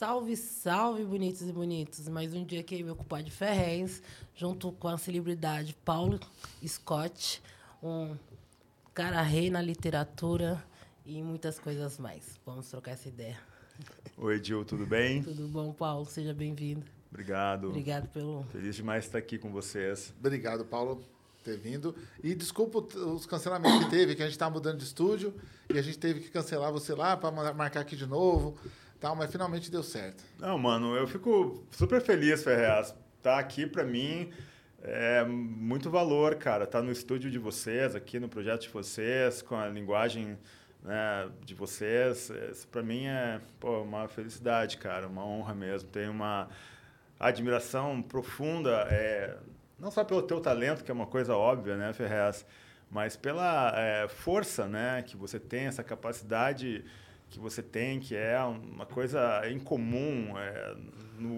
Salve, 0.00 0.34
salve, 0.34 1.04
bonitos 1.04 1.42
e 1.42 1.52
bonitos. 1.52 2.08
Mais 2.08 2.32
um 2.32 2.42
dia 2.42 2.60
aqui, 2.60 2.82
meu 2.82 2.96
compadre 2.96 3.30
Ferrez, 3.30 4.02
junto 4.34 4.72
com 4.72 4.88
a 4.88 4.96
celebridade 4.96 5.76
Paulo 5.84 6.18
Scott, 6.66 7.42
um 7.82 8.16
cara 8.94 9.20
rei 9.20 9.50
na 9.50 9.60
literatura 9.60 10.64
e 11.04 11.22
muitas 11.22 11.58
coisas 11.58 11.98
mais. 11.98 12.40
Vamos 12.46 12.66
trocar 12.70 12.92
essa 12.92 13.08
ideia. 13.08 13.38
Oi, 14.16 14.36
Edil, 14.36 14.64
tudo 14.64 14.86
bem? 14.86 15.22
Tudo 15.22 15.46
bom, 15.46 15.70
Paulo? 15.70 16.06
Seja 16.06 16.32
bem-vindo. 16.32 16.86
Obrigado. 17.10 17.68
Obrigado 17.68 18.08
pelo. 18.08 18.42
Feliz 18.44 18.76
demais 18.76 19.04
estar 19.04 19.18
aqui 19.18 19.36
com 19.36 19.52
vocês. 19.52 20.14
Obrigado, 20.18 20.64
Paulo, 20.64 21.04
ter 21.44 21.58
vindo. 21.58 21.94
E 22.24 22.34
desculpa 22.34 22.78
os 22.78 23.26
cancelamentos 23.26 23.84
que 23.84 23.90
teve, 23.90 24.14
que 24.14 24.22
a 24.22 24.24
gente 24.24 24.32
estava 24.32 24.54
mudando 24.54 24.78
de 24.78 24.84
estúdio 24.84 25.34
e 25.68 25.78
a 25.78 25.82
gente 25.82 25.98
teve 25.98 26.20
que 26.20 26.30
cancelar 26.30 26.72
você 26.72 26.94
lá 26.94 27.18
para 27.18 27.52
marcar 27.52 27.80
aqui 27.80 27.96
de 27.96 28.06
novo, 28.06 28.56
tal, 29.00 29.16
mas 29.16 29.30
finalmente 29.30 29.70
deu 29.70 29.82
certo. 29.82 30.22
Não, 30.38 30.58
mano, 30.58 30.94
eu 30.94 31.06
fico 31.06 31.64
super 31.70 32.00
feliz, 32.00 32.44
Ferreira. 32.44 32.94
Tá 33.22 33.38
aqui 33.38 33.66
para 33.66 33.84
mim 33.84 34.30
é 34.82 35.24
muito 35.24 35.90
valor, 35.90 36.36
cara. 36.36 36.66
Tá 36.66 36.82
no 36.82 36.90
estúdio 36.90 37.30
de 37.30 37.38
vocês, 37.38 37.94
aqui 37.94 38.18
no 38.18 38.28
projeto 38.28 38.62
de 38.62 38.68
vocês, 38.68 39.42
com 39.42 39.54
a 39.54 39.68
linguagem 39.68 40.38
né, 40.82 41.28
de 41.44 41.54
vocês. 41.54 42.30
Isso 42.50 42.66
para 42.68 42.82
mim 42.82 43.06
é 43.06 43.40
pô, 43.58 43.82
uma 43.82 44.08
felicidade, 44.08 44.78
cara, 44.78 45.06
uma 45.06 45.24
honra 45.24 45.54
mesmo. 45.54 45.88
Tenho 45.90 46.10
uma 46.10 46.48
admiração 47.18 48.00
profunda, 48.00 48.86
é, 48.90 49.36
não 49.78 49.90
só 49.90 50.02
pelo 50.02 50.22
teu 50.22 50.40
talento, 50.40 50.82
que 50.82 50.90
é 50.90 50.94
uma 50.94 51.06
coisa 51.06 51.36
óbvia, 51.36 51.76
né, 51.76 51.92
Ferrez, 51.92 52.46
mas 52.90 53.14
pela 53.14 53.72
é, 53.76 54.08
força, 54.08 54.66
né, 54.66 55.02
que 55.02 55.18
você 55.18 55.38
tem, 55.38 55.66
essa 55.66 55.84
capacidade 55.84 56.82
que 57.30 57.38
você 57.38 57.62
tem, 57.62 58.00
que 58.00 58.16
é 58.16 58.38
uma 58.40 58.84
coisa 58.84 59.48
incomum 59.48 60.36
é, 60.36 60.74
no, 61.16 61.36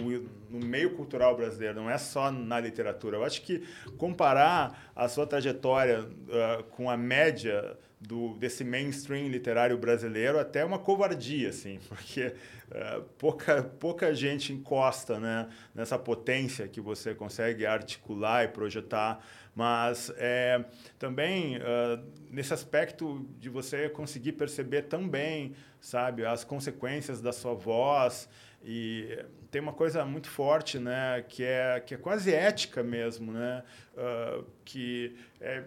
no, 0.51 0.67
meio 0.67 0.95
cultural 0.95 1.37
brasileiro, 1.37 1.75
não 1.75 1.91
é 1.91 1.99
só 1.99 2.33
na 2.33 2.59
literatura. 2.59 3.19
Eu 3.19 3.25
acho 3.25 3.43
que 3.43 3.62
comparar 3.99 4.91
a 4.97 5.07
sua 5.07 5.27
trajetória 5.27 6.01
uh, 6.01 6.62
com 6.71 6.89
a 6.89 6.97
média 6.97 7.77
do, 8.01 8.34
desse 8.39 8.65
mainstream 8.65 9.29
literário 9.29 9.77
brasileiro 9.77 10.39
até 10.39 10.61
é 10.61 10.65
uma 10.65 10.78
covardia, 10.78 11.50
assim, 11.50 11.78
porque 11.87 12.34
uh, 12.71 13.03
pouca, 13.19 13.62
pouca 13.62 14.15
gente 14.15 14.53
encosta 14.53 15.21
né, 15.21 15.49
nessa 15.75 15.99
potência 15.99 16.66
que 16.66 16.81
você 16.81 17.15
consegue 17.15 17.66
articular 17.66 18.45
e 18.45 18.49
projetar 18.49 19.22
mas 19.55 20.11
é, 20.16 20.65
também 20.99 21.59
uh, 21.59 22.03
nesse 22.31 22.55
aspecto 22.55 23.27
de 23.39 23.50
você 23.50 23.89
conseguir 23.89 24.33
perceber 24.33 24.83
também, 24.83 25.55
sabe, 25.82 26.25
as 26.25 26.44
consequências 26.44 27.20
da 27.20 27.32
sua 27.32 27.53
voz 27.53 28.28
e 28.65 29.19
tem 29.50 29.60
uma 29.60 29.72
coisa 29.72 30.04
muito 30.04 30.31
forte, 30.31 30.78
né, 30.78 31.22
que 31.28 31.43
é 31.43 31.81
que 31.81 31.94
é 31.94 31.98
quase 31.98 32.32
ética 32.32 32.82
mesmo, 32.82 33.32
né, 33.32 33.65
uh, 33.94 34.47
que 34.65 35.15
é 35.41 35.65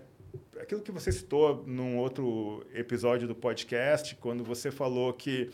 aquilo 0.59 0.81
que 0.81 0.91
você 0.91 1.11
citou 1.11 1.63
num 1.67 1.97
outro 1.97 2.65
episódio 2.73 3.27
do 3.27 3.35
podcast, 3.35 4.15
quando 4.15 4.43
você 4.43 4.71
falou 4.71 5.13
que 5.13 5.51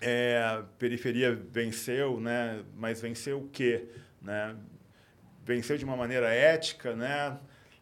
é, 0.00 0.62
periferia 0.78 1.34
venceu, 1.34 2.18
né, 2.18 2.64
mas 2.74 3.00
venceu 3.02 3.40
o 3.40 3.48
quê, 3.50 3.86
né? 4.22 4.56
venceu 5.44 5.76
de 5.76 5.84
uma 5.84 5.96
maneira 5.96 6.32
ética, 6.32 6.94
né? 6.94 7.38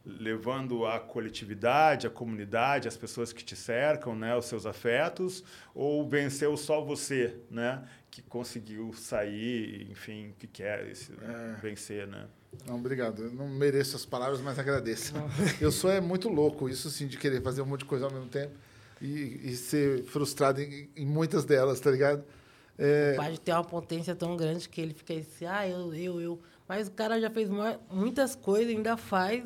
Levando 0.09 0.87
a 0.87 0.99
coletividade, 0.99 2.07
a 2.07 2.11
comunidade, 2.11 2.89
as 2.89 2.97
pessoas 2.97 3.33
que 3.33 3.45
te 3.45 3.55
cercam, 3.55 4.17
né, 4.17 4.37
os 4.37 4.47
seus 4.47 4.65
afetos, 4.65 5.45
ou 5.75 6.09
venceu 6.09 6.57
só 6.57 6.83
você, 6.83 7.37
né, 7.51 7.87
que 8.11 8.23
conseguiu 8.23 8.93
sair, 8.95 9.91
enfim, 9.91 10.35
que 10.39 10.47
quer 10.47 10.89
esse, 10.89 11.13
é. 11.13 11.61
vencer, 11.61 12.07
né? 12.07 12.27
Não, 12.67 12.77
obrigado. 12.77 13.25
Eu 13.25 13.31
não 13.31 13.47
mereço 13.47 13.95
as 13.95 14.07
palavras, 14.07 14.41
mas 14.41 14.59
agradeço. 14.59 15.13
Eu 15.61 15.71
sou 15.71 15.91
é 15.91 16.01
muito 16.01 16.29
louco, 16.29 16.69
isso 16.69 16.89
sim, 16.91 17.07
de 17.07 17.19
querer 17.19 17.43
fazer 17.43 17.61
um 17.61 17.67
monte 17.67 17.81
de 17.81 17.87
coisa 17.87 18.07
ao 18.07 18.11
mesmo 18.11 18.29
tempo 18.29 18.55
e, 19.01 19.41
e 19.45 19.57
ser 19.57 20.05
frustrado 20.05 20.61
em, 20.61 20.89
em, 20.97 21.07
muitas 21.07 21.45
delas, 21.45 21.81
tá 21.81 21.91
ligado? 21.91 22.25
É... 22.79 23.13
O 23.15 23.17
pai 23.17 23.37
tem 23.39 23.55
uma 23.55 23.65
potência 23.65 24.15
tão 24.15 24.37
grande 24.37 24.69
que 24.69 24.81
ele 24.81 24.95
fica 24.95 25.15
assim, 25.15 25.47
ah, 25.47 25.69
eu, 25.69 25.95
eu, 25.95 26.21
eu. 26.21 26.41
Mas 26.67 26.89
o 26.89 26.91
cara 26.93 27.21
já 27.21 27.31
fez 27.31 27.49
muitas 27.91 28.35
coisas, 28.35 28.75
ainda 28.75 28.97
faz. 28.97 29.43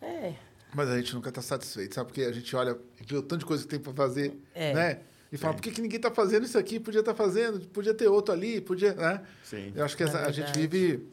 É. 0.00 0.34
Mas 0.74 0.88
a 0.88 0.96
gente 0.96 1.14
nunca 1.14 1.28
está 1.30 1.40
satisfeito, 1.40 1.94
sabe? 1.94 2.08
Porque 2.08 2.22
a 2.22 2.32
gente 2.32 2.54
olha 2.54 2.78
e 3.00 3.04
vê 3.04 3.16
o 3.16 3.22
tanto 3.22 3.40
de 3.40 3.46
coisa 3.46 3.62
que 3.62 3.68
tem 3.68 3.78
para 3.78 3.92
fazer, 3.92 4.38
é. 4.54 4.74
né? 4.74 5.00
E 5.30 5.36
fala, 5.36 5.54
por 5.54 5.62
que, 5.62 5.70
que 5.70 5.80
ninguém 5.80 5.96
está 5.98 6.10
fazendo 6.10 6.44
isso 6.44 6.56
aqui? 6.56 6.80
Podia 6.80 7.00
estar 7.00 7.12
tá 7.12 7.16
fazendo, 7.16 7.60
podia 7.68 7.92
ter 7.92 8.08
outro 8.08 8.32
ali, 8.32 8.60
podia, 8.60 8.94
né? 8.94 9.22
Sim. 9.44 9.72
Eu 9.74 9.84
acho 9.84 9.96
que 9.96 10.02
essa, 10.02 10.20
a 10.20 10.32
gente 10.32 10.52
vive... 10.52 11.06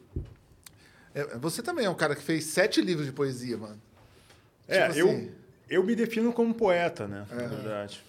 É, 1.14 1.36
você 1.36 1.62
também 1.62 1.84
é 1.84 1.90
um 1.90 1.94
cara 1.94 2.14
que 2.14 2.22
fez 2.22 2.44
sete 2.44 2.80
livros 2.80 3.06
de 3.06 3.12
poesia, 3.12 3.58
mano. 3.58 3.80
É, 4.66 4.88
tipo 4.88 4.98
eu, 4.98 5.08
assim... 5.10 5.32
eu 5.68 5.84
me 5.84 5.94
defino 5.94 6.32
como 6.32 6.54
poeta, 6.54 7.06
né? 7.06 7.26
É. 7.30 7.34
Na 7.34 7.46
verdade. 7.46 8.04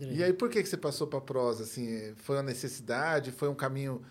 E 0.00 0.22
aí, 0.22 0.32
por 0.32 0.48
que, 0.48 0.62
que 0.62 0.68
você 0.68 0.76
passou 0.76 1.06
para 1.06 1.20
prosa? 1.20 1.64
Assim, 1.64 2.12
foi 2.16 2.36
uma 2.36 2.42
necessidade? 2.42 3.32
Foi 3.32 3.48
um 3.48 3.54
caminho 3.54 4.02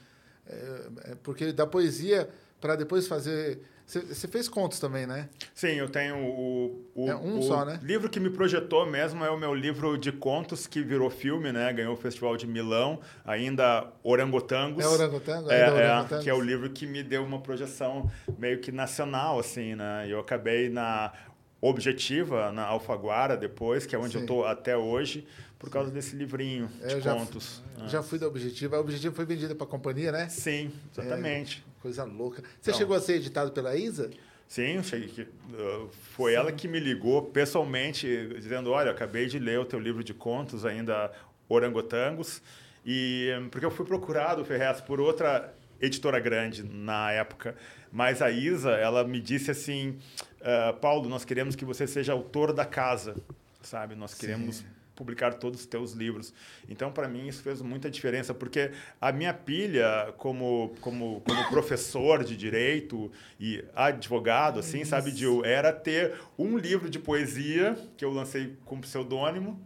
é, 0.49 1.11
é, 1.11 1.15
porque 1.21 1.51
da 1.51 1.67
poesia 1.67 2.29
para 2.59 2.75
depois 2.75 3.07
fazer. 3.07 3.61
Você 3.87 4.27
fez 4.27 4.49
contos 4.49 4.79
também, 4.79 5.07
né? 5.07 5.29
Sim, 5.55 5.75
eu 5.75 5.87
tenho 5.87 6.17
o, 6.17 6.91
o, 6.93 7.09
é 7.09 7.15
um 7.15 7.39
o 7.39 7.41
só, 7.41 7.63
né? 7.63 7.79
livro 7.81 8.09
que 8.09 8.19
me 8.19 8.29
projetou 8.29 8.85
mesmo 8.85 9.23
é 9.23 9.29
o 9.29 9.37
meu 9.37 9.55
livro 9.55 9.97
de 9.97 10.11
contos 10.11 10.67
que 10.67 10.81
virou 10.81 11.09
filme, 11.09 11.53
né? 11.53 11.71
Ganhou 11.71 11.93
o 11.93 11.97
Festival 11.97 12.35
de 12.35 12.45
Milão, 12.45 12.99
ainda 13.23 13.87
Orangotangos. 14.03 14.83
É 14.83 14.87
Orangotango? 14.89 15.49
É, 15.49 15.61
é, 15.61 16.21
que 16.21 16.29
é 16.29 16.33
o 16.33 16.41
livro 16.41 16.69
que 16.69 16.85
me 16.85 17.01
deu 17.01 17.23
uma 17.23 17.39
projeção 17.39 18.11
meio 18.37 18.59
que 18.59 18.73
nacional, 18.73 19.39
assim, 19.39 19.73
né? 19.73 20.05
Eu 20.09 20.19
acabei 20.19 20.67
na 20.67 21.13
Objetiva, 21.61 22.51
na 22.51 22.65
Alfaguara 22.65 23.37
depois, 23.37 23.85
que 23.85 23.95
é 23.95 23.97
onde 23.97 24.11
Sim. 24.11 24.17
eu 24.17 24.21
estou 24.21 24.45
até 24.45 24.75
hoje 24.75 25.25
por 25.57 25.69
causa 25.69 25.89
desse 25.89 26.13
livrinho 26.13 26.69
é, 26.81 26.95
de 26.95 27.01
já 27.01 27.15
contos. 27.15 27.63
Fui, 27.73 27.87
já 27.87 28.03
fui 28.03 28.19
da 28.19 28.27
Objetiva. 28.27 28.75
A 28.75 28.79
Objetiva 28.81 29.15
foi 29.15 29.25
vendida 29.25 29.55
para 29.55 29.65
a 29.65 29.69
companhia, 29.69 30.11
né? 30.11 30.27
Sim, 30.27 30.71
exatamente. 30.91 31.65
Coisa 31.87 32.03
louca. 32.03 32.41
Você 32.41 32.71
então, 32.71 32.73
chegou 32.73 32.97
a 32.97 32.99
ser 32.99 33.13
editado 33.13 33.49
pela 33.53 33.73
Isa? 33.73 34.11
Sim, 34.45 34.83
cheguei, 34.83 35.23
uh, 35.23 35.89
foi 36.15 36.31
sim. 36.31 36.37
ela 36.37 36.51
que 36.51 36.67
me 36.67 36.81
ligou 36.81 37.21
pessoalmente, 37.21 38.05
dizendo: 38.35 38.71
Olha, 38.71 38.91
acabei 38.91 39.27
de 39.27 39.39
ler 39.39 39.57
o 39.57 39.63
teu 39.63 39.79
livro 39.79 40.03
de 40.03 40.13
contos, 40.13 40.65
ainda 40.65 41.09
Orangotangos, 41.47 42.41
e 42.85 43.29
porque 43.51 43.65
eu 43.65 43.71
fui 43.71 43.85
procurado, 43.85 44.43
Ferrez, 44.43 44.81
por 44.81 44.99
outra 44.99 45.53
editora 45.79 46.19
grande 46.19 46.61
na 46.61 47.09
época, 47.13 47.55
mas 47.89 48.21
a 48.21 48.29
Isa, 48.29 48.71
ela 48.71 49.05
me 49.05 49.21
disse 49.21 49.49
assim: 49.49 49.97
uh, 50.41 50.77
Paulo, 50.81 51.07
nós 51.07 51.23
queremos 51.23 51.55
que 51.55 51.63
você 51.63 51.87
seja 51.87 52.11
autor 52.11 52.51
da 52.51 52.65
casa, 52.65 53.15
sabe? 53.61 53.95
Nós 53.95 54.13
queremos 54.13 54.57
Sim 54.57 54.76
publicar 54.97 55.35
todos 55.35 55.61
os 55.61 55.65
teus 55.67 55.93
livros. 55.93 56.33
Então, 56.67 56.91
para 56.91 57.07
mim, 57.07 57.27
isso 57.27 57.43
fez 57.43 57.61
muita 57.61 57.89
diferença, 57.89 58.33
porque 58.33 58.71
a 58.99 59.11
minha 59.11 59.33
pilha 59.33 60.13
como, 60.17 60.75
como, 60.81 61.21
como 61.21 61.47
professor 61.49 62.23
de 62.23 62.35
direito 62.35 63.09
e 63.39 63.63
advogado, 63.75 64.59
assim, 64.59 64.81
isso. 64.81 64.89
sabe, 64.89 65.11
Gil, 65.11 65.45
era 65.45 65.71
ter 65.71 66.15
um 66.37 66.57
livro 66.57 66.89
de 66.89 66.97
poesia 66.97 67.77
que 67.95 68.03
eu 68.03 68.11
lancei 68.11 68.57
com 68.65 68.81
pseudônimo, 68.81 69.61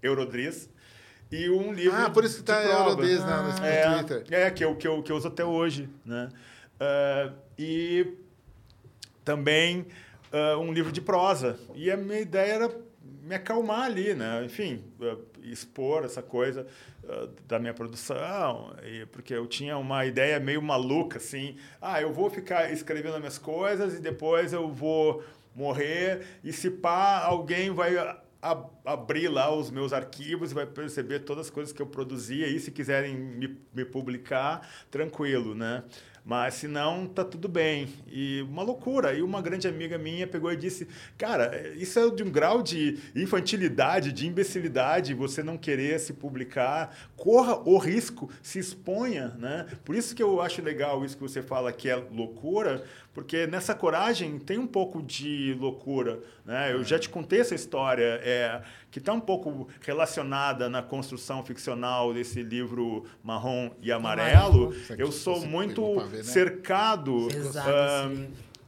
Eurodriz, 0.00 0.70
e 1.30 1.50
um 1.50 1.72
livro 1.72 1.96
Ah, 1.98 2.10
por 2.10 2.24
isso 2.24 2.36
que 2.36 2.40
está 2.42 2.62
Eurodriz 2.62 3.20
ah, 3.20 3.42
no 3.42 3.66
é, 3.66 3.94
Twitter. 3.94 4.24
É, 4.30 4.50
que 4.50 4.64
eu, 4.64 4.76
que, 4.76 4.86
eu, 4.86 5.02
que 5.02 5.10
eu 5.10 5.16
uso 5.16 5.28
até 5.28 5.44
hoje, 5.44 5.88
né? 6.04 6.28
Uh, 6.74 7.32
e 7.58 8.14
também 9.24 9.86
uh, 10.32 10.58
um 10.58 10.72
livro 10.72 10.92
de 10.92 11.00
prosa. 11.00 11.58
E 11.74 11.90
a 11.90 11.96
minha 11.96 12.20
ideia 12.20 12.52
era 12.52 12.76
me 13.22 13.34
acalmar 13.34 13.84
ali, 13.84 14.14
né? 14.14 14.44
Enfim, 14.44 14.84
uh, 15.00 15.22
expor 15.42 16.04
essa 16.04 16.22
coisa 16.22 16.66
da 17.48 17.58
minha 17.58 17.74
produção, 17.74 18.72
porque 19.10 19.34
eu 19.34 19.46
tinha 19.46 19.76
uma 19.76 20.06
ideia 20.06 20.38
meio 20.38 20.62
maluca, 20.62 21.18
assim, 21.18 21.56
ah, 21.80 22.00
eu 22.00 22.12
vou 22.12 22.30
ficar 22.30 22.72
escrevendo 22.72 23.14
as 23.14 23.18
minhas 23.18 23.38
coisas 23.38 23.94
e 23.94 24.00
depois 24.00 24.52
eu 24.52 24.70
vou 24.70 25.22
morrer 25.54 26.24
e 26.44 26.52
se 26.52 26.70
pá, 26.70 27.18
alguém 27.24 27.70
vai 27.70 27.96
abrir 28.84 29.28
lá 29.28 29.54
os 29.54 29.70
meus 29.70 29.92
arquivos 29.92 30.50
e 30.50 30.54
vai 30.54 30.66
perceber 30.66 31.20
todas 31.20 31.46
as 31.46 31.50
coisas 31.50 31.72
que 31.72 31.80
eu 31.80 31.86
produzia 31.86 32.46
e 32.48 32.58
se 32.58 32.70
quiserem 32.70 33.16
me, 33.16 33.56
me 33.72 33.84
publicar, 33.84 34.68
tranquilo, 34.90 35.54
né? 35.54 35.84
Mas 36.24 36.54
se 36.54 36.68
não, 36.68 37.06
tá 37.06 37.24
tudo 37.24 37.48
bem. 37.48 37.88
E 38.06 38.42
uma 38.42 38.62
loucura. 38.62 39.12
E 39.12 39.22
uma 39.22 39.42
grande 39.42 39.66
amiga 39.66 39.98
minha 39.98 40.26
pegou 40.26 40.52
e 40.52 40.56
disse: 40.56 40.86
Cara, 41.18 41.72
isso 41.76 41.98
é 41.98 42.10
de 42.10 42.22
um 42.22 42.30
grau 42.30 42.62
de 42.62 42.98
infantilidade, 43.14 44.12
de 44.12 44.28
imbecilidade, 44.28 45.14
você 45.14 45.42
não 45.42 45.58
querer 45.58 45.98
se 45.98 46.12
publicar. 46.12 46.96
Corra 47.16 47.56
o 47.68 47.76
risco, 47.76 48.30
se 48.40 48.60
exponha. 48.60 49.28
Né? 49.38 49.66
Por 49.84 49.96
isso 49.96 50.14
que 50.14 50.22
eu 50.22 50.40
acho 50.40 50.62
legal 50.62 51.04
isso 51.04 51.16
que 51.16 51.22
você 51.22 51.42
fala 51.42 51.72
que 51.72 51.88
é 51.88 51.96
loucura, 51.96 52.84
porque 53.14 53.46
nessa 53.46 53.74
coragem 53.74 54.38
tem 54.38 54.58
um 54.58 54.66
pouco 54.66 55.02
de 55.02 55.56
loucura. 55.60 56.20
Né? 56.44 56.72
Eu 56.72 56.82
já 56.82 56.98
te 56.98 57.08
contei 57.08 57.40
essa 57.40 57.54
história. 57.54 58.20
É, 58.22 58.62
que 58.90 58.98
está 58.98 59.12
um 59.12 59.20
pouco 59.20 59.68
relacionada 59.80 60.68
na 60.68 60.82
construção 60.82 61.42
ficcional 61.42 62.12
desse 62.12 62.42
livro 62.42 63.06
Marrom 63.22 63.70
e 63.80 63.90
Amarelo, 63.90 64.74
eu 64.98 65.10
sou 65.10 65.40
muito 65.40 65.98
ver, 66.00 66.18
né? 66.18 66.22
cercado. 66.22 67.28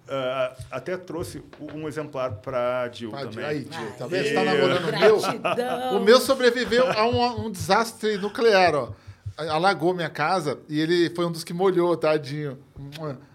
Uh, 0.04 0.54
até 0.70 0.98
trouxe 0.98 1.42
um 1.74 1.88
exemplar 1.88 2.32
para 2.36 2.88
Dil 2.88 3.10
também. 3.10 3.44
Aí, 3.44 3.64
Dil, 3.64 3.90
tá 3.98 4.06
vendo? 4.06 4.22
Você 4.22 4.28
está 4.28 4.44
namorando 4.44 4.88
o 4.88 4.98
meu? 4.98 5.98
O 5.98 6.04
meu 6.04 6.20
sobreviveu 6.20 6.90
a 6.90 7.06
um, 7.06 7.46
um 7.46 7.50
desastre 7.50 8.18
nuclear, 8.18 8.74
ó 8.74 9.03
alagou 9.36 9.92
minha 9.92 10.08
casa 10.08 10.58
e 10.68 10.80
ele 10.80 11.10
foi 11.10 11.26
um 11.26 11.32
dos 11.32 11.42
que 11.42 11.52
molhou, 11.52 11.96
tadinho. 11.96 12.58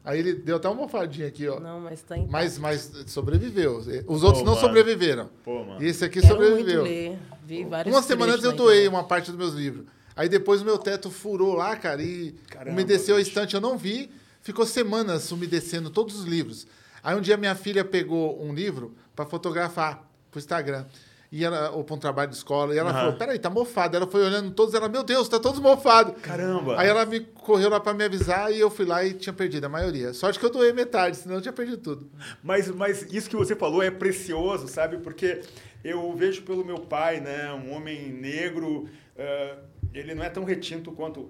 Aí 0.04 0.20
ele 0.20 0.34
deu 0.34 0.56
até 0.56 0.68
uma 0.70 0.76
mofadinha 0.76 1.28
aqui, 1.28 1.48
ó. 1.48 1.60
Não, 1.60 1.80
mas 1.80 2.02
tá 2.02 2.18
em 2.18 2.28
mas, 2.28 2.58
mas 2.58 2.92
sobreviveu. 3.08 3.78
Os 4.08 4.24
outros 4.24 4.40
Pô, 4.40 4.46
não 4.46 4.56
mano. 4.56 4.68
sobreviveram. 4.68 5.30
Pô, 5.44 5.64
mano. 5.64 5.84
E 5.84 5.88
esse 5.88 6.06
aqui 6.06 6.22
Quero 6.22 6.34
sobreviveu. 6.34 6.82
Muito 6.82 6.94
ler. 6.94 7.20
Vi 7.44 7.66
vários 7.66 7.94
uma 7.94 8.02
semana 8.02 8.34
antes 8.34 8.46
eu 8.46 8.54
doei 8.54 8.88
uma 8.88 9.04
parte 9.04 9.32
dos 9.32 9.38
meus 9.38 9.54
livros. 9.54 9.86
Aí 10.16 10.30
depois 10.30 10.62
o 10.62 10.66
meu 10.66 10.78
teto 10.78 11.10
furou 11.10 11.54
lá, 11.54 11.76
cara, 11.76 12.02
e 12.02 12.36
Caramba, 12.50 12.72
umedeceu 12.72 13.16
a 13.16 13.22
estante. 13.22 13.56
Eu 13.56 13.62
não 13.62 13.78
vi. 13.78 14.12
Ficou 14.42 14.66
semanas 14.66 15.32
umedecendo 15.32 15.90
todos 15.90 16.18
os 16.18 16.26
livros. 16.26 16.66
Aí 17.04 17.16
um 17.16 17.22
dia 17.22 17.38
minha 17.38 17.56
filha 17.56 17.84
pegou 17.84 18.42
um 18.42 18.54
livro 18.54 18.96
para 19.16 19.26
fotografar 19.26 20.10
pro 20.32 20.40
Instagram 20.40 20.86
e 21.32 21.46
ela, 21.46 21.70
ou 21.72 21.84
para 21.84 21.96
um 21.96 22.00
trabalho 22.00 22.30
de 22.30 22.38
escola, 22.38 22.74
e 22.74 22.78
ela 22.78 22.92
uhum. 22.92 22.98
falou: 22.98 23.14
peraí, 23.14 23.38
tá 23.38 23.50
mofado. 23.50 23.96
Ela 23.96 24.08
foi 24.08 24.24
olhando 24.24 24.52
todos, 24.52 24.74
ela, 24.74 24.90
meu 24.90 25.04
Deus, 25.04 25.30
tá 25.30 25.40
todos 25.40 25.60
mofados. 25.60 26.20
Caramba! 26.22 26.80
Aí 26.80 26.88
ela 26.88 27.06
me 27.06 27.20
correu 27.20 27.70
lá 27.70 27.80
para 27.80 27.94
me 27.94 28.04
avisar 28.04 28.52
e 28.52 28.60
eu 28.60 28.70
fui 28.70 28.86
lá 28.86 29.04
e 29.06 29.14
tinha 29.14 29.34
perdido 29.34 29.66
a 29.66 29.70
maioria. 29.70 30.12
Sorte 30.14 30.40
que 30.40 30.46
eu 30.46 30.50
doei 30.50 30.74
metade, 30.74 31.18
senão 31.18 31.36
eu 31.36 31.42
tinha 31.42 31.54
perdido 31.54 31.78
tudo. 31.78 32.10
Mas, 32.42 32.68
mas 32.70 33.14
isso 33.14 33.30
que 33.30 33.36
você 33.36 33.56
falou 33.56 33.84
é 33.84 33.92
precioso, 33.92 34.68
sabe? 34.68 34.98
Porque 34.98 35.42
eu 35.84 36.14
vejo 36.16 36.42
pelo 36.42 36.66
meu 36.66 36.80
pai, 36.80 37.20
né, 37.20 37.52
um 37.54 37.74
homem 37.74 38.12
negro, 38.12 38.90
uh, 39.16 39.60
ele 39.94 40.16
não 40.16 40.24
é 40.24 40.30
tão 40.30 40.44
retinto 40.44 40.92
quanto 40.92 41.30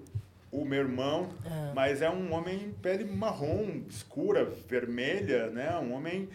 o 0.50 0.64
meu 0.64 0.80
irmão, 0.80 1.28
é. 1.44 1.72
mas 1.74 2.02
é 2.02 2.10
um 2.10 2.32
homem 2.32 2.74
pele 2.82 3.04
marrom, 3.04 3.82
escura, 3.88 4.50
vermelha, 4.66 5.48
né? 5.48 5.78
Um 5.78 5.92
homem 5.92 6.28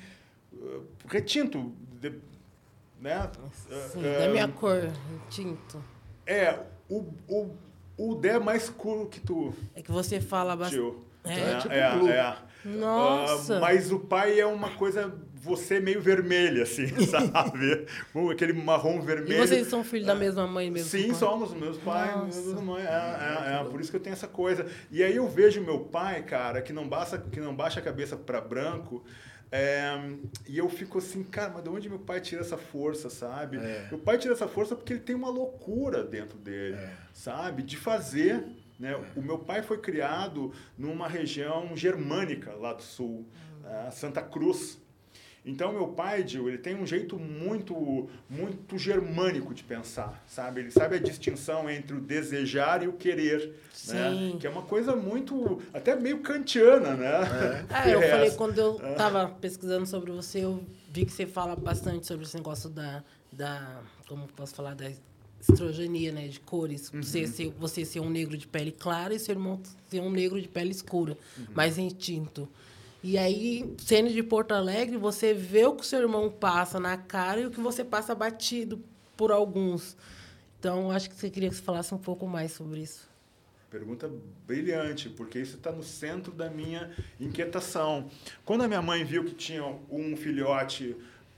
uh, 0.53 0.83
retinto. 1.07 1.73
De, 1.99 2.13
né? 3.05 3.29
Sim, 3.91 4.03
é, 4.03 4.19
da 4.19 4.29
minha 4.29 4.47
cor, 4.47 4.89
tinto. 5.29 5.81
É, 6.25 6.57
o, 6.89 7.05
o, 7.29 7.55
o 7.95 8.15
Dé 8.15 8.29
é 8.29 8.39
mais 8.39 8.63
escuro 8.63 9.05
que 9.05 9.19
tu. 9.19 9.53
É 9.75 9.81
que 9.81 9.91
você 9.91 10.19
fala 10.19 10.55
bastante. 10.55 10.97
É, 11.23 11.39
é, 11.39 11.57
tipo 11.57 11.73
é, 11.73 11.95
blue. 11.95 12.09
é. 12.09 12.37
Nossa! 12.65 13.57
Uh, 13.57 13.61
mas 13.61 13.91
o 13.91 13.99
pai 13.99 14.39
é 14.39 14.45
uma 14.45 14.71
coisa, 14.71 15.13
você 15.35 15.79
meio 15.79 16.01
vermelha, 16.01 16.63
assim, 16.63 16.87
sabe? 17.05 17.85
Aquele 18.31 18.53
marrom 18.53 18.99
vermelho. 19.01 19.43
E 19.43 19.47
vocês 19.47 19.67
são 19.67 19.83
filhos 19.83 20.07
da 20.07 20.15
mesma 20.15 20.47
mãe 20.47 20.71
mesmo? 20.71 20.89
Sim, 20.89 21.13
somos, 21.13 21.53
meus 21.53 21.77
pais, 21.77 22.35
mesma 22.35 22.61
mãe. 22.61 22.83
É, 22.83 22.87
é, 22.87 23.61
é, 23.61 23.63
por 23.69 23.79
isso 23.79 23.91
que 23.91 23.97
eu 23.97 24.01
tenho 24.01 24.13
essa 24.13 24.27
coisa. 24.27 24.65
E 24.89 25.03
aí 25.03 25.15
eu 25.15 25.27
vejo 25.27 25.61
meu 25.61 25.79
pai, 25.79 26.23
cara, 26.23 26.59
que 26.59 26.73
não, 26.73 26.87
basta, 26.87 27.19
que 27.19 27.39
não 27.39 27.55
baixa 27.55 27.79
a 27.79 27.83
cabeça 27.83 28.17
para 28.17 28.41
branco, 28.41 29.03
é, 29.55 30.17
e 30.47 30.57
eu 30.57 30.67
fico 30.67 30.97
assim, 30.97 31.23
cara, 31.23 31.49
mas 31.53 31.63
de 31.63 31.69
onde 31.69 31.89
meu 31.89 31.99
pai 31.99 32.19
tira 32.19 32.41
essa 32.41 32.57
força, 32.57 33.09
sabe? 33.09 33.55
É. 33.57 33.87
Meu 33.89 33.99
pai 33.99 34.17
tira 34.17 34.33
essa 34.33 34.49
força 34.49 34.75
porque 34.75 34.91
ele 34.91 34.99
tem 34.99 35.15
uma 35.15 35.29
loucura 35.29 36.03
dentro 36.03 36.37
dele, 36.37 36.75
é. 36.75 36.93
sabe? 37.13 37.63
De 37.63 37.77
fazer. 37.77 38.43
Né? 38.77 38.91
É. 38.91 39.19
O 39.19 39.23
meu 39.23 39.39
pai 39.39 39.61
foi 39.61 39.77
criado 39.77 40.51
numa 40.77 41.07
região 41.07 41.75
germânica 41.75 42.51
lá 42.53 42.73
do 42.73 42.83
sul, 42.83 43.25
hum. 43.63 43.91
Santa 43.91 44.21
Cruz. 44.21 44.77
Então, 45.45 45.71
meu 45.71 45.89
pai, 45.89 46.27
Gil, 46.27 46.49
ele 46.49 46.57
tem 46.57 46.75
um 46.75 46.87
jeito 46.87 47.19
muito, 47.19 48.09
muito 48.27 48.79
germânico 48.79 49.53
de 49.53 49.63
pensar, 49.63 50.23
sabe? 50.27 50.61
Ele 50.61 50.71
sabe 50.71 50.95
a 50.95 50.99
distinção 50.99 51.69
entre 51.69 51.95
o 51.95 52.01
desejar 52.01 52.81
e 52.81 52.87
o 52.87 52.93
querer, 52.93 53.53
né? 53.87 54.35
Que 54.39 54.47
é 54.47 54.49
uma 54.49 54.63
coisa 54.63 54.95
muito, 54.95 55.61
até 55.71 55.95
meio 55.95 56.21
kantiana, 56.21 56.95
né? 56.95 57.65
É, 57.69 57.89
é 57.91 57.93
eu 57.93 58.01
falei, 58.01 58.31
quando 58.31 58.57
eu 58.57 58.81
estava 58.91 59.23
é. 59.23 59.39
pesquisando 59.39 59.85
sobre 59.85 60.11
você, 60.11 60.39
eu 60.39 60.63
vi 60.91 61.05
que 61.05 61.11
você 61.11 61.27
fala 61.27 61.55
bastante 61.55 62.07
sobre 62.07 62.25
esse 62.25 62.35
negócio 62.35 62.67
da, 62.67 63.03
da 63.31 63.81
como 64.07 64.27
posso 64.29 64.55
falar, 64.55 64.73
da 64.73 64.91
estrogenia, 65.39 66.11
né, 66.11 66.27
de 66.27 66.39
cores. 66.39 66.91
Uhum. 66.91 67.03
Você, 67.03 67.27
ser, 67.27 67.53
você 67.59 67.85
ser 67.85 67.99
um 67.99 68.09
negro 68.09 68.35
de 68.37 68.47
pele 68.47 68.71
clara 68.71 69.13
e 69.13 69.19
seu 69.19 69.33
irmão 69.33 69.61
ser 69.89 69.99
um 69.99 70.09
negro 70.09 70.41
de 70.41 70.47
pele 70.47 70.71
escura, 70.71 71.17
uhum. 71.37 71.45
mais 71.53 71.77
instinto. 71.77 72.49
E 73.07 73.19
aí, 73.19 73.71
sendo 73.77 74.09
de 74.09 74.23
Porto 74.23 74.53
Alegre, 74.53 74.97
você 74.97 75.31
vê 75.31 75.63
o 75.63 75.75
que 75.75 75.83
o 75.83 75.85
seu 75.85 76.01
irmão 76.01 76.27
passa 76.27 76.79
na 76.79 76.97
cara 76.97 77.39
e 77.39 77.45
o 77.45 77.51
que 77.51 77.59
você 77.59 77.83
passa 77.83 78.15
batido 78.15 78.81
por 79.15 79.31
alguns. 79.31 79.95
Então, 80.57 80.89
acho 80.89 81.07
que 81.11 81.15
você 81.15 81.29
queria 81.29 81.49
que 81.49 81.55
você 81.55 81.61
falasse 81.61 81.93
um 81.93 81.99
pouco 81.99 82.25
mais 82.25 82.53
sobre 82.53 82.79
isso. 82.79 83.07
Pergunta 83.69 84.11
brilhante, 84.47 85.07
porque 85.07 85.37
isso 85.37 85.55
está 85.57 85.71
no 85.71 85.83
centro 85.83 86.31
da 86.31 86.49
minha 86.49 86.89
inquietação. 87.19 88.09
Quando 88.43 88.63
a 88.63 88.67
minha 88.67 88.81
mãe 88.81 89.03
viu 89.03 89.23
que 89.23 89.35
tinha 89.35 89.63
um 89.91 90.17
filhote 90.17 90.95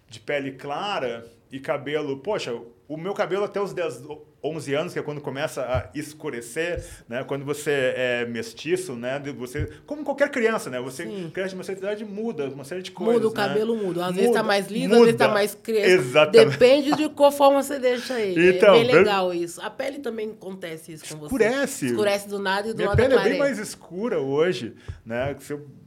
de 0.07 0.21
pele 0.21 0.53
clara 0.53 1.29
e 1.51 1.59
cabelo, 1.59 2.19
poxa, 2.19 2.57
o 2.87 2.95
meu 2.95 3.13
cabelo 3.13 3.43
até 3.43 3.59
os 3.61 3.73
10, 3.73 4.03
11 4.47 4.73
anos, 4.73 4.93
que 4.93 4.99
é 4.99 5.01
quando 5.01 5.21
começa 5.21 5.61
a 5.61 5.89
escurecer, 5.97 6.83
né? 7.07 7.23
Quando 7.23 7.45
você 7.45 7.93
é 7.95 8.25
mestiço, 8.25 8.95
né? 8.95 9.21
Você, 9.37 9.69
como 9.85 10.03
qualquer 10.03 10.29
criança, 10.29 10.69
né? 10.69 10.79
Você 10.81 11.03
Sim. 11.03 11.29
cresce 11.33 11.53
uma 11.53 11.63
certa 11.63 11.81
idade 11.81 12.05
muda 12.05 12.47
uma 12.49 12.63
série 12.63 12.81
de 12.81 12.91
coisas. 12.91 13.15
Muda 13.15 13.27
o 13.27 13.29
né? 13.29 13.35
cabelo, 13.35 13.75
muda. 13.75 14.01
Às 14.01 14.07
muda, 14.07 14.21
vezes 14.21 14.33
tá 14.33 14.43
mais 14.43 14.67
lindo, 14.67 14.89
muda. 14.89 14.97
às 14.97 15.05
vezes 15.05 15.17
tá 15.17 15.27
mais 15.27 15.55
crespo. 15.55 15.89
Exatamente. 15.89 16.51
Depende 16.51 16.95
de 16.95 17.09
qual 17.09 17.31
forma 17.31 17.61
você 17.61 17.79
deixa 17.79 18.19
ele. 18.19 18.57
Então, 18.57 18.75
é 18.75 18.83
bem 18.83 18.95
legal 18.95 19.33
isso. 19.33 19.61
A 19.61 19.69
pele 19.69 19.99
também 19.99 20.31
acontece 20.31 20.93
isso 20.93 21.05
com 21.07 21.19
você. 21.19 21.25
Escurece. 21.25 21.85
Escurece 21.87 22.27
do 22.27 22.39
nada 22.39 22.69
e 22.69 22.73
do 22.73 22.77
Minha 22.77 22.89
nada 22.89 23.01
pele 23.01 23.15
é 23.15 23.23
bem 23.23 23.39
mais 23.39 23.59
escura 23.59 24.19
hoje, 24.19 24.73
né? 25.05 25.35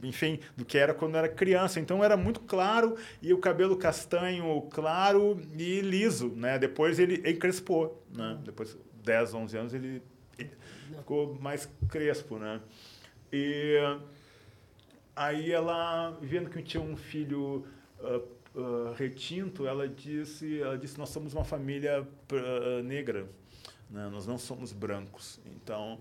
Enfim, 0.03 0.39
do 0.55 0.65
que 0.65 0.77
era 0.77 0.93
quando 0.93 1.13
eu 1.13 1.19
era 1.19 1.29
criança. 1.29 1.79
Então 1.79 2.03
era 2.03 2.17
muito 2.17 2.39
claro 2.41 2.95
e 3.21 3.33
o 3.33 3.37
cabelo 3.37 3.75
castanho 3.75 4.61
claro 4.71 5.39
e 5.57 5.81
liso, 5.81 6.33
né? 6.35 6.57
Depois 6.57 6.99
ele 6.99 7.21
encrespou, 7.29 8.03
né? 8.15 8.37
Depois 8.51 8.77
10, 9.03 9.33
11 9.33 9.57
anos, 9.57 9.73
ele 9.73 10.01
ficou 10.95 11.35
mais 11.39 11.67
crespo, 11.89 12.37
né? 12.37 12.61
E 13.31 13.77
aí 15.15 15.51
ela, 15.51 16.11
vendo 16.21 16.49
que 16.49 16.61
tinha 16.61 16.83
um 16.83 16.95
filho 16.95 17.65
uh, 17.99 18.59
uh, 18.59 18.93
retinto, 18.93 19.65
ela 19.65 19.87
disse, 19.87 20.61
ela 20.61 20.77
disse, 20.77 20.97
nós 20.97 21.09
somos 21.09 21.33
uma 21.33 21.43
família 21.43 22.01
uh, 22.01 22.83
negra, 22.83 23.27
né? 23.89 24.09
nós 24.09 24.27
não 24.27 24.37
somos 24.37 24.73
brancos. 24.73 25.39
Então, 25.45 25.99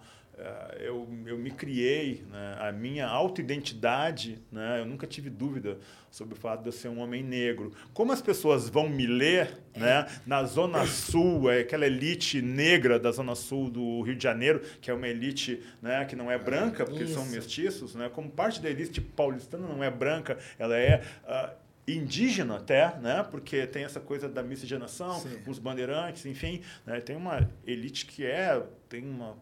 eu, 0.79 1.09
eu 1.27 1.39
me 1.39 1.51
criei, 1.51 2.25
né? 2.31 2.57
a 2.59 2.73
minha 2.73 3.07
autoidentidade, 3.07 4.39
né? 4.51 4.81
eu 4.81 4.87
nunca 4.87 5.07
tive 5.07 5.29
dúvida 5.29 5.79
sobre 6.11 6.35
o 6.35 6.37
fato 6.37 6.63
de 6.63 6.69
eu 6.69 6.73
ser 6.73 6.89
um 6.89 7.01
homem 7.01 7.23
negro. 7.23 7.73
Como 7.93 8.13
as 8.13 8.23
pessoas 8.23 8.69
vão 8.69 8.89
me 8.89 9.07
ler 9.07 9.59
né? 9.77 10.07
na 10.27 10.45
Zona 10.45 10.87
Sul, 10.87 11.51
é 11.51 11.61
aquela 11.61 11.87
elite 11.87 12.41
negra 12.41 12.99
da 12.99 13.11
Zona 13.13 13.35
Sul 13.35 13.71
do 13.71 14.03
Rio 14.03 14.17
de 14.17 14.23
Janeiro, 14.23 14.61
que 14.81 14.91
é 14.91 14.95
uma 14.95 15.09
elite 15.09 15.63
né? 15.83 16.05
que 16.05 16.17
não 16.17 16.31
é 16.31 16.39
branca, 16.39 16.85
porque 16.85 17.05
Isso. 17.05 17.15
são 17.15 17.27
mestiços, 17.27 17.95
né? 17.95 18.09
como 18.09 18.31
parte 18.31 18.61
da 18.61 18.71
elite 18.71 19.01
paulistana 19.01 19.67
não 19.67 19.83
é 19.83 19.91
branca, 19.91 20.39
ela 20.59 20.77
é... 20.77 21.03
Uh, 21.25 21.71
indígena 21.89 22.57
até, 22.57 22.97
né? 22.99 23.27
Porque 23.29 23.67
tem 23.67 23.83
essa 23.83 23.99
coisa 23.99 24.29
da 24.29 24.45
miscigenação, 24.45 25.19
Sim. 25.19 25.39
os 25.49 25.59
bandeirantes, 25.59 26.25
enfim, 26.25 26.63
né? 26.87 27.01
tem 27.01 27.17
uma 27.17 27.49
elite 27.67 28.07
que 28.07 28.25
é 28.25 28.63
tem 28.89 29.03
uma 29.03 29.37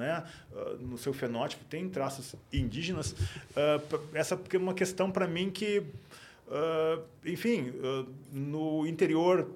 né, 0.00 0.24
uh, 0.52 0.76
no 0.78 0.98
seu 0.98 1.12
fenótipo, 1.12 1.64
tem 1.64 1.88
traços 1.88 2.34
indígenas. 2.52 3.12
Uh, 3.12 4.00
essa 4.12 4.34
é 4.52 4.56
uma 4.56 4.74
questão 4.74 5.10
para 5.10 5.26
mim 5.28 5.50
que, 5.50 5.78
uh, 6.48 7.02
enfim, 7.24 7.72
no 8.32 8.86
interior 8.86 9.48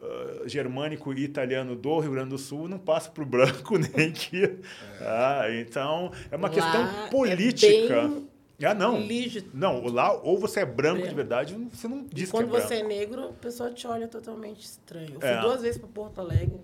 Uh, 0.00 0.48
germânico 0.48 1.12
e 1.12 1.24
italiano 1.24 1.74
do 1.74 1.98
Rio 1.98 2.12
Grande 2.12 2.28
do 2.28 2.38
Sul 2.38 2.68
não 2.68 2.78
passa 2.78 3.10
para 3.10 3.20
o 3.20 3.26
branco 3.26 3.76
nem 3.96 4.12
que. 4.12 4.44
É. 4.44 4.58
Ah, 5.00 5.46
então, 5.60 6.12
é 6.30 6.36
uma 6.36 6.46
Lá 6.46 6.54
questão 6.54 7.10
política. 7.10 7.66
É 7.66 8.06
bem 8.06 8.28
ah, 8.66 8.74
não. 8.74 9.00
Lígito. 9.00 9.50
Não, 9.54 9.84
lá 9.86 10.12
ou 10.12 10.36
você 10.38 10.60
é 10.60 10.66
branco 10.66 11.06
de 11.06 11.14
verdade, 11.14 11.54
você 11.72 11.86
não 11.86 12.04
diz 12.04 12.28
e 12.28 12.32
quando 12.32 12.50
que 12.50 12.56
é 12.56 12.60
você 12.60 12.74
é 12.76 12.82
negro, 12.82 13.28
o 13.28 13.34
pessoal 13.34 13.72
te 13.72 13.86
olha 13.86 14.08
totalmente 14.08 14.60
estranho. 14.60 15.14
Eu 15.14 15.20
fui 15.20 15.28
é. 15.28 15.40
duas 15.40 15.62
vezes 15.62 15.78
para 15.78 15.88
Porto 15.88 16.20
Alegre, 16.20 16.60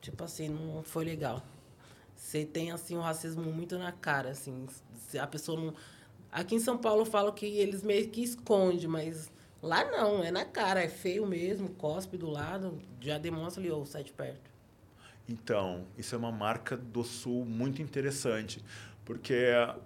tipo 0.00 0.22
assim, 0.22 0.48
não 0.48 0.82
foi 0.84 1.04
legal. 1.04 1.42
Você 2.30 2.44
tem, 2.44 2.70
assim, 2.70 2.96
um 2.96 3.00
racismo 3.00 3.42
muito 3.42 3.76
na 3.76 3.90
cara, 3.90 4.30
assim. 4.30 4.64
A 5.20 5.26
pessoa 5.26 5.60
não... 5.60 5.74
Aqui 6.30 6.54
em 6.54 6.60
São 6.60 6.78
Paulo 6.78 7.04
falam 7.04 7.32
que 7.32 7.44
eles 7.44 7.82
meio 7.82 8.08
que 8.08 8.22
escondem, 8.22 8.86
mas 8.86 9.32
lá 9.60 9.84
não, 9.90 10.22
é 10.22 10.30
na 10.30 10.44
cara, 10.44 10.80
é 10.80 10.88
feio 10.88 11.26
mesmo, 11.26 11.70
cospe 11.70 12.16
do 12.16 12.30
lado, 12.30 12.78
já 13.00 13.18
demonstra 13.18 13.60
ali, 13.60 13.68
ou 13.68 13.82
oh, 13.82 13.84
sai 13.84 14.04
de 14.04 14.12
perto. 14.12 14.48
Então, 15.28 15.84
isso 15.98 16.14
é 16.14 16.18
uma 16.18 16.30
marca 16.30 16.76
do 16.76 17.02
Sul 17.02 17.44
muito 17.44 17.82
interessante. 17.82 18.64
Porque 19.10 19.34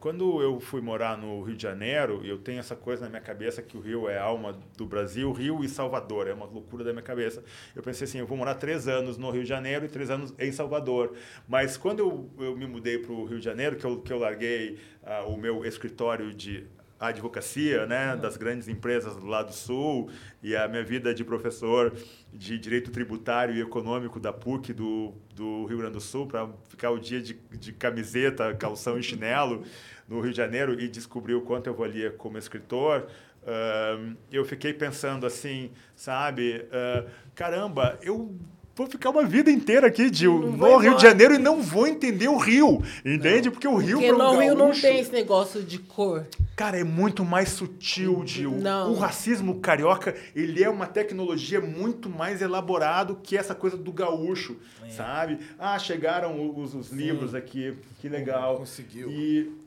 quando 0.00 0.43
eu 0.43 0.61
fui 0.61 0.83
morar 0.83 1.16
no 1.16 1.40
Rio 1.40 1.57
de 1.57 1.62
Janeiro, 1.62 2.21
eu 2.26 2.37
tenho 2.37 2.59
essa 2.59 2.76
coisa 2.76 3.04
na 3.04 3.09
minha 3.09 3.23
cabeça 3.23 3.62
que 3.62 3.75
o 3.75 3.81
Rio 3.81 4.07
é 4.07 4.19
a 4.19 4.23
alma 4.23 4.61
do 4.76 4.85
Brasil, 4.85 5.33
Rio 5.33 5.64
e 5.64 5.69
Salvador, 5.69 6.28
é 6.28 6.35
uma 6.35 6.45
loucura 6.45 6.85
da 6.85 6.93
minha 6.93 7.02
cabeça. 7.02 7.43
Eu 7.75 7.83
pensei 7.83 8.04
assim, 8.04 8.19
eu 8.19 8.26
vou 8.26 8.37
morar 8.37 8.57
três 8.57 8.87
anos 8.87 9.16
no 9.16 9.31
Rio 9.31 9.43
de 9.43 9.49
Janeiro 9.49 9.87
e 9.87 9.88
três 9.88 10.11
anos 10.11 10.35
em 10.38 10.52
Salvador. 10.52 11.14
Mas 11.49 11.78
quando 11.78 12.00
eu, 12.00 12.31
eu 12.38 12.54
me 12.54 12.66
mudei 12.66 12.99
para 12.99 13.12
o 13.12 13.25
Rio 13.25 13.38
de 13.38 13.45
Janeiro, 13.47 13.76
que 13.76 13.87
eu, 13.87 13.99
que 14.02 14.12
eu 14.12 14.19
larguei 14.19 14.78
uh, 15.02 15.26
o 15.33 15.38
meu 15.38 15.64
escritório 15.64 16.35
de 16.35 16.66
a 17.04 17.08
advocacia 17.08 17.87
né, 17.87 18.16
das 18.16 18.37
grandes 18.37 18.66
empresas 18.66 19.14
do 19.16 19.26
lado 19.26 19.52
sul 19.52 20.11
e 20.42 20.56
a 20.56 20.66
minha 20.66 20.82
vida 20.82 21.14
de 21.14 21.23
professor 21.23 21.94
de 22.32 22.58
direito 22.58 22.90
tributário 22.90 23.54
e 23.54 23.61
econômico 23.61 24.18
da 24.18 24.32
PUC 24.32 24.73
do, 24.73 25.12
do 25.34 25.66
Rio 25.66 25.78
Grande 25.78 25.94
do 25.94 26.00
Sul 26.00 26.26
para 26.26 26.49
ficar 26.68 26.90
o 26.90 26.99
dia 26.99 27.20
de, 27.20 27.34
de 27.52 27.73
camiseta, 27.73 28.54
calção 28.54 28.99
e 28.99 29.02
chinelo 29.02 29.64
no 30.08 30.20
Rio 30.20 30.30
de 30.30 30.37
Janeiro 30.37 30.80
e 30.80 30.88
descobrir 30.88 31.34
o 31.34 31.42
quanto 31.42 31.66
eu 31.66 31.75
valia 31.75 32.11
como 32.11 32.38
escritor, 32.38 33.06
uh, 33.42 34.16
eu 34.30 34.44
fiquei 34.44 34.73
pensando 34.73 35.26
assim, 35.26 35.70
sabe, 35.94 36.66
uh, 36.68 37.08
caramba, 37.34 37.99
eu 38.02 38.34
vou 38.75 38.87
ficar 38.87 39.11
uma 39.11 39.25
vida 39.25 39.50
inteira 39.50 39.87
aqui 39.87 40.11
de, 40.11 40.26
no 40.26 40.76
Rio 40.78 40.97
de 40.97 41.02
Janeiro 41.02 41.35
e 41.35 41.38
não 41.38 41.62
vou 41.62 41.87
entender 41.87 42.28
o 42.28 42.37
Rio, 42.37 42.83
entende? 43.04 43.47
Não. 43.47 43.52
Porque 43.52 43.69
o 43.69 43.76
Rio 43.76 43.99
Porque 43.99 44.12
no 44.12 44.31
um 44.31 44.40
Rio 44.40 44.54
não 44.54 44.73
tem 44.73 45.00
esse 45.00 45.12
negócio 45.12 45.62
de 45.62 45.78
cor. 45.78 46.26
Cara, 46.57 46.78
é 46.78 46.85
muito 46.85 47.25
mais 47.25 47.49
sutil, 47.50 48.23
Gil. 48.25 48.52
Não. 48.52 48.93
O 48.93 48.95
racismo 48.95 49.61
carioca, 49.61 50.14
ele 50.35 50.62
é 50.62 50.71
uma 50.71 50.87
tecnologia 50.87 51.61
muito 51.61 52.09
mais 52.09 52.43
elaborado 52.43 53.19
que 53.23 53.37
essa 53.37 53.54
coisa 53.54 53.76
do 53.76 53.93
gaúcho, 53.93 54.57
é. 54.85 54.90
sabe? 54.90 55.38
Ah, 55.59 55.78
chegaram 55.78 56.54
os, 56.57 56.75
os 56.75 56.90
livros 56.90 57.35
aqui, 57.35 57.76
que 58.00 58.09
legal. 58.09 58.59
Conseguiu. 58.59 59.11
E 59.11 59.64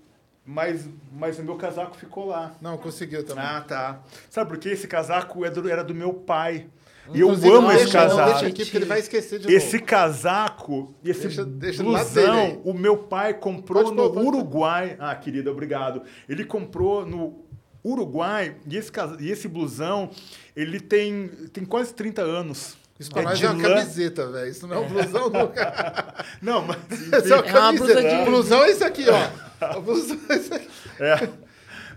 mas, 0.49 0.87
mas 1.11 1.37
o 1.39 1.43
meu 1.43 1.55
casaco 1.55 1.97
ficou 1.97 2.25
lá. 2.25 2.53
Não, 2.61 2.77
conseguiu 2.77 3.21
também. 3.25 3.43
Ah, 3.43 3.59
tá. 3.59 3.99
Sabe 4.29 4.49
por 4.49 4.57
quê? 4.57 4.69
Esse 4.69 4.87
casaco 4.87 5.43
é 5.43 5.51
era 5.69 5.83
do 5.83 5.93
meu 5.93 6.13
pai. 6.13 6.67
E 7.13 7.19
eu 7.19 7.29
amo 7.29 7.71
esse 7.71 7.91
casaco. 7.91 8.31
Deixa 8.31 8.47
aqui, 8.47 8.63
porque 8.63 8.77
ele 8.77 8.85
vai 8.85 8.99
esquecer 8.99 9.39
de 9.39 9.53
esse 9.53 9.75
novo. 9.75 9.85
casaco, 9.85 10.95
esse 11.03 11.21
deixa, 11.21 11.45
deixa 11.45 11.83
blusão, 11.83 12.61
o 12.63 12.73
meu 12.73 12.97
pai 12.97 13.33
comprou 13.33 13.83
pode 13.83 13.95
no 13.95 14.11
pôr, 14.11 14.25
Uruguai. 14.25 14.95
Ah, 14.99 15.15
querida, 15.15 15.51
obrigado. 15.51 16.01
Ele 16.27 16.43
comprou 16.43 17.05
no 17.05 17.45
Uruguai 17.83 18.57
e 18.67 18.77
esse, 18.77 18.91
e 19.19 19.31
esse 19.31 19.47
blusão, 19.47 20.09
ele 20.55 20.79
tem, 20.79 21.27
tem 21.51 21.63
quase 21.63 21.93
30 21.93 22.21
anos. 22.21 22.77
Isso 22.99 23.11
pra 23.11 23.21
é 23.21 23.25
nós 23.25 23.41
é 23.41 23.49
uma 23.49 23.61
lã. 23.61 23.75
camiseta, 23.75 24.27
velho. 24.27 24.49
Isso 24.49 24.67
não 24.67 24.75
é 24.75 24.79
um 24.79 24.87
blusão 24.87 25.29
nunca. 25.29 26.25
não, 26.41 26.63
mas. 26.63 26.77
Isso 27.23 27.33
é 27.33 27.35
uma 27.35 27.43
camiseta. 27.43 27.99
É 28.01 28.13
uma 28.13 28.25
de... 28.25 28.29
Blusão 28.31 28.63
é 28.63 28.71
isso 28.71 28.83
aqui, 28.83 29.05
ó. 29.07 29.79
blusão 29.81 30.19
é 30.29 30.35
isso 30.35 30.53
aqui. 30.53 30.67
É. 30.99 31.47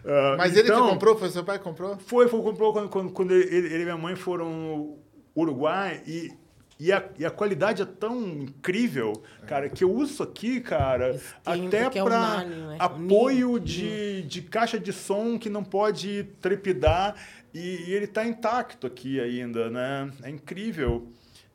Uh, 0.02 0.36
Mas 0.38 0.56
ele 0.56 0.68
então, 0.68 0.86
que 0.86 0.92
comprou? 0.92 1.18
Foi 1.18 1.28
seu 1.28 1.44
pai 1.44 1.58
que 1.58 1.64
comprou? 1.64 1.98
Foi, 1.98 2.26
foi 2.26 2.40
comprou 2.40 2.72
quando, 2.72 2.88
quando, 2.88 3.12
quando 3.12 3.32
ele, 3.32 3.54
ele, 3.54 3.82
e 3.82 3.84
minha 3.84 3.98
mãe 3.98 4.16
foram 4.16 4.96
Uruguai 5.40 6.02
e, 6.06 6.32
e, 6.78 6.92
a, 6.92 7.04
e 7.18 7.26
a 7.26 7.30
qualidade 7.30 7.82
é 7.82 7.84
tão 7.84 8.20
incrível, 8.22 9.22
cara, 9.46 9.68
que 9.68 9.84
eu 9.84 9.92
uso 9.92 10.12
isso 10.12 10.22
aqui, 10.22 10.60
cara, 10.60 11.20
até 11.44 11.90
para 11.90 12.42
é 12.42 12.46
um 12.46 12.68
né? 12.68 12.76
apoio 12.78 13.58
de, 13.58 14.22
de 14.22 14.42
caixa 14.42 14.78
de 14.78 14.92
som 14.92 15.38
que 15.38 15.50
não 15.50 15.62
pode 15.62 16.24
trepidar 16.40 17.14
e, 17.52 17.88
e 17.88 17.92
ele 17.92 18.04
está 18.04 18.24
intacto 18.24 18.86
aqui 18.86 19.20
ainda, 19.20 19.68
né? 19.68 20.10
É 20.22 20.30
incrível. 20.30 21.08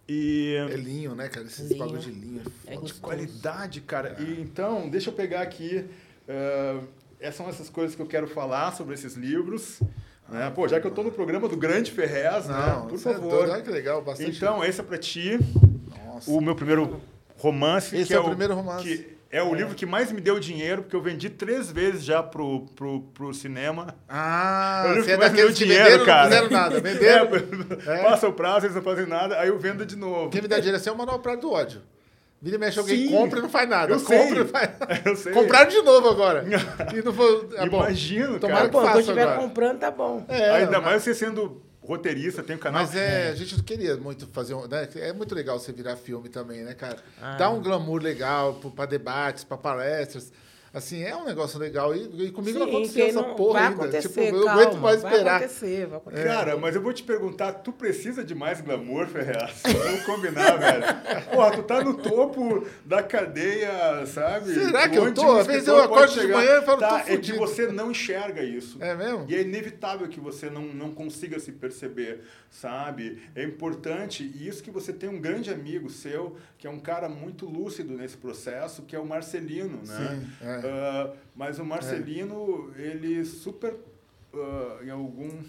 E... 0.08 0.56
É 0.70 0.76
linho, 0.76 1.16
né, 1.16 1.28
cara? 1.28 1.48
Esses 1.48 1.76
bagulho 1.76 2.00
de 2.00 2.12
linho. 2.12 2.44
É 2.68 2.78
de 2.78 2.94
qualidade, 2.96 3.82
cara. 3.82 4.16
É. 4.20 4.24
E, 4.24 4.42
então, 4.42 4.90
deixa 4.90 5.10
eu 5.10 5.14
pegar 5.14 5.42
aqui. 5.42 5.86
Uh, 6.28 6.88
essas 7.20 7.36
são 7.36 7.50
essas 7.50 7.70
coisas 7.70 7.96
que 7.96 8.02
eu 8.02 8.06
quero 8.06 8.28
falar 8.28 8.74
sobre 8.74 8.94
esses 8.94 9.16
livros. 9.16 9.80
Né? 10.30 10.52
Pô, 10.54 10.68
já 10.68 10.80
que 10.80 10.88
eu 10.88 10.90
estou 10.90 11.04
no 11.04 11.12
programa 11.12 11.48
do 11.48 11.56
Grande 11.56 11.92
Ferrez, 11.92 12.48
né? 12.48 12.56
Não, 12.56 12.88
por 12.88 12.96
é 12.96 12.98
favor. 12.98 13.50
É 13.50 13.62
que 13.62 13.70
legal, 13.70 14.02
bastante. 14.02 14.36
Então, 14.36 14.64
esse 14.64 14.82
é 14.82 14.84
para 14.84 14.98
ti. 14.98 15.40
Nossa. 16.06 16.32
O 16.32 16.42
meu 16.42 16.56
primeiro 16.56 17.00
romance. 17.38 17.96
Esse 17.96 18.14
é, 18.14 18.18
é, 18.18 18.20
o 18.20 18.26
primeiro 18.26 18.56
romance. 18.56 18.84
Que 18.84 19.16
é 19.30 19.44
o 19.44 19.54
é. 19.54 19.58
livro 19.58 19.76
que 19.76 19.86
mais 19.86 20.12
me 20.12 20.22
deu 20.22 20.40
dinheiro, 20.40 20.84
porque 20.84 20.96
eu 20.96 21.02
vendi 21.02 21.30
três 21.30 21.72
vezes 21.72 22.04
já 22.04 22.24
pro, 22.24 22.62
pro, 22.76 23.02
pro 23.14 23.34
cinema. 23.34 23.96
Ah, 24.08 24.84
é 24.86 24.88
o 24.88 24.94
livro 24.94 25.04
você 25.04 25.10
que 25.10 25.14
é 25.14 25.18
mais 25.18 25.32
me 25.32 25.38
deu 25.38 25.52
dinheiro, 25.52 25.84
venderam, 25.84 26.06
cara. 26.06 26.24
Não 26.24 26.30
fizeram 26.30 26.50
nada, 26.50 26.80
venderam. 26.80 27.30
É, 27.86 28.04
passa 28.04 28.28
o 28.28 28.34
prazo, 28.34 28.66
eles 28.66 28.76
não 28.76 28.82
fazem 28.82 29.06
nada, 29.06 29.40
aí 29.40 29.50
eu 29.50 29.60
vendo 29.60 29.86
de 29.86 29.96
novo. 29.96 30.30
Quem 30.30 30.42
me 30.42 30.48
dá 30.48 30.58
dinheiro 30.60 30.82
é 30.84 30.92
o 30.92 30.98
Manual 30.98 31.20
Prato 31.20 31.42
do 31.42 31.52
Ódio. 31.52 31.82
Vira 32.46 32.58
e 32.58 32.60
mexe, 32.60 32.78
alguém 32.78 33.08
Sim, 33.08 33.10
compra 33.12 33.40
e 33.40 33.42
não 33.42 33.50
faz 33.50 33.68
nada. 33.68 33.92
Eu 33.92 34.00
compra 34.00 34.18
sei. 34.18 34.42
e 34.42 34.46
faz 34.46 34.70
Eu 35.04 35.16
sei. 35.16 35.34
Compraram 35.34 35.68
de 35.68 35.82
novo 35.82 36.10
agora. 36.10 36.46
e 36.94 37.02
não 37.02 37.12
foi. 37.12 37.50
É 37.56 37.66
Imagino, 37.66 38.40
Tomara 38.40 38.70
cara. 38.70 38.84
que 38.84 38.88
faça 38.88 39.00
estiver 39.00 39.36
comprando, 39.36 39.80
tá 39.80 39.90
bom. 39.90 40.24
É, 40.28 40.52
Ainda 40.52 40.80
mais 40.80 41.02
você 41.02 41.16
sendo 41.16 41.60
roteirista, 41.82 42.44
tem 42.44 42.56
um 42.56 42.60
canal. 42.60 42.84
Mas 42.84 42.96
é, 42.96 43.30
a 43.30 43.34
gente 43.34 43.64
queria 43.64 43.98
muito 43.98 44.28
fazer 44.28 44.54
um. 44.54 44.68
Né? 44.68 44.88
É 44.98 45.12
muito 45.12 45.34
legal 45.34 45.58
você 45.58 45.72
virar 45.72 45.96
filme 45.96 46.30
também, 46.30 46.62
né, 46.62 46.76
cara? 46.76 46.98
Ah. 47.20 47.36
Dá 47.36 47.50
um 47.50 47.60
glamour 47.60 48.00
legal 48.00 48.54
para 48.54 48.86
debates, 48.86 49.44
para 49.44 49.58
palestras. 49.58 50.32
Assim, 50.76 51.02
é 51.02 51.16
um 51.16 51.24
negócio 51.24 51.58
legal. 51.58 51.96
E, 51.96 52.26
e 52.26 52.32
comigo 52.32 52.52
Sim, 52.52 52.60
não 52.60 52.68
aconteceu 52.68 53.06
essa 53.06 53.22
não, 53.22 53.34
porra 53.36 53.70
ainda. 53.70 54.02
Tipo, 54.02 54.20
eu 54.20 54.50
aguento 54.50 54.76
mais 54.76 54.98
esperar. 54.98 55.24
Vai 55.24 55.36
acontecer, 55.38 55.88
vai 55.88 55.98
acontecer. 56.00 56.24
Cara, 56.26 56.58
mas 56.58 56.76
eu 56.76 56.82
vou 56.82 56.92
te 56.92 57.02
perguntar, 57.02 57.54
tu 57.54 57.72
precisa 57.72 58.26
de 58.26 58.36
mais 58.36 58.60
glamour, 58.60 59.08
Ferreira? 59.08 59.50
Vamos 59.64 60.04
combinar, 60.04 60.58
velho. 60.60 60.84
Porra, 61.32 61.52
tu 61.52 61.64
tá 61.64 61.82
no 61.82 61.94
topo 61.94 62.68
da 62.84 63.02
cadeia, 63.02 64.06
sabe? 64.06 64.54
Será 64.54 64.90
que 64.90 64.98
eu 64.98 65.14
tô? 65.14 65.38
Às 65.38 65.48
vezes 65.48 65.66
eu 65.66 65.82
acordo 65.82 66.20
de 66.20 66.28
manhã 66.28 66.60
e 66.60 66.66
falo, 66.66 66.80
tá, 66.82 67.06
É 67.08 67.16
que 67.16 67.32
você 67.32 67.68
não 67.68 67.92
enxerga 67.92 68.44
isso. 68.44 68.78
É 68.84 68.94
mesmo? 68.94 69.28
E 69.30 69.36
é 69.36 69.44
inevitável 69.44 70.10
que 70.10 70.20
você 70.20 70.50
não, 70.50 70.64
não 70.64 70.92
consiga 70.92 71.40
se 71.40 71.54
perceber, 71.54 72.20
sabe? 72.52 73.24
É 73.34 73.46
importante, 73.46 74.30
e 74.36 74.46
isso 74.46 74.62
que 74.62 74.72
você 74.72 74.92
tem 74.92 75.08
um 75.08 75.22
grande 75.22 75.50
amigo 75.50 75.90
seu, 75.90 76.36
que 76.58 76.68
é 76.68 76.70
um 76.70 76.82
cara 76.82 77.08
muito 77.08 77.46
lúcido 77.46 77.94
nesse 77.94 78.18
processo, 78.18 78.82
que 78.82 78.94
é 78.94 79.00
o 79.00 79.06
Marcelino, 79.06 79.80
né? 79.86 80.20
Sim, 80.20 80.46
é. 80.46 80.65
Uh, 80.66 81.16
mas 81.36 81.60
o 81.60 81.66
Marcelino, 81.66 82.74
é. 82.78 82.82
ele 82.82 83.24
super, 83.26 83.74
uh, 84.34 84.84
em 84.84 84.90
algum 84.90 85.44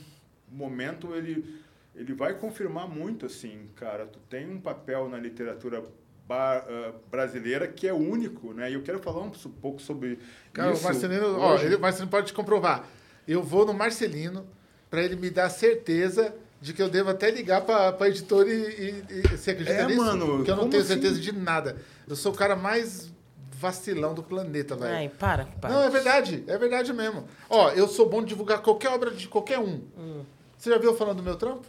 momento, 0.50 1.14
ele, 1.14 1.60
ele 1.94 2.14
vai 2.14 2.34
confirmar 2.34 2.88
muito 2.88 3.26
assim, 3.26 3.68
cara, 3.74 4.06
tu 4.06 4.18
tem 4.30 4.48
um 4.50 4.60
papel 4.60 5.08
na 5.08 5.18
literatura 5.18 5.84
bar, 6.26 6.64
uh, 6.66 6.94
brasileira 7.10 7.68
que 7.68 7.86
é 7.86 7.92
único, 7.92 8.52
né? 8.52 8.70
E 8.70 8.74
eu 8.74 8.82
quero 8.82 8.98
falar 8.98 9.22
um 9.22 9.30
pouco 9.30 9.80
sobre 9.80 10.18
cara, 10.52 10.72
isso. 10.72 10.82
O 10.82 10.84
Marcelino, 10.84 11.38
ó, 11.38 11.56
ele, 11.56 11.76
o 11.76 11.80
Marcelino 11.80 12.10
pode 12.10 12.28
te 12.28 12.32
comprovar. 12.32 12.86
Eu 13.26 13.42
vou 13.42 13.64
no 13.64 13.74
Marcelino 13.74 14.46
para 14.90 15.02
ele 15.02 15.16
me 15.16 15.30
dar 15.30 15.48
certeza 15.48 16.34
de 16.60 16.72
que 16.72 16.82
eu 16.82 16.88
devo 16.88 17.10
até 17.10 17.30
ligar 17.30 17.62
para 17.62 17.96
a 17.98 18.08
editora 18.08 18.48
e, 18.48 18.54
e, 18.54 19.04
e, 19.10 19.36
Você 19.36 19.50
acredita 19.50 19.78
é, 19.78 19.86
nisso? 19.86 19.98
mano. 19.98 20.44
Que 20.44 20.50
eu 20.50 20.56
não 20.56 20.68
tenho 20.68 20.82
assim? 20.82 20.94
certeza 20.94 21.20
de 21.20 21.32
nada. 21.32 21.76
Eu 22.08 22.16
sou 22.16 22.32
o 22.32 22.34
cara 22.34 22.56
mais 22.56 23.12
vacilão 23.58 24.14
do 24.14 24.22
planeta, 24.22 24.76
velho. 24.76 24.94
Ai, 24.94 25.08
para, 25.08 25.46
para. 25.60 25.70
Não, 25.70 25.82
é 25.82 25.90
verdade. 25.90 26.44
É 26.46 26.58
verdade 26.58 26.92
mesmo. 26.92 27.24
Ó, 27.48 27.70
eu 27.70 27.88
sou 27.88 28.08
bom 28.08 28.20
de 28.20 28.28
divulgar 28.28 28.60
qualquer 28.60 28.90
obra 28.90 29.10
de 29.10 29.26
qualquer 29.28 29.58
um. 29.58 29.80
Hum. 29.96 30.22
Você 30.56 30.70
já 30.70 30.78
viu 30.78 30.90
eu 30.90 30.96
falando 30.96 31.18
do 31.18 31.22
meu 31.22 31.36
trampo? 31.36 31.66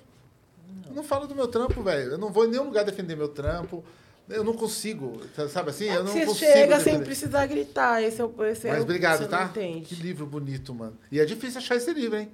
Não. 0.68 0.90
Eu 0.90 0.96
não 0.96 1.04
falo 1.04 1.28
do 1.28 1.36
meu 1.36 1.48
trampo, 1.48 1.82
velho. 1.82 2.12
Eu 2.12 2.18
não 2.18 2.32
vou 2.32 2.46
em 2.46 2.50
nenhum 2.50 2.66
lugar 2.66 2.84
defender 2.84 3.16
meu 3.16 3.30
trampo. 3.30 3.84
Eu 4.30 4.44
não 4.44 4.54
consigo, 4.54 5.22
sabe 5.50 5.70
assim? 5.70 5.88
É 5.88 5.96
eu 5.96 6.04
não 6.04 6.12
você 6.12 6.26
consigo. 6.26 6.52
chega 6.52 6.78
defender. 6.78 6.98
sem 6.98 7.04
precisar 7.04 7.46
gritar. 7.46 8.04
Esse 8.04 8.22
é 8.22 8.26
o. 8.26 8.44
Esse 8.44 8.68
Mas 8.68 8.80
é 8.80 8.82
obrigado, 8.82 9.24
o, 9.24 9.28
tá? 9.28 9.48
Que 9.48 9.96
livro 9.96 10.26
bonito, 10.26 10.74
mano. 10.74 10.98
E 11.10 11.20
é 11.20 11.26
difícil 11.26 11.60
achar 11.60 11.76
esse 11.76 11.94
livro, 11.94 12.18
hein? 12.18 12.30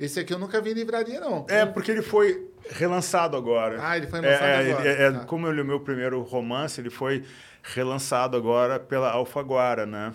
Esse 0.00 0.20
aqui 0.20 0.32
eu 0.32 0.38
nunca 0.38 0.60
vi 0.60 0.70
em 0.70 0.74
livraria, 0.74 1.20
não. 1.20 1.46
É, 1.48 1.64
porque 1.64 1.90
ele 1.90 2.02
foi 2.02 2.50
relançado 2.70 3.36
agora. 3.36 3.78
Ah, 3.80 3.96
ele 3.96 4.06
foi 4.06 4.20
relançado 4.20 4.46
é, 4.46 4.72
agora. 4.72 4.88
É, 4.88 5.02
é, 5.02 5.10
tá. 5.10 5.20
Como 5.20 5.46
ele 5.48 5.60
é 5.60 5.62
o 5.62 5.66
meu 5.66 5.80
primeiro 5.80 6.22
romance, 6.22 6.80
ele 6.80 6.90
foi 6.90 7.24
relançado 7.74 8.36
agora 8.36 8.78
pela 8.78 9.10
Alfaguara, 9.10 9.84
né? 9.86 10.14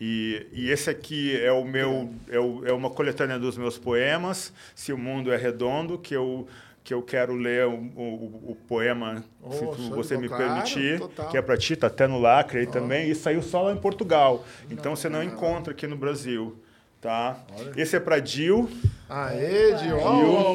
E, 0.00 0.46
e 0.52 0.70
esse 0.70 0.90
aqui 0.90 1.36
é 1.40 1.50
o 1.52 1.64
meu 1.64 2.10
é, 2.28 2.38
o, 2.38 2.66
é 2.66 2.72
uma 2.72 2.90
coletânea 2.90 3.38
dos 3.38 3.56
meus 3.56 3.78
poemas, 3.78 4.52
Se 4.74 4.92
o 4.92 4.98
Mundo 4.98 5.32
é 5.32 5.36
Redondo, 5.36 5.98
que 5.98 6.14
eu 6.14 6.46
que 6.84 6.94
eu 6.94 7.02
quero 7.02 7.34
ler 7.34 7.66
o, 7.66 7.72
o, 7.72 8.50
o 8.52 8.56
poema, 8.68 9.24
Oh, 9.42 9.50
se 9.50 9.66
tu- 9.66 9.90
você 9.92 10.16
me. 10.16 10.28
Claro, 10.28 10.44
permitir, 10.44 11.00
total. 11.00 11.28
que 11.30 11.36
é 11.36 11.42
para 11.42 11.56
ti, 11.56 11.74
tá 11.74 11.88
até 11.88 12.06
no 12.06 12.20
lacre 12.20 12.60
aí 12.60 12.66
também, 12.68 13.10
e 13.10 13.14
saiu 13.14 13.42
só 13.42 13.62
lá 13.62 13.72
em 13.72 13.76
Portugal. 13.76 14.44
Então 14.70 14.94
você 14.94 15.08
não 15.08 15.20
encontra 15.20 15.72
aqui 15.72 15.84
no 15.88 15.96
Brasil, 15.96 16.56
tá? 17.00 17.38
Esse 17.76 17.96
é 17.96 18.00
para 18.00 18.18
Dil, 18.18 18.68
Aê, 19.08 19.72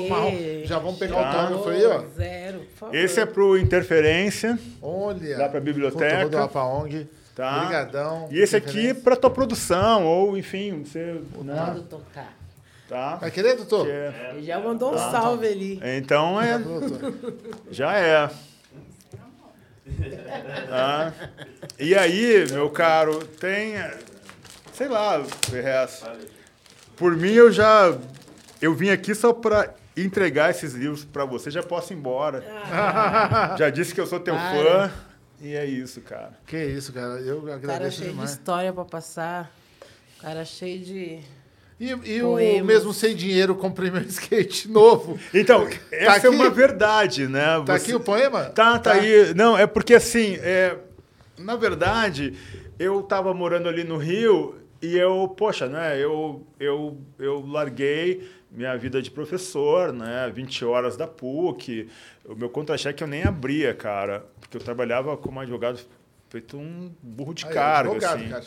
marrom. 0.09 0.31
Já 0.65 0.77
vamos 0.79 0.99
pegar 0.99 1.15
o 1.15 1.19
autógrafo 1.25 1.69
aí, 1.69 1.85
ó. 1.85 2.03
Zero, 2.15 2.59
por 2.59 2.75
favor. 2.75 2.95
esse 2.95 3.19
é 3.19 3.25
pro 3.25 3.57
Interferência, 3.57 4.59
Olha. 4.81 5.37
Dá 5.37 5.47
pra 5.49 5.59
biblioteca. 5.61 6.23
Puta, 6.25 6.39
vou 6.39 6.49
pra 6.49 6.63
ONG. 6.65 7.07
Tá. 7.33 7.57
Obrigadão. 7.63 8.27
e 8.29 8.39
esse 8.39 8.57
aqui 8.57 8.93
para 8.93 9.15
tua 9.15 9.29
produção, 9.29 10.05
ou 10.05 10.37
enfim, 10.37 10.83
você... 10.83 11.21
né, 11.41 11.63
Pode 11.65 11.83
tocar. 11.85 12.37
tá? 12.89 13.15
Vai 13.15 13.31
querer, 13.31 13.55
doutor? 13.55 13.85
Que 13.85 13.91
é- 13.91 14.31
Ele 14.33 14.43
já 14.45 14.59
mandou 14.59 14.93
um 14.93 14.97
salve 14.97 15.47
ali. 15.47 15.79
Então 15.97 16.39
é, 16.41 16.59
já 17.71 17.97
é. 17.97 18.29
Tá? 20.69 21.13
E 21.79 21.95
aí, 21.95 22.45
meu 22.51 22.69
caro, 22.69 23.25
tem, 23.25 23.75
sei 24.81 24.87
lá, 24.89 25.23
Ferrez, 25.47 26.03
por 26.95 27.15
mim 27.15 27.33
eu 27.33 27.51
já, 27.51 27.95
eu 28.59 28.73
vim 28.73 28.89
aqui 28.89 29.13
só 29.13 29.31
para 29.31 29.75
entregar 29.95 30.49
esses 30.49 30.73
livros 30.73 31.05
para 31.05 31.23
você, 31.23 31.51
já 31.51 31.61
posso 31.61 31.93
ir 31.93 31.97
embora. 31.97 32.43
Já 33.59 33.69
disse 33.69 33.93
que 33.93 34.01
eu 34.01 34.07
sou 34.07 34.19
teu 34.19 34.33
Para. 34.33 34.89
fã, 34.89 34.91
e 35.39 35.53
é 35.53 35.65
isso, 35.65 36.01
cara. 36.01 36.31
Que 36.47 36.57
isso, 36.65 36.91
cara. 36.91 37.19
Eu 37.19 37.41
Cara 37.43 37.55
agradeço 37.57 37.97
cheio 37.97 38.07
de 38.09 38.13
demais. 38.15 38.31
história 38.31 38.73
pra 38.73 38.83
passar. 38.85 39.51
Cara 40.19 40.43
cheio 40.45 40.79
de. 40.83 41.19
E, 41.79 41.89
e 42.15 42.21
o 42.23 42.35
mesmo 42.65 42.91
sem 42.91 43.15
dinheiro, 43.15 43.53
comprei 43.55 43.91
meu 43.91 44.01
skate 44.09 44.67
novo. 44.67 45.19
Então, 45.31 45.67
essa 45.91 46.15
aqui? 46.17 46.25
é 46.27 46.29
uma 46.31 46.49
verdade, 46.49 47.27
né? 47.27 47.45
Tá 47.65 47.77
Você- 47.77 47.83
aqui 47.91 47.95
o 47.95 47.99
poema? 47.99 48.45
Tá, 48.45 48.79
tá, 48.79 48.93
aí. 48.93 49.31
Não, 49.35 49.55
é 49.55 49.67
porque 49.67 49.93
assim, 49.95 50.37
é, 50.41 50.75
na 51.37 51.55
verdade, 51.55 52.35
eu 52.79 53.01
tava 53.03 53.33
morando 53.33 53.67
ali 53.67 53.83
no 53.83 53.97
Rio 53.97 54.60
e 54.81 54.97
eu, 54.97 55.27
poxa, 55.37 55.67
né, 55.67 55.97
eu, 55.97 56.45
eu, 56.59 56.97
eu 57.19 57.45
larguei 57.45 58.27
minha 58.51 58.75
vida 58.77 59.01
de 59.01 59.09
professor, 59.11 59.93
né, 59.93 60.29
20 60.33 60.65
horas 60.65 60.97
da 60.97 61.07
PUC, 61.07 61.87
o 62.25 62.35
meu 62.35 62.49
contra-cheque 62.49 63.03
eu 63.03 63.07
nem 63.07 63.23
abria, 63.23 63.73
cara, 63.73 64.25
porque 64.39 64.57
eu 64.57 64.61
trabalhava 64.61 65.15
como 65.15 65.39
advogado 65.39 65.79
feito 66.29 66.57
um 66.57 66.91
burro 67.01 67.33
de 67.33 67.45
Aí, 67.45 67.53
carga, 67.53 67.91
advogado, 67.91 68.19
assim. 68.19 68.29
cara. 68.29 68.43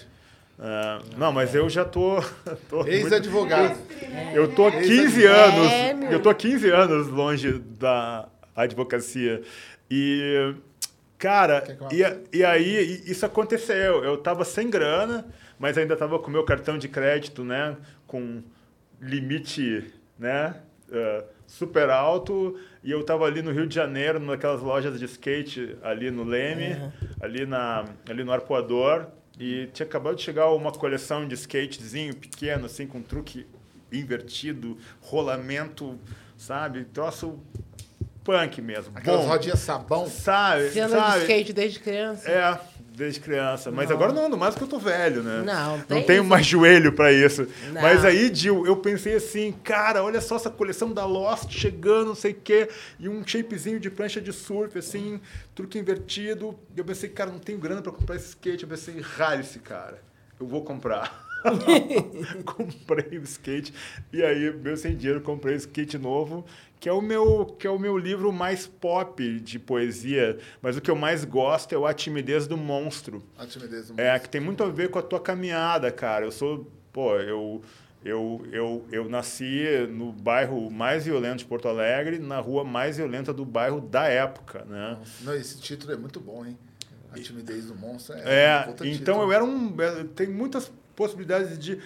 É, 0.57 0.99
não, 1.19 1.33
mas 1.33 1.55
eu 1.55 1.69
já 1.69 1.85
tô... 1.85 2.17
tô 2.71 2.87
Ex-advogado. 2.87 3.77
eu 4.35 4.49
tô 4.55 4.67
há 4.67 4.71
15 4.73 4.93
Ex-advogado. 4.93 5.57
anos, 5.59 5.73
É, 5.73 6.15
eu 6.15 6.23
tô 6.23 6.31
há 6.31 6.35
15 6.35 6.71
anos 6.71 7.09
longe 7.09 7.53
da 7.59 8.29
advocacia. 8.55 9.43
E, 9.91 10.55
cara, 11.19 11.65
e, 11.93 12.39
e 12.39 12.45
aí 12.45 13.03
isso 13.07 13.27
aconteceu. 13.27 14.05
Eu 14.05 14.17
tava 14.17 14.45
sem 14.45 14.71
grana, 14.71 15.27
mas 15.65 15.79
ainda 15.79 15.97
tava 15.97 16.19
com 16.19 16.31
meu 16.31 16.45
cartão 16.45 16.77
de 16.77 16.89
crédito, 16.89 17.43
né, 17.43 17.75
com 18.07 18.43
limite, 19.01 19.91
né, 20.19 20.57
eh, 20.93 21.25
super 21.47 21.89
alto, 21.89 22.61
e 22.83 22.91
eu 22.91 23.03
tava 23.03 23.25
ali 23.25 23.41
no 23.41 23.51
Rio 23.51 23.67
de 23.67 23.75
Janeiro, 23.75 24.21
naquelas 24.21 24.61
lojas 24.61 24.99
de 24.99 25.07
skate 25.07 25.75
ali 25.83 26.11
no 26.11 26.23
Leme, 26.23 26.93
ali 27.19 27.47
na 27.47 27.87
ali 28.07 28.23
no 28.23 28.31
Arpoador, 28.31 29.07
e 29.41 29.67
tinha 29.73 29.87
acabado 29.87 30.17
de 30.17 30.23
chegar 30.23 30.51
uma 30.51 30.71
coleção 30.71 31.27
de 31.27 31.35
skatezinho 31.35 32.15
pequeno 32.15 32.67
assim 32.67 32.87
com 32.87 33.01
truque 33.01 33.47
invertido, 33.91 34.77
rolamento, 35.01 35.99
sabe? 36.37 36.85
Troço 36.85 37.39
punk 38.23 38.61
mesmo. 38.61 38.99
Aquelas 38.99 39.23
bom. 39.23 39.29
rodinhas 39.29 39.61
sabão. 39.61 40.07
Sabe? 40.09 40.69
Você 40.69 40.81
anda 40.81 40.95
de 40.95 41.01
sabe? 41.01 41.21
skate 41.23 41.53
desde 41.55 41.81
criança? 41.81 42.31
É, 42.31 42.61
desde 42.97 43.19
criança. 43.21 43.71
Mas 43.71 43.91
agora 43.91 44.13
não 44.13 44.27
ando 44.27 44.37
mais 44.37 44.55
porque 44.55 44.65
eu 44.65 44.69
tô 44.69 44.79
velho, 44.79 45.23
né? 45.23 45.43
Não, 45.45 45.79
Não 45.79 45.85
tem 45.85 46.03
tenho 46.07 46.21
isso. 46.21 46.29
mais 46.31 46.47
joelho 46.47 46.93
pra 46.93 47.13
isso. 47.13 47.47
Não. 47.73 47.83
Mas 47.83 48.05
aí, 48.05 48.31
Dil, 48.31 48.65
eu 48.67 48.77
pensei 48.77 49.15
assim, 49.17 49.53
cara, 49.65 50.03
olha 50.05 50.21
só 50.21 50.37
essa 50.37 50.49
coleção 50.51 50.93
da 50.93 51.05
Lost 51.05 51.51
chegando, 51.51 52.07
não 52.09 52.15
sei 52.15 52.31
o 52.33 52.35
quê, 52.37 52.69
e 53.01 53.09
um 53.09 53.27
shapezinho 53.27 53.81
de 53.81 53.91
prancha 53.91 54.21
de 54.21 54.33
surf, 54.33 54.79
assim, 54.79 55.21
truque 55.55 55.79
invertido. 55.79 56.59
E 56.75 56.79
eu 56.79 56.85
pensei, 56.85 57.09
cara, 57.09 57.31
não 57.31 57.39
tenho 57.41 57.59
grana 57.59 57.83
pra 57.83 57.91
comprar 57.93 58.17
esse 58.17 58.29
skate. 58.29 58.63
Eu 58.63 58.69
pensei, 58.69 59.01
rale-se, 59.01 59.59
cara. 59.59 59.99
Eu 60.39 60.47
vou 60.47 60.63
comprar. 60.63 61.24
comprei 62.45 63.19
o 63.19 63.23
skate 63.23 63.73
e 64.13 64.23
aí 64.23 64.53
meu 64.53 64.77
sem 64.77 64.97
dinheiro 64.97 65.21
comprei 65.21 65.55
o 65.55 65.59
skate 65.59 65.99
novo 65.99 66.45
que 66.81 66.89
é 66.89 66.93
o 66.93 67.01
meu 67.01 67.47
que 67.59 67.67
é 67.67 67.71
o 67.71 67.79
meu 67.79 67.97
livro 67.99 68.33
mais 68.33 68.67
pop 68.67 69.41
de 69.41 69.59
poesia 69.59 70.39
mas 70.63 70.77
o 70.77 70.81
que 70.81 70.91
eu 70.91 70.97
mais 70.97 71.25
gosto 71.25 71.75
é 71.75 71.79
o 71.79 71.87
a 71.87 71.95
timidez 71.95 72.47
do 72.47 72.57
monstro 72.57 73.23
A 73.39 73.47
timidez 73.47 73.89
do 73.89 74.01
é 74.01 74.19
que 74.19 74.29
tem 74.29 74.41
muito 74.41 74.63
a 74.63 74.69
ver 74.69 74.91
com 74.91 74.99
a 74.99 75.03
tua 75.03 75.21
caminhada 75.21 75.91
cara 75.91 76.25
eu 76.25 76.33
sou 76.33 76.71
pô 76.93 77.17
eu 77.17 77.63
eu, 78.05 78.47
eu, 78.53 78.87
eu 78.93 79.09
nasci 79.09 79.65
no 79.91 80.13
bairro 80.13 80.71
mais 80.71 81.07
violento 81.07 81.39
de 81.39 81.47
Porto 81.47 81.69
Alegre, 81.69 82.19
na 82.19 82.39
rua 82.39 82.63
mais 82.63 82.99
violenta 82.99 83.33
do 83.33 83.47
bairro 83.47 83.81
da 83.81 84.07
época, 84.07 84.63
né? 84.67 84.99
Não, 85.23 85.35
esse 85.35 85.59
título 85.59 85.91
é 85.91 85.97
muito 85.97 86.21
bom, 86.21 86.45
hein? 86.45 86.59
A 87.11 87.19
timidez 87.19 87.67
do 87.67 87.75
monstro 87.75 88.15
é. 88.17 88.23
É, 88.25 88.67
então 88.69 88.87
título. 88.87 89.23
eu 89.23 89.33
era 89.33 89.43
um. 89.43 89.75
é, 89.81 90.05
Tem 90.15 90.27
muitas 90.27 90.71
possibilidades 90.95 91.59
de 91.59 91.79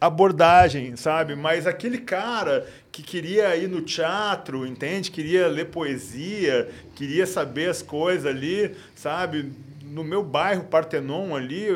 abordagem, 0.00 0.96
sabe? 0.96 1.36
Mas 1.36 1.66
aquele 1.66 1.98
cara 1.98 2.66
que 2.90 3.02
queria 3.02 3.54
ir 3.56 3.68
no 3.68 3.82
teatro, 3.82 4.66
entende? 4.66 5.10
Queria 5.10 5.46
ler 5.46 5.66
poesia, 5.66 6.70
queria 6.94 7.26
saber 7.26 7.68
as 7.68 7.82
coisas 7.82 8.26
ali, 8.26 8.74
sabe? 8.94 9.52
No 9.84 10.02
meu 10.02 10.22
bairro 10.22 10.64
Partenon 10.64 11.36
ali, 11.36 11.68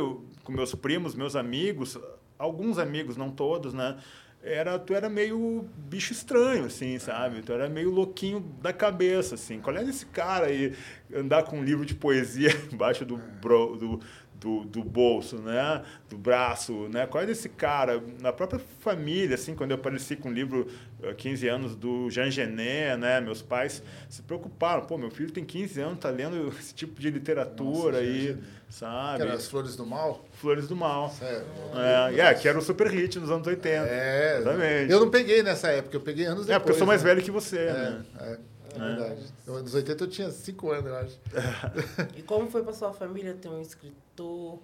com 0.42 0.52
meus 0.52 0.74
primos, 0.74 1.14
meus 1.14 1.36
amigos, 1.36 1.98
alguns 2.38 2.78
amigos, 2.78 3.16
não 3.16 3.30
todos, 3.30 3.74
né? 3.74 3.96
Era, 4.42 4.78
tu 4.78 4.92
era 4.94 5.08
meio 5.08 5.66
bicho 5.74 6.12
estranho, 6.12 6.66
assim, 6.66 6.98
sabe? 6.98 7.40
Tu 7.40 7.50
era 7.50 7.66
meio 7.66 7.90
louquinho 7.90 8.40
da 8.60 8.74
cabeça, 8.74 9.36
assim. 9.36 9.58
Qual 9.58 9.74
é 9.74 9.82
esse 9.82 10.04
cara 10.04 10.46
aí 10.46 10.74
andar 11.14 11.44
com 11.44 11.58
um 11.58 11.64
livro 11.64 11.86
de 11.86 11.94
poesia 11.94 12.50
embaixo 12.70 13.06
do, 13.06 13.16
do, 13.16 14.00
do, 14.44 14.62
do 14.62 14.84
bolso, 14.84 15.36
né? 15.38 15.82
Do 16.06 16.18
braço, 16.18 16.86
né? 16.90 17.06
Qual 17.06 17.24
é 17.24 17.26
desse 17.26 17.48
cara? 17.48 18.02
Na 18.20 18.30
própria 18.30 18.60
família, 18.80 19.36
assim, 19.36 19.54
quando 19.54 19.70
eu 19.70 19.76
apareci 19.76 20.16
com 20.16 20.28
o 20.28 20.32
livro 20.32 20.68
eh, 21.02 21.14
15 21.14 21.48
anos 21.48 21.74
do 21.74 22.10
Jean 22.10 22.30
Genet, 22.30 22.98
né? 22.98 23.22
Meus 23.22 23.40
pais 23.40 23.82
se 24.06 24.20
preocuparam. 24.20 24.84
Pô, 24.84 24.98
meu 24.98 25.10
filho 25.10 25.30
tem 25.30 25.42
15 25.42 25.80
anos, 25.80 25.98
tá 25.98 26.10
lendo 26.10 26.52
esse 26.60 26.74
tipo 26.74 27.00
de 27.00 27.08
literatura 27.10 27.92
Nossa, 27.92 28.04
aí, 28.04 28.36
sabe? 28.68 29.16
Que 29.16 29.22
era 29.22 29.34
as 29.34 29.48
flores 29.48 29.76
do 29.76 29.86
mal? 29.86 30.22
Flores 30.32 30.68
do 30.68 30.76
Mal. 30.76 31.08
Sério. 31.08 31.46
É, 31.74 32.20
é, 32.20 32.34
que 32.34 32.46
era 32.46 32.58
o 32.58 32.62
super 32.62 32.88
hit 32.88 33.18
nos 33.18 33.30
anos 33.30 33.46
80. 33.46 33.68
É, 33.70 34.38
Exatamente. 34.40 34.92
Eu 34.92 35.00
não 35.00 35.10
peguei 35.10 35.42
nessa 35.42 35.68
época, 35.68 35.96
eu 35.96 36.02
peguei 36.02 36.26
anos 36.26 36.44
depois. 36.44 36.56
É, 36.56 36.58
porque 36.58 36.72
eu 36.72 36.76
sou 36.78 36.86
mais 36.86 37.02
né? 37.02 37.08
velho 37.08 37.22
que 37.22 37.30
você, 37.30 37.64
né? 37.64 38.04
É, 38.20 38.38
é, 38.74 38.82
é 38.84 38.94
verdade. 38.96 39.22
Eu, 39.46 39.62
nos 39.62 39.74
80 39.74 40.04
eu 40.04 40.08
tinha 40.08 40.30
5 40.30 40.70
anos, 40.70 40.86
eu 40.86 40.96
acho. 40.96 41.20
E 42.16 42.22
como 42.22 42.50
foi 42.50 42.62
pra 42.62 42.72
sua 42.72 42.92
família 42.92 43.34
ter 43.34 43.48
um 43.48 43.60
escritor? 43.60 44.58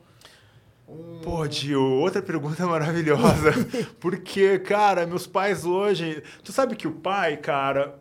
Um... 0.88 1.20
Pô, 1.22 1.46
Dio, 1.46 1.80
outra 1.82 2.20
pergunta 2.20 2.66
maravilhosa. 2.66 3.52
Porque, 4.00 4.58
cara, 4.58 5.06
meus 5.06 5.26
pais 5.26 5.64
hoje. 5.64 6.22
Tu 6.42 6.52
sabe 6.52 6.74
que 6.76 6.88
o 6.88 6.92
pai, 6.92 7.36
cara. 7.36 7.98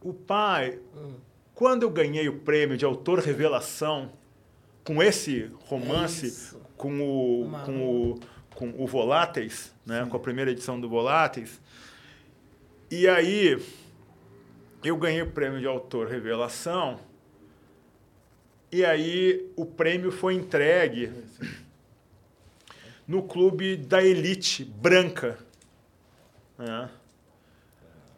O 0.00 0.12
pai. 0.14 0.78
Quando 1.54 1.82
eu 1.82 1.90
ganhei 1.90 2.28
o 2.28 2.38
prêmio 2.38 2.76
de 2.76 2.84
autor 2.84 3.18
revelação 3.18 4.12
com 4.84 5.02
esse 5.02 5.50
romance, 5.66 6.26
Isso. 6.26 6.60
com 6.76 7.00
o, 7.00 7.42
Uma- 7.42 7.60
com 7.64 7.82
o, 8.12 8.20
com 8.54 8.74
o 8.78 8.86
Voláteis, 8.86 9.72
né? 9.84 10.06
com 10.08 10.16
a 10.16 10.20
primeira 10.20 10.50
edição 10.50 10.80
do 10.80 10.88
Voláteis. 10.88 11.60
E 12.90 13.06
aí, 13.06 13.62
eu 14.82 14.96
ganhei 14.96 15.22
o 15.22 15.30
prêmio 15.30 15.60
de 15.60 15.66
autor 15.66 16.08
revelação. 16.08 16.98
E 18.72 18.84
aí, 18.84 19.50
o 19.56 19.66
prêmio 19.66 20.12
foi 20.12 20.34
entregue 20.34 21.10
no 23.06 23.22
clube 23.24 23.76
da 23.76 24.02
elite 24.02 24.64
branca 24.64 25.36
né? 26.60 26.88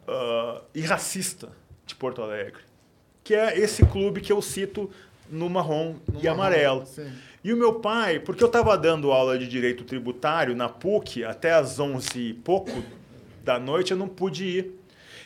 Ah, 0.07 0.61
e 0.75 0.81
racista 0.81 1.49
de 1.85 1.95
Porto 1.95 2.21
Alegre, 2.21 2.61
que 3.23 3.33
é 3.33 3.57
esse 3.57 3.85
clube 3.85 4.21
que 4.21 4.31
eu 4.31 4.41
cito 4.41 4.91
no 5.29 5.49
marrom 5.49 5.95
No 6.11 6.19
e 6.19 6.23
marrom, 6.23 6.33
amarelo. 6.33 6.85
sim. 6.85 7.09
E 7.43 7.51
o 7.51 7.57
meu 7.57 7.75
pai, 7.79 8.19
porque 8.19 8.41
eu 8.41 8.47
estava 8.47 8.77
dando 8.77 9.11
aula 9.11 9.37
de 9.37 9.47
direito 9.47 9.83
tributário 9.83 10.55
na 10.55 10.69
PUC 10.69 11.25
até 11.25 11.51
às 11.53 11.77
11 11.77 12.17
e 12.17 12.33
pouco 12.33 12.71
da 13.43 13.59
noite, 13.59 13.91
eu 13.91 13.97
não 13.97 14.07
pude 14.07 14.45
ir. 14.45 14.79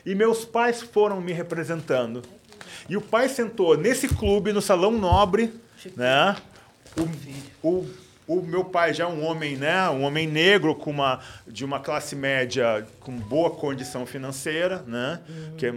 E 0.08 0.16
meus 0.16 0.46
pais 0.46 0.82
foram 0.82 1.20
me 1.20 1.34
representando. 1.34 2.22
E 2.88 2.96
o 2.96 3.02
pai 3.02 3.28
sentou 3.28 3.78
nesse 3.78 4.08
clube, 4.08 4.54
no 4.54 4.62
Salão 4.62 4.94
Nobre, 4.94 5.54
né? 5.98 6.34
o, 7.62 7.68
o, 7.68 7.90
o 8.26 8.42
meu 8.42 8.64
pai 8.64 8.94
já 8.94 9.04
é 9.04 9.08
um 9.08 9.22
homem, 9.26 9.58
né? 9.58 9.90
Um 9.90 10.04
homem 10.04 10.26
negro 10.26 10.74
com 10.74 10.92
uma, 10.92 11.20
de 11.46 11.66
uma 11.66 11.82
classe 11.82 12.16
média 12.16 12.88
com 13.02 13.18
boa 13.18 13.52
condição 13.52 14.06
financeira, 14.06 14.82
né? 14.88 15.20
Que 15.58 15.74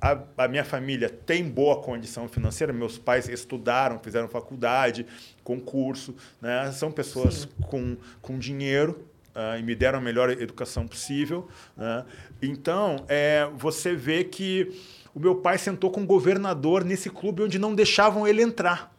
a, 0.00 0.20
a 0.38 0.46
minha 0.46 0.64
família 0.64 1.10
tem 1.10 1.42
boa 1.42 1.82
condição 1.82 2.28
financeira. 2.28 2.72
Meus 2.72 2.96
pais 2.96 3.28
estudaram, 3.28 3.98
fizeram 3.98 4.28
faculdade, 4.28 5.04
concurso, 5.42 6.14
né? 6.40 6.70
São 6.70 6.92
pessoas 6.92 7.48
com, 7.62 7.96
com 8.22 8.38
dinheiro, 8.38 9.04
Uh, 9.34 9.58
e 9.58 9.62
me 9.62 9.74
deram 9.74 9.98
a 9.98 10.02
melhor 10.02 10.30
educação 10.30 10.86
possível. 10.86 11.48
Né? 11.76 12.04
Então, 12.40 13.04
é, 13.08 13.50
você 13.56 13.94
vê 13.94 14.22
que 14.22 14.80
o 15.12 15.18
meu 15.18 15.34
pai 15.36 15.58
sentou 15.58 15.90
com 15.90 16.02
um 16.02 16.06
governador 16.06 16.84
nesse 16.84 17.10
clube 17.10 17.42
onde 17.42 17.58
não 17.58 17.74
deixavam 17.74 18.26
ele 18.26 18.42
entrar. 18.42 18.94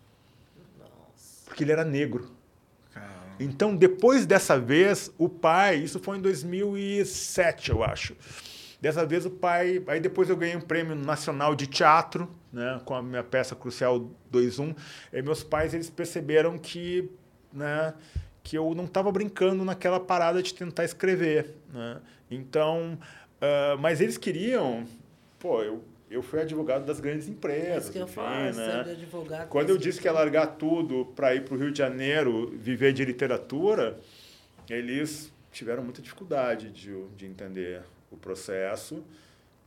Porque 1.46 1.64
ele 1.64 1.72
era 1.72 1.86
negro. 1.86 2.36
Então, 3.40 3.76
depois 3.76 4.26
dessa 4.26 4.58
vez, 4.58 5.12
o 5.18 5.28
pai, 5.28 5.78
isso 5.78 6.00
foi 6.00 6.18
em 6.18 6.22
2007, 6.22 7.70
eu 7.70 7.84
acho. 7.84 8.16
Dessa 8.80 9.06
vez 9.06 9.26
o 9.26 9.30
pai, 9.30 9.84
aí 9.88 10.00
depois 10.00 10.30
eu 10.30 10.38
ganhei 10.38 10.56
um 10.56 10.62
prêmio 10.62 10.96
nacional 10.96 11.56
de 11.56 11.68
teatro, 11.68 12.30
né, 12.52 12.80
com 12.86 12.94
a 12.94 13.02
minha 13.02 13.24
peça 13.24 13.56
Crucial 13.56 14.10
21. 14.32 14.76
E 15.12 15.22
meus 15.22 15.44
pais 15.44 15.74
eles 15.74 15.90
perceberam 15.90 16.58
que, 16.58 17.10
né, 17.52 17.94
que 18.46 18.56
eu 18.56 18.76
não 18.76 18.86
estava 18.86 19.12
brincando 19.12 19.66
naquela 19.66 20.00
parada 20.00 20.42
de 20.42 20.54
tentar 20.54 20.86
escrever. 20.86 21.56
Né? 21.74 22.00
Então, 22.30 22.96
uh, 23.42 23.78
mas 23.80 24.00
eles 24.00 24.20
queriam. 24.20 24.86
Pô, 25.40 25.64
eu, 25.64 25.84
eu 26.12 26.22
fui 26.22 26.40
advogado 26.40 26.86
das 26.86 27.00
grandes 27.00 27.28
empresas. 27.28 27.86
Isso 27.86 27.92
que 27.92 27.98
eu 27.98 28.04
enfim, 28.04 28.14
falo, 28.14 28.54
né? 28.54 28.82
advogado. 28.82 29.50
Quando 29.50 29.72
eu 29.72 29.78
disse 29.80 30.00
que 30.00 30.08
ia 30.08 30.12
largar 30.12 30.58
tudo 30.58 31.08
para 31.16 31.34
ir 31.34 31.44
para 31.44 31.56
o 31.56 31.58
Rio 31.58 31.72
de 31.72 31.80
Janeiro 31.80 32.54
viver 32.56 32.94
de 32.94 33.04
literatura, 33.04 34.00
eles 34.70 35.34
tiveram 35.52 35.84
muita 35.84 36.00
dificuldade 36.00 36.70
de, 36.70 37.04
de 37.18 37.26
entender 37.26 37.82
o 38.12 38.16
processo, 38.16 39.04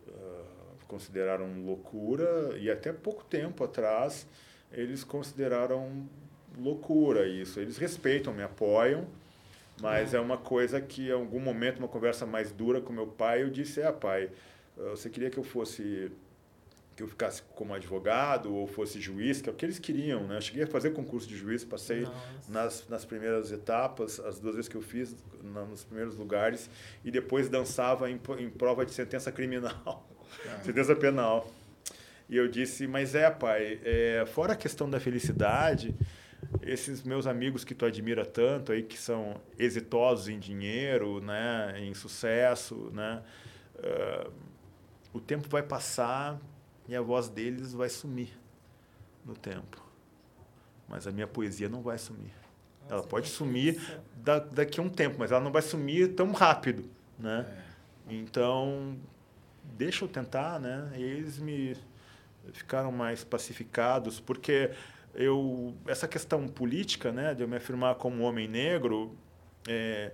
uh, 0.06 0.44
consideraram 0.86 1.64
loucura, 1.64 2.56
e 2.56 2.70
até 2.70 2.92
pouco 2.92 3.24
tempo 3.24 3.64
atrás 3.64 4.24
eles 4.70 5.02
consideraram 5.02 6.06
loucura 6.58 7.26
isso. 7.26 7.60
Eles 7.60 7.76
respeitam, 7.76 8.32
me 8.32 8.42
apoiam, 8.42 9.06
mas 9.80 10.14
é 10.14 10.20
uma 10.20 10.36
coisa 10.36 10.80
que, 10.80 11.08
em 11.08 11.12
algum 11.12 11.40
momento, 11.40 11.78
uma 11.78 11.88
conversa 11.88 12.26
mais 12.26 12.50
dura 12.50 12.80
com 12.80 12.92
meu 12.92 13.06
pai, 13.06 13.42
eu 13.42 13.50
disse: 13.50 13.80
É, 13.80 13.90
pai, 13.92 14.30
você 14.76 15.08
queria 15.08 15.30
que 15.30 15.38
eu 15.38 15.44
fosse. 15.44 16.10
que 16.96 17.02
eu 17.02 17.08
ficasse 17.08 17.42
como 17.54 17.72
advogado 17.72 18.52
ou 18.52 18.66
fosse 18.66 19.00
juiz, 19.00 19.40
que 19.40 19.48
é 19.48 19.52
o 19.52 19.54
que 19.54 19.64
eles 19.64 19.78
queriam, 19.78 20.26
né? 20.26 20.36
Eu 20.36 20.40
cheguei 20.40 20.64
a 20.64 20.66
fazer 20.66 20.90
concurso 20.90 21.28
de 21.28 21.36
juiz, 21.36 21.64
passei 21.64 22.06
nas, 22.48 22.88
nas 22.88 23.04
primeiras 23.04 23.52
etapas, 23.52 24.18
as 24.20 24.40
duas 24.40 24.56
vezes 24.56 24.68
que 24.68 24.76
eu 24.76 24.82
fiz, 24.82 25.14
na, 25.42 25.64
nos 25.64 25.84
primeiros 25.84 26.16
lugares, 26.16 26.68
e 27.04 27.10
depois 27.10 27.48
dançava 27.48 28.10
em, 28.10 28.20
em 28.38 28.50
prova 28.50 28.84
de 28.84 28.92
sentença 28.92 29.30
criminal, 29.30 30.08
sentença 30.64 30.94
penal. 30.96 31.48
E 32.28 32.36
eu 32.36 32.46
disse, 32.46 32.86
mas 32.86 33.14
é, 33.14 33.30
pai, 33.30 33.80
é, 33.82 34.24
fora 34.26 34.52
a 34.52 34.56
questão 34.56 34.90
da 34.90 35.00
felicidade, 35.00 35.94
esses 36.62 37.02
meus 37.02 37.26
amigos 37.26 37.64
que 37.64 37.74
tu 37.74 37.84
admira 37.84 38.24
tanto 38.24 38.72
aí, 38.72 38.82
que 38.82 38.98
são 38.98 39.40
exitosos 39.58 40.28
em 40.28 40.38
dinheiro, 40.38 41.20
né, 41.20 41.74
em 41.80 41.94
sucesso, 41.94 42.90
né, 42.92 43.22
uh, 43.76 44.32
o 45.12 45.20
tempo 45.20 45.48
vai 45.48 45.62
passar 45.62 46.38
e 46.88 46.94
a 46.94 47.00
voz 47.00 47.28
deles 47.28 47.72
vai 47.72 47.88
sumir 47.88 48.30
no 49.24 49.34
tempo. 49.34 49.84
Mas 50.88 51.06
a 51.06 51.12
minha 51.12 51.26
poesia 51.26 51.68
não 51.68 51.82
vai 51.82 51.98
sumir. 51.98 52.32
Nossa, 52.82 52.94
ela 52.94 53.02
pode 53.02 53.28
sumir 53.28 53.80
da, 54.16 54.38
daqui 54.38 54.80
a 54.80 54.82
um 54.82 54.88
tempo, 54.88 55.16
mas 55.18 55.30
ela 55.30 55.40
não 55.40 55.52
vai 55.52 55.60
sumir 55.60 56.14
tão 56.14 56.32
rápido, 56.32 56.88
né? 57.18 57.46
É. 58.08 58.14
Então, 58.14 58.96
deixa 59.76 60.04
eu 60.04 60.08
tentar, 60.08 60.58
né? 60.58 60.90
E 60.96 61.02
eles 61.02 61.38
me 61.38 61.76
ficaram 62.52 62.90
mais 62.90 63.22
pacificados, 63.22 64.18
porque 64.18 64.70
eu 65.18 65.74
essa 65.86 66.06
questão 66.06 66.46
política, 66.46 67.10
né, 67.10 67.34
de 67.34 67.42
eu 67.42 67.48
me 67.48 67.56
afirmar 67.56 67.96
como 67.96 68.22
homem 68.22 68.46
negro, 68.46 69.18
é, 69.68 70.12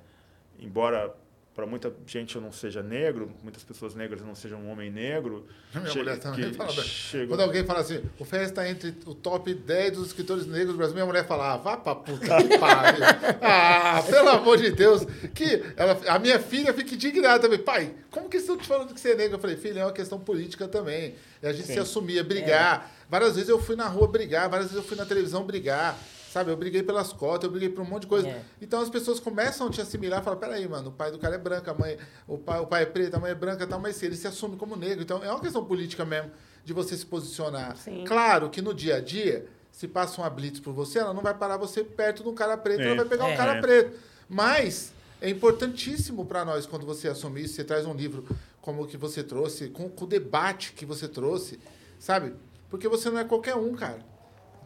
embora 0.58 1.14
para 1.54 1.66
muita 1.66 1.92
gente 2.04 2.34
eu 2.34 2.42
não 2.42 2.50
seja 2.50 2.82
negro, 2.82 3.30
muitas 3.40 3.62
pessoas 3.62 3.94
negras 3.94 4.20
não 4.22 4.34
sejam 4.34 4.60
um 4.60 4.70
homem 4.70 4.90
negro. 4.90 5.46
Minha 5.72 5.86
chega, 5.86 5.98
mulher 5.98 6.18
também 6.18 6.52
fala. 6.52 6.72
Chega... 6.82 7.28
Quando 7.28 7.40
alguém 7.40 7.64
fala 7.64 7.80
assim, 7.80 8.02
o 8.18 8.24
Ferrez 8.24 8.50
está 8.50 8.68
entre 8.68 8.92
o 9.06 9.14
top 9.14 9.54
10 9.54 9.92
dos 9.92 10.06
escritores 10.08 10.46
negros 10.46 10.72
do 10.72 10.76
Brasil, 10.76 10.94
minha 10.94 11.06
mulher 11.06 11.24
fala, 11.26 11.54
ah, 11.54 11.56
vá 11.56 11.76
pra 11.76 11.94
puta 11.94 12.42
que 12.42 12.58
pariu. 12.58 13.04
ah, 13.40 14.02
pelo 14.08 14.28
amor 14.30 14.58
de 14.58 14.72
Deus. 14.72 15.06
Que 15.32 15.62
ela, 15.76 16.00
a 16.08 16.18
minha 16.18 16.40
filha 16.40 16.74
fica 16.74 16.94
indignada 16.94 17.38
também. 17.38 17.58
Pai, 17.58 17.94
como 18.10 18.28
que 18.28 18.38
estão 18.38 18.56
te 18.56 18.66
falando 18.66 18.92
que 18.92 19.00
você 19.00 19.12
é 19.12 19.14
negro? 19.14 19.36
Eu 19.36 19.40
falei, 19.40 19.56
filha, 19.56 19.80
é 19.80 19.84
uma 19.84 19.92
questão 19.92 20.18
política 20.18 20.66
também. 20.66 21.14
E 21.40 21.46
a 21.46 21.52
gente 21.52 21.68
Sim. 21.68 21.74
se 21.74 21.78
assumia, 21.78 22.24
brigar. 22.24 22.90
É. 22.90 23.04
Várias 23.08 23.34
vezes 23.36 23.48
eu 23.48 23.60
fui 23.60 23.76
na 23.76 23.86
rua 23.86 24.08
brigar, 24.08 24.50
várias 24.50 24.70
vezes 24.70 24.82
eu 24.82 24.88
fui 24.88 24.96
na 24.96 25.06
televisão 25.06 25.44
brigar. 25.44 25.96
Sabe, 26.34 26.50
eu 26.50 26.56
briguei 26.56 26.82
pelas 26.82 27.12
cotas, 27.12 27.44
eu 27.44 27.50
briguei 27.50 27.68
por 27.68 27.82
um 27.82 27.84
monte 27.84 28.02
de 28.02 28.08
coisa. 28.08 28.26
É. 28.26 28.42
Então 28.60 28.80
as 28.80 28.90
pessoas 28.90 29.20
começam 29.20 29.68
a 29.68 29.70
te 29.70 29.80
assimilar 29.80 30.20
e 30.20 30.24
falam, 30.24 30.36
peraí, 30.36 30.66
mano, 30.66 30.88
o 30.88 30.92
pai 30.92 31.12
do 31.12 31.16
cara 31.16 31.36
é 31.36 31.38
branco, 31.38 31.70
a 31.70 31.74
mãe, 31.74 31.96
o 32.26 32.36
pai, 32.36 32.58
o 32.58 32.66
pai 32.66 32.82
é 32.82 32.86
preto, 32.86 33.14
a 33.14 33.20
mãe 33.20 33.30
é 33.30 33.36
branca, 33.36 33.64
tal, 33.68 33.78
mas 33.78 34.02
ele 34.02 34.16
se 34.16 34.26
assume 34.26 34.56
como 34.56 34.74
negro. 34.74 35.04
Então 35.04 35.22
é 35.22 35.30
uma 35.30 35.38
questão 35.38 35.64
política 35.64 36.04
mesmo 36.04 36.32
de 36.64 36.72
você 36.72 36.96
se 36.96 37.06
posicionar. 37.06 37.76
Sim. 37.76 38.02
Claro 38.04 38.50
que 38.50 38.60
no 38.60 38.74
dia 38.74 38.96
a 38.96 39.00
dia, 39.00 39.46
se 39.70 39.86
passa 39.86 40.20
uma 40.20 40.28
blitz 40.28 40.58
por 40.58 40.72
você, 40.72 40.98
ela 40.98 41.14
não 41.14 41.22
vai 41.22 41.34
parar 41.34 41.56
você 41.56 41.84
perto 41.84 42.24
de 42.24 42.28
um 42.28 42.34
cara 42.34 42.56
preto, 42.56 42.80
é. 42.80 42.86
ela 42.86 42.96
vai 42.96 43.04
pegar 43.04 43.30
é. 43.30 43.32
um 43.32 43.36
cara 43.36 43.60
preto. 43.60 43.96
Mas 44.28 44.92
é 45.20 45.30
importantíssimo 45.30 46.26
para 46.26 46.44
nós 46.44 46.66
quando 46.66 46.84
você 46.84 47.06
assumir 47.06 47.44
isso, 47.44 47.54
você 47.54 47.62
traz 47.62 47.86
um 47.86 47.94
livro 47.94 48.26
como 48.60 48.82
o 48.82 48.86
que 48.88 48.96
você 48.96 49.22
trouxe, 49.22 49.68
com, 49.68 49.88
com 49.88 50.04
o 50.04 50.08
debate 50.08 50.72
que 50.72 50.84
você 50.84 51.06
trouxe, 51.06 51.60
sabe? 51.96 52.34
Porque 52.68 52.88
você 52.88 53.08
não 53.08 53.20
é 53.20 53.24
qualquer 53.24 53.54
um, 53.54 53.72
cara. 53.76 54.13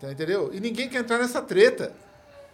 Tá, 0.00 0.10
entendeu? 0.10 0.50
E 0.52 0.60
ninguém 0.60 0.88
quer 0.88 1.00
entrar 1.00 1.18
nessa 1.18 1.42
treta. 1.42 1.92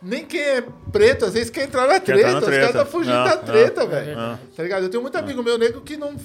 Nem 0.01 0.25
quem 0.27 0.41
é 0.41 0.63
preto, 0.93 1.25
às 1.25 1.33
vezes 1.33 1.49
quer 1.49 1.65
entrar 1.65 1.87
na 1.87 1.99
treta. 1.99 2.21
Entrar 2.21 2.41
na 2.41 2.41
treta. 2.41 2.67
Os 2.67 2.73
caras 2.73 2.83
estão 2.83 2.85
tá 2.85 2.91
fugindo 2.91 3.15
não, 3.15 3.25
da 3.25 3.37
treta, 3.39 3.87
velho. 3.87 4.39
Tá 4.55 4.63
ligado? 4.63 4.83
Eu 4.83 4.91
tenho 4.91 5.03
muito 5.03 5.17
amigo 5.17 5.43
meu 5.43 5.57
negro 5.57 5.81
que 5.81 5.97
não. 5.97 6.19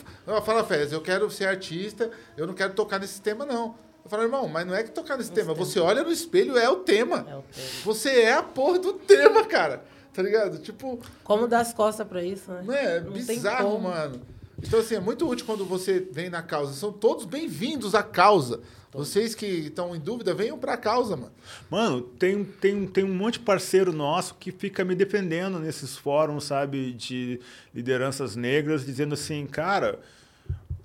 Fala, 0.44 0.66
Fez, 0.66 0.92
eu 0.92 1.02
quero 1.02 1.30
ser 1.32 1.46
artista, 1.46 2.12
eu 2.36 2.46
não 2.46 2.54
quero 2.54 2.74
tocar 2.74 3.00
nesse 3.00 3.22
tema, 3.22 3.46
não. 3.46 3.76
Eu 4.04 4.10
falo, 4.10 4.24
irmão, 4.24 4.48
mas 4.48 4.66
não 4.66 4.76
é 4.76 4.84
que 4.84 4.92
tocar 4.92 5.18
nesse 5.18 5.32
tema. 5.32 5.54
tema. 5.54 5.66
Você 5.66 5.80
olha 5.80 6.04
no 6.04 6.12
espelho, 6.12 6.58
é 6.58 6.70
o 6.70 6.78
tema. 6.78 7.26
É 7.30 7.36
o 7.36 7.42
tema. 7.42 7.68
Você 7.86 8.10
é 8.22 8.34
a 8.34 8.44
porra 8.44 8.80
do 8.80 8.94
tema, 8.94 9.46
cara. 9.46 9.84
Tá 10.14 10.22
ligado? 10.22 10.58
Tipo. 10.58 11.00
Como 11.24 11.48
dar 11.48 11.62
as 11.62 11.74
costas 11.74 12.06
pra 12.06 12.22
isso, 12.22 12.52
né? 12.52 12.64
Não 12.66 12.74
é? 12.74 12.98
é 12.98 13.00
bizarro, 13.00 13.80
mano. 13.80 14.20
Então, 14.62 14.80
assim, 14.80 14.96
é 14.96 15.00
muito 15.00 15.28
útil 15.28 15.46
quando 15.46 15.66
você 15.66 16.06
vem 16.12 16.30
na 16.30 16.42
causa. 16.42 16.74
São 16.74 16.92
todos 16.92 17.26
bem-vindos 17.26 17.96
à 17.96 18.04
causa. 18.04 18.60
Vocês 18.92 19.34
que 19.34 19.46
estão 19.46 19.96
em 19.96 20.00
dúvida, 20.00 20.34
venham 20.34 20.58
para 20.58 20.74
a 20.74 20.78
causa, 20.78 21.16
mano. 21.16 21.32
Mano, 21.70 22.02
tem, 22.02 22.44
tem, 22.44 22.86
tem 22.86 23.04
um 23.04 23.14
monte 23.14 23.34
de 23.34 23.40
parceiro 23.42 23.94
nosso 23.94 24.36
que 24.36 24.52
fica 24.52 24.84
me 24.84 24.96
defendendo 24.96 25.60
nesses 25.60 25.96
fóruns, 25.96 26.44
sabe, 26.44 26.92
de 26.94 27.40
lideranças 27.74 28.36
negras, 28.36 28.86
dizendo 28.86 29.14
assim, 29.14 29.46
cara, 29.46 30.00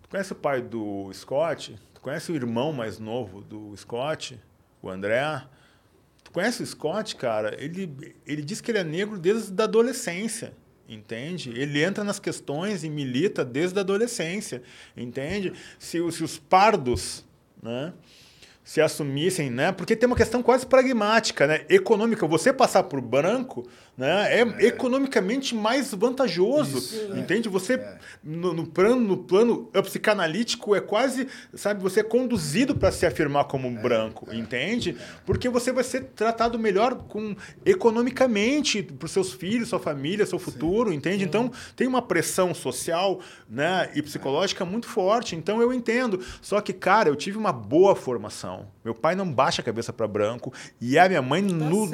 tu 0.03 0.09
conhece 0.09 0.33
o 0.33 0.37
pai 0.37 0.63
do 0.63 1.11
Scott? 1.13 1.77
Tu 1.95 2.01
conhece 2.01 2.31
o 2.31 2.37
irmão 2.37 2.73
mais 2.73 2.99
novo 2.99 3.41
do 3.41 3.77
Scott, 3.77 4.39
o 4.81 4.89
André? 4.89 5.43
Tu 6.23 6.31
conhece 6.31 6.63
o 6.63 6.67
Scott, 6.67 7.17
cara? 7.17 7.57
Ele, 7.59 8.15
ele 8.25 8.43
diz 8.43 8.61
que 8.61 8.71
ele 8.71 8.79
é 8.79 8.85
negro 8.85 9.19
desde 9.19 9.61
a 9.61 9.65
adolescência 9.65 10.53
entende? 10.89 11.51
Ele 11.51 11.83
entra 11.83 12.05
nas 12.05 12.19
questões 12.19 12.85
e 12.85 12.91
milita 12.91 13.45
desde 13.45 13.79
a 13.79 13.83
adolescência, 13.83 14.63
entende? 14.97 15.53
Se, 15.79 15.99
se 16.11 16.23
os 16.23 16.39
pardos 16.39 17.25
né? 17.63 17.93
se 18.65 18.81
assumissem, 18.81 19.51
né? 19.51 19.73
Porque 19.73 19.95
tem 19.95 20.07
uma 20.07 20.17
questão 20.17 20.43
quase 20.43 20.67
pragmática, 20.67 21.47
né? 21.47 21.65
Econômica. 21.69 22.27
Você 22.27 22.53
passar 22.53 22.85
por 22.85 23.01
branco 23.01 23.69
né? 23.97 24.41
É, 24.41 24.43
é, 24.43 24.67
economicamente 24.67 25.55
mais 25.55 25.93
vantajoso, 25.95 26.79
Isso, 26.79 27.13
é. 27.13 27.19
entende? 27.19 27.49
Você 27.49 27.75
é. 27.75 27.99
no, 28.23 28.53
no, 28.53 28.67
plano 28.67 29.01
no 29.01 29.17
plano 29.17 29.71
psicanalítico 29.83 30.75
é 30.75 30.81
quase, 30.81 31.29
sabe, 31.55 31.81
você 31.81 32.01
é 32.01 32.03
conduzido 32.03 32.75
para 32.75 32.91
se 32.91 33.07
afirmar 33.07 33.45
como 33.45 33.69
um 33.69 33.79
é, 33.79 33.83
branco, 33.83 34.27
é, 34.31 34.37
entende? 34.37 34.97
Porque 35.25 35.49
você 35.49 35.73
vai 35.73 35.85
ser 35.85 36.05
tratado 36.17 36.59
melhor 36.59 36.95
com 37.09 37.37
economicamente 37.65 38.83
para 38.83 39.07
os 39.07 39.13
seus 39.13 39.33
filhos, 39.33 39.69
sua 39.69 39.79
família, 39.79 40.27
seu 40.27 40.39
futuro, 40.39 40.91
Sim. 40.91 40.97
entende? 40.97 41.19
Sim. 41.19 41.25
Então 41.25 41.53
tem 41.77 41.87
uma 41.87 42.03
pressão 42.03 42.53
social, 42.53 43.21
né, 43.49 43.91
e 43.95 44.03
psicológica 44.03 44.65
muito 44.65 44.89
forte. 44.89 45.37
Então 45.37 45.63
eu 45.63 45.73
entendo. 45.73 46.21
Só 46.43 46.61
que 46.61 46.73
cara, 46.73 47.09
eu 47.09 47.17
tive 47.17 47.39
uma 47.39 47.53
boa 47.53 47.95
formação. 47.95 48.67
Meu 48.85 48.95
pai 48.95 49.15
não 49.15 49.31
baixa 49.31 49.63
a 49.63 49.65
cabeça 49.65 49.93
para 49.93 50.07
branco 50.07 50.53
e 50.81 50.99
a 50.99 51.09
minha 51.09 51.23
mãe 51.23 51.43
tá 51.47 51.55
no, 51.55 51.89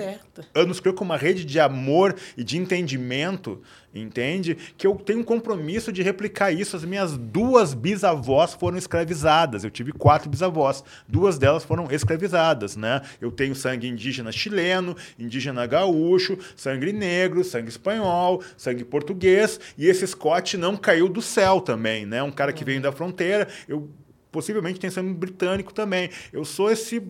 nos 0.66 0.80
criou 0.80 0.94
com 0.94 1.04
uma 1.04 1.16
rede 1.16 1.44
de 1.44 1.60
amor 1.60 1.89
amor 1.90 2.14
e 2.36 2.44
de 2.44 2.56
entendimento, 2.56 3.60
entende? 3.92 4.56
Que 4.76 4.86
eu 4.86 4.94
tenho 4.94 5.20
um 5.20 5.24
compromisso 5.24 5.92
de 5.92 6.02
replicar 6.02 6.52
isso. 6.52 6.76
As 6.76 6.84
minhas 6.84 7.16
duas 7.16 7.74
bisavós 7.74 8.54
foram 8.54 8.78
escravizadas. 8.78 9.64
Eu 9.64 9.70
tive 9.70 9.92
quatro 9.92 10.30
bisavós. 10.30 10.84
Duas 11.08 11.38
delas 11.38 11.64
foram 11.64 11.88
escravizadas, 11.90 12.76
né? 12.76 13.02
Eu 13.20 13.32
tenho 13.32 13.54
sangue 13.54 13.88
indígena 13.88 14.30
chileno, 14.30 14.96
indígena 15.18 15.66
gaúcho, 15.66 16.38
sangue 16.56 16.92
negro, 16.92 17.42
sangue 17.42 17.68
espanhol, 17.68 18.42
sangue 18.56 18.84
português. 18.84 19.58
E 19.76 19.86
esse 19.86 20.06
Scott 20.06 20.56
não 20.56 20.76
caiu 20.76 21.08
do 21.08 21.20
céu 21.20 21.60
também, 21.60 22.06
né? 22.06 22.22
Um 22.22 22.30
cara 22.30 22.52
que 22.52 22.64
veio 22.64 22.80
da 22.80 22.92
fronteira. 22.92 23.48
Eu 23.68 23.90
possivelmente 24.30 24.78
tenho 24.78 24.92
sangue 24.92 25.12
britânico 25.12 25.74
também. 25.74 26.08
Eu 26.32 26.44
sou 26.44 26.70
esse 26.70 27.02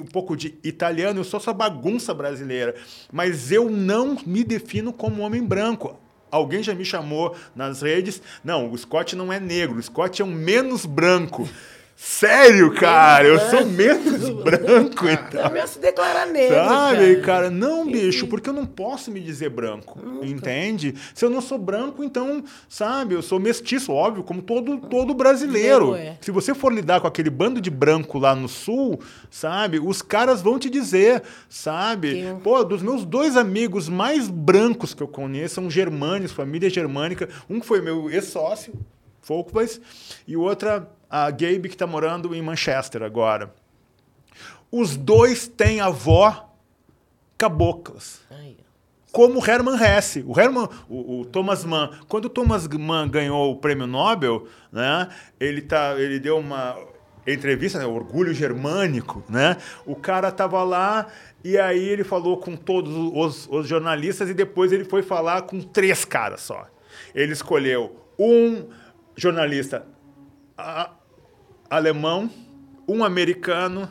um 0.00 0.06
pouco 0.06 0.36
de 0.36 0.54
italiano, 0.62 1.20
eu 1.20 1.24
sou 1.24 1.38
essa 1.38 1.52
bagunça 1.52 2.12
brasileira. 2.12 2.74
Mas 3.12 3.52
eu 3.52 3.70
não 3.70 4.18
me 4.26 4.42
defino 4.44 4.92
como 4.92 5.22
homem 5.22 5.42
branco. 5.42 5.98
Alguém 6.30 6.62
já 6.62 6.74
me 6.74 6.84
chamou 6.84 7.34
nas 7.54 7.82
redes. 7.82 8.20
Não, 8.42 8.70
o 8.70 8.76
Scott 8.76 9.14
não 9.14 9.32
é 9.32 9.38
negro, 9.38 9.78
o 9.78 9.82
Scott 9.82 10.20
é 10.20 10.24
um 10.24 10.32
menos 10.32 10.84
branco. 10.84 11.48
Sério, 11.98 12.74
cara? 12.74 13.26
Eu 13.26 13.40
sou 13.40 13.64
menos 13.64 14.28
branco, 14.44 15.08
então. 15.08 15.46
É 15.46 15.50
mesmo 15.50 15.68
se 15.68 15.78
declarar 15.78 16.26
negro. 16.26 16.54
Sabe, 16.54 17.16
cara? 17.22 17.48
Não, 17.50 17.90
bicho, 17.90 18.26
porque 18.26 18.50
eu 18.50 18.52
não 18.52 18.66
posso 18.66 19.10
me 19.10 19.18
dizer 19.18 19.48
branco. 19.48 19.98
Entende? 20.22 20.94
Se 21.14 21.24
eu 21.24 21.30
não 21.30 21.40
sou 21.40 21.56
branco, 21.56 22.04
então, 22.04 22.44
sabe, 22.68 23.14
eu 23.14 23.22
sou 23.22 23.40
mestiço, 23.40 23.92
óbvio, 23.92 24.22
como 24.22 24.42
todo, 24.42 24.76
todo 24.76 25.14
brasileiro. 25.14 25.94
É. 25.94 26.18
Se 26.20 26.30
você 26.30 26.54
for 26.54 26.70
lidar 26.70 27.00
com 27.00 27.06
aquele 27.06 27.30
bando 27.30 27.62
de 27.62 27.70
branco 27.70 28.18
lá 28.18 28.34
no 28.34 28.48
sul, 28.48 29.00
sabe, 29.30 29.80
os 29.80 30.02
caras 30.02 30.42
vão 30.42 30.58
te 30.58 30.68
dizer, 30.68 31.22
sabe? 31.48 32.26
Pô, 32.44 32.62
dos 32.62 32.82
meus 32.82 33.06
dois 33.06 33.38
amigos 33.38 33.88
mais 33.88 34.28
brancos 34.28 34.92
que 34.92 35.02
eu 35.02 35.08
conheço 35.08 35.54
são 35.54 35.70
germânicos, 35.70 36.32
família 36.32 36.68
germânica. 36.68 37.26
Um 37.48 37.62
foi 37.62 37.80
meu 37.80 38.10
ex-sócio, 38.10 38.74
Folkways, 39.22 39.80
e 40.28 40.36
outra, 40.36 40.88
a 41.10 41.30
Gabe, 41.30 41.68
que 41.68 41.74
está 41.74 41.86
morando 41.86 42.34
em 42.34 42.42
Manchester 42.42 43.02
agora. 43.02 43.54
Os 44.70 44.96
dois 44.96 45.46
têm 45.48 45.80
avó 45.80 46.52
caboclas. 47.38 48.20
Como 49.12 49.40
o 49.40 49.50
Hermann 49.50 49.78
Hesse. 49.82 50.22
O, 50.26 50.38
Hermann, 50.38 50.68
o, 50.88 51.20
o 51.20 51.24
Thomas 51.24 51.64
Mann. 51.64 51.90
Quando 52.08 52.26
o 52.26 52.28
Thomas 52.28 52.66
Mann 52.68 53.08
ganhou 53.08 53.52
o 53.52 53.56
prêmio 53.56 53.86
Nobel, 53.86 54.46
né, 54.70 55.08
ele, 55.40 55.62
tá, 55.62 55.94
ele 55.98 56.20
deu 56.20 56.38
uma 56.38 56.76
entrevista, 57.26 57.78
né, 57.78 57.86
Orgulho 57.86 58.34
Germânico. 58.34 59.24
Né? 59.28 59.56
O 59.86 59.96
cara 59.96 60.28
estava 60.28 60.62
lá 60.62 61.06
e 61.42 61.56
aí 61.56 61.88
ele 61.88 62.04
falou 62.04 62.36
com 62.36 62.56
todos 62.56 62.92
os, 62.94 63.48
os 63.50 63.66
jornalistas 63.66 64.28
e 64.28 64.34
depois 64.34 64.72
ele 64.72 64.84
foi 64.84 65.02
falar 65.02 65.42
com 65.42 65.60
três 65.60 66.04
caras 66.04 66.42
só. 66.42 66.66
Ele 67.14 67.32
escolheu 67.32 67.96
um 68.18 68.68
jornalista 69.16 69.86
a- 70.56 70.90
alemão, 71.68 72.30
um 72.88 73.02
americano 73.04 73.88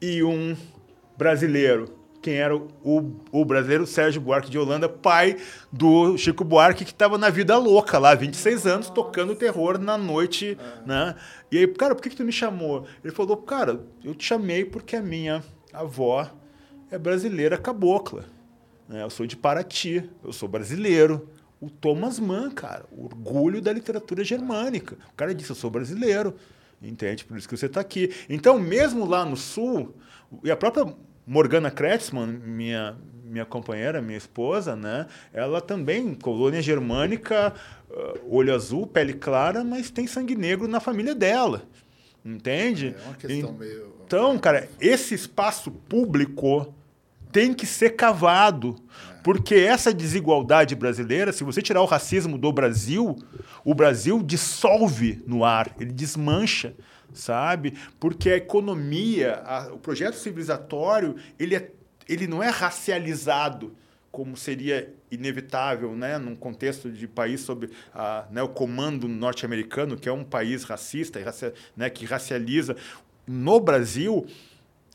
e 0.00 0.22
um 0.22 0.56
brasileiro. 1.16 2.00
Quem 2.22 2.34
era 2.34 2.56
o, 2.56 3.16
o 3.32 3.44
brasileiro? 3.44 3.84
Sérgio 3.84 4.20
Buarque 4.20 4.48
de 4.48 4.56
Holanda, 4.56 4.88
pai 4.88 5.36
do 5.72 6.16
Chico 6.16 6.44
Buarque, 6.44 6.84
que 6.84 6.92
estava 6.92 7.18
na 7.18 7.28
vida 7.28 7.58
louca 7.58 7.98
lá, 7.98 8.14
26 8.14 8.64
anos, 8.66 8.88
tocando 8.90 9.34
terror 9.34 9.76
na 9.76 9.98
noite, 9.98 10.56
né? 10.86 11.16
E 11.50 11.58
aí, 11.58 11.66
cara, 11.66 11.96
por 11.96 12.02
que, 12.02 12.10
que 12.10 12.16
tu 12.16 12.24
me 12.24 12.30
chamou? 12.30 12.86
Ele 13.02 13.12
falou, 13.12 13.36
cara, 13.36 13.80
eu 14.04 14.14
te 14.14 14.24
chamei 14.24 14.64
porque 14.64 14.94
a 14.94 15.02
minha 15.02 15.42
avó 15.72 16.28
é 16.92 16.96
brasileira 16.96 17.58
cabocla. 17.58 18.24
né? 18.88 19.02
Eu 19.02 19.10
sou 19.10 19.26
de 19.26 19.36
Paraty, 19.36 20.08
eu 20.22 20.32
sou 20.32 20.48
brasileiro. 20.48 21.28
O 21.62 21.70
Thomas 21.70 22.18
Mann, 22.18 22.50
cara, 22.50 22.84
o 22.90 23.04
orgulho 23.04 23.60
da 23.62 23.72
literatura 23.72 24.24
germânica. 24.24 24.96
O 25.12 25.16
cara 25.16 25.32
disse, 25.32 25.50
eu 25.50 25.56
sou 25.56 25.70
brasileiro. 25.70 26.34
Entende? 26.82 27.24
Por 27.24 27.38
isso 27.38 27.48
que 27.48 27.56
você 27.56 27.66
está 27.66 27.80
aqui. 27.80 28.10
Então, 28.28 28.58
mesmo 28.58 29.04
lá 29.06 29.24
no 29.24 29.36
Sul, 29.36 29.94
e 30.42 30.50
a 30.50 30.56
própria 30.56 30.92
Morgana 31.24 31.70
Kretzmann, 31.70 32.26
minha, 32.26 32.96
minha 33.24 33.44
companheira, 33.44 34.02
minha 34.02 34.18
esposa, 34.18 34.74
né? 34.74 35.06
Ela 35.32 35.60
também, 35.60 36.14
colônia 36.16 36.60
germânica, 36.60 37.54
ah, 37.88 38.14
olho 38.28 38.52
azul, 38.52 38.84
pele 38.84 39.12
clara, 39.14 39.62
mas 39.62 39.88
tem 39.88 40.08
sangue 40.08 40.34
negro 40.34 40.66
na 40.66 40.80
família 40.80 41.14
dela. 41.14 41.62
Entende? 42.24 42.96
É 42.98 43.04
uma 43.04 43.14
questão 43.14 43.52
meio- 43.52 43.92
Então, 44.04 44.36
cara, 44.38 44.68
esse 44.80 45.14
espaço 45.14 45.70
público 45.70 46.74
tem 47.30 47.54
que 47.54 47.64
ser 47.66 47.90
cavado. 47.90 48.76
Porque 49.22 49.54
essa 49.54 49.92
desigualdade 49.94 50.74
brasileira, 50.74 51.32
se 51.32 51.44
você 51.44 51.62
tirar 51.62 51.80
o 51.82 51.86
racismo 51.86 52.36
do 52.36 52.52
Brasil, 52.52 53.16
o 53.64 53.74
Brasil 53.74 54.22
dissolve 54.22 55.22
no 55.26 55.44
ar, 55.44 55.74
ele 55.78 55.92
desmancha, 55.92 56.74
sabe? 57.12 57.74
Porque 58.00 58.30
a 58.30 58.36
economia, 58.36 59.42
a- 59.44 59.72
o 59.72 59.78
projeto 59.78 60.14
civilizatório, 60.14 61.16
ele, 61.38 61.54
é, 61.56 61.70
ele 62.08 62.26
não 62.26 62.42
é 62.42 62.48
racializado 62.48 63.74
como 64.10 64.36
seria 64.36 64.92
inevitável, 65.10 65.96
né, 65.96 66.18
num 66.18 66.36
contexto 66.36 66.90
de 66.90 67.08
país 67.08 67.40
sob 67.40 67.70
né, 68.30 68.42
o 68.42 68.48
comando 68.48 69.08
norte-americano, 69.08 69.96
que 69.96 70.06
é 70.08 70.12
um 70.12 70.24
país 70.24 70.64
racista, 70.64 71.18
né, 71.74 71.88
que 71.88 72.04
racializa. 72.04 72.76
No 73.26 73.58
Brasil, 73.58 74.26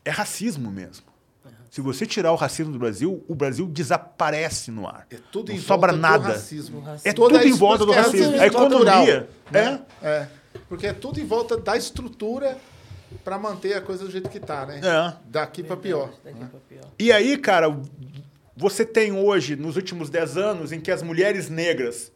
é 0.06 0.12
racismo 0.12 0.70
mesmo. 0.70 1.07
Se 1.78 1.82
você 1.82 2.08
tirar 2.08 2.32
o 2.32 2.36
racismo 2.36 2.74
do 2.74 2.80
Brasil, 2.80 3.24
o 3.28 3.36
Brasil 3.36 3.68
desaparece 3.68 4.72
no 4.72 4.88
ar. 4.88 5.06
É 5.12 5.18
tudo 5.32 5.50
não 5.50 5.56
em 5.56 5.62
sobra 5.62 5.92
volta 5.92 6.02
nada. 6.02 6.24
do 6.24 6.32
racismo. 6.32 6.84
É 7.04 7.14
Toda 7.14 7.38
tudo 7.38 7.48
em 7.48 7.54
volta 7.54 7.86
do 7.86 7.92
que 7.92 8.00
é 8.00 8.02
racismo. 8.02 8.42
A 8.42 8.48
economia. 8.48 9.30
né? 9.52 9.82
É. 10.02 10.28
Porque 10.68 10.88
é 10.88 10.94
tudo 10.94 11.20
em 11.20 11.26
volta 11.28 11.56
da 11.56 11.78
estrutura 11.78 12.58
para 13.24 13.38
manter 13.38 13.76
a 13.76 13.82
coisa 13.82 14.04
do 14.06 14.10
jeito 14.10 14.28
que 14.28 14.40
tá, 14.40 14.66
né? 14.66 14.82
É. 14.84 15.14
Daqui 15.28 15.62
para 15.62 15.78
pior. 15.78 16.10
Daqui 16.26 16.40
pra 16.46 16.60
pior. 16.68 16.86
E 16.98 17.12
aí, 17.12 17.38
cara, 17.38 17.80
você 18.56 18.84
tem 18.84 19.12
hoje, 19.12 19.56
nos 19.56 19.76
últimos 19.76 20.10
10 20.10 20.36
anos, 20.36 20.72
em 20.72 20.80
que 20.80 20.90
as 20.90 21.04
mulheres 21.04 21.48
negras 21.48 22.12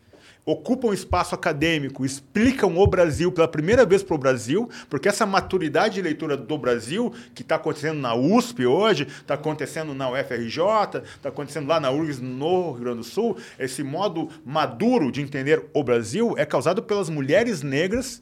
ocupam 0.46 0.94
espaço 0.94 1.36
acadêmico, 1.36 2.06
explicam 2.06 2.78
o 2.78 2.88
Brasil 2.88 3.32
pela 3.32 3.48
primeira 3.48 3.86
vez 3.86 4.04
para 4.04 4.16
o 4.16 4.18
Brasil, 4.18 4.70
porque 4.90 5.08
essa 5.08 5.26
maturidade 5.26 5.96
de 5.96 6.02
leitura 6.02 6.36
do 6.36 6.58
Brasil, 6.58 7.14
que 7.34 7.42
está 7.42 7.56
acontecendo 7.56 8.00
na 8.00 8.16
USP 8.16 8.66
hoje, 8.66 9.04
está 9.04 9.36
acontecendo 9.36 9.94
na 9.94 10.10
UFRJ, 10.10 11.02
está 11.16 11.30
acontecendo 11.30 11.68
lá 11.68 11.80
na 11.80 11.92
URGS 11.92 12.20
no 12.20 12.72
Rio 12.72 12.82
Grande 12.82 12.98
do 12.98 13.04
Sul, 13.04 13.38
esse 13.60 13.84
modo 13.84 14.30
maduro 14.46 15.12
de 15.12 15.22
entender 15.22 15.64
o 15.74 15.84
Brasil 15.84 16.34
é 16.38 16.46
causado 16.46 16.82
pelas 16.82 17.10
mulheres 17.10 17.62
negras 17.62 18.22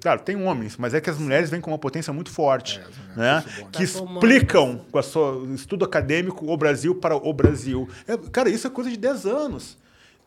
Claro, 0.00 0.20
tem 0.20 0.34
homens, 0.42 0.78
mas 0.78 0.94
é 0.94 1.00
que 1.00 1.10
as 1.10 1.18
mulheres 1.18 1.50
vêm 1.50 1.60
com 1.60 1.70
uma 1.70 1.78
potência 1.78 2.10
muito 2.12 2.30
forte, 2.30 2.80
né? 3.14 3.44
que 3.70 3.86
Tá 3.86 3.98
tomando 3.98 4.26
explicam 4.26 4.80
com 4.90 4.98
o 4.98 5.02
seu 5.02 5.54
estudo 5.54 5.84
acadêmico 5.84 6.50
o 6.50 6.56
Brasil 6.56 6.94
para 6.94 7.14
o 7.14 7.32
Brasil. 7.34 7.86
É, 8.08 8.16
cara, 8.16 8.48
isso 8.48 8.66
é 8.66 8.70
coisa 8.70 8.90
de 8.90 8.96
10 8.96 9.26
anos. 9.26 9.76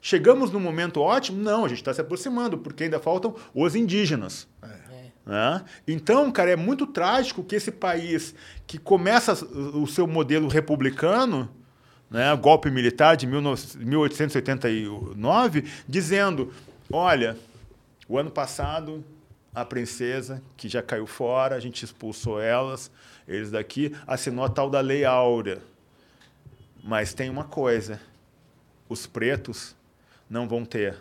Chegamos 0.06 0.52
num 0.52 0.60
momento 0.60 1.00
ótimo? 1.00 1.42
Não, 1.42 1.64
a 1.64 1.70
gente 1.70 1.78
está 1.78 1.94
se 1.94 2.02
aproximando, 2.02 2.58
porque 2.58 2.84
ainda 2.84 3.00
faltam 3.00 3.34
os 3.56 3.74
indígenas. 3.74 4.50
né? 5.26 5.64
Então, 5.88 6.30
cara, 6.30 6.52
é 6.52 6.56
muito 6.58 6.86
trágico 6.86 7.42
que 7.42 7.56
esse 7.56 7.72
país 7.72 8.36
que 8.68 8.78
começa 8.78 9.32
o 9.34 9.88
seu 9.88 10.06
modelo 10.06 10.50
republicano, 10.50 11.50
né, 12.12 12.36
golpe 12.36 12.70
militar 12.70 13.16
de 13.16 13.26
19 13.26 13.78
1889, 13.78 15.72
dizendo: 15.88 16.52
olha, 16.92 17.38
o 18.06 18.18
ano 18.18 18.30
passado 18.30 19.06
a 19.56 19.64
princesa, 19.64 20.44
que 20.58 20.68
já 20.68 20.82
caiu 20.82 21.08
fora, 21.08 21.56
a 21.56 21.62
gente 21.62 21.86
expulsou 21.86 22.42
elas, 22.42 22.92
eles 23.26 23.52
daqui, 23.52 23.96
assinou 24.06 24.44
a 24.44 24.50
tal 24.50 24.70
da 24.70 24.82
Lei 24.82 25.06
Áurea. 25.06 25.62
Mas 26.84 27.14
tem 27.14 27.30
uma 27.30 27.46
coisa: 27.46 28.02
os 28.90 29.08
pretos 29.08 29.82
não 30.34 30.48
vão 30.48 30.66
ter 30.66 30.98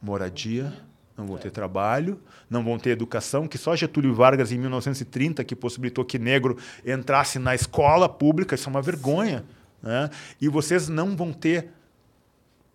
moradia, 0.00 0.72
não 1.16 1.26
vão 1.26 1.36
ter 1.36 1.50
trabalho, 1.50 2.22
não 2.48 2.62
vão 2.62 2.78
ter 2.78 2.90
educação, 2.90 3.48
que 3.48 3.58
só 3.58 3.74
Getúlio 3.74 4.14
Vargas, 4.14 4.52
em 4.52 4.58
1930, 4.58 5.42
que 5.42 5.56
possibilitou 5.56 6.04
que 6.04 6.16
negro 6.16 6.56
entrasse 6.84 7.40
na 7.40 7.56
escola 7.56 8.08
pública, 8.08 8.54
isso 8.54 8.68
é 8.68 8.70
uma 8.70 8.80
vergonha. 8.80 9.44
Né? 9.82 10.08
E 10.40 10.48
vocês 10.48 10.88
não 10.88 11.16
vão 11.16 11.32
ter 11.32 11.70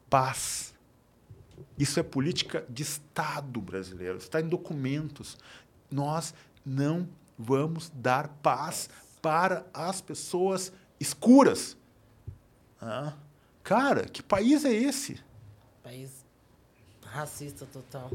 paz. 0.09 0.73
Isso 1.79 2.01
é 2.01 2.03
política 2.03 2.65
de 2.67 2.83
Estado 2.83 3.61
brasileiro, 3.61 4.17
está 4.17 4.41
em 4.41 4.49
documentos. 4.49 5.37
Nós 5.89 6.33
não 6.65 7.07
vamos 7.39 7.89
dar 7.95 8.27
paz 8.43 8.89
para 9.21 9.65
as 9.73 10.01
pessoas 10.01 10.73
escuras. 10.99 11.77
Ah, 12.81 13.13
cara, 13.63 14.03
que 14.03 14.21
país 14.21 14.65
é 14.65 14.73
esse? 14.73 15.30
País 15.91 16.23
racista 17.03 17.65
total. 17.65 18.09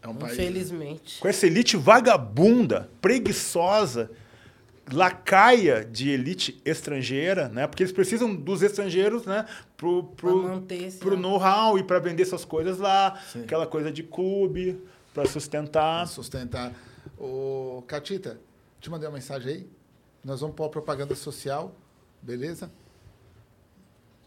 É 0.00 0.08
um 0.08 0.14
país. 0.14 0.32
Infelizmente. 0.32 1.20
Com 1.20 1.28
essa 1.28 1.46
elite 1.46 1.76
vagabunda, 1.76 2.88
preguiçosa, 2.98 4.10
lacaia 4.90 5.84
de 5.84 6.08
elite 6.08 6.62
estrangeira, 6.64 7.50
né? 7.50 7.66
Porque 7.66 7.82
eles 7.82 7.92
precisam 7.92 8.34
dos 8.34 8.62
estrangeiros, 8.62 9.26
né? 9.26 9.44
Pro, 9.76 10.04
pro, 10.16 10.62
Pra 10.62 10.98
pro 10.98 11.18
know-how 11.18 11.78
e 11.78 11.84
para 11.84 11.98
vender 11.98 12.24
suas 12.24 12.46
coisas 12.46 12.78
lá. 12.78 13.22
Sim. 13.30 13.42
Aquela 13.42 13.66
coisa 13.66 13.92
de 13.92 14.02
clube, 14.02 14.82
para 15.12 15.26
sustentar. 15.26 16.08
sustentar. 16.08 16.72
Ô, 17.18 17.84
Catita, 17.86 18.40
te 18.80 18.88
mandei 18.88 19.06
uma 19.06 19.14
mensagem 19.16 19.52
aí. 19.52 19.66
Nós 20.24 20.40
vamos 20.40 20.56
pôr 20.56 20.64
a 20.64 20.70
propaganda 20.70 21.14
social, 21.14 21.76
beleza? 22.22 22.70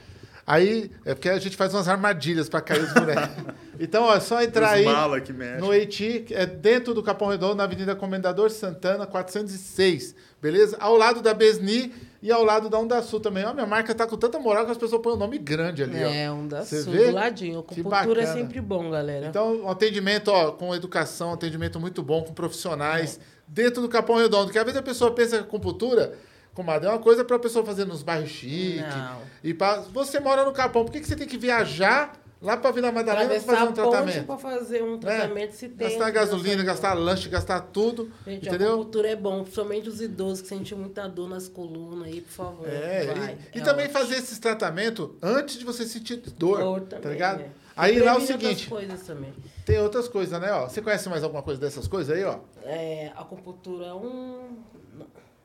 Aí, 0.51 0.91
é 1.05 1.13
porque 1.15 1.29
a 1.29 1.39
gente 1.39 1.59
faz 1.59 1.75
umas 1.75 1.87
armadilhas 1.89 2.49
para 2.49 2.63
cair 2.63 2.83
os 2.83 2.93
bonecos. 2.95 3.29
Então, 3.81 4.03
ó, 4.07 4.17
é 4.17 4.19
só 4.19 4.43
entrar 4.43 4.71
Os 4.71 4.73
aí 4.73 4.85
mala 4.85 5.21
que 5.21 5.33
mexe. 5.33 5.61
no 5.61 5.73
Eiti, 5.73 6.25
é 6.33 6.45
dentro 6.45 6.93
do 6.93 7.01
Capão 7.01 7.29
Redondo, 7.29 7.55
na 7.55 7.63
Avenida 7.63 7.95
Comendador 7.95 8.51
Santana, 8.51 9.07
406. 9.07 10.17
Beleza? 10.43 10.77
Ao 10.81 10.97
lado 10.97 11.23
da 11.23 11.33
Besni 11.33 11.93
e 12.21 12.33
ao 12.33 12.43
lado 12.43 12.69
da 12.69 12.77
Onda 12.77 13.01
Sul 13.03 13.21
também. 13.21 13.45
Ó, 13.45 13.55
minha 13.55 13.67
marca 13.67 13.95
tá 13.95 14.05
com 14.05 14.17
tanta 14.17 14.41
moral 14.41 14.65
que 14.65 14.73
as 14.73 14.79
pessoas 14.79 15.01
põem 15.01 15.15
o 15.15 15.17
nome 15.17 15.39
grande 15.39 15.85
ali, 15.85 16.03
ó. 16.03 16.09
É, 16.09 16.29
um 16.29 16.49
da 16.49 16.65
Você 16.65 16.83
sul, 16.83 16.93
vê? 16.93 17.07
do 17.07 17.13
ladinho. 17.13 17.61
Acupuntura 17.61 18.23
é 18.23 18.27
sempre 18.27 18.61
bom, 18.61 18.91
galera. 18.91 19.27
Então, 19.27 19.63
um 19.63 19.71
atendimento 19.71 20.29
ó, 20.29 20.51
com 20.51 20.75
educação, 20.75 21.31
um 21.31 21.35
atendimento 21.35 21.79
muito 21.79 22.03
bom, 22.03 22.23
com 22.25 22.33
profissionais, 22.33 23.21
dentro 23.47 23.81
do 23.81 23.89
Capão 23.89 24.17
Redondo. 24.17 24.47
Porque 24.47 24.59
às 24.59 24.65
vezes 24.65 24.81
a 24.81 24.83
pessoa 24.83 25.13
pensa 25.13 25.37
que 25.37 25.43
a 25.45 25.47
acupuntura, 25.47 26.15
comadre, 26.59 26.89
é 26.89 26.91
uma 26.91 26.99
coisa 26.99 27.25
para 27.25 27.37
a 27.37 27.39
pessoa 27.39 27.65
fazer 27.65 27.85
nos 27.85 28.03
bairros 28.03 28.29
chiques. 28.31 28.83
Não. 28.95 29.21
E 29.45 29.55
pra, 29.55 29.81
você 29.81 30.19
mora 30.19 30.45
no 30.45 30.53
Capão, 30.53 30.85
por 30.85 30.91
que, 30.93 31.01
que 31.01 31.07
você 31.07 31.15
tem 31.17 31.27
que 31.29 31.39
viajar 31.39 32.21
lá 32.43 32.57
para 32.57 32.71
Vila 32.73 32.91
Madalena 32.93 33.29
para 33.29 33.41
fazer 33.41 33.63
um 33.63 33.69
a 33.69 33.73
tratamento? 33.73 34.27
pra 34.27 34.37
fazer 34.39 34.83
um 34.83 34.93
Né? 34.93 34.99
tratamento 34.99 35.53
se 35.53 35.69
tem. 35.69 35.89
Gastar 35.89 36.11
gasolina, 36.11 36.63
gastar 36.65 36.95
lanche, 36.95 37.29
gastar 37.29 37.61
tudo. 37.61 38.11
Gente, 38.27 38.49
a 38.49 38.51
entendeu? 38.51 38.75
acupuntura 38.75 39.09
é 39.09 39.17
bom, 39.17 39.43
principalmente 39.43 39.89
os 39.89 40.01
idosos 40.01 40.43
que 40.43 40.49
sentem 40.49 40.77
muita 40.77 41.09
dor 41.09 41.29
nas 41.29 41.49
colunas 41.49 42.07
aí, 42.09 42.21
por 42.21 42.33
favor. 42.33 42.69
É, 42.69 43.07
vai. 43.07 43.39
e, 43.55 43.59
e 43.59 43.61
É 43.61 43.65
também 43.65 43.87
ótimo. 43.87 44.01
fazer 44.01 44.17
esses 44.17 44.39
tratamentos 44.41 45.11
antes 45.23 45.57
de 45.59 45.65
você 45.65 45.87
sentir 45.87 46.17
dor, 46.37 46.59
Dor 46.59 46.81
tá 46.83 46.97
também, 46.97 47.13
ligado? 47.13 47.41
é. 47.43 47.51
Aí 47.77 47.97
E 47.97 48.01
lá 48.01 48.15
é 48.15 48.17
o 48.17 48.21
seguinte, 48.21 48.67
coisas 48.69 49.03
também. 49.03 49.33
tem 49.65 49.79
outras 49.79 50.09
coisas, 50.09 50.41
né? 50.41 50.51
Ó, 50.53 50.69
você 50.69 50.83
conhece 50.83 51.09
mais 51.09 51.23
alguma 51.23 51.45
coisa 51.45 51.61
dessas 51.61 51.87
coisas 51.87 52.17
aí, 52.17 52.25
ó? 52.25 52.39
É, 52.65 53.13
acupuntura 53.17 53.95
1, 53.95 54.49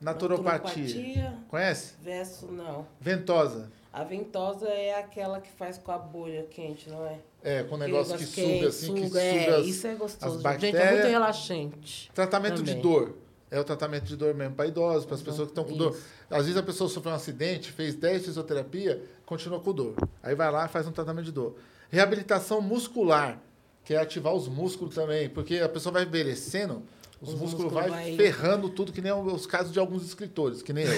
Naturopatia. 0.04 1.34
Conhece? 1.48 1.94
verso 2.02 2.46
não. 2.46 2.86
Ventosa. 3.00 3.70
A 3.92 4.02
ventosa 4.04 4.68
é 4.68 4.98
aquela 4.98 5.40
que 5.40 5.50
faz 5.52 5.78
com 5.78 5.92
a 5.92 5.98
bolha 5.98 6.42
quente, 6.50 6.90
não 6.90 7.06
é? 7.06 7.18
É, 7.42 7.62
com 7.62 7.76
um 7.76 7.76
Aquele 7.76 7.92
negócio 7.92 8.18
que 8.18 8.26
quente, 8.26 8.56
suga 8.56 8.68
assim, 8.68 8.94
que 8.94 9.06
suga, 9.06 9.22
é, 9.22 9.44
suga 9.44 9.56
as, 9.58 9.66
Isso 9.66 9.86
é 9.86 9.92
as 9.92 9.98
gostoso. 9.98 10.34
Gente, 10.34 10.42
bactérias. 10.42 10.82
é 10.82 10.92
muito 10.92 11.06
relaxante. 11.06 12.10
Tratamento 12.12 12.62
de 12.62 12.74
também. 12.74 12.82
dor. 12.82 13.14
É 13.50 13.60
o 13.60 13.64
tratamento 13.64 14.04
de 14.04 14.16
dor 14.16 14.34
mesmo 14.34 14.56
para 14.56 14.66
idosos, 14.66 15.04
para 15.04 15.14
as 15.14 15.22
pessoas 15.22 15.46
que 15.46 15.52
estão 15.52 15.64
com 15.64 15.76
dor. 15.76 15.92
Isso. 15.92 16.02
Às 16.28 16.46
vezes 16.46 16.56
a 16.56 16.62
pessoa 16.62 16.90
sofreu 16.90 17.12
um 17.12 17.16
acidente, 17.16 17.70
fez 17.70 17.94
10 17.94 18.24
fisioterapia, 18.24 19.00
continua 19.24 19.60
com 19.60 19.72
dor. 19.72 19.94
Aí 20.22 20.34
vai 20.34 20.50
lá 20.50 20.64
e 20.64 20.68
faz 20.68 20.88
um 20.88 20.92
tratamento 20.92 21.26
de 21.26 21.32
dor. 21.32 21.54
Reabilitação 21.88 22.60
muscular, 22.60 23.38
que 23.84 23.94
é 23.94 23.98
ativar 23.98 24.34
os 24.34 24.48
músculos 24.48 24.94
também, 24.94 25.28
porque 25.28 25.58
a 25.58 25.68
pessoa 25.68 25.92
vai 25.92 26.02
envelhecendo, 26.02 26.82
os, 27.24 27.34
Os 27.34 27.40
músculos 27.40 27.72
vai, 27.72 27.88
vai- 27.90 28.16
ferrando 28.16 28.68
tudo, 28.68 28.92
que 28.92 29.00
nem 29.00 29.12
os 29.12 29.46
casos 29.46 29.72
de 29.72 29.78
alguns 29.78 30.04
escritores, 30.04 30.62
que 30.62 30.72
nem 30.72 30.84
eu. 30.84 30.94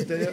Entendeu? 0.00 0.32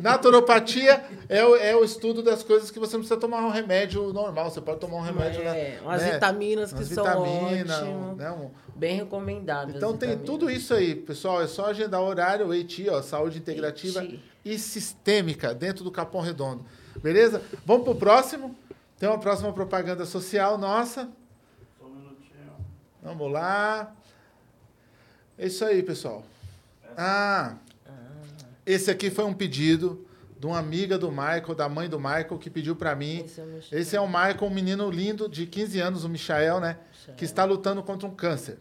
Naturopatia 0.00 1.04
é 1.28 1.44
o, 1.44 1.56
é 1.56 1.76
o 1.76 1.84
estudo 1.84 2.22
das 2.22 2.42
coisas 2.42 2.70
que 2.70 2.78
você 2.78 2.94
não 2.94 3.00
precisa 3.00 3.20
tomar 3.20 3.40
um 3.44 3.50
remédio 3.50 4.12
normal. 4.12 4.50
Você 4.50 4.60
pode 4.60 4.80
tomar 4.80 4.96
um 4.96 5.02
remédio 5.02 5.42
É, 5.42 5.76
na, 5.76 5.82
umas 5.82 6.02
né? 6.02 6.12
vitaminas 6.12 6.72
que 6.72 6.78
Umas 6.78 6.88
são 6.88 7.04
vitaminas, 7.04 7.82
ótimas. 7.82 8.16
né? 8.16 8.30
Um- 8.30 8.50
Bem 8.74 8.96
recomendáveis. 8.96 9.76
então 9.76 9.96
tem 9.96 10.10
vitaminas. 10.10 10.26
tudo 10.26 10.50
isso 10.50 10.74
aí, 10.74 10.94
pessoal. 10.94 11.40
É 11.42 11.46
só 11.46 11.66
agendar 11.66 12.02
horário, 12.02 12.46
o 12.48 12.54
EITI, 12.54 12.90
ó, 12.90 13.00
saúde 13.02 13.38
integrativa 13.38 14.02
EITI. 14.02 14.22
e 14.44 14.58
sistêmica 14.58 15.54
dentro 15.54 15.82
do 15.84 15.90
Capão 15.90 16.20
Redondo. 16.20 16.64
Beleza? 17.02 17.42
Vamos 17.64 17.84
pro 17.84 17.94
próximo. 17.94 18.54
Tem 18.98 19.08
uma 19.08 19.18
próxima 19.18 19.52
propaganda 19.52 20.04
social 20.04 20.56
nossa. 20.58 21.08
Vamos 23.02 23.30
lá. 23.30 23.94
É 25.38 25.46
isso 25.46 25.64
aí, 25.64 25.82
pessoal. 25.82 26.24
Ah, 26.96 27.54
esse 28.64 28.90
aqui 28.90 29.10
foi 29.10 29.24
um 29.24 29.34
pedido 29.34 30.04
de 30.38 30.46
uma 30.46 30.58
amiga 30.58 30.98
do 30.98 31.10
Michael, 31.10 31.54
da 31.54 31.68
mãe 31.68 31.88
do 31.88 31.98
Michael, 31.98 32.38
que 32.38 32.50
pediu 32.50 32.74
para 32.76 32.94
mim. 32.94 33.24
Esse 33.24 33.40
é 33.40 33.42
o 33.42 33.46
Michael. 33.46 33.80
Esse 33.80 33.96
é 33.96 34.00
o 34.00 34.06
Michael, 34.06 34.44
um 34.44 34.50
menino 34.50 34.90
lindo 34.90 35.28
de 35.28 35.46
15 35.46 35.80
anos, 35.80 36.04
o 36.04 36.08
Michael, 36.08 36.60
né? 36.60 36.78
Que 37.16 37.24
está 37.24 37.44
lutando 37.44 37.82
contra 37.82 38.06
um 38.08 38.14
câncer. 38.14 38.58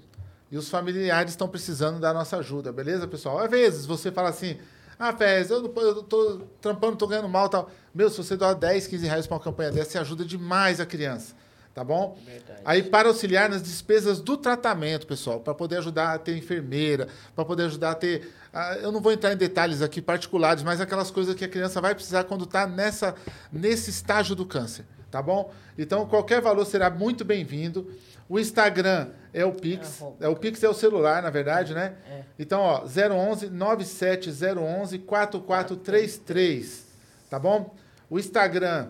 E 0.52 0.58
os 0.58 0.70
familiares 0.70 1.32
estão 1.32 1.48
precisando 1.48 2.00
da 2.00 2.14
nossa 2.14 2.38
ajuda, 2.38 2.72
beleza, 2.72 3.08
pessoal? 3.08 3.40
Às 3.40 3.50
vezes 3.50 3.86
você 3.86 4.12
fala 4.12 4.30
assim, 4.30 4.58
ah, 4.98 5.12
Fez, 5.12 5.50
eu, 5.50 5.62
não- 5.64 5.82
eu 5.82 6.04
tô 6.04 6.42
trampando, 6.62 6.96
tô 6.98 7.08
ganhando 7.08 7.28
mal 7.28 7.50
tal. 7.50 7.70
Meu, 7.94 8.10
se 8.10 8.18
você 8.18 8.38
doar 8.38 8.54
10, 8.56 8.88
15 8.88 9.06
reais 9.08 9.28
para 9.28 9.36
uma 9.36 9.44
campanha 9.44 9.72
dessa, 9.72 9.92
você 9.92 9.98
ajuda 9.98 10.24
demais 10.24 10.80
a 10.80 10.86
criança, 10.86 11.34
tá 11.76 11.84
bom? 11.84 12.18
Verdade. 12.26 12.62
Aí 12.64 12.82
para 12.82 13.10
auxiliar 13.10 13.50
nas 13.50 13.62
despesas 13.62 14.22
do 14.22 14.38
tratamento, 14.38 15.06
pessoal, 15.06 15.42
para 15.42 15.54
poder 15.54 15.78
ajudar 15.80 16.14
a 16.14 16.18
ter 16.18 16.38
enfermeira, 16.38 17.10
para 17.36 17.44
poder 17.44 17.64
ajudar 17.64 17.92
a 17.92 17.96
ter. 17.96 18.32
ah, 18.54 18.78
eu 18.78 18.94
não 18.94 19.02
vou 19.02 19.12
entrar 19.12 19.34
em 19.34 19.38
detalhes 19.38 19.82
aqui 19.82 20.02
particulares, 20.02 20.64
mas 20.64 20.80
aquelas 20.80 21.12
coisas 21.12 21.36
que 21.36 21.44
a 21.44 21.50
criança 21.50 21.82
vai 21.82 21.94
precisar 21.94 22.24
quando 22.24 22.46
está 22.46 22.66
nessa 22.66 23.14
nesse 23.52 23.90
estágio 23.90 24.36
do 24.36 24.46
câncer, 24.46 24.86
tá 25.12 25.22
bom? 25.22 25.52
Então 25.78 26.08
qualquer 26.08 26.40
valor 26.40 26.66
será 26.66 26.90
muito 26.90 27.26
bem-vindo. 27.26 27.94
O 28.30 28.40
Instagram 28.40 29.10
é 29.34 29.46
o 29.46 29.52
Pix, 29.52 30.02
Arroba. 30.02 30.26
é 30.26 30.28
o 30.30 30.36
Pix 30.36 30.64
é 30.64 30.70
o 30.70 30.74
celular, 30.74 31.22
na 31.22 31.30
verdade, 31.30 31.74
né? 31.76 31.96
É. 32.10 32.24
Então, 32.40 32.62
ó, 32.62 32.84
011 32.86 33.50
97011 33.50 34.98
4433, 35.00 36.86
tá 37.30 37.38
bom? 37.38 37.76
O 38.10 38.18
Instagram 38.18 38.88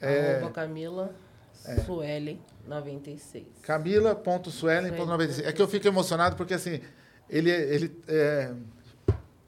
é 0.00 0.36
Arroba 0.36 0.52
Camila 0.52 1.21
Suelen 1.86 2.40
96. 2.66 3.46
Camila.suelen.96. 3.62 5.44
É 5.46 5.52
que 5.52 5.62
eu 5.62 5.68
fico 5.68 5.86
emocionado 5.86 6.36
porque, 6.36 6.54
assim, 6.54 6.80
ele, 7.28 7.50
ele 7.50 7.96
é... 8.08 8.52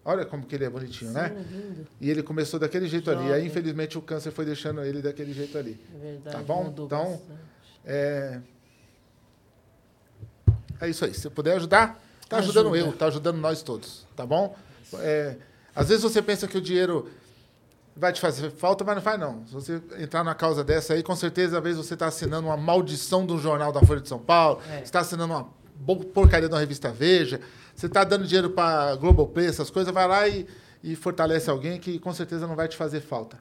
Olha 0.04 0.26
como 0.26 0.44
que 0.44 0.54
ele 0.54 0.64
é 0.64 0.70
bonitinho, 0.70 1.12
né? 1.12 1.28
Sim, 1.30 1.56
lindo. 1.56 1.86
E 2.00 2.10
ele 2.10 2.22
começou 2.22 2.60
daquele 2.60 2.86
jeito 2.86 3.10
ali. 3.10 3.20
Aí, 3.22 3.28
Jovem. 3.28 3.46
infelizmente, 3.46 3.96
o 3.96 4.02
câncer 4.02 4.32
foi 4.32 4.44
deixando 4.44 4.82
ele 4.84 5.00
daquele 5.00 5.32
jeito 5.32 5.56
ali. 5.56 5.80
É 5.94 5.98
verdade. 5.98 6.36
Tá 6.36 6.42
bom? 6.42 6.74
Então. 6.76 7.22
É... 7.84 8.40
é 10.80 10.88
isso 10.88 11.04
aí. 11.06 11.14
Se 11.14 11.30
puder 11.30 11.56
ajudar, 11.56 12.02
tá 12.28 12.36
ajudando 12.36 12.74
Ajuda. 12.74 12.90
eu, 12.90 12.96
tá 12.96 13.06
ajudando 13.06 13.38
nós 13.38 13.62
todos, 13.62 14.06
tá 14.14 14.26
bom? 14.26 14.54
É, 14.96 15.36
Às 15.74 15.88
vezes 15.88 16.02
você 16.02 16.20
pensa 16.20 16.46
que 16.46 16.58
o 16.58 16.60
dinheiro 16.60 17.10
vai 17.96 18.12
te 18.12 18.20
fazer 18.20 18.50
falta, 18.50 18.82
mas 18.84 18.96
não 18.96 19.02
faz 19.02 19.18
não. 19.20 19.46
Se 19.46 19.52
você 19.54 19.82
entrar 19.98 20.24
na 20.24 20.34
causa 20.34 20.64
dessa 20.64 20.94
aí, 20.94 21.02
com 21.02 21.14
certeza, 21.14 21.58
às 21.58 21.62
vezes 21.62 21.78
você 21.86 21.94
está 21.94 22.06
assinando 22.06 22.48
uma 22.48 22.56
maldição 22.56 23.24
de 23.26 23.32
um 23.32 23.38
jornal 23.38 23.72
da 23.72 23.80
Folha 23.82 24.00
de 24.00 24.08
São 24.08 24.18
Paulo, 24.18 24.60
É. 24.68 24.78
você 24.78 24.82
está 24.84 25.00
assinando 25.00 25.32
uma 25.34 25.48
porcaria 26.12 26.48
de 26.48 26.54
uma 26.54 26.60
revista 26.60 26.90
Veja, 26.90 27.40
você 27.74 27.86
está 27.86 28.04
dando 28.04 28.24
dinheiro 28.26 28.50
para 28.50 28.94
Globoplay, 28.96 29.46
essas 29.46 29.70
coisas, 29.70 29.92
vai 29.92 30.06
lá 30.08 30.28
e, 30.28 30.46
e 30.82 30.94
fortalece 30.96 31.48
alguém 31.50 31.78
que 31.78 31.98
com 31.98 32.12
certeza 32.12 32.46
não 32.46 32.54
vai 32.56 32.68
te 32.68 32.76
fazer 32.76 33.00
falta. 33.00 33.38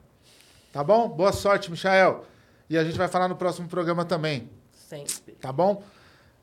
Tá 0.72 0.82
bom? 0.82 1.08
Boa 1.08 1.32
sorte, 1.32 1.70
Michael. 1.70 2.24
E 2.68 2.76
a 2.76 2.82
gente 2.84 2.96
vai 2.98 3.06
falar 3.08 3.28
no 3.28 3.36
próximo 3.36 3.68
programa 3.68 4.04
também. 4.04 4.50
Sempre. 4.72 5.32
Tá 5.40 5.52
bom? 5.52 5.82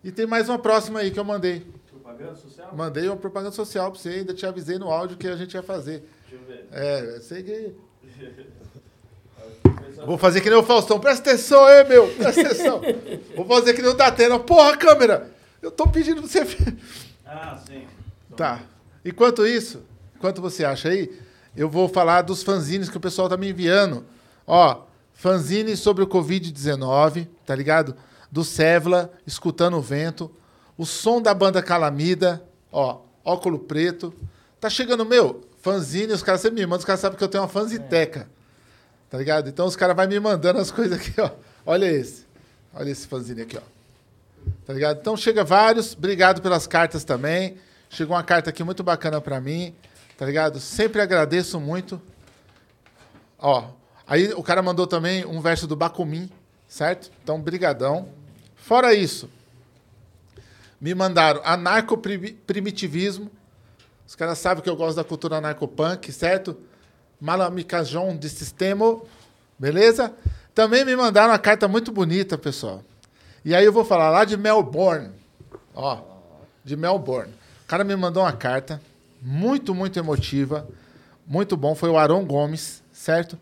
E 0.03 0.11
tem 0.11 0.25
mais 0.25 0.47
uma 0.49 0.57
próxima 0.57 0.99
aí 1.01 1.11
que 1.11 1.19
eu 1.19 1.23
mandei. 1.25 1.65
Propaganda 1.89 2.35
social? 2.35 2.75
Mandei 2.75 3.07
uma 3.07 3.17
propaganda 3.17 3.51
social 3.51 3.91
pra 3.91 3.99
você, 3.99 4.09
ainda 4.09 4.33
te 4.33 4.45
avisei 4.45 4.77
no 4.79 4.89
áudio 4.89 5.17
que 5.17 5.27
a 5.27 5.35
gente 5.35 5.53
ia 5.53 5.61
fazer. 5.63 6.07
Deixa 6.29 6.43
eu 6.43 6.47
ver. 6.47 6.67
É, 6.71 7.15
eu 7.17 7.21
sei 7.21 7.43
que. 7.43 7.75
Vou 10.05 10.17
fazer 10.17 10.41
que 10.41 10.49
nem 10.49 10.57
o 10.57 10.63
Faustão. 10.63 10.99
Presta 10.99 11.29
atenção 11.29 11.63
aí, 11.65 11.87
meu. 11.87 12.07
Presta 12.15 12.41
atenção. 12.41 12.81
Vou 13.35 13.45
fazer 13.45 13.73
que 13.73 13.81
nem 13.81 13.91
o 13.91 13.93
Datena. 13.93 14.39
Porra, 14.39 14.75
câmera! 14.75 15.31
Eu 15.61 15.69
tô 15.69 15.87
pedindo 15.87 16.21
pra 16.21 16.29
você. 16.29 16.41
Ah, 17.25 17.57
sim. 17.65 17.85
Tá. 18.35 18.61
Enquanto 19.05 19.45
isso, 19.45 19.83
enquanto 20.15 20.41
você 20.41 20.65
acha 20.65 20.89
aí, 20.89 21.11
eu 21.55 21.69
vou 21.69 21.87
falar 21.87 22.23
dos 22.23 22.43
fanzines 22.43 22.89
que 22.89 22.97
o 22.97 23.01
pessoal 23.01 23.29
tá 23.29 23.37
me 23.37 23.49
enviando. 23.49 24.05
Ó, 24.45 24.83
fanzine 25.13 25.77
sobre 25.77 26.03
o 26.03 26.07
Covid-19, 26.07 27.27
tá 27.45 27.55
ligado? 27.55 27.95
Do 28.31 28.43
Sevla, 28.43 29.13
Escutando 29.25 29.77
o 29.77 29.81
Vento. 29.81 30.31
O 30.77 30.85
som 30.85 31.21
da 31.21 31.33
banda 31.33 31.61
Calamida, 31.61 32.43
ó, 32.71 33.01
óculo 33.23 33.59
preto. 33.59 34.13
Tá 34.59 34.69
chegando, 34.69 35.05
meu, 35.05 35.41
fanzine, 35.61 36.13
os 36.13 36.23
caras 36.23 36.41
sempre 36.41 36.59
me 36.59 36.65
mandam, 36.65 36.79
os 36.79 36.85
caras 36.85 36.99
sabem 36.99 37.17
que 37.17 37.23
eu 37.23 37.27
tenho 37.27 37.43
uma 37.43 37.49
fanziteca. 37.49 38.27
Tá 39.09 39.17
ligado? 39.17 39.49
Então 39.49 39.65
os 39.65 39.75
caras 39.75 39.95
vão 39.95 40.07
me 40.07 40.19
mandando 40.19 40.59
as 40.59 40.71
coisas 40.71 40.97
aqui, 40.97 41.19
ó. 41.19 41.31
Olha 41.65 41.85
esse. 41.85 42.25
Olha 42.73 42.89
esse 42.89 43.07
fanzine 43.07 43.41
aqui, 43.41 43.57
ó. 43.57 43.61
Tá 44.65 44.73
ligado? 44.73 44.99
Então 44.99 45.17
chega 45.17 45.43
vários. 45.43 45.93
Obrigado 45.93 46.41
pelas 46.41 46.65
cartas 46.65 47.03
também. 47.03 47.57
Chegou 47.89 48.15
uma 48.15 48.23
carta 48.23 48.49
aqui 48.49 48.63
muito 48.63 48.83
bacana 48.83 49.19
pra 49.19 49.41
mim. 49.41 49.75
Tá 50.17 50.25
ligado? 50.25 50.59
Sempre 50.59 51.01
agradeço 51.01 51.59
muito. 51.59 52.01
Ó, 53.37 53.69
aí 54.07 54.31
o 54.33 54.43
cara 54.43 54.61
mandou 54.61 54.87
também 54.87 55.25
um 55.25 55.41
verso 55.41 55.67
do 55.67 55.75
Bakumin, 55.75 56.29
certo? 56.67 57.11
Então, 57.23 57.41
brigadão. 57.41 58.07
Fora 58.55 58.93
isso, 58.93 59.27
me 60.79 60.93
mandaram 60.93 61.41
anarco-primitivismo. 61.43 63.31
Os 64.11 64.15
caras 64.17 64.39
sabem 64.39 64.61
que 64.61 64.69
eu 64.69 64.75
gosto 64.75 64.97
da 64.97 65.05
cultura 65.05 65.37
anarcopunk, 65.37 66.11
certo? 66.11 66.57
Malamikajon 67.17 68.17
de 68.17 68.27
Sistema, 68.27 68.99
beleza? 69.57 70.13
Também 70.53 70.83
me 70.83 70.93
mandaram 70.97 71.31
uma 71.31 71.39
carta 71.39 71.65
muito 71.65 71.93
bonita, 71.93 72.37
pessoal. 72.37 72.83
E 73.45 73.55
aí 73.55 73.63
eu 73.63 73.71
vou 73.71 73.85
falar 73.85 74.09
lá 74.09 74.25
de 74.25 74.35
Melbourne. 74.35 75.11
Ó, 75.73 76.01
de 76.61 76.75
Melbourne. 76.75 77.31
O 77.63 77.67
cara 77.67 77.85
me 77.85 77.95
mandou 77.95 78.23
uma 78.23 78.33
carta 78.33 78.81
muito, 79.21 79.73
muito 79.73 79.97
emotiva. 79.97 80.67
Muito 81.25 81.55
bom. 81.55 81.73
Foi 81.73 81.89
o 81.89 81.97
Aron 81.97 82.25
Gomes, 82.25 82.83
certo? 82.91 83.39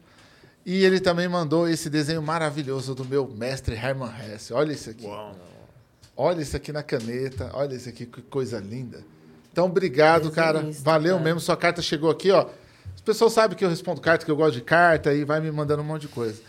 E 0.64 0.86
ele 0.86 1.00
também 1.00 1.28
mandou 1.28 1.68
esse 1.68 1.90
desenho 1.90 2.22
maravilhoso 2.22 2.94
do 2.94 3.04
meu 3.04 3.28
mestre 3.28 3.74
Herman 3.74 4.14
Hesse. 4.22 4.54
Olha 4.54 4.72
isso 4.72 4.92
aqui. 4.92 5.08
Uau. 5.08 5.36
Olha 6.16 6.44
isso 6.44 6.56
aqui 6.56 6.72
na 6.72 6.84
caneta. 6.84 7.50
Olha 7.56 7.74
isso 7.74 7.90
aqui, 7.90 8.06
que 8.06 8.22
coisa 8.22 8.60
linda. 8.60 9.04
Então, 9.52 9.66
obrigado, 9.66 10.32
cara. 10.32 10.60
Desenhista, 10.60 10.84
Valeu 10.84 11.14
cara. 11.16 11.24
mesmo. 11.24 11.40
Sua 11.40 11.58
carta 11.58 11.82
chegou 11.82 12.10
aqui, 12.10 12.32
ó. 12.32 12.48
As 12.96 13.02
pessoas 13.02 13.34
sabem 13.34 13.58
que 13.58 13.64
eu 13.66 13.70
respondo 13.70 14.00
carta, 14.02 14.26
que 14.26 14.32
eu 14.32 14.36
gosto 14.36 14.54
de 14.56 14.62
carta, 14.62 15.14
e 15.14 15.24
vai 15.24 15.40
me 15.40 15.52
mandando 15.52 15.82
um 15.82 15.86
monte 15.86 16.02
de 16.04 16.08
coisa. 16.10 16.42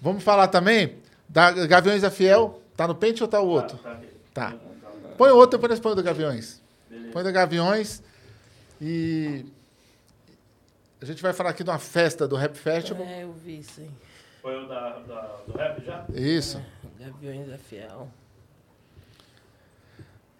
Vamos 0.00 0.22
falar 0.22 0.48
também 0.48 0.96
da 1.28 1.50
Gaviões 1.66 2.02
da 2.02 2.10
Fiel. 2.10 2.60
Tá 2.76 2.86
no 2.86 2.94
pente 2.94 3.22
ou 3.22 3.28
tá 3.28 3.40
o 3.40 3.46
outro? 3.48 3.78
Tá 3.78 3.92
aqui. 3.92 4.06
Tá. 4.34 4.54
Põe 5.16 5.30
o 5.30 5.36
outro, 5.36 5.58
depois 5.58 5.80
põe 5.80 5.92
o 5.92 5.94
da 5.94 6.02
Gaviões. 6.02 6.60
Põe 7.12 7.22
o 7.22 7.24
da 7.24 7.30
Gaviões. 7.32 8.02
E 8.80 9.46
a 11.00 11.04
gente 11.06 11.22
vai 11.22 11.32
falar 11.32 11.50
aqui 11.50 11.64
de 11.64 11.70
uma 11.70 11.78
festa 11.78 12.28
do 12.28 12.36
Rap 12.36 12.54
Festival. 12.56 13.06
É, 13.06 13.22
eu 13.24 13.32
vi 13.32 13.60
isso 13.60 13.80
aí. 13.80 13.90
Foi 14.42 14.62
o 14.62 14.68
da, 14.68 14.98
da- 15.00 15.36
do 15.46 15.56
rap 15.58 15.84
já? 15.84 16.04
Isso. 16.14 16.62
Gaviões 17.00 17.48
da 17.48 17.58
Fiel. 17.58 18.08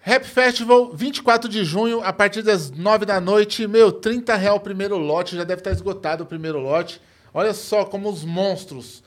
Rap 0.08 0.24
Festival, 0.24 0.92
24 0.92 1.50
de 1.50 1.64
junho, 1.64 2.00
a 2.00 2.12
partir 2.12 2.40
das 2.40 2.70
9 2.70 3.04
da 3.04 3.20
noite. 3.20 3.66
Meu, 3.66 3.90
30 3.90 4.36
real 4.36 4.54
o 4.54 4.60
primeiro 4.60 4.96
lote, 4.96 5.34
já 5.34 5.42
deve 5.42 5.62
estar 5.62 5.72
esgotado 5.72 6.22
o 6.22 6.26
primeiro 6.28 6.60
lote. 6.60 7.02
Olha 7.34 7.52
só 7.52 7.84
como 7.84 8.08
os 8.08 8.24
monstros. 8.24 9.02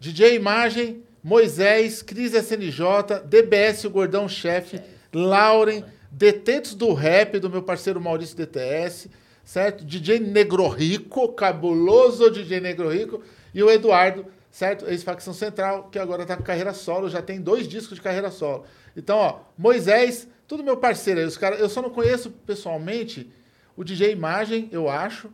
DJ 0.00 0.34
Imagem, 0.34 1.04
Moisés, 1.22 2.02
Cris 2.02 2.34
SNJ, 2.34 3.20
DBS, 3.26 3.84
o 3.84 3.90
Gordão 3.90 4.28
Chefe, 4.28 4.80
Lauren, 5.12 5.84
Detentos 6.10 6.74
do 6.74 6.94
Rap, 6.94 7.38
do 7.38 7.48
meu 7.48 7.62
parceiro 7.62 8.00
Maurício 8.00 8.36
DTS, 8.36 9.08
certo? 9.44 9.84
DJ 9.84 10.18
Negro 10.18 10.66
Rico, 10.66 11.28
cabuloso 11.28 12.28
DJ 12.28 12.58
Negro 12.58 12.88
Rico, 12.88 13.22
e 13.54 13.62
o 13.62 13.70
Eduardo, 13.70 14.26
certo? 14.50 14.84
Ex-facção 14.88 15.32
central, 15.32 15.90
que 15.92 15.98
agora 16.00 16.26
tá 16.26 16.36
com 16.36 16.42
carreira 16.42 16.74
solo, 16.74 17.08
já 17.08 17.22
tem 17.22 17.40
dois 17.40 17.68
discos 17.68 17.94
de 17.94 18.02
carreira 18.02 18.32
solo. 18.32 18.64
Então, 18.96 19.16
ó, 19.16 19.38
Moisés, 19.56 20.26
tudo 20.50 20.64
meu 20.64 20.76
parceiro 20.76 21.20
aí, 21.20 21.26
os 21.26 21.38
cara, 21.38 21.54
eu 21.54 21.68
só 21.68 21.80
não 21.80 21.90
conheço 21.90 22.28
pessoalmente 22.44 23.30
o 23.76 23.84
DJ 23.84 24.10
Imagem, 24.10 24.68
eu 24.72 24.90
acho, 24.90 25.30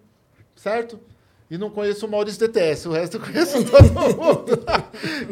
certo? 0.55 1.01
E 1.51 1.57
não 1.57 1.71
conheço 1.71 2.05
o 2.05 2.11
Maurício 2.11 2.47
DTS, 2.47 2.87
o 2.87 2.93
resto 2.93 3.17
eu 3.17 3.21
conheço 3.23 3.65
todo 3.65 3.95
mundo. 3.97 4.63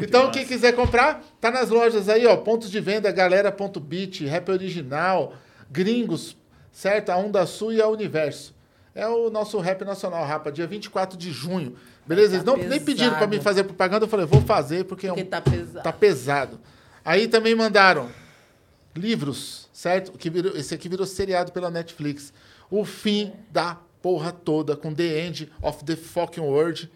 então, 0.01 0.31
quem 0.31 0.43
quiser 0.43 0.71
comprar, 0.71 1.23
tá 1.39 1.51
nas 1.51 1.69
lojas 1.69 2.09
aí, 2.09 2.25
ó, 2.25 2.35
pontos 2.35 2.71
de 2.71 2.79
venda, 2.79 3.11
galera.bit, 3.11 4.25
rap 4.25 4.49
original, 4.49 5.35
gringos, 5.69 6.35
certo? 6.71 7.11
A 7.11 7.17
Onda 7.17 7.45
Sul 7.45 7.71
e 7.71 7.79
a 7.79 7.87
Universo. 7.87 8.55
É 8.95 9.07
o 9.07 9.29
nosso 9.29 9.59
rap 9.59 9.85
nacional, 9.85 10.25
rapa, 10.25 10.51
dia 10.51 10.65
24 10.65 11.15
de 11.15 11.31
junho. 11.31 11.75
Beleza? 12.07 12.29
Tá 12.29 12.35
Eles 12.37 12.43
não, 12.43 12.57
nem 12.57 12.83
pediram 12.83 13.11
pesado. 13.11 13.27
mim 13.27 13.39
fazer 13.39 13.63
propaganda, 13.63 14.05
eu 14.05 14.09
falei, 14.09 14.25
vou 14.25 14.41
fazer 14.41 14.85
porque, 14.85 15.05
é 15.05 15.11
um 15.11 15.15
Porque 15.15 15.29
tá 15.29 15.41
pesado. 15.41 15.83
Tá 15.83 15.93
pesado. 15.93 16.59
Aí 17.03 17.27
também 17.27 17.53
mandaram 17.53 18.09
livros, 18.95 19.69
certo? 19.73 20.17
Que 20.17 20.29
virou, 20.29 20.55
esse 20.55 20.73
aqui 20.73 20.87
virou 20.87 21.05
seriado 21.05 21.51
pela 21.51 21.69
Netflix. 21.69 22.33
O 22.69 22.85
fim 22.85 23.33
da 23.51 23.77
porra 24.01 24.31
toda, 24.31 24.75
com 24.77 24.93
The 24.93 25.25
End 25.25 25.51
of 25.61 25.83
the 25.83 25.95
Fucking 25.95 26.41
World. 26.41 26.89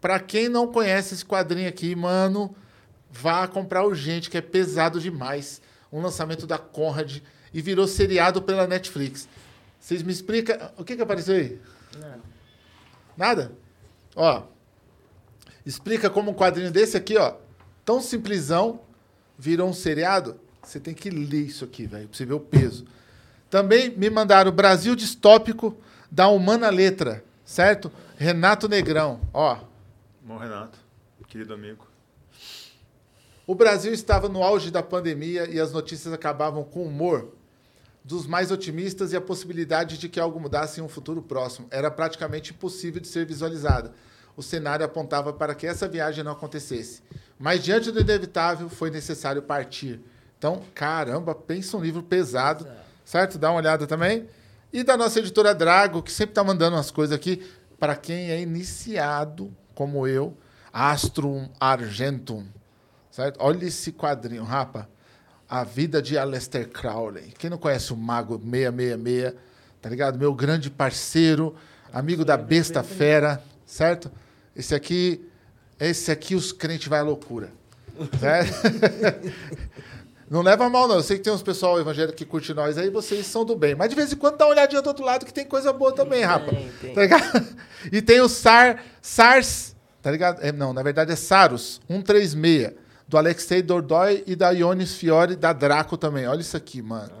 Pra 0.00 0.20
quem 0.20 0.48
não 0.48 0.70
conhece 0.70 1.14
esse 1.14 1.24
quadrinho 1.24 1.68
aqui, 1.68 1.94
mano, 1.94 2.54
vá 3.10 3.46
comprar 3.46 3.84
urgente, 3.84 4.30
que 4.30 4.38
é 4.38 4.40
pesado 4.40 5.00
demais. 5.00 5.60
Um 5.92 6.00
lançamento 6.00 6.46
da 6.46 6.58
Conrad 6.58 7.18
e 7.52 7.60
virou 7.60 7.86
seriado 7.86 8.40
pela 8.40 8.66
Netflix. 8.66 9.28
Vocês 9.78 10.02
me 10.02 10.12
explicam. 10.12 10.56
O 10.76 10.84
que, 10.84 10.96
que 10.96 11.02
apareceu 11.02 11.34
aí? 11.34 11.60
Nada. 11.98 12.20
Nada? 13.16 13.52
Ó. 14.14 14.44
Explica 15.64 16.10
como 16.10 16.30
um 16.30 16.34
quadrinho 16.34 16.70
desse 16.70 16.96
aqui, 16.96 17.16
ó, 17.16 17.36
tão 17.84 18.00
simplesão, 18.00 18.80
virou 19.38 19.68
um 19.68 19.72
seriado. 19.72 20.40
Você 20.62 20.78
tem 20.78 20.94
que 20.94 21.10
ler 21.10 21.46
isso 21.46 21.64
aqui, 21.64 21.86
velho, 21.86 22.08
pra 22.08 22.16
você 22.16 22.24
ver 22.24 22.34
o 22.34 22.40
peso. 22.40 22.86
Também 23.50 23.90
me 23.96 24.08
mandaram 24.08 24.50
Brasil 24.52 24.94
Distópico 24.94 25.76
da 26.10 26.28
Humana 26.28 26.70
Letra, 26.70 27.24
certo? 27.44 27.90
Renato 28.16 28.68
Negrão, 28.68 29.20
ó. 29.32 29.58
Bom, 30.22 30.38
Renato, 30.38 30.78
querido 31.26 31.52
amigo. 31.52 31.86
O 33.46 33.54
Brasil 33.54 33.92
estava 33.92 34.28
no 34.28 34.42
auge 34.42 34.70
da 34.70 34.82
pandemia 34.82 35.50
e 35.50 35.58
as 35.58 35.72
notícias 35.72 36.14
acabavam 36.14 36.62
com 36.62 36.84
humor 36.84 37.32
dos 38.04 38.26
mais 38.26 38.50
otimistas 38.50 39.12
e 39.12 39.16
a 39.16 39.20
possibilidade 39.20 39.98
de 39.98 40.08
que 40.08 40.20
algo 40.20 40.40
mudasse 40.40 40.80
em 40.80 40.82
um 40.82 40.88
futuro 40.88 41.20
próximo. 41.20 41.66
Era 41.70 41.90
praticamente 41.90 42.52
impossível 42.52 43.00
de 43.00 43.08
ser 43.08 43.26
visualizada. 43.26 43.92
O 44.36 44.42
cenário 44.42 44.84
apontava 44.84 45.32
para 45.32 45.54
que 45.54 45.66
essa 45.66 45.88
viagem 45.88 46.24
não 46.24 46.32
acontecesse. 46.32 47.02
Mas 47.38 47.62
diante 47.62 47.90
do 47.90 48.00
inevitável, 48.00 48.68
foi 48.68 48.90
necessário 48.90 49.42
partir. 49.42 50.00
Então, 50.42 50.60
caramba, 50.74 51.36
pensa 51.36 51.76
um 51.76 51.80
livro 51.80 52.02
pesado, 52.02 52.66
certo? 53.04 53.38
Dá 53.38 53.48
uma 53.48 53.60
olhada 53.60 53.86
também. 53.86 54.26
E 54.72 54.82
da 54.82 54.96
nossa 54.96 55.20
editora 55.20 55.54
Drago, 55.54 56.02
que 56.02 56.10
sempre 56.10 56.32
está 56.32 56.42
mandando 56.42 56.74
umas 56.74 56.90
coisas 56.90 57.14
aqui, 57.14 57.48
para 57.78 57.94
quem 57.94 58.28
é 58.28 58.40
iniciado, 58.40 59.56
como 59.72 60.04
eu, 60.04 60.36
Astrum 60.72 61.48
Argentum. 61.60 62.44
Certo? 63.08 63.36
Olha 63.38 63.66
esse 63.66 63.92
quadrinho, 63.92 64.42
rapa. 64.42 64.88
A 65.48 65.62
vida 65.62 66.02
de 66.02 66.18
Aleister 66.18 66.68
Crowley. 66.70 67.32
Quem 67.38 67.48
não 67.48 67.56
conhece 67.56 67.92
o 67.92 67.96
Mago 67.96 68.36
666, 68.36 69.34
tá 69.80 69.88
ligado? 69.88 70.18
Meu 70.18 70.34
grande 70.34 70.70
parceiro, 70.70 71.54
amigo 71.92 72.24
da 72.24 72.36
Besta 72.36 72.82
Fera, 72.82 73.40
certo? 73.64 74.10
Esse 74.56 74.74
aqui, 74.74 75.24
esse 75.78 76.10
aqui 76.10 76.34
os 76.34 76.50
crentes 76.50 76.88
vai 76.88 76.98
à 76.98 77.04
loucura. 77.04 77.52
Certo? 78.18 78.54
Não 80.32 80.40
leva 80.40 80.66
mal, 80.70 80.88
não. 80.88 80.94
Eu 80.94 81.02
sei 81.02 81.18
que 81.18 81.24
tem 81.24 81.30
uns 81.30 81.42
pessoal 81.42 81.78
evangélico 81.78 82.16
que 82.16 82.24
curte 82.24 82.54
nós 82.54 82.78
aí, 82.78 82.88
vocês 82.88 83.26
são 83.26 83.44
do 83.44 83.54
bem. 83.54 83.74
Mas 83.74 83.90
de 83.90 83.94
vez 83.94 84.14
em 84.14 84.16
quando 84.16 84.38
dá 84.38 84.46
uma 84.46 84.52
olhadinha 84.52 84.80
do 84.80 84.86
outro 84.86 85.04
lado 85.04 85.26
que 85.26 85.32
tem 85.32 85.44
coisa 85.44 85.74
boa 85.74 85.92
também, 85.92 86.22
rapa. 86.24 86.50
tem. 86.80 86.94
Tá 86.94 87.02
ligado? 87.02 87.46
E 87.92 88.00
tem 88.00 88.18
o 88.22 88.30
SAR, 88.30 88.82
SARS, 89.02 89.76
tá 90.00 90.10
ligado? 90.10 90.40
É, 90.40 90.50
não, 90.50 90.72
na 90.72 90.82
verdade 90.82 91.12
é 91.12 91.16
SARUS 91.16 91.82
136, 91.86 92.72
do 93.06 93.18
Alexei 93.18 93.60
Dordoy 93.60 94.24
e 94.26 94.34
da 94.34 94.48
Ionis 94.52 94.94
Fiore, 94.94 95.36
da 95.36 95.52
Draco 95.52 95.98
também. 95.98 96.26
Olha 96.26 96.40
isso 96.40 96.56
aqui, 96.56 96.80
mano. 96.80 97.12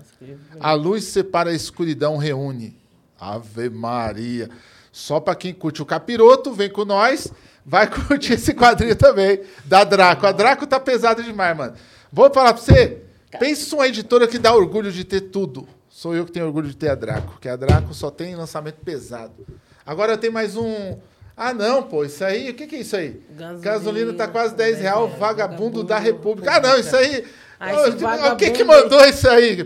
A 0.58 0.72
luz 0.72 1.04
separa 1.04 1.50
a 1.50 1.54
escuridão, 1.54 2.16
reúne. 2.16 2.78
Ave 3.20 3.68
Maria. 3.68 4.48
Só 4.90 5.20
pra 5.20 5.34
quem 5.34 5.52
curte 5.52 5.82
o 5.82 5.86
capiroto, 5.86 6.54
vem 6.54 6.70
com 6.70 6.86
nós. 6.86 7.30
Vai 7.64 7.86
curtir 7.92 8.32
esse 8.32 8.54
quadrinho 8.54 8.96
também, 8.96 9.42
da 9.66 9.84
Draco. 9.84 10.26
A 10.26 10.32
Draco 10.32 10.66
tá 10.66 10.80
pesada 10.80 11.22
demais, 11.22 11.54
mano. 11.54 11.74
Vou 12.12 12.30
falar 12.32 12.52
pra 12.54 12.62
você. 12.62 12.98
Pensa 13.38 13.74
uma 13.74 13.86
editora 13.88 14.28
que 14.28 14.38
dá 14.38 14.54
orgulho 14.54 14.92
de 14.92 15.04
ter 15.04 15.22
tudo. 15.22 15.66
Sou 15.88 16.14
eu 16.14 16.24
que 16.26 16.32
tenho 16.32 16.46
orgulho 16.46 16.68
de 16.68 16.76
ter 16.76 16.88
a 16.90 16.94
Draco. 16.94 17.38
Que 17.40 17.48
a 17.48 17.56
Draco 17.56 17.94
só 17.94 18.10
tem 18.10 18.34
lançamento 18.36 18.76
pesado. 18.84 19.46
Agora 19.86 20.18
tem 20.18 20.30
mais 20.30 20.56
um. 20.56 20.98
Ah, 21.36 21.54
não, 21.54 21.82
pô. 21.82 22.04
Isso 22.04 22.22
aí. 22.24 22.50
O 22.50 22.54
que, 22.54 22.66
que 22.66 22.76
é 22.76 22.80
isso 22.80 22.94
aí? 22.96 23.22
Gasolina, 23.30 23.60
Gasolina 23.62 24.12
tá 24.14 24.28
quase 24.28 24.54
10 24.54 24.80
reais. 24.80 24.94
10 24.96 25.06
reais, 25.06 25.18
Vagabundo 25.20 25.82
da 25.82 25.94
vagabundo 25.96 26.18
República. 26.18 26.56
Ah, 26.56 26.60
não. 26.60 26.78
Isso 26.78 26.94
aí. 26.96 27.24
Ah, 27.58 27.72
Ô, 27.74 27.80
esse 27.86 27.90
de- 27.90 27.94
o 27.96 27.96
que 27.96 28.02
vagabundo 28.04 28.52
que 28.52 28.64
mandou 28.64 29.04
isso 29.06 29.28
aí? 29.28 29.56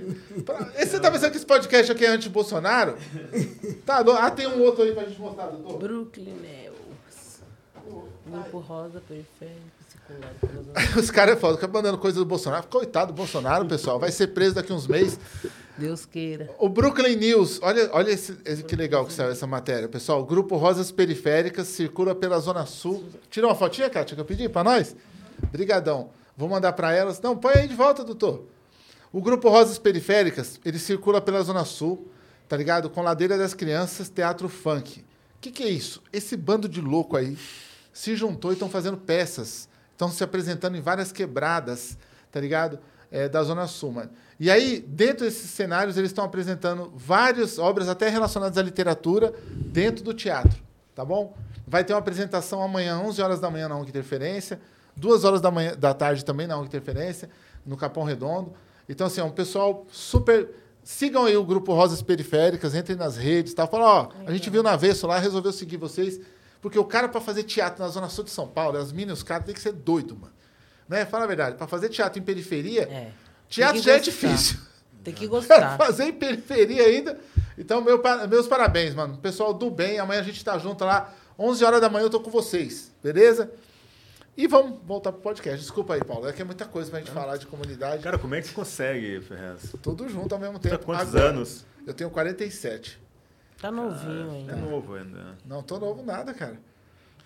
Você 0.79 1.01
tá 1.01 1.11
pensando 1.11 1.31
que 1.31 1.37
esse 1.39 1.47
podcast 1.47 1.91
aqui 1.91 2.05
é 2.05 2.09
anti-Bolsonaro? 2.09 2.97
Tá, 3.85 4.03
do- 4.03 4.13
ah, 4.13 4.31
tem 4.31 4.47
um 4.47 4.61
outro 4.63 4.85
aí 4.85 4.93
pra 4.93 5.05
gente 5.05 5.19
mostrar, 5.21 5.47
doutor. 5.47 5.79
Brooklyn 5.79 6.35
News. 6.35 7.41
Grupo 8.27 8.59
Rosa, 8.59 9.03
Circular. 9.09 9.76
Os 10.99 11.11
caras 11.11 11.37
é 11.37 11.41
foda, 11.41 11.55
ficam 11.57 11.71
mandando 11.73 11.99
coisa 11.99 12.19
do 12.19 12.25
Bolsonaro. 12.25 12.67
Coitado 12.69 13.13
do 13.13 13.17
Bolsonaro, 13.17 13.65
pessoal. 13.67 13.99
Vai 13.99 14.13
ser 14.13 14.29
preso 14.29 14.55
daqui 14.55 14.73
uns 14.73 14.87
meses. 14.87 15.19
Deus 15.77 16.07
queira. 16.07 16.51
O 16.59 16.69
Brooklyn 16.69 17.17
News, 17.17 17.59
olha, 17.63 17.91
olha 17.93 18.11
esse, 18.11 18.37
esse- 18.45 18.63
que 18.63 18.75
legal 18.77 19.05
que 19.05 19.13
saiu 19.13 19.31
essa 19.31 19.47
matéria, 19.47 19.89
pessoal. 19.89 20.21
O 20.21 20.25
grupo 20.25 20.57
Rosas 20.57 20.91
Periféricas 20.91 21.69
circula 21.69 22.15
pela 22.15 22.39
Zona 22.39 22.65
Sul. 22.67 23.05
Tira 23.31 23.47
uma 23.47 23.55
fotinha, 23.55 23.91
Kátia, 23.91 24.15
que 24.15 24.21
eu 24.21 24.25
pedi 24.25 24.49
para 24.49 24.65
nós? 24.65 24.97
Brigadão. 25.53 26.11
Vou 26.37 26.49
mandar 26.49 26.73
para 26.73 26.93
elas. 26.93 27.21
Não, 27.21 27.37
põe 27.37 27.55
aí 27.55 27.69
de 27.69 27.75
volta, 27.75 28.05
doutor. 28.05 28.45
O 29.13 29.21
grupo 29.21 29.49
Rosas 29.49 29.79
Periféricas, 29.79 30.61
ele 30.65 30.79
circula 30.79 31.21
pela 31.21 31.43
Zona 31.43 31.65
Sul, 31.65 32.07
tá 32.49 32.57
ligado? 32.57 32.89
Com 32.91 33.03
Ladeira 33.03 33.37
das 33.39 33.55
Crianças, 33.55 34.09
Teatro 34.09 34.49
Funk. 34.49 35.01
O 35.01 35.05
que, 35.41 35.51
que 35.51 35.63
é 35.63 35.69
isso? 35.69 36.03
Esse 36.13 36.37
bando 36.37 36.69
de 36.69 36.81
louco 36.81 37.17
aí 37.17 37.37
se 37.93 38.15
juntou 38.17 38.51
e 38.51 38.55
estão 38.55 38.69
fazendo 38.69 38.97
peças. 38.97 39.69
Estão 39.97 40.11
se 40.11 40.23
apresentando 40.23 40.77
em 40.77 40.81
várias 40.83 41.11
quebradas, 41.11 41.97
tá 42.31 42.39
ligado? 42.39 42.79
É, 43.11 43.31
da 43.31 43.43
Zona 43.43 43.67
Sul, 43.67 43.93
mano. 43.93 44.11
E 44.39 44.51
aí, 44.51 44.79
dentro 44.87 45.25
desses 45.25 45.49
cenários, 45.51 45.97
eles 45.97 46.11
estão 46.11 46.23
apresentando 46.23 46.93
várias 46.95 47.59
obras, 47.59 47.89
até 47.89 48.11
relacionadas 48.11 48.59
à 48.59 48.63
literatura, 48.63 49.33
dentro 49.49 50.05
do 50.05 50.13
teatro, 50.13 50.63
tá 50.95 51.03
bom? 51.03 51.35
Vai 51.67 51.83
ter 51.83 51.95
uma 51.95 51.99
apresentação 52.01 52.63
amanhã, 52.63 52.99
11 52.99 53.23
horas 53.23 53.41
da 53.41 53.51
manhã, 53.51 53.71
na 53.71 53.77
UNC 53.77 53.89
Interferência, 53.89 54.61
2 54.95 55.25
horas 55.25 55.41
da, 55.41 55.51
manhã, 55.51 55.75
da 55.75 55.95
tarde 55.95 56.23
também 56.27 56.47
na 56.47 56.59
UNC 56.59 56.67
Interferência, 56.67 57.31
no 57.65 57.75
Capão 57.75 58.05
Redondo. 58.05 58.53
Então, 58.87 59.07
assim, 59.07 59.23
é 59.23 59.25
um 59.25 59.31
pessoal 59.31 59.87
super. 59.91 60.51
Sigam 60.85 61.25
aí 61.25 61.39
o 61.39 61.45
grupo 61.45 61.73
Rosas 61.73 62.03
Periféricas, 62.03 62.75
entrem 62.75 62.99
nas 62.99 63.17
redes, 63.17 63.55
tá? 63.55 63.67
Fala, 63.67 63.87
ó, 63.87 64.09
a 64.27 64.33
gente 64.33 64.51
viu 64.51 64.63
na 64.63 64.73
avesso 64.73 65.07
lá, 65.07 65.19
resolveu 65.19 65.53
seguir 65.53 65.79
vocês, 65.79 66.21
porque 66.67 66.79
o 66.81 66.85
cara, 66.85 67.09
para 67.09 67.21
fazer 67.21 67.45
teatro 67.45 67.81
na 67.81 67.89
Zona 67.89 68.09
Sul 68.09 68.25
de 68.25 68.31
São 68.31 68.49
Paulo, 68.49 68.77
as 68.77 68.91
minas, 68.91 69.19
os 69.19 69.23
caras, 69.23 69.47
tem 69.47 69.55
que 69.55 69.61
ser 69.61 69.71
doido, 69.73 70.17
mano. 70.17 70.33
Né? 70.89 71.05
Fala 71.07 71.23
a 71.23 71.27
verdade, 71.29 71.57
para 71.57 71.69
fazer 71.69 71.89
teatro 71.89 72.19
em 72.19 72.23
periferia, 72.23 72.83
É. 72.91 73.13
teatro 73.49 73.81
já 73.81 73.93
é 73.93 73.99
gostar. 73.99 74.11
difícil. 74.11 74.59
Tem 75.05 75.15
que 75.15 75.29
gostar. 75.29 75.77
fazer 75.79 76.05
em 76.07 76.13
periferia 76.13 76.83
ainda. 76.83 77.21
Então, 77.57 77.81
meu, 77.81 78.03
meus 78.29 78.49
parabéns, 78.49 78.95
mano. 78.95 79.17
Pessoal 79.19 79.55
do 79.55 79.71
bem, 79.71 80.01
amanhã 80.01 80.21
a 80.21 80.25
gente 80.25 80.45
tá 80.45 80.59
junto 80.59 80.85
lá, 80.85 81.13
11 81.39 81.65
horas 81.65 81.81
da 81.81 81.89
manhã 81.89 82.05
eu 82.07 82.11
tô 82.11 82.19
com 82.19 82.31
vocês, 82.33 82.91
beleza? 83.01 83.49
E 84.37 84.47
vamos 84.49 84.81
voltar 84.85 85.13
pro 85.13 85.23
podcast. 85.23 85.61
Desculpa 85.61 85.95
aí, 85.95 86.03
Paulo, 86.05 86.29
é 86.29 86.33
que 86.33 86.43
é 86.43 86.45
muita 86.45 86.65
coisa 86.65 86.91
pra 86.91 86.99
gente 86.99 87.13
falar 87.13 87.37
de 87.37 87.47
comunidade. 87.47 88.03
Cara, 88.03 88.19
como 88.19 88.35
é 88.35 88.41
que 88.43 88.49
você 88.49 88.55
consegue, 88.55 89.21
Ferrez? 89.21 89.73
Tudo 89.81 90.09
junto 90.09 90.35
ao 90.35 90.41
mesmo 90.41 90.59
Tá 90.59 90.71
tempo. 90.71 90.85
quantos 90.85 91.09
Agora, 91.15 91.29
anos? 91.31 91.65
Eu 91.87 91.95
tenho 91.95 92.11
47. 92.11 92.99
Tá 93.61 93.71
novinho 93.71 94.31
É 94.31 94.35
ainda. 94.35 94.57
novo 94.57 94.95
ainda. 94.95 95.37
Não 95.45 95.63
tô 95.63 95.79
novo 95.79 96.03
nada, 96.03 96.35
cara. 96.35 96.59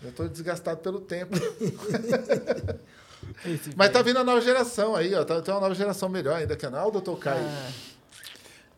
Eu 0.03 0.13
tô 0.13 0.27
desgastado 0.29 0.81
pelo 0.81 1.01
tempo. 1.01 1.35
Mas 3.77 3.91
tá 3.91 4.03
vindo 4.03 4.19
a 4.19 4.25
nova 4.25 4.41
geração 4.41 4.95
aí, 4.97 5.15
ó. 5.15 5.25
Tá, 5.25 5.41
tem 5.43 5.53
uma 5.53 5.61
nova 5.61 5.75
geração 5.75 6.09
melhor 6.09 6.37
ainda 6.37 6.57
que 6.57 6.65
a 6.67 6.71
não, 6.71 6.91
doutor 6.91 7.19
Caio. 7.19 7.45
Ah, 7.47 7.71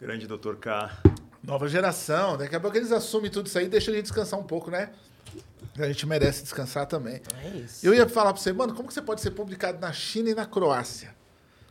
Grande 0.00 0.26
Dr. 0.26 0.54
K. 0.56 0.90
Nova 1.44 1.68
geração. 1.68 2.36
Daqui 2.36 2.56
a 2.56 2.60
pouco 2.60 2.76
eles 2.76 2.90
assumem 2.90 3.30
tudo 3.30 3.46
isso 3.46 3.58
aí 3.58 3.66
e 3.66 3.68
deixam 3.68 3.92
a 3.92 3.96
gente 3.96 4.04
descansar 4.06 4.38
um 4.38 4.42
pouco, 4.44 4.70
né? 4.70 4.90
A 5.78 5.86
gente 5.86 6.06
merece 6.06 6.42
descansar 6.42 6.86
também. 6.86 7.20
é 7.42 7.48
isso. 7.58 7.86
Eu 7.86 7.94
ia 7.94 8.08
falar 8.08 8.32
pra 8.32 8.42
você, 8.42 8.52
mano, 8.52 8.74
como 8.74 8.88
que 8.88 8.94
você 8.94 9.02
pode 9.02 9.20
ser 9.20 9.30
publicado 9.30 9.78
na 9.78 9.92
China 9.92 10.30
e 10.30 10.34
na 10.34 10.44
Croácia? 10.44 11.14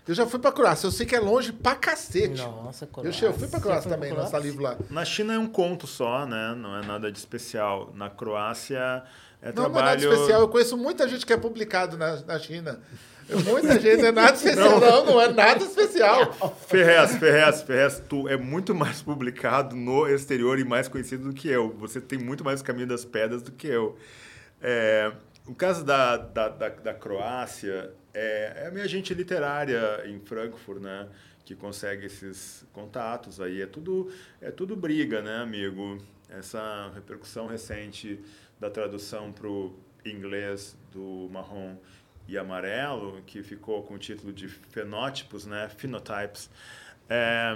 Eu 0.08 0.16
já 0.16 0.26
fui 0.26 0.40
pra 0.40 0.52
Croácia, 0.52 0.88
eu 0.88 0.92
sei 0.92 1.06
que 1.06 1.16
é 1.16 1.20
longe 1.20 1.52
pra 1.54 1.76
cacete. 1.76 2.42
Nossa, 2.42 2.86
eu, 2.86 2.88
Croácia. 2.90 3.14
che- 3.14 3.26
eu 3.26 3.34
fui 3.34 3.48
pra 3.48 3.60
Croácia 3.60 3.84
foi 3.84 3.90
pra 3.92 3.98
também, 3.98 4.14
Croácia? 4.14 4.38
livro 4.40 4.64
lá. 4.64 4.76
Na 4.90 5.06
China 5.06 5.34
é 5.36 5.38
um 5.40 5.48
conto 5.48 5.86
só, 5.86 6.26
né? 6.26 6.56
Não 6.58 6.76
é 6.78 6.86
nada 6.86 7.12
de 7.12 7.18
especial. 7.20 7.92
Na 7.96 8.10
Croácia 8.10 9.04
é 9.42 9.52
Não, 9.54 9.70
não 9.70 9.80
é 9.80 9.84
nada 9.84 9.98
trabalho. 9.98 10.14
especial. 10.14 10.42
Eu 10.42 10.48
conheço 10.50 10.76
muita 10.76 11.08
gente 11.08 11.26
que 11.26 11.32
é 11.32 11.38
publicado 11.38 11.98
na, 11.98 12.16
na 12.22 12.40
China. 12.40 12.80
Muita 13.46 13.80
gente, 13.80 14.02
não 14.02 14.08
é 14.10 14.12
nada 14.12 14.34
especial. 14.36 14.80
Não, 14.80 15.06
não, 15.06 15.22
é 15.22 15.32
nada 15.32 15.64
especial. 15.64 16.34
Ferrez, 16.68 17.16
Ferrez, 17.18 17.62
Ferrez, 17.62 18.04
tu 18.10 18.28
é 18.28 18.36
muito 18.36 18.74
mais 18.76 19.02
publicado 19.04 19.76
no 19.76 20.08
exterior 20.08 20.58
e 20.60 20.66
mais 20.66 20.88
conhecido 20.90 21.30
do 21.30 21.34
que 21.34 21.48
eu. 21.48 21.74
Você 21.80 22.02
tem 22.02 22.18
muito 22.20 22.44
mais 22.44 22.60
o 22.60 22.64
caminho 22.64 22.88
das 22.88 23.06
pedras 23.06 23.42
do 23.44 23.52
que 23.52 23.68
eu. 23.68 23.96
É, 24.62 25.12
o 25.48 25.54
caso 25.56 25.86
da, 25.86 26.18
da, 26.18 26.50
da, 26.50 26.70
da 26.70 26.94
Croácia 26.94 27.92
é, 28.14 28.64
é 28.64 28.68
a 28.68 28.72
minha 28.72 28.84
agente 28.84 29.14
literária 29.14 30.04
em 30.06 30.20
Frankfurt, 30.20 30.82
né? 30.82 31.08
Que 31.46 31.56
consegue 31.56 32.06
esses 32.06 32.66
contatos 32.72 33.42
aí. 33.42 33.62
É 33.62 33.66
tudo, 33.66 34.12
é 34.40 34.52
tudo 34.52 34.76
briga, 34.76 35.22
né, 35.22 35.38
amigo? 35.38 35.98
Essa 36.30 36.92
repercussão 36.94 37.48
recente 37.48 38.20
da 38.60 38.70
tradução 38.70 39.32
para 39.32 39.48
o 39.48 39.76
inglês 40.06 40.78
do 40.92 41.30
marrom 41.32 41.76
e 42.28 42.38
amarelo, 42.38 43.22
que 43.26 43.44
ficou 43.44 43.84
com 43.84 43.96
o 43.96 43.98
título 43.98 44.32
de 44.32 44.48
Fenótipos, 44.48 45.46
né? 45.46 45.70
Phenotypes. 45.70 46.50
É, 47.10 47.54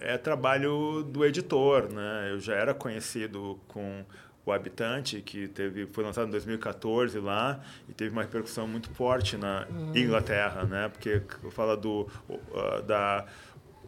é 0.00 0.18
trabalho 0.18 1.02
do 1.02 1.24
editor, 1.24 1.92
né? 1.92 2.30
Eu 2.30 2.40
já 2.40 2.54
era 2.54 2.72
conhecido 2.72 3.60
com 3.68 4.04
o 4.46 4.52
Habitante, 4.52 5.20
que 5.20 5.48
teve, 5.48 5.86
foi 5.86 6.02
lançado 6.02 6.28
em 6.28 6.30
2014 6.30 7.18
lá 7.20 7.60
e 7.88 7.92
teve 7.92 8.10
uma 8.10 8.22
repercussão 8.22 8.66
muito 8.66 8.88
forte 8.90 9.36
na 9.36 9.66
Inglaterra, 9.94 10.64
né? 10.64 10.88
Porque 10.88 11.20
fala 11.50 11.76
do 11.76 12.08
uh, 12.28 12.82
da 12.86 13.26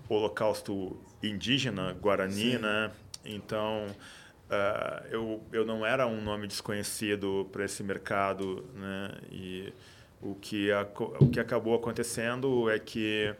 Holocausto 0.09 0.97
indígena 1.23 1.93
guarani, 1.95 2.59
né? 2.59 2.91
Então 3.25 3.87
uh, 4.51 5.07
eu, 5.11 5.43
eu 5.53 5.65
não 5.65 5.87
era 5.87 6.07
um 6.07 6.21
nome 6.21 6.47
desconhecido 6.47 7.49
para 7.51 7.65
esse 7.65 7.83
mercado, 7.83 8.65
né? 8.75 9.11
E 9.31 9.73
o 10.21 10.35
que, 10.35 10.71
aco- 10.71 11.17
o 11.19 11.29
que 11.31 11.41
acabou 11.41 11.75
acontecendo 11.75 12.69
é 12.71 12.79
que 12.79 13.35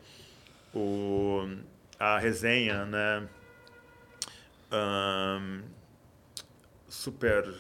o, 0.75 1.47
a 1.99 2.19
resenha, 2.19 2.85
né? 2.87 3.29
ahn, 4.71 5.63
super 6.93 7.55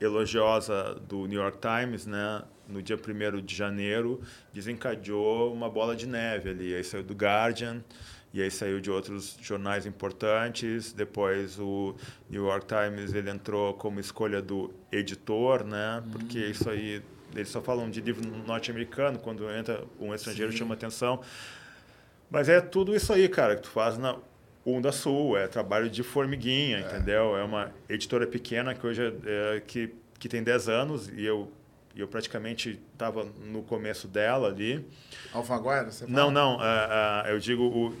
elogiosa 0.00 0.94
do 1.08 1.26
New 1.26 1.40
York 1.40 1.58
Times, 1.58 2.06
né? 2.06 2.42
No 2.68 2.80
dia 2.80 2.96
1 2.96 3.44
de 3.44 3.54
janeiro, 3.54 4.20
desencadeou 4.52 5.52
uma 5.52 5.68
bola 5.68 5.96
de 5.96 6.06
neve 6.06 6.50
ali. 6.50 6.74
Aí 6.74 6.84
saiu 6.84 7.02
do 7.02 7.12
Guardian, 7.12 7.82
e 8.32 8.40
aí 8.40 8.50
saiu 8.50 8.80
de 8.80 8.88
outros 8.88 9.36
jornais 9.42 9.86
importantes. 9.86 10.92
Depois 10.92 11.58
o 11.58 11.96
New 12.30 12.46
York 12.46 12.66
Times 12.66 13.12
ele 13.12 13.28
entrou 13.28 13.74
como 13.74 13.98
escolha 13.98 14.40
do 14.40 14.72
editor, 14.92 15.64
né? 15.64 16.02
Porque 16.12 16.38
isso 16.38 16.70
aí 16.70 17.02
eles 17.34 17.48
só 17.48 17.60
falam 17.60 17.90
de 17.90 18.00
livro 18.00 18.24
norte-americano 18.46 19.18
quando 19.18 19.50
entra 19.50 19.84
um 19.98 20.14
estrangeiro 20.14 20.52
chama 20.52 20.74
atenção. 20.74 21.20
Mas 22.30 22.48
é 22.48 22.60
tudo 22.60 22.94
isso 22.94 23.12
aí, 23.12 23.28
cara, 23.28 23.56
que 23.56 23.62
tu 23.62 23.68
faz 23.68 23.98
na 23.98 24.16
Onda 24.64 24.92
Sul, 24.92 25.36
é 25.36 25.46
trabalho 25.48 25.88
de 25.88 26.02
formiguinha, 26.02 26.80
entendeu? 26.80 27.36
É 27.36 27.42
uma 27.42 27.72
editora 27.88 28.26
pequena 28.26 28.74
que 28.74 28.86
hoje 28.86 29.02
é, 29.02 29.56
é, 29.56 29.60
que, 29.60 29.94
que 30.18 30.28
tem 30.28 30.42
10 30.42 30.68
anos 30.68 31.08
e 31.08 31.24
eu, 31.24 31.50
eu 31.96 32.06
praticamente 32.06 32.78
estava 32.92 33.24
no 33.24 33.62
começo 33.62 34.06
dela 34.06 34.48
ali. 34.48 34.86
Alfaguara, 35.32 35.90
você 35.90 36.06
fala? 36.06 36.16
Não, 36.16 36.30
não, 36.30 36.58
ah, 36.60 37.22
ah, 37.24 37.30
eu 37.30 37.38
digo 37.38 37.62
o 37.64 37.94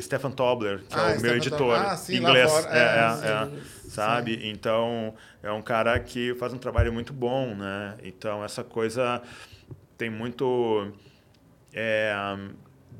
Stefan 0.00 0.30
Tobler, 0.30 0.78
que 0.88 0.94
Ah, 0.94 1.00
é 1.00 1.04
o 1.04 1.06
meu 1.08 1.18
Stefan 1.18 1.36
editor. 1.36 1.74
Ah, 1.74 1.96
sim, 1.96 2.16
inglês. 2.16 2.50
é, 2.66 2.78
É, 2.78 2.80
é, 2.80 3.42
é, 3.42 3.46
sim. 3.46 3.90
sabe? 3.90 4.48
Então, 4.48 5.14
é 5.42 5.50
um 5.50 5.60
cara 5.62 5.98
que 5.98 6.34
faz 6.36 6.52
um 6.52 6.58
trabalho 6.58 6.92
muito 6.92 7.12
bom, 7.12 7.54
né? 7.54 7.96
Então, 8.04 8.44
essa 8.44 8.62
coisa 8.62 9.20
tem 9.98 10.08
muito 10.08 10.92
é, 11.74 12.14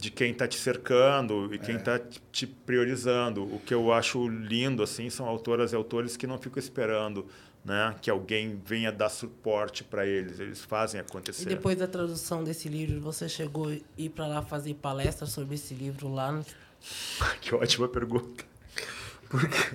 de 0.03 0.11
quem 0.11 0.33
está 0.33 0.49
te 0.49 0.59
cercando 0.59 1.55
e 1.55 1.59
quem 1.61 1.77
está 1.77 1.97
te 2.33 2.45
priorizando. 2.45 3.45
O 3.45 3.61
que 3.65 3.73
eu 3.73 3.93
acho 3.93 4.27
lindo 4.27 4.83
assim 4.83 5.09
são 5.09 5.27
autoras 5.29 5.73
e 5.73 5.77
autores 5.77 6.17
que 6.17 6.27
não 6.27 6.39
ficam 6.39 6.59
esperando 6.59 7.25
né, 7.65 7.95
que 8.03 8.11
alguém 8.11 8.61
venha 8.67 8.91
dar 8.91 9.09
suporte 9.09 9.85
para 9.85 10.05
eles. 10.05 10.41
Eles 10.41 10.61
fazem 10.61 11.01
acontecer. 11.01 11.45
E 11.45 11.47
depois 11.47 11.77
da 11.79 11.87
tradução 11.87 12.43
desse 12.43 12.69
livro, 12.69 13.01
você 13.01 13.29
chegou 13.29 13.69
a 13.69 13.77
ir 13.97 14.09
para 14.09 14.27
lá 14.27 14.43
fazer 14.43 14.75
palestra 14.75 15.25
sobre 15.25 15.55
esse 15.55 15.73
livro 15.73 16.13
lá? 16.13 16.33
no- 16.33 16.45
que 17.41 17.55
ótima 17.55 17.87
pergunta. 17.87 18.45
Por 19.31 19.49
quê? 19.49 19.67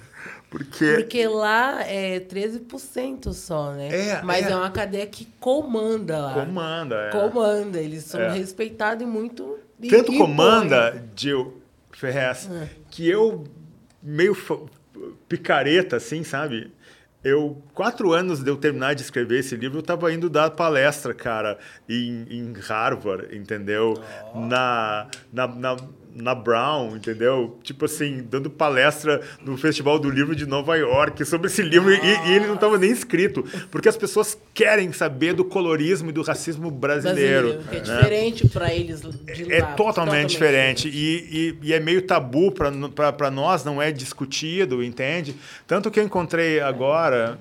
Porque 0.50 0.94
Porque 0.98 1.28
lá 1.28 1.82
é 1.84 2.20
13% 2.20 3.32
só, 3.32 3.72
né? 3.72 3.88
É, 4.10 4.22
Mas 4.24 4.46
é. 4.46 4.52
é. 4.52 4.56
uma 4.58 4.70
cadeia 4.70 5.08
que 5.08 5.24
comanda 5.40 6.18
lá. 6.20 6.34
comanda. 6.46 6.96
É. 7.08 7.10
Comanda. 7.12 7.80
Eles 7.80 8.04
são 8.04 8.20
É. 8.20 8.34
respeitados 8.34 9.04
e 9.04 9.06
muito... 9.10 9.58
e- 9.82 9.88
Tanto 9.88 10.14
e 10.14 10.18
comanda, 10.18 11.04
Gil 11.16 11.62
Ferrez, 11.92 12.50
É. 12.52 12.70
que 12.92 13.08
eu, 13.08 13.44
meio 14.02 14.36
picareta, 15.28 15.98
assim, 15.98 16.24
sabe? 16.24 16.72
Eu, 17.24 17.62
quatro 17.74 18.14
anos 18.14 18.42
de 18.44 18.50
eu 18.50 18.56
terminar 18.56 18.94
de 18.96 19.02
escrever 19.02 19.40
esse 19.40 19.56
livro, 19.56 19.78
eu 19.78 19.82
estava 19.82 20.12
indo 20.14 20.30
dar 20.30 20.52
palestra, 20.52 21.14
cara, 21.14 21.58
em, 21.90 22.26
em 22.30 22.54
Harvard, 22.54 23.36
entendeu? 23.36 23.96
Na, 24.36 25.08
na, 25.34 25.48
na, 25.48 25.78
na 26.18 26.34
Brown, 26.34 26.96
entendeu? 26.96 27.58
Tipo 27.64 27.86
assim, 27.86 28.26
dando 28.30 28.50
palestra 28.50 29.22
no 29.44 29.56
Festival 29.58 30.00
do 30.00 30.10
Livro 30.10 30.36
de 30.36 30.46
Nova 30.46 30.76
York 30.76 31.24
sobre 31.26 31.48
esse 31.48 31.62
livro 31.62 31.94
e, 31.94 31.98
e, 31.98 32.34
ele 32.34 32.48
não 32.48 32.56
estava 32.56 32.78
nem 32.78 32.92
escrito, 32.92 33.44
porque 33.70 33.88
as 33.88 33.96
pessoas 33.96 34.38
querem 34.54 34.92
saber 34.92 35.34
do 35.34 35.46
colorismo 35.46 36.10
e 36.10 36.14
do 36.14 36.24
racismo 36.24 36.72
brasileiro. 36.72 37.54
Brasileiro, 37.54 37.70
que 37.70 37.76
é 37.76 37.94
né? 37.94 38.00
diferente 38.00 38.48
para 38.48 38.74
eles 38.74 39.02
de 39.02 39.54
É 39.54 39.62
lá, 39.62 39.74
totalmente 39.74 40.32
diferente. 40.32 40.90
E, 40.90 41.58
e, 41.62 41.68
e 41.68 41.74
é 41.74 41.80
meio 41.80 42.02
tabu 42.02 42.52
para 42.52 43.32
nós, 43.32 43.64
não 43.64 43.82
é 43.82 43.92
discutido, 43.92 44.84
entende? 44.84 45.36
Tanto 45.68 45.92
que 45.92 46.00
eu 46.00 46.04
encontrei 46.04 46.60
agora, 46.60 47.40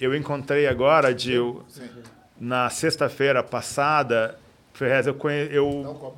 eu 0.00 0.14
encontrei 0.14 0.66
agora, 0.66 1.16
Gil, 1.16 1.62
na 2.40 2.70
sexta-feira 2.70 3.42
passada, 3.42 4.38
Ferrez, 4.72 5.06
eu, 5.06 5.14
conhe, 5.14 5.48
eu, 5.52 6.14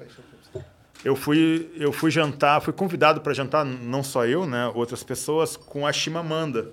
eu, 1.06 1.14
fui, 1.14 1.70
eu 1.76 1.92
fui 1.92 2.10
jantar, 2.10 2.60
fui 2.60 2.72
convidado 2.72 3.20
para 3.20 3.32
jantar, 3.32 3.64
não 3.64 4.02
só 4.02 4.26
eu, 4.26 4.44
né, 4.44 4.66
outras 4.74 5.04
pessoas, 5.04 5.56
com 5.56 5.86
a 5.86 5.92
Chimamanda. 5.92 6.72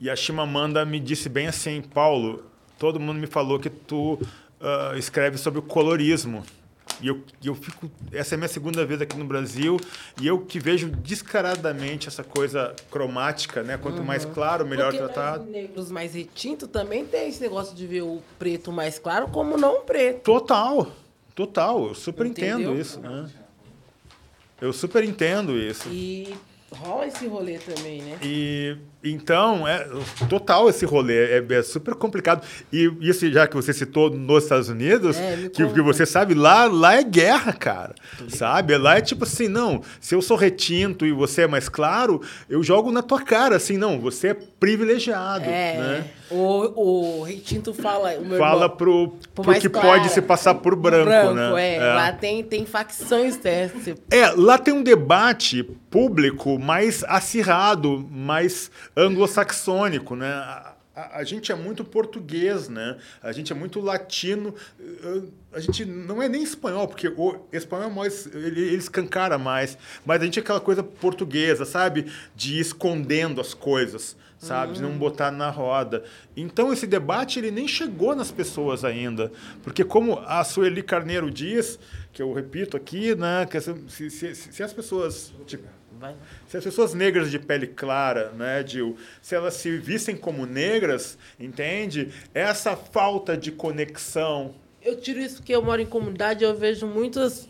E 0.00 0.08
a 0.08 0.16
Chimamanda 0.16 0.86
me 0.86 0.98
disse 0.98 1.28
bem 1.28 1.48
assim, 1.48 1.82
Paulo, 1.82 2.42
todo 2.78 2.98
mundo 2.98 3.18
me 3.18 3.26
falou 3.26 3.58
que 3.58 3.68
tu 3.68 4.14
uh, 4.14 4.96
escreve 4.96 5.36
sobre 5.36 5.58
o 5.58 5.62
colorismo. 5.62 6.42
E 7.02 7.08
eu, 7.08 7.22
eu 7.42 7.54
fico. 7.54 7.90
Essa 8.10 8.34
é 8.34 8.36
a 8.36 8.38
minha 8.38 8.48
segunda 8.48 8.86
vez 8.86 9.02
aqui 9.02 9.16
no 9.18 9.24
Brasil 9.24 9.78
e 10.20 10.26
eu 10.26 10.38
que 10.38 10.58
vejo 10.58 10.88
descaradamente 10.88 12.08
essa 12.08 12.22
coisa 12.22 12.74
cromática, 12.90 13.62
né? 13.62 13.76
Quanto 13.76 13.98
uhum. 13.98 14.04
mais 14.04 14.24
claro, 14.24 14.64
melhor 14.66 14.92
Porque 14.92 15.12
tratado. 15.12 15.44
Os 15.44 15.50
negros 15.50 15.90
mais 15.90 16.14
retintos 16.14 16.68
também 16.68 17.04
tem 17.04 17.28
esse 17.28 17.40
negócio 17.40 17.74
de 17.74 17.86
ver 17.86 18.02
o 18.02 18.22
preto 18.38 18.70
mais 18.70 18.98
claro 18.98 19.28
como 19.28 19.56
não 19.56 19.82
preto. 19.82 20.22
Total, 20.22 20.90
total. 21.34 21.88
Eu 21.88 21.94
super 21.94 22.26
entendo 22.26 22.74
isso. 22.78 23.00
Né? 23.00 23.30
Eu 24.60 24.72
super 24.72 25.04
entendo 25.04 25.56
isso. 25.56 25.88
E 25.90 26.34
rola 26.74 27.06
esse 27.06 27.26
rolê 27.26 27.58
também, 27.58 28.02
né? 28.02 28.18
E 28.22 28.76
então, 29.04 29.68
é 29.68 29.86
total 30.30 30.68
esse 30.70 30.86
rolê, 30.86 31.38
é, 31.38 31.44
é, 31.50 31.62
super 31.62 31.94
complicado. 31.94 32.42
E 32.72 32.90
isso 33.02 33.30
já 33.30 33.46
que 33.46 33.54
você 33.54 33.72
citou 33.72 34.08
nos 34.08 34.44
Estados 34.44 34.70
Unidos, 34.70 35.18
é, 35.18 35.50
que, 35.52 35.66
que, 35.66 35.82
você 35.82 36.06
sabe, 36.06 36.32
lá, 36.32 36.64
lá 36.64 36.94
é 36.94 37.02
guerra, 37.02 37.52
cara. 37.52 37.94
Sabe? 38.28 38.76
Lá 38.78 38.96
é 38.96 39.02
tipo 39.02 39.24
assim, 39.24 39.46
não, 39.46 39.82
se 40.00 40.14
eu 40.14 40.22
sou 40.22 40.36
retinto 40.36 41.04
e 41.04 41.12
você 41.12 41.42
é 41.42 41.46
mais 41.46 41.68
claro, 41.68 42.22
eu 42.48 42.62
jogo 42.62 42.90
na 42.90 43.02
tua 43.02 43.20
cara, 43.20 43.56
assim, 43.56 43.76
não, 43.76 44.00
você 44.00 44.28
é 44.28 44.34
privilegiado, 44.34 45.44
é, 45.44 45.76
né? 45.76 46.04
O, 46.30 47.20
o 47.20 47.22
retinto 47.24 47.74
fala... 47.74 48.14
O 48.18 48.38
fala 48.38 48.64
irmão, 48.64 48.76
pro, 48.76 49.08
pro, 49.34 49.44
pro 49.44 49.60
que 49.60 49.68
claro, 49.68 49.88
pode 49.88 50.08
se 50.08 50.22
passar 50.22 50.54
por 50.54 50.74
branco, 50.74 51.04
branco 51.04 51.34
né? 51.34 51.74
É. 51.74 51.76
é. 51.76 51.94
Lá 51.94 52.12
tem, 52.12 52.42
tem 52.42 52.64
facções 52.64 53.36
dessas. 53.36 53.94
É, 54.10 54.30
lá 54.30 54.56
tem 54.56 54.72
um 54.72 54.82
debate 54.82 55.68
público 55.94 56.58
mais 56.58 57.04
acirrado, 57.04 58.04
mais 58.10 58.68
anglo-saxônico, 58.96 60.16
né? 60.16 60.26
A, 60.26 60.74
a, 60.92 61.18
a, 61.18 61.24
gente 61.24 61.52
é 61.52 61.54
muito 61.54 61.84
português, 61.84 62.68
né? 62.68 62.98
A 63.22 63.30
gente 63.30 63.52
é 63.52 63.54
muito 63.54 63.80
latino. 63.80 64.52
A 65.52 65.60
gente 65.60 65.84
não 65.84 66.20
é 66.20 66.28
nem 66.28 66.42
espanhol, 66.42 66.88
porque 66.88 67.06
o 67.16 67.36
espanhol 67.52 67.90
é 67.90 67.94
mais, 67.94 68.26
ele, 68.26 68.60
ele 68.60 68.76
escancara 68.76 69.38
mais. 69.38 69.78
Mas 70.04 70.20
a 70.20 70.24
gente 70.24 70.40
é 70.40 70.42
aquela 70.42 70.58
coisa 70.58 70.82
portuguesa, 70.82 71.64
sabe? 71.64 72.10
De 72.34 72.56
ir 72.56 72.60
escondendo 72.60 73.40
as 73.40 73.54
coisas, 73.54 74.16
sabe? 74.36 74.72
De 74.72 74.82
não 74.82 74.90
hum. 74.90 74.98
botar 74.98 75.30
na 75.30 75.48
roda. 75.48 76.02
Então 76.36 76.72
esse 76.72 76.88
debate 76.88 77.38
ele 77.38 77.52
nem 77.52 77.68
chegou 77.68 78.16
nas 78.16 78.32
pessoas 78.32 78.84
ainda, 78.84 79.30
porque 79.62 79.84
como 79.84 80.18
a 80.26 80.42
Sueli 80.42 80.82
Carneiro 80.82 81.30
diz, 81.30 81.78
que 82.12 82.20
eu 82.20 82.32
repito 82.32 82.76
aqui, 82.76 83.14
né? 83.14 83.46
Que 83.46 83.60
se, 83.60 84.10
se, 84.10 84.34
se 84.34 84.62
as 84.62 84.72
pessoas 84.72 85.32
tipo, 85.46 85.68
Vai. 86.04 86.14
Se 86.46 86.58
as 86.58 86.64
pessoas 86.64 86.92
negras 86.92 87.30
de 87.30 87.38
pele 87.38 87.66
clara, 87.66 88.30
né, 88.32 88.62
Gil, 88.66 88.94
se 89.22 89.34
elas 89.34 89.54
se 89.54 89.78
vissem 89.78 90.14
como 90.14 90.44
negras, 90.44 91.16
entende? 91.40 92.12
Essa 92.34 92.76
falta 92.76 93.34
de 93.34 93.50
conexão. 93.50 94.54
Eu 94.82 95.00
tiro 95.00 95.18
isso 95.18 95.36
porque 95.36 95.54
eu 95.54 95.62
moro 95.62 95.80
em 95.80 95.86
comunidade, 95.86 96.44
eu 96.44 96.54
vejo 96.54 96.86
muitas 96.86 97.48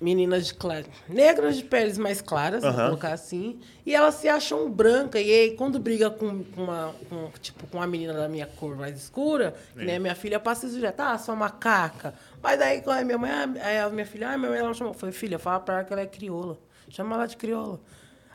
meninas 0.00 0.46
de 0.46 0.54
clara, 0.54 0.86
negras 1.08 1.56
de 1.56 1.64
peles 1.64 1.98
mais 1.98 2.20
claras, 2.20 2.62
vou 2.62 2.72
colocar 2.72 3.12
assim, 3.12 3.58
e 3.84 3.92
elas 3.92 4.14
se 4.14 4.28
acham 4.28 4.70
brancas. 4.70 5.20
E 5.20 5.32
aí, 5.32 5.56
quando 5.56 5.80
briga 5.80 6.08
com, 6.08 6.44
uma, 6.56 6.94
com, 7.08 7.32
tipo, 7.42 7.66
com 7.66 7.78
uma 7.78 7.86
menina 7.88 8.12
da 8.12 8.28
minha 8.28 8.46
cor 8.46 8.76
mais 8.76 8.96
escura, 8.96 9.56
né, 9.74 9.98
minha 9.98 10.14
filha 10.14 10.38
passa 10.38 10.66
isso 10.66 10.78
já, 10.78 10.92
tá, 10.92 11.18
sua 11.18 11.34
macaca. 11.34 12.14
Mas 12.40 12.60
aí, 12.60 12.80
quando 12.80 12.98
a 12.98 13.04
minha 13.04 13.18
mãe, 13.18 13.32
aí 13.60 13.78
a 13.80 13.90
minha 13.90 14.06
filha, 14.06 14.30
ah, 14.30 14.38
minha 14.38 14.50
mãe, 14.50 14.60
ela 14.60 14.72
chamou, 14.72 14.94
foi, 14.94 15.10
filha, 15.10 15.36
fala 15.36 15.58
pra 15.58 15.74
ela 15.78 15.84
que 15.84 15.92
ela 15.92 16.02
é 16.02 16.06
crioula. 16.06 16.67
Chama 16.90 17.16
ela 17.16 17.26
de 17.26 17.36
crioula. 17.36 17.80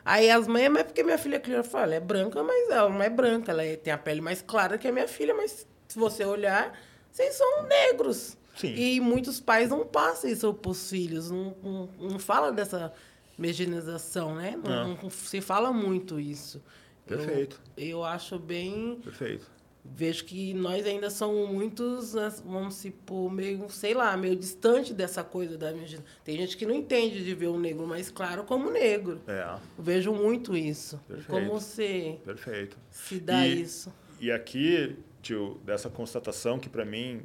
Aí 0.04 0.30
as 0.30 0.46
mães, 0.46 0.68
mas 0.68 0.82
porque 0.84 1.02
minha 1.02 1.16
filha 1.16 1.36
é 1.36 1.40
crioula, 1.40 1.64
fala, 1.64 1.84
ela 1.84 1.94
é 1.94 2.00
branca, 2.00 2.42
mas 2.42 2.70
ela 2.70 2.90
não 2.90 3.02
é 3.02 3.08
branca, 3.08 3.52
ela 3.52 3.64
é, 3.64 3.76
tem 3.76 3.92
a 3.92 3.98
pele 3.98 4.20
mais 4.20 4.42
clara 4.42 4.76
que 4.76 4.86
a 4.86 4.92
minha 4.92 5.08
filha, 5.08 5.34
mas 5.34 5.66
se 5.88 5.98
você 5.98 6.24
olhar, 6.24 6.78
vocês 7.10 7.34
são 7.34 7.62
negros. 7.62 8.36
Sim. 8.56 8.74
E 8.74 9.00
muitos 9.00 9.40
pais 9.40 9.70
não 9.70 9.86
passam 9.86 10.30
isso 10.30 10.52
para 10.52 10.70
os 10.70 10.90
filhos, 10.90 11.30
não, 11.30 11.56
não, 11.62 11.88
não 11.98 12.18
fala 12.18 12.52
dessa 12.52 12.92
megenização, 13.38 14.34
né? 14.34 14.58
Não, 14.62 14.88
não. 14.88 14.98
não, 15.02 15.10
se 15.10 15.40
fala 15.40 15.72
muito 15.72 16.20
isso. 16.20 16.62
Perfeito. 17.06 17.60
Eu, 17.76 17.88
eu 17.88 18.04
acho 18.04 18.38
bem. 18.38 19.00
Perfeito 19.02 19.53
vejo 19.84 20.24
que 20.24 20.54
nós 20.54 20.86
ainda 20.86 21.10
somos 21.10 21.48
muitos, 21.50 22.14
né, 22.14 22.32
vamos 22.44 22.76
supor, 22.76 23.30
meio, 23.30 23.68
sei 23.68 23.92
lá, 23.92 24.16
meio 24.16 24.34
distante 24.34 24.94
dessa 24.94 25.22
coisa 25.22 25.58
da 25.58 25.72
minha 25.72 25.86
Tem 26.24 26.36
gente 26.36 26.56
que 26.56 26.64
não 26.64 26.74
entende 26.74 27.22
de 27.22 27.34
ver 27.34 27.48
o 27.48 27.58
negro 27.58 27.86
mais 27.86 28.10
claro 28.10 28.44
como 28.44 28.70
negro. 28.70 29.20
É. 29.26 29.56
vejo 29.78 30.12
muito 30.12 30.56
isso. 30.56 30.98
Perfeito. 31.06 31.30
Como 31.30 31.50
você 31.60 32.18
Perfeito. 32.24 32.78
se 32.90 33.20
dá 33.20 33.46
e, 33.46 33.62
isso. 33.62 33.92
E 34.18 34.32
aqui, 34.32 34.96
tio, 35.20 35.60
dessa 35.64 35.90
constatação 35.90 36.58
que 36.58 36.68
para 36.68 36.84
mim 36.84 37.22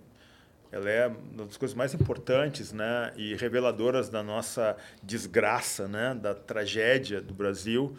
ela 0.71 0.89
é 0.89 1.07
uma 1.07 1.45
das 1.45 1.57
coisas 1.57 1.75
mais 1.75 1.93
importantes, 1.93 2.71
né, 2.71 3.11
e 3.15 3.33
reveladoras 3.35 4.09
da 4.09 4.21
nossa 4.21 4.77
desgraça, 5.01 5.87
né, 5.87 6.13
da 6.13 6.35
tragédia 6.35 7.21
do 7.21 7.33
Brasil, 7.33 7.95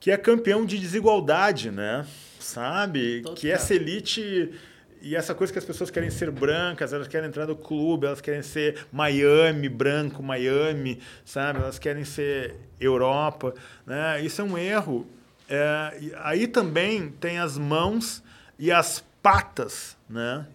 que 0.00 0.10
é 0.10 0.16
campeão 0.16 0.64
de 0.64 0.78
desigualdade, 0.78 1.70
né? 1.70 2.06
Sabe? 2.44 3.22
Total. 3.22 3.34
Que 3.34 3.50
essa 3.50 3.74
elite 3.74 4.52
e 5.00 5.14
essa 5.14 5.34
coisa 5.34 5.52
que 5.52 5.58
as 5.58 5.64
pessoas 5.64 5.90
querem 5.90 6.10
ser 6.10 6.30
brancas, 6.30 6.92
elas 6.92 7.08
querem 7.08 7.28
entrar 7.28 7.46
no 7.46 7.56
clube, 7.56 8.06
elas 8.06 8.20
querem 8.20 8.42
ser 8.42 8.86
Miami, 8.90 9.68
branco, 9.68 10.22
Miami, 10.22 11.00
sabe? 11.24 11.58
Elas 11.58 11.78
querem 11.78 12.04
ser 12.04 12.54
Europa, 12.80 13.54
né? 13.86 14.22
Isso 14.22 14.40
é 14.40 14.44
um 14.44 14.56
erro. 14.56 15.06
É, 15.48 16.12
aí 16.22 16.46
também 16.46 17.10
tem 17.10 17.38
as 17.38 17.58
mãos 17.58 18.22
e 18.58 18.72
as 18.72 19.04
patas, 19.22 19.96
né? 20.08 20.46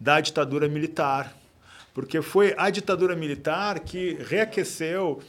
Da 0.00 0.20
ditadura 0.20 0.68
militar, 0.68 1.32
porque 1.94 2.20
foi 2.20 2.54
a 2.56 2.70
ditadura 2.70 3.14
militar 3.14 3.78
que 3.78 4.18
reaqueceu 4.28 5.22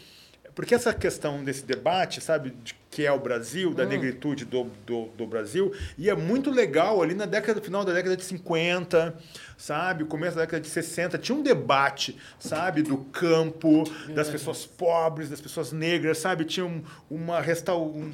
porque 0.56 0.76
essa 0.76 0.94
questão 0.94 1.44
desse 1.44 1.66
debate, 1.66 2.22
sabe, 2.22 2.52
de 2.64 2.76
que 2.94 3.04
é 3.04 3.12
o 3.12 3.18
Brasil, 3.18 3.74
da 3.74 3.84
hum. 3.84 3.88
negritude 3.88 4.46
do, 4.46 4.66
do, 4.86 5.06
do, 5.18 5.26
Brasil, 5.26 5.74
e 5.98 6.12
é 6.12 6.16
muito 6.16 6.52
legal 6.52 7.02
ali 7.02 7.16
na 7.16 7.26
década 7.26 7.60
final 7.60 7.84
da 7.84 7.92
década 7.92 8.16
de 8.16 8.24
50, 8.24 9.16
sabe, 9.58 10.04
o 10.04 10.06
começo 10.06 10.36
da 10.36 10.44
década 10.44 10.62
de 10.62 10.70
60, 10.70 11.18
tinha 11.18 11.36
um 11.36 11.42
debate, 11.42 12.16
sabe, 12.38 12.84
do 12.84 12.98
campo, 12.98 13.84
das 14.14 14.30
pessoas 14.30 14.64
pobres, 14.64 15.28
das 15.28 15.42
pessoas 15.42 15.72
negras, 15.72 16.20
sabe, 16.20 16.46
tinha 16.46 16.68
um, 16.68 16.84
uma, 17.10 17.44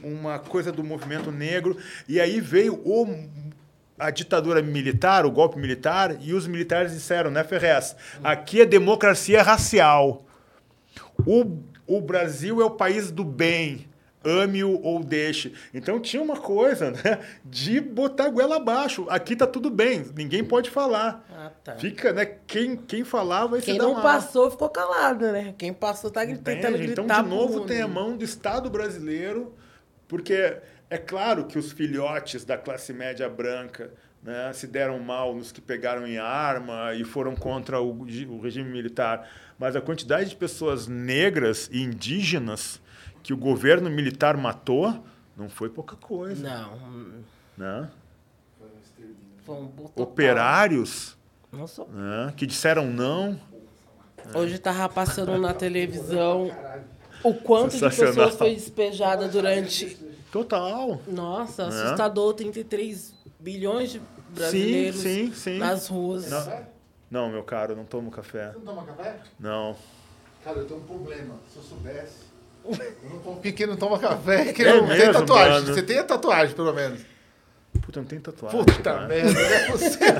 uma 0.01 0.39
coisa 0.39 0.71
do 0.71 0.81
movimento 0.81 1.29
negro, 1.29 1.75
e 2.07 2.21
aí 2.21 2.39
veio 2.39 2.75
o 2.85 3.05
a 3.97 4.11
ditadura 4.11 4.61
militar, 4.61 5.25
o 5.25 5.31
golpe 5.31 5.59
militar, 5.59 6.15
e 6.21 6.33
os 6.33 6.47
militares 6.47 6.93
disseram, 6.93 7.29
né, 7.29 7.43
Ferrez? 7.43 7.97
Aqui 8.23 8.61
é 8.61 8.65
democracia 8.65 9.43
racial. 9.43 10.25
O 11.25 11.59
o 11.89 11.99
Brasil 11.99 12.61
é 12.61 12.65
o 12.65 12.69
país 12.69 13.09
do 13.09 13.23
bem, 13.23 13.88
ame-o 14.23 14.81
ou 14.81 15.03
deixe. 15.03 15.53
Então 15.73 15.99
tinha 15.99 16.21
uma 16.21 16.37
coisa, 16.37 16.91
né, 16.91 17.19
de 17.43 17.79
botar 17.79 18.25
a 18.25 18.29
goela 18.29 18.57
abaixo. 18.57 19.05
Aqui 19.09 19.35
tá 19.35 19.47
tudo 19.47 19.69
bem, 19.69 20.05
ninguém 20.15 20.43
pode 20.43 20.69
falar. 20.69 21.25
Ah, 21.31 21.51
tá. 21.63 21.75
Fica, 21.77 22.11
né, 22.13 22.25
quem, 22.47 22.75
quem 22.75 23.03
falar 23.03 23.47
vai 23.47 23.61
quem 23.61 23.73
se 23.73 23.79
dar 23.79 23.85
Quem 23.85 23.93
não 23.93 24.01
passou 24.01 24.51
ficou 24.51 24.69
calado, 24.69 25.31
né? 25.31 25.53
Quem 25.57 25.73
passou 25.73 26.11
tá 26.11 26.25
tentando 26.25 26.77
gritar. 26.77 27.03
Então, 27.03 27.23
de 27.23 27.29
novo, 27.29 27.61
tem 27.61 27.81
a 27.81 27.87
mão 27.87 28.17
do 28.17 28.23
Estado 28.23 28.69
brasileiro, 28.69 29.55
porque 30.07 30.57
é 30.89 30.97
claro 30.97 31.45
que 31.45 31.57
os 31.57 31.71
filhotes 31.71 32.43
da 32.43 32.57
classe 32.57 32.91
média 32.91 33.29
branca 33.29 33.91
né, 34.21 34.51
se 34.53 34.67
deram 34.67 34.99
mal 34.99 35.33
nos 35.33 35.51
que 35.51 35.61
pegaram 35.61 36.05
em 36.05 36.17
arma 36.17 36.93
e 36.93 37.05
foram 37.05 37.35
contra 37.35 37.79
o, 37.79 38.01
o 38.01 38.41
regime 38.41 38.69
militar 38.69 39.29
mas 39.59 39.75
a 39.75 39.81
quantidade 39.81 40.29
de 40.29 40.35
pessoas 40.37 40.87
negras 40.87 41.69
e 41.71 41.83
indígenas 41.83 42.81
que 43.21 43.33
o 43.33 43.37
governo 43.37 43.89
militar 43.89 44.37
matou 44.37 45.03
não 45.35 45.49
foi 45.49 45.69
pouca 45.69 45.95
coisa. 45.95 46.47
Não. 46.47 46.79
Né? 47.57 47.89
Um 49.47 49.69
Operários 49.95 51.17
né, 51.51 52.33
que 52.37 52.45
disseram 52.45 52.85
não. 52.87 53.39
Hoje 54.35 54.59
tava 54.59 54.87
passando 54.89 55.37
na 55.39 55.53
televisão 55.53 56.51
o 57.23 57.33
quanto 57.33 57.73
de 57.73 57.79
pessoas 57.79 58.35
foi 58.35 58.53
despejada 58.53 59.27
durante. 59.27 59.97
Total. 60.31 61.01
Nossa, 61.07 61.67
assustador, 61.67 62.33
33 62.35 63.15
bilhões 63.39 63.91
de 63.91 64.01
brasileiros 64.29 64.99
sim, 64.99 65.33
sim. 65.33 65.57
nas 65.57 65.87
ruas. 65.87 66.29
Não, 66.29 66.65
não, 67.09 67.29
meu 67.31 67.43
caro, 67.43 67.71
eu 67.71 67.77
não 67.77 67.85
tomo 67.85 68.11
café. 68.11 68.51
Você 68.51 68.57
não 68.59 68.65
toma 68.65 68.85
café? 68.85 69.19
Não. 69.39 69.75
Cara, 70.43 70.59
eu 70.59 70.67
tenho 70.67 70.79
um 70.79 70.83
problema. 70.83 71.35
Se 71.51 71.57
eu 71.57 71.63
soubesse. 71.63 72.28
Que 73.55 73.65
não 73.65 73.75
toma 73.75 73.97
café, 73.99 74.53
que 74.53 74.63
É 74.63 74.73
não 74.73 74.87
tem 74.87 74.97
mesmo, 74.97 75.13
tatuagem. 75.13 75.53
mano? 75.61 75.73
Você 75.73 75.81
tem 75.83 75.97
a 75.99 76.03
tatuagem, 76.03 76.55
pelo 76.55 76.73
menos. 76.73 77.01
Puta, 77.81 77.99
não 78.01 78.07
tem 78.07 78.19
tatuagem. 78.19 78.59
Puta 78.59 78.81
cara. 78.81 79.07
merda, 79.07 79.31
não 79.31 79.39
é 79.41 79.71
possível. 79.71 80.15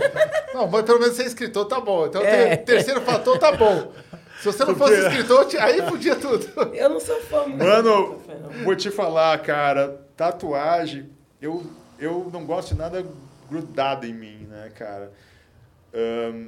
Não, 0.54 0.68
mas 0.68 0.82
pelo 0.84 1.00
menos 1.00 1.16
ser 1.16 1.26
escritor 1.26 1.66
tá 1.66 1.80
bom. 1.80 2.08
Então, 2.08 2.22
É. 2.24 2.56
o 2.56 2.66
terceiro 2.66 3.02
fator 3.02 3.38
tá 3.38 3.52
bom. 3.52 3.92
Se 4.40 4.46
você 4.46 4.66
não 4.66 4.76
fosse 4.76 4.96
escritor, 4.96 5.48
aí 5.60 5.82
podia 5.84 6.16
tudo. 6.16 6.48
Eu 6.74 6.90
não 6.90 7.00
sou 7.00 7.20
fã 7.22 7.46
Mano, 7.46 8.20
vou 8.64 8.76
te 8.76 8.90
falar, 8.90 9.38
cara, 9.44 10.02
tatuagem, 10.18 11.10
eu, 11.42 11.64
eu 12.00 12.30
não 12.34 12.46
gosto 12.46 12.70
de 12.74 12.80
nada 12.80 13.06
grudado 13.50 14.08
em 14.08 14.14
mim, 14.14 14.48
né, 14.50 14.72
cara? 14.76 15.12
Ahn, 15.94 16.48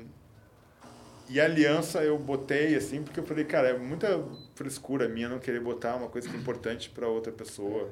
e 1.29 1.39
aliança 1.39 2.03
eu 2.03 2.17
botei 2.17 2.75
assim, 2.75 3.03
porque 3.03 3.19
eu 3.19 3.25
falei, 3.25 3.43
cara, 3.45 3.69
é 3.69 3.77
muita 3.77 4.19
frescura 4.65 5.09
minha 5.09 5.27
não 5.27 5.39
querer 5.39 5.59
botar 5.59 5.95
uma 5.95 6.07
coisa 6.07 6.29
que 6.29 6.35
é 6.35 6.39
importante 6.39 6.89
pra 6.89 7.07
outra 7.07 7.31
pessoa, 7.31 7.89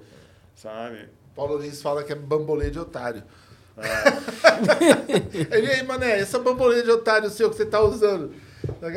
sabe? 0.56 1.10
Paulo 1.36 1.58
Lins 1.58 1.82
fala 1.82 2.04
que 2.04 2.12
é 2.12 2.16
bambolê 2.16 2.70
de 2.70 2.78
otário. 2.80 3.24
Ah. 3.78 4.04
Ele 5.56 5.68
aí, 5.72 5.84
mané, 5.84 6.20
essa 6.20 6.38
bambolê 6.38 6.84
de 6.84 6.92
otário 6.92 7.30
seu 7.30 7.50
que 7.50 7.56
você 7.56 7.66
tá 7.66 7.82
usando. 7.82 8.34
Tá? 8.80 8.88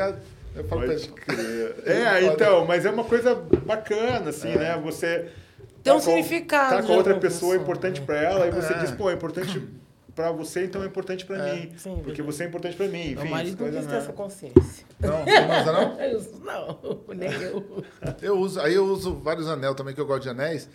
Eu 0.55 0.65
falo 0.65 0.83
pra 0.83 0.91
Pode 0.91 1.09
crer. 1.09 1.77
É, 1.87 2.25
então, 2.27 2.67
mas 2.67 2.85
é 2.85 2.91
uma 2.91 3.05
coisa 3.05 3.35
bacana, 3.35 4.29
assim, 4.31 4.55
né? 4.55 4.79
Você. 4.85 5.31
Tem 5.83 5.93
um 5.93 5.97
tá 5.99 6.05
com- 6.05 6.11
significado 6.11 6.77
Tá 6.77 6.83
com 6.83 6.93
outra 6.93 7.13
alguma 7.15 7.21
pessoa, 7.21 7.55
é 7.55 7.59
pessoa, 7.59 7.63
importante 7.63 8.01
né? 8.01 8.07
pra 8.07 8.17
ela, 8.17 8.47
e 8.47 8.51
você 8.51 8.73
É. 8.73 8.79
diz, 8.79 8.91
pô, 8.93 9.09
é 9.11 9.15
importante 9.15 9.63
pra 10.15 10.31
você, 10.33 10.65
então 10.65 10.83
é 10.83 10.87
importante 10.87 11.25
pra 11.25 11.39
mim. 11.39 11.73
sim, 11.77 11.95
porque 11.97 12.23
verdade. 12.23 12.23
você 12.23 12.45
é 12.45 12.47
importante 12.47 12.77
pra 12.77 12.87
mim. 12.87 13.15
Meu 13.15 13.21
Enfim, 13.23 13.31
marido 13.31 13.51
não 13.53 13.59
coisa, 13.59 13.79
quis 13.79 13.87
ter 13.87 13.93
né? 13.93 13.99
essa 13.99 14.13
consciência. 14.13 14.85
Não, 15.01 15.25
não 15.25 15.61
usa 15.61 15.73
não? 15.73 16.33
Não, 17.09 17.15
nem 17.15 17.33
eu. 17.33 17.85
Eu 18.21 18.39
uso, 18.39 18.61
aí 18.61 18.75
eu 18.75 18.85
uso 18.85 19.15
vários 19.15 19.49
anéis 19.49 19.75
também, 19.75 19.95
que 19.95 20.01
eu 20.01 20.07
gosto 20.07 20.23
de 20.23 20.29
anéis. 20.29 20.69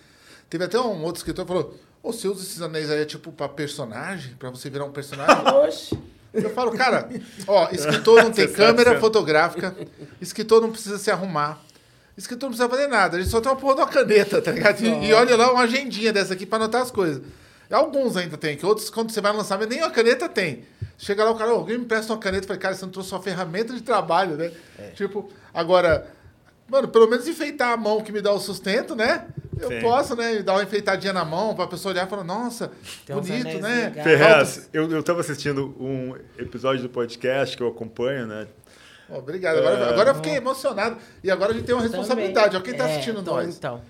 Teve 0.49 0.63
até 0.63 0.79
um 0.79 1.03
outro 1.03 1.19
escritor 1.19 1.45
que 1.45 1.51
falou: 1.53 1.75
Ô, 2.01 2.11
você 2.11 2.27
usa 2.27 2.41
esses 2.41 2.61
anéis 2.61 2.89
aí, 2.89 3.01
é 3.01 3.05
tipo, 3.05 3.31
pra 3.31 3.47
personagem? 3.49 4.33
Pra 4.35 4.49
você 4.49 4.69
virar 4.69 4.85
um 4.85 4.91
personagem? 4.91 5.45
Oxe. 5.63 5.97
Eu 6.33 6.49
falo, 6.51 6.71
cara, 6.71 7.09
ó, 7.47 7.69
escritor 7.71 8.23
não 8.23 8.31
tem 8.31 8.51
câmera 8.51 8.99
fotográfica, 8.99 9.75
escritor 10.21 10.61
não 10.61 10.71
precisa 10.71 10.97
se 10.97 11.09
arrumar, 11.09 11.59
escritor 12.17 12.49
não 12.49 12.55
precisa 12.55 12.69
fazer 12.69 12.88
nada, 12.88 13.17
a 13.17 13.19
gente 13.19 13.31
só 13.31 13.41
tem 13.41 13.51
uma 13.51 13.57
porra 13.57 13.75
de 13.75 13.81
uma 13.81 13.88
caneta, 13.88 14.41
tá 14.41 14.51
ligado? 14.51 14.79
E, 14.81 15.07
e 15.07 15.13
olha 15.13 15.35
lá 15.35 15.51
uma 15.51 15.63
agendinha 15.63 16.13
dessa 16.13 16.33
aqui 16.33 16.45
pra 16.45 16.57
anotar 16.57 16.81
as 16.81 16.91
coisas. 16.91 17.23
Alguns 17.70 18.15
ainda 18.18 18.38
tem, 18.38 18.55
que 18.55 18.65
outros, 18.65 18.89
quando 18.89 19.11
você 19.11 19.20
vai 19.22 19.34
lançar, 19.34 19.57
nem 19.68 19.80
uma 19.80 19.91
caneta 19.91 20.30
tem. 20.30 20.63
Chega 20.97 21.24
lá, 21.24 21.32
o 21.32 21.36
cara, 21.36 21.53
"Ô, 21.53 21.57
alguém 21.57 21.78
me 21.78 21.86
presta 21.86 22.13
uma 22.13 22.20
caneta, 22.20 22.43
eu 22.43 22.47
falei, 22.47 22.61
cara, 22.61 22.76
você 22.76 22.86
não 22.86 22.91
trouxe 22.91 23.11
uma 23.13 23.22
ferramenta 23.22 23.74
de 23.74 23.82
trabalho, 23.82 24.36
né? 24.38 24.51
É. 24.80 24.88
Tipo, 24.91 25.30
agora, 25.53 26.07
mano, 26.68 26.88
pelo 26.88 27.07
menos 27.09 27.28
enfeitar 27.28 27.74
a 27.74 27.78
mão 27.78 28.01
que 28.01 28.11
me 28.11 28.22
dá 28.22 28.32
o 28.32 28.39
sustento, 28.39 28.95
né? 28.95 29.26
Eu 29.59 29.70
Sim. 29.70 29.82
posso, 29.82 30.15
né? 30.15 30.39
Dar 30.43 30.53
uma 30.53 30.63
enfeitadinha 30.63 31.11
na 31.13 31.26
mão 31.26 31.55
pra 31.55 31.65
pessoa 31.68 31.91
olhar 31.91 32.05
e 32.05 32.09
falar, 32.09 32.24
nossa, 32.24 32.72
Tem 33.05 33.15
bonito, 33.15 33.59
né? 33.59 33.91
Ferrez, 34.03 34.70
eu, 34.72 34.89
eu 34.89 35.03
tava 35.03 35.20
assistindo 35.22 35.76
um 35.80 36.15
episódio 36.38 36.84
do 36.84 36.89
podcast 36.89 37.57
que 37.57 37.63
eu 37.63 37.68
acompanho, 37.68 38.28
né? 38.28 38.47
Obrigado. 39.09 39.57
Agora, 39.59 39.76
É. 39.78 39.89
agora 39.89 40.09
eu 40.11 40.15
fiquei 40.15 40.36
emocionado. 40.36 40.97
E 41.24 41.32
agora 41.32 41.51
a 41.51 41.55
gente 41.55 41.65
tem 41.65 41.74
uma 41.74 41.82
responsabilidade. 41.82 42.57
Ó, 42.57 42.59
quem 42.59 42.74
tá 42.74 42.88
É, 42.88 42.91
assistindo 42.93 43.22
então, 43.22 43.36
nós? 43.36 43.55
Então, 43.57 43.82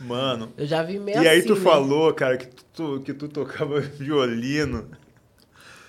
Mano. 0.00 0.52
eu 0.56 0.66
já 0.66 0.82
vi 0.82 0.98
meio 0.98 1.22
E 1.22 1.28
aí 1.28 1.38
assim, 1.38 1.48
tu 1.48 1.54
né? 1.56 1.60
falou, 1.60 2.12
cara, 2.14 2.36
que 2.38 2.46
tu, 2.72 3.00
que 3.04 3.12
tu 3.14 3.28
tocava 3.28 3.78
violino. 3.98 4.88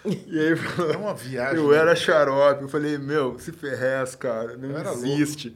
E 0.05 0.39
aí 0.39 0.53
É 0.93 0.97
uma 0.97 1.13
viagem. 1.13 1.57
eu 1.57 1.69
né? 1.71 1.77
era 1.77 1.95
xarope. 1.95 2.63
Eu 2.63 2.69
falei, 2.69 2.97
meu, 2.97 3.37
se 3.39 3.51
ferrez, 3.51 4.15
cara, 4.15 4.57
não 4.57 4.69
Eu 4.71 4.77
era 4.77 4.91
existe. 4.93 5.55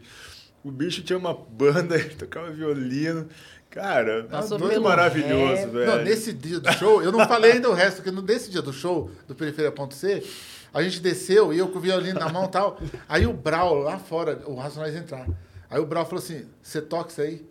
O 0.63 0.71
bicho 0.71 1.01
tinha 1.03 1.17
uma 1.17 1.33
banda, 1.33 1.95
ele 1.99 2.15
tocava 2.15 2.49
violino. 2.51 3.27
Cara, 3.69 4.23
Passou 4.29 4.57
muito 4.57 4.71
pelo 4.71 4.83
maravilhoso, 4.85 5.63
rap. 5.63 5.69
velho. 5.71 5.85
Não, 5.97 6.03
nesse 6.03 6.31
dia 6.31 6.59
do 6.61 6.71
show, 6.73 7.03
eu 7.03 7.11
não 7.11 7.27
falei 7.27 7.53
ainda 7.53 7.69
o 7.69 7.73
resto, 7.73 7.97
porque 7.97 8.09
no- 8.11 8.21
nesse 8.21 8.49
dia 8.49 8.61
do 8.61 8.71
show, 8.71 9.11
do 9.27 9.35
Periferia.c, 9.35 10.23
a 10.73 10.81
gente 10.81 11.01
desceu 11.01 11.51
e 11.53 11.57
eu 11.57 11.67
com 11.67 11.79
o 11.79 11.81
violino 11.81 12.17
na 12.17 12.29
mão 12.29 12.45
e 12.45 12.49
tal. 12.49 12.79
Aí 13.09 13.25
o 13.27 13.33
Brau, 13.33 13.79
lá 13.79 13.99
fora, 13.99 14.39
o 14.45 14.55
Racionais 14.55 14.95
entrar. 14.95 15.27
Aí 15.69 15.79
o 15.79 15.85
Brau 15.85 16.05
falou 16.05 16.23
assim: 16.23 16.45
você 16.63 16.81
toca 16.81 17.09
isso 17.11 17.19
aí? 17.19 17.45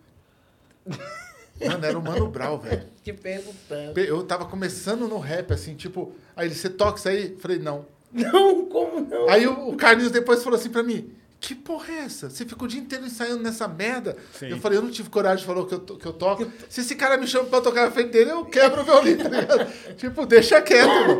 Mano, 1.64 1.87
era 1.87 1.99
o 1.99 2.03
Mano 2.03 2.28
Brau, 2.28 2.59
velho. 2.59 2.87
Te 3.03 3.12
perguntando. 3.12 3.99
Eu 3.99 4.22
tava 4.24 4.45
começando 4.45 5.07
no 5.07 5.18
rap, 5.18 5.53
assim, 5.53 5.74
tipo, 5.74 6.12
aí 6.35 6.49
ele, 6.49 6.55
você 6.55 6.68
toca 6.68 6.99
isso 6.99 7.09
aí? 7.09 7.37
Falei, 7.39 7.59
não. 7.59 7.87
Não, 8.12 8.66
como 8.66 9.01
não? 9.01 9.28
Aí 9.28 9.47
o, 9.47 9.70
o 9.70 9.76
Carlinhos 9.76 10.12
depois 10.12 10.43
falou 10.43 10.59
assim 10.59 10.70
pra 10.70 10.82
mim: 10.82 11.12
Que 11.47 11.55
porra 11.55 11.92
é 11.92 11.99
essa? 12.05 12.30
Você 12.30 12.47
ficou 12.47 12.64
o 12.64 12.68
dia 12.70 12.80
inteiro 12.80 13.05
ensaiando 13.05 13.42
nessa 13.42 13.68
merda? 13.68 14.16
Sim. 14.32 14.49
Eu 14.49 14.59
falei: 14.59 14.78
Eu 14.78 14.82
não 14.82 14.90
tive 14.90 15.11
coragem 15.11 15.40
de 15.40 15.45
falar 15.45 15.66
que 15.66 15.74
eu, 15.74 15.78
to- 15.78 15.97
que 15.99 16.07
eu 16.07 16.12
toco. 16.14 16.51
Se 16.70 16.80
esse 16.80 16.97
cara 16.97 17.18
me 17.18 17.26
chama 17.26 17.45
pra 17.51 17.61
tocar 17.61 17.84
na 17.84 17.90
frente 17.90 18.12
dele, 18.12 18.30
eu 18.30 18.47
quebro 18.47 18.80
o 18.80 18.84
violino, 18.84 19.24
tá 19.24 19.28
ligado? 19.28 19.70
tipo, 19.95 20.24
deixa 20.24 20.62
quieto, 20.62 20.88
mano. 20.88 21.18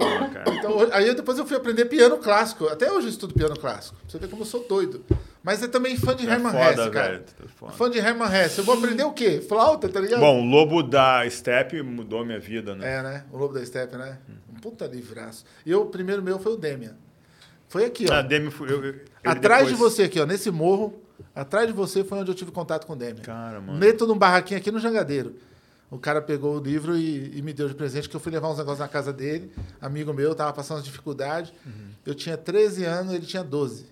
Então, 0.59 0.89
aí 0.93 1.07
eu- 1.09 1.15
depois 1.15 1.37
eu 1.37 1.45
fui 1.47 1.59
aprender 1.59 1.85
piano 1.85 2.17
clássico. 2.17 2.67
Até 2.69 2.91
hoje 2.91 3.09
eu 3.09 3.11
estudo 3.11 3.35
piano 3.35 3.55
clássico. 3.59 3.97
Pra 3.97 4.09
você 4.09 4.19
ver 4.19 4.29
como 4.31 4.41
eu 4.43 4.47
sou 4.47 4.67
doido. 4.67 5.05
Mas 5.43 5.63
é 5.63 5.69
também 5.69 5.95
fã 5.95 6.17
de 6.17 6.27
É 6.27 6.33
Herman 6.33 6.53
foda, 6.53 6.71
Hesse, 6.85 6.91
cara. 6.91 7.09
velho. 7.13 7.73
Fã 7.77 7.91
de 7.91 7.99
Herman 7.99 8.29
Hesse. 8.35 8.59
Eu 8.61 8.65
vou 8.65 8.77
aprender 8.79 9.05
o 9.05 9.13
quê? 9.13 9.45
Flauta, 9.47 9.91
tá 9.91 10.01
ligado? 10.01 10.21
Bom, 10.21 10.41
o 10.41 10.45
Lobo 10.49 10.83
da 10.83 11.29
Step 11.29 11.83
mudou 11.83 12.25
minha 12.25 12.41
vida, 12.41 12.75
né? 12.75 12.95
É, 12.99 13.03
né? 13.03 13.25
O 13.31 13.37
Lobo 13.37 13.53
da 13.53 13.63
Steppe, 13.67 13.95
né? 13.97 14.17
Um 14.51 14.55
puta 14.59 14.87
livraço. 14.87 15.45
E 15.67 15.71
eu, 15.71 15.83
o 15.83 15.87
primeiro 15.87 16.23
meu 16.23 16.39
foi 16.39 16.53
o 16.55 16.57
Demian. 16.57 16.97
Foi 17.75 17.85
aqui, 17.87 18.07
ó. 18.09 18.15
A 18.15 18.23
Demi 18.23 18.53
eu- 18.61 18.85
eu- 18.85 19.01
Atrás 19.25 19.67
de 19.67 19.73
depois- 19.73 19.95
você 19.95 20.05
aqui, 20.05 20.21
ó, 20.21 20.25
nesse 20.25 20.49
morro, 20.49 21.03
atrás 21.35 21.67
de 21.67 21.73
você 21.73 22.05
foi 22.05 22.19
onde 22.19 22.31
eu 22.31 22.35
tive 22.37 22.53
contato 22.53 22.87
com 22.87 22.93
o 22.93 22.97
Demian. 22.97 23.23
Cara, 23.25 23.61
mano. 23.61 23.81
Dentro 23.81 24.07
de 24.07 24.13
um 24.13 24.17
barraquinho 24.17 24.61
aqui 24.61 24.71
no 24.71 24.79
Jangadeiro. 24.79 25.35
O 25.91 25.99
cara 25.99 26.23
pegou 26.23 26.57
o 26.57 26.61
livro 26.63 26.97
e, 26.97 27.37
e 27.37 27.43
me 27.43 27.53
deu 27.53 27.67
de 27.69 27.75
presente, 27.75 28.09
que 28.09 28.15
eu 28.15 28.21
fui 28.21 28.31
levar 28.31 28.49
uns 28.49 28.59
negócios 28.59 28.79
na 28.79 28.87
casa 28.87 29.13
dele, 29.13 29.51
amigo 29.81 30.15
meu, 30.15 30.37
tava 30.37 30.53
passando 30.53 30.77
umas 30.77 30.85
dificuldades. 30.85 31.53
Uhum. 31.67 31.91
Eu 32.07 32.15
tinha 32.15 32.37
13 32.37 32.85
anos, 32.85 33.13
ele 33.13 33.27
tinha 33.27 33.43
12. 33.43 33.87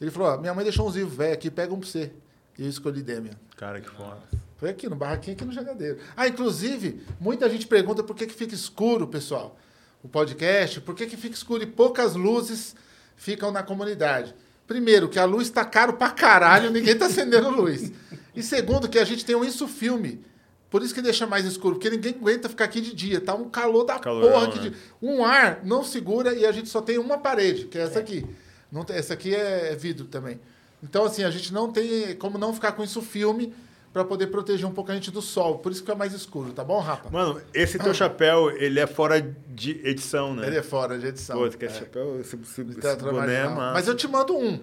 Ele 0.00 0.10
falou, 0.10 0.28
ó, 0.30 0.38
minha 0.38 0.54
mãe 0.54 0.64
deixou 0.64 0.88
uns 0.88 0.96
livros 0.96 1.14
velhos 1.14 1.34
aqui, 1.34 1.50
pega 1.50 1.74
um 1.74 1.78
pra 1.80 1.88
você. 1.90 2.10
E 2.58 2.62
eu 2.64 2.70
escolhi 2.70 3.02
Demian. 3.02 3.34
Cara, 3.54 3.82
que 3.82 3.90
foda. 3.90 4.16
Foi 4.56 4.70
aqui, 4.70 4.88
no 4.88 4.96
barraquinho 4.96 5.36
aqui 5.36 5.44
no 5.44 5.52
Jangadeiro. 5.52 5.98
Ah, 6.16 6.26
inclusive, 6.26 7.02
muita 7.20 7.50
gente 7.50 7.66
pergunta 7.66 8.02
por 8.02 8.16
que, 8.16 8.26
que 8.26 8.34
fica 8.34 8.54
escuro, 8.54 9.06
pessoal. 9.06 9.58
O 10.02 10.08
podcast, 10.08 10.80
por 10.80 10.94
que, 10.94 11.04
que 11.06 11.18
fica 11.18 11.34
escuro 11.34 11.62
e 11.62 11.66
poucas 11.66 12.14
luzes 12.14 12.74
ficam 13.16 13.50
na 13.50 13.62
comunidade? 13.62 14.34
Primeiro, 14.66 15.08
que 15.08 15.18
a 15.18 15.24
luz 15.24 15.50
tá 15.50 15.64
caro 15.64 15.94
pra 15.94 16.10
caralho, 16.10 16.70
ninguém 16.70 16.96
tá 16.96 17.06
acendendo 17.06 17.50
luz. 17.50 17.92
E 18.34 18.42
segundo, 18.42 18.88
que 18.88 18.98
a 18.98 19.04
gente 19.04 19.24
tem 19.24 19.34
um 19.34 19.44
insufilme. 19.44 20.24
Por 20.68 20.82
isso 20.82 20.94
que 20.94 21.00
deixa 21.00 21.26
mais 21.26 21.46
escuro, 21.46 21.76
porque 21.76 21.88
ninguém 21.88 22.12
aguenta 22.12 22.48
ficar 22.48 22.64
aqui 22.64 22.80
de 22.80 22.94
dia. 22.94 23.20
Tá 23.20 23.34
um 23.34 23.48
calor 23.48 23.84
da 23.84 23.98
Calorão, 23.98 24.32
porra 24.32 24.48
aqui 24.48 24.58
né? 24.58 24.70
de. 24.70 24.76
Um 25.00 25.24
ar 25.24 25.60
não 25.64 25.84
segura 25.84 26.34
e 26.34 26.44
a 26.44 26.52
gente 26.52 26.68
só 26.68 26.82
tem 26.82 26.98
uma 26.98 27.18
parede, 27.18 27.66
que 27.66 27.78
é 27.78 27.82
essa 27.82 28.00
aqui. 28.00 28.26
Não 28.70 28.84
tem, 28.84 28.96
essa 28.96 29.14
aqui 29.14 29.34
é 29.34 29.74
vidro 29.76 30.06
também. 30.06 30.40
Então, 30.82 31.04
assim, 31.04 31.22
a 31.22 31.30
gente 31.30 31.52
não 31.52 31.70
tem 31.70 32.14
como 32.16 32.36
não 32.36 32.52
ficar 32.52 32.72
com 32.72 32.82
isso 32.82 33.00
filme 33.00 33.54
para 33.96 34.04
poder 34.04 34.26
proteger 34.26 34.66
um 34.66 34.72
pouco 34.72 34.92
a 34.92 34.94
gente 34.94 35.10
do 35.10 35.22
sol. 35.22 35.56
Por 35.56 35.72
isso 35.72 35.82
que 35.82 35.90
é 35.90 35.94
mais 35.94 36.12
escuro, 36.12 36.52
tá 36.52 36.62
bom, 36.62 36.80
Rapa? 36.80 37.08
Mano, 37.08 37.40
esse 37.54 37.78
teu 37.78 37.94
chapéu, 37.94 38.50
ele 38.50 38.78
é 38.78 38.86
fora 38.86 39.22
de 39.22 39.80
edição, 39.88 40.34
né? 40.34 40.46
Ele 40.46 40.58
é 40.58 40.62
fora 40.62 40.98
de 40.98 41.06
edição. 41.06 41.38
Pô, 41.38 41.48
que 41.48 41.64
é. 41.64 41.68
esse 41.68 41.78
chapéu, 41.78 42.20
esse, 42.20 42.36
esse, 42.36 42.60
esse 42.60 42.78
Teatro 42.78 43.10
boné 43.10 43.44
é. 43.44 43.48
Mas 43.48 43.88
eu 43.88 43.94
te 43.96 44.06
mando 44.06 44.36
um. 44.36 44.60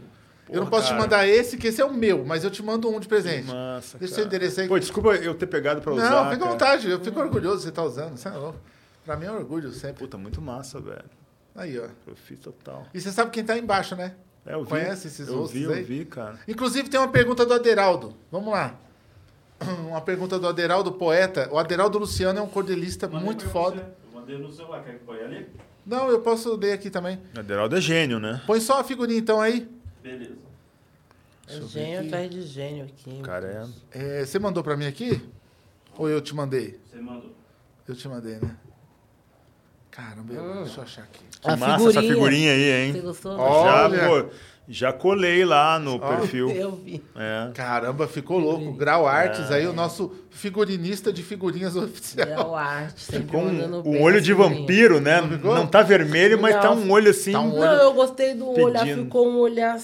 eu 0.47 0.61
não 0.61 0.67
Porra, 0.67 0.69
posso 0.69 0.83
te 0.83 0.89
cara. 0.89 1.01
mandar 1.01 1.27
esse, 1.27 1.57
que 1.57 1.65
esse 1.65 1.81
é 1.81 1.85
o 1.85 1.91
meu, 1.91 2.23
mas 2.23 2.43
eu 2.43 2.51
te 2.51 2.61
mando 2.61 2.87
um 2.87 2.99
de 2.99 3.07
presente. 3.07 3.47
Massa, 3.47 3.97
Deixa 3.97 4.13
cara. 4.13 4.21
seu 4.21 4.25
endereço 4.25 4.61
aí. 4.61 4.67
Pô, 4.67 4.77
desculpa 4.77 5.15
eu 5.15 5.33
ter 5.33 5.47
pegado 5.47 5.81
pra 5.81 5.93
usar, 5.93 6.11
não, 6.11 6.31
fica 6.31 6.45
à 6.45 6.49
vontade. 6.49 6.87
Eu 6.87 6.99
fico 6.99 7.19
orgulhoso 7.19 7.57
de 7.57 7.63
você 7.63 7.69
estar 7.69 7.83
usando. 7.85 8.15
Você 8.15 8.27
é 8.27 8.31
louco. 8.33 8.59
Pra 9.03 9.17
mim 9.17 9.25
é 9.25 9.31
um 9.31 9.37
orgulho 9.37 9.71
sempre. 9.71 10.03
Puta, 10.03 10.15
muito 10.15 10.39
massa, 10.43 10.79
velho. 10.79 11.05
Aí, 11.55 11.79
ó. 11.79 11.87
Profi 12.05 12.35
total. 12.35 12.85
E 12.93 13.01
você 13.01 13.11
sabe 13.11 13.31
quem 13.31 13.43
tá 13.43 13.57
embaixo, 13.57 13.95
né? 13.95 14.13
É, 14.45 14.53
eu 14.53 14.63
vi. 14.63 14.69
Conhece 14.69 15.07
esses 15.07 15.27
eu 15.27 15.43
vi, 15.47 15.63
eu 15.63 15.73
aí? 15.73 15.81
vi, 15.81 16.05
cara. 16.05 16.37
Inclusive 16.47 16.87
tem 16.87 16.99
uma 16.99 17.09
pergunta 17.09 17.43
do 17.47 17.53
Aderaldo. 17.55 18.13
Vamos 18.31 18.53
lá. 18.53 18.77
Uma 19.87 20.01
pergunta 20.01 20.37
do 20.39 20.47
Aderaldo, 20.47 20.91
poeta. 20.93 21.49
O 21.51 21.57
Aderaldo 21.57 21.97
Luciano 21.99 22.39
é 22.39 22.41
um 22.41 22.47
cordelista 22.47 23.07
Mandei 23.07 23.25
muito 23.25 23.45
foda. 23.49 23.77
você. 23.77 23.83
Eu 24.15 24.19
mandei 24.19 24.37
no 24.37 24.51
celular, 24.51 24.83
quer 24.83 24.93
que 24.93 25.05
põe 25.05 25.19
ali? 25.19 25.47
Não, 25.85 26.09
eu 26.09 26.21
posso 26.21 26.55
ler 26.55 26.73
aqui 26.73 26.89
também. 26.89 27.19
Aderaldo 27.37 27.75
é 27.75 27.81
gênio, 27.81 28.19
né? 28.19 28.41
Põe 28.47 28.59
só 28.61 28.79
a 28.79 28.83
figurinha 28.83 29.19
então 29.19 29.41
aí. 29.41 29.67
Beleza. 30.01 30.33
É 31.47 31.61
gênio 31.61 32.05
atrás 32.07 32.29
de 32.29 32.41
gênio 32.43 32.85
aqui. 32.85 33.19
O 33.19 33.21
cara 33.21 33.69
é... 33.93 34.19
É, 34.21 34.25
você 34.25 34.39
mandou 34.39 34.63
pra 34.63 34.77
mim 34.77 34.85
aqui? 34.85 35.21
Ou 35.97 36.09
eu 36.09 36.21
te 36.21 36.33
mandei? 36.33 36.79
Você 36.89 36.99
mandou. 37.01 37.31
Eu 37.87 37.95
te 37.95 38.07
mandei, 38.07 38.35
né? 38.37 38.55
Caramba, 39.91 40.33
eu- 40.33 40.63
deixa 40.63 40.79
eu 40.79 40.83
achar 40.83 41.03
aqui. 41.03 41.19
Que 41.39 41.49
A 41.49 41.55
massa 41.57 41.89
essa 41.89 42.01
figurinha. 42.01 42.13
figurinha 42.13 42.51
aí, 42.53 42.91
Você 42.91 42.97
hein? 42.97 43.03
gostou? 43.03 43.37
Já, 43.37 43.43
Olha. 43.43 44.07
pô, 44.07 44.29
já 44.67 44.93
colei 44.93 45.43
lá 45.43 45.77
no 45.77 45.99
perfil. 45.99 46.49
Eu 46.51 46.71
vi. 46.71 47.03
É. 47.15 47.49
Caramba, 47.53 48.07
ficou 48.07 48.39
louco. 48.39 48.71
Grau 48.73 49.05
Artes 49.07 49.51
aí, 49.51 49.67
o 49.67 49.73
nosso 49.73 50.11
figurinista 50.29 51.11
de 51.11 51.21
figurinhas 51.23 51.75
oficial. 51.75 52.27
É 52.27 52.39
o 52.43 52.55
arte. 52.55 53.01
sempre 53.01 53.27
Com 53.27 53.45
mandando 53.45 53.87
um 53.87 54.01
olho 54.01 54.21
de 54.21 54.33
vampiro, 54.33 54.99
né? 55.01 55.21
ficou? 55.27 55.53
Não 55.55 55.67
tá 55.67 55.81
vermelho, 55.81 56.39
mas 56.41 56.55
tá 56.61 56.71
um 56.71 56.89
olho 56.91 57.11
assim. 57.11 57.31
Tá 57.33 57.41
um 57.41 57.51
olho- 57.53 57.61
Não, 57.61 57.73
eu 57.83 57.93
gostei 57.93 58.33
do 58.33 58.49
olhar, 58.49 58.79
Pedindo. 58.83 59.03
ficou 59.03 59.27
um 59.27 59.37
olhar. 59.39 59.77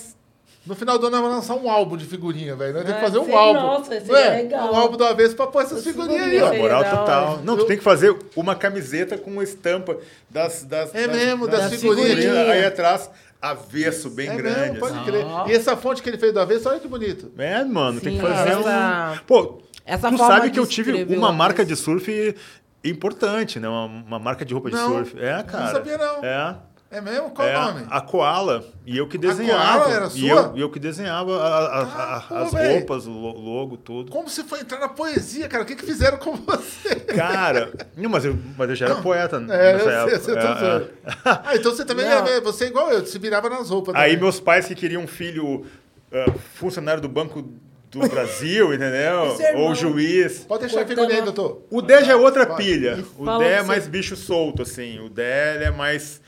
No 0.66 0.76
final 0.76 1.00
do 1.00 1.08
ano, 1.08 1.16
nós 1.16 1.22
vamos 1.26 1.38
lançar 1.50 1.56
um 1.56 1.70
álbum 1.70 1.98
de 1.98 2.06
figurinha, 2.06 2.56
velho. 2.56 2.74
Nós 2.74 2.84
temos 2.84 3.00
que 3.00 3.06
Ah, 3.06 3.08
fazer 3.08 3.20
um 3.20 3.26
sei, 3.26 3.34
álbum. 3.34 3.60
nossa, 3.62 3.96
esse 3.96 4.08
Não 4.08 4.16
é? 4.18 4.28
é 4.28 4.42
legal. 4.44 4.72
Um 4.72 4.76
álbum 4.76 4.98
do 4.98 5.04
avesso 5.06 5.36
pra 5.36 5.48
pôr 5.48 5.64
essas 5.64 5.80
As 5.80 5.84
figurinhas 5.84 6.24
aí, 6.28 6.42
ó. 6.42 6.54
Moral 6.54 6.84
total. 6.84 7.40
é. 7.42 7.46
Não, 7.46 7.58
tu 7.58 7.66
tem 7.66 7.78
que 7.78 7.84
fazer 7.84 8.16
uma 8.36 8.54
camiseta 8.56 9.18
com 9.18 9.32
uma 9.32 9.44
estampa 9.44 9.98
das. 10.30 10.64
das 10.64 10.94
É 10.94 11.08
das- 11.08 11.16
mesmo, 11.18 11.48
das 11.48 11.62
das 11.62 11.72
figurinhas. 11.74 12.10
figurinhas. 12.20 12.50
Aí 12.50 12.66
atrás, 12.66 13.10
avesso, 13.42 14.10
bem 14.10 14.30
É 14.30 14.36
grande. 14.36 14.60
mesmo, 14.60 14.80
pode 14.80 14.96
assim. 14.98 15.06
crer. 15.06 15.26
E 15.48 15.52
essa 15.54 15.76
fonte 15.78 16.02
que 16.04 16.10
ele 16.10 16.18
fez 16.18 16.34
do 16.34 16.40
avesso, 16.40 16.70
olha 16.70 16.80
que 16.80 16.88
bonito. 16.88 17.32
É, 17.38 17.64
mano, 17.64 18.00
tem 18.02 18.14
que 18.16 18.20
Sim, 18.22 18.28
fazer 18.28 18.50
essa- 18.50 19.14
um. 19.16 19.26
Pô, 19.26 19.62
essa 19.86 20.10
tu 20.12 20.18
sabe 20.18 20.48
que 20.48 20.52
de 20.54 20.60
eu 20.60 20.68
tive 20.68 21.04
uma 21.16 21.32
marca 21.32 21.64
de 21.66 21.76
surf 21.76 22.36
importante, 22.84 23.60
né? 23.60 23.68
Uma, 23.68 23.86
uma 23.86 24.20
marca 24.20 24.46
de 24.46 24.54
roupa 24.54 24.70
de 24.70 24.76
Não, 24.76 24.90
surf. 24.90 25.18
É, 25.20 25.44
cara. 25.44 25.66
não 25.66 25.72
sabia, 25.72 25.98
não. 25.98 26.24
É. 26.24 26.56
É 26.92 27.00
mesmo? 27.00 27.30
Qual 27.30 27.48
é, 27.48 27.56
o 27.56 27.62
nome? 27.66 27.86
A 27.88 28.02
Koala. 28.02 28.66
E 28.84 28.98
eu 28.98 29.08
que 29.08 29.16
desenhava. 29.18 29.84
Koala 29.84 29.96
era 29.96 30.06
E 30.08 30.10
sua? 30.10 30.28
eu, 30.30 30.58
e 30.58 30.62
eu 30.62 30.70
que 30.72 30.80
desenhava 30.80 31.38
a- 31.40 31.48
a- 31.48 31.82
a- 31.84 32.18
Ah, 32.18 32.22
pô, 32.28 32.36
as 32.36 32.52
véi. 32.52 32.74
roupas, 32.78 33.06
o 33.06 33.12
lo- 33.12 33.40
logo, 33.40 33.78
tudo. 33.78 34.12
Como 34.12 34.28
você 34.28 34.44
foi 34.44 34.62
entrar 34.62 34.80
na 34.80 34.90
poesia, 34.90 35.48
cara? 35.48 35.64
O 35.64 35.68
que, 35.68 35.76
que 35.76 35.86
fizeram 35.86 36.18
com 36.18 36.36
você? 36.36 36.96
Cara, 36.96 37.72
não, 37.96 38.10
mas, 38.10 38.26
eu, 38.26 38.36
mas 38.58 38.70
eu 38.70 38.76
já 38.76 38.88
era 38.88 38.96
poeta 38.96 39.36
É, 39.36 39.40
nessa 39.40 39.70
eu 39.70 39.80
sei, 39.80 39.94
época. 39.94 40.20
você 40.20 40.32
É, 40.32 40.36
tá 40.36 40.82
é. 41.06 41.42
Ah, 41.46 41.56
então 41.56 41.72
você 41.72 41.86
também 41.86 42.06
Não. 42.06 42.26
é, 42.28 42.42
você 42.42 42.66
é 42.66 42.68
igual 42.70 42.90
eu, 42.92 43.06
se 43.06 43.20
virava 43.20 43.48
nas 43.50 43.70
roupas. 43.70 43.94
Aí 43.94 44.10
também. 44.14 44.24
meus 44.24 44.40
pais 44.40 44.66
que 44.66 44.74
queriam 44.74 45.04
um 45.04 45.08
filho 45.08 45.68
ah, 46.12 46.26
funcionário 46.56 47.04
do 47.04 47.08
Banco 47.10 47.48
do 47.92 48.00
Brasil, 48.10 48.74
entendeu? 48.74 49.36
Irmão. 49.40 49.62
Ou 49.68 49.76
juiz. 49.76 50.40
Pode 50.48 50.62
deixar 50.62 50.82
a 50.82 50.86
figurinha 50.88 51.20
aí, 51.20 51.22
doutor. 51.24 51.62
O 51.72 51.82
Dé 51.84 52.04
já 52.04 52.14
é 52.14 52.16
outra 52.16 52.48
Pode. 52.48 52.64
pilha. 52.64 53.04
O 53.18 53.38
Dé 53.38 53.54
é 53.54 53.58
que 53.62 53.64
mais 53.66 53.88
bicho 53.88 54.16
solto, 54.16 54.64
assim. 54.64 55.00
O 55.00 55.10
Dé 55.10 55.56
ele 55.56 55.64
é 55.66 55.72
mais 55.72 56.20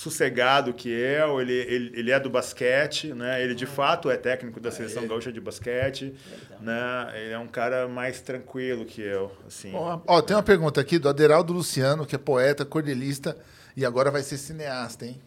sossegado 0.00 0.72
que 0.72 0.88
eu. 0.88 1.40
Ele, 1.40 1.52
ele, 1.52 1.92
ele 1.94 2.10
é 2.10 2.18
do 2.18 2.30
basquete, 2.30 3.12
né? 3.12 3.42
Ele 3.42 3.54
de 3.54 3.66
fato 3.66 4.10
é 4.10 4.16
técnico 4.16 4.58
da 4.58 4.70
seleção 4.70 5.06
gaúcha 5.06 5.30
de 5.30 5.40
basquete, 5.40 6.14
né? 6.60 7.12
Ele 7.14 7.32
é 7.32 7.38
um 7.38 7.46
cara 7.46 7.86
mais 7.86 8.20
tranquilo 8.22 8.86
que 8.86 9.02
eu, 9.02 9.30
assim. 9.46 9.72
Ó, 9.74 10.00
ó, 10.06 10.22
tem 10.22 10.34
uma 10.34 10.42
pergunta 10.42 10.80
aqui 10.80 10.98
do 10.98 11.08
Aderaldo 11.08 11.52
Luciano, 11.52 12.06
que 12.06 12.14
é 12.14 12.18
poeta, 12.18 12.64
cordelista 12.64 13.36
e 13.76 13.84
agora 13.84 14.10
vai 14.10 14.22
ser 14.22 14.38
cineasta, 14.38 15.04
hein? 15.04 15.20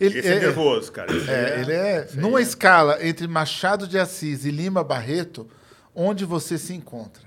Ele 0.00 0.18
Esse 0.18 0.28
é, 0.28 0.40
nervoso, 0.40 0.90
cara. 0.90 1.14
Esse 1.14 1.30
é, 1.30 1.34
é- 1.34 1.60
ele 1.60 1.72
é 1.72 2.08
numa 2.14 2.40
escala 2.40 2.98
entre 3.06 3.28
Machado 3.28 3.86
de 3.86 3.96
Assis 3.96 4.44
e 4.44 4.50
Lima 4.50 4.82
Barreto, 4.82 5.48
onde 5.94 6.24
você 6.24 6.58
se 6.58 6.74
encontra? 6.74 7.22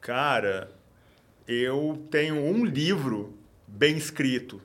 Cara, 0.00 0.68
eu 1.46 2.04
tenho 2.10 2.34
um 2.34 2.64
livro 2.64 3.38
bem 3.66 3.96
escrito, 3.96 4.60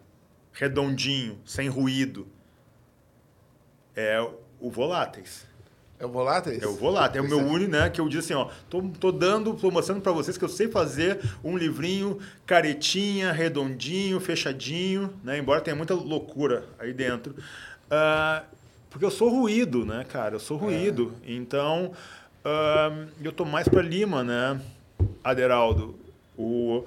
redondinho, 0.61 1.39
sem 1.43 1.67
ruído. 1.67 2.27
É 3.95 4.21
o 4.59 4.69
Voláteis. 4.69 5.47
É 5.99 6.05
o 6.05 6.09
Voláteis? 6.09 6.61
É 6.61 6.67
o 6.67 6.75
Voláteis. 6.75 7.23
É 7.23 7.27
o 7.27 7.27
meu 7.27 7.39
único, 7.39 7.71
né? 7.71 7.89
Que 7.89 7.99
eu 7.99 8.07
disse 8.07 8.31
assim, 8.31 8.43
ó, 8.43 8.47
tô, 8.69 8.83
tô 8.99 9.11
dando, 9.11 9.55
tô 9.55 9.71
mostrando 9.71 10.01
pra 10.01 10.11
vocês 10.11 10.37
que 10.37 10.45
eu 10.45 10.49
sei 10.49 10.67
fazer 10.67 11.19
um 11.43 11.57
livrinho 11.57 12.19
caretinha, 12.45 13.31
redondinho, 13.31 14.19
fechadinho, 14.19 15.11
né? 15.23 15.39
Embora 15.39 15.61
tenha 15.61 15.75
muita 15.75 15.95
loucura 15.95 16.65
aí 16.77 16.93
dentro. 16.93 17.35
Ah, 17.89 18.43
porque 18.91 19.03
eu 19.03 19.11
sou 19.11 19.29
ruído, 19.29 19.83
né, 19.83 20.05
cara? 20.07 20.35
Eu 20.35 20.39
sou 20.39 20.57
ruído. 20.57 21.11
Então, 21.25 21.91
ah, 22.45 23.07
eu 23.19 23.31
tô 23.31 23.45
mais 23.45 23.67
pra 23.67 23.81
Lima, 23.81 24.23
né, 24.23 24.61
Aderaldo? 25.23 25.97
O, 26.37 26.85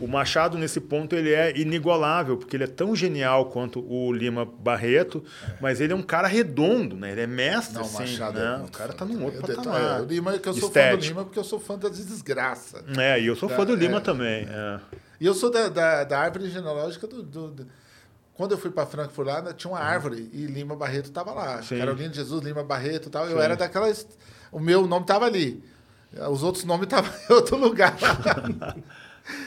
o 0.00 0.06
Machado, 0.06 0.56
nesse 0.58 0.80
ponto, 0.80 1.14
ele 1.14 1.32
é 1.32 1.56
inigualável, 1.58 2.36
porque 2.36 2.56
ele 2.56 2.64
é 2.64 2.68
tão 2.68 2.94
genial 2.94 3.46
quanto 3.46 3.80
o 3.90 4.12
Lima 4.12 4.44
Barreto, 4.44 5.22
mas 5.60 5.80
ele 5.80 5.92
é 5.92 5.96
um 5.96 6.02
cara 6.02 6.28
redondo, 6.28 6.96
né? 6.96 7.12
Ele 7.12 7.20
é 7.22 7.26
mestre, 7.26 7.74
Não, 7.74 7.82
assim, 7.82 7.98
Machado 7.98 8.38
né? 8.38 8.60
é 8.60 8.64
O 8.64 8.70
cara 8.70 8.92
tá 8.92 9.04
num 9.04 9.24
outro 9.24 9.40
Eu 9.50 9.56
patamar. 9.56 9.98
é, 9.98 10.02
o 10.02 10.04
Lima, 10.04 10.38
que 10.38 10.48
eu 10.48 10.54
sou 10.54 10.70
fã 10.70 10.96
do. 10.96 11.04
Lima 11.04 11.24
porque 11.24 11.38
eu 11.38 11.44
sou 11.44 11.58
fã 11.60 11.78
da 11.78 11.88
desgraça. 11.88 12.84
É, 12.98 13.20
e 13.20 13.26
eu 13.26 13.36
sou 13.36 13.48
fã 13.48 13.64
do 13.64 13.72
É. 13.72 13.76
Lima 13.76 14.00
também. 14.00 14.46
é. 14.48 14.80
E 15.20 15.24
eu 15.26 15.32
sou 15.34 15.50
da, 15.50 15.68
da, 15.68 16.04
da 16.04 16.18
árvore 16.20 16.50
genealógica 16.50 17.06
do, 17.06 17.22
do- 17.22 17.50
do- 17.50 17.66
Quando 18.34 18.52
eu 18.52 18.58
fui 18.58 18.70
para 18.70 18.84
Frankfurt 18.84 19.26
lá, 19.26 19.52
tinha 19.54 19.70
uma 19.72 19.80
árvore 19.80 20.28
e 20.32 20.44
Lima 20.44 20.76
Barreto 20.76 21.06
estava 21.06 21.32
lá. 21.32 21.62
Sim. 21.62 21.78
Carolina 21.78 22.10
de 22.10 22.16
Jesus, 22.16 22.44
Lima 22.44 22.62
Barreto 22.62 23.08
e 23.08 23.10
tal. 23.10 23.24
Eu 23.26 23.38
Sim. 23.38 23.42
era 23.42 23.56
daquelas. 23.56 24.06
O 24.52 24.60
meu 24.60 24.86
nome 24.86 25.04
estava 25.04 25.24
ali. 25.24 25.64
Os 26.30 26.42
outros 26.42 26.64
nomes 26.64 26.84
estavam 26.84 27.10
em 27.28 27.32
outro 27.32 27.56
lugar. 27.56 27.94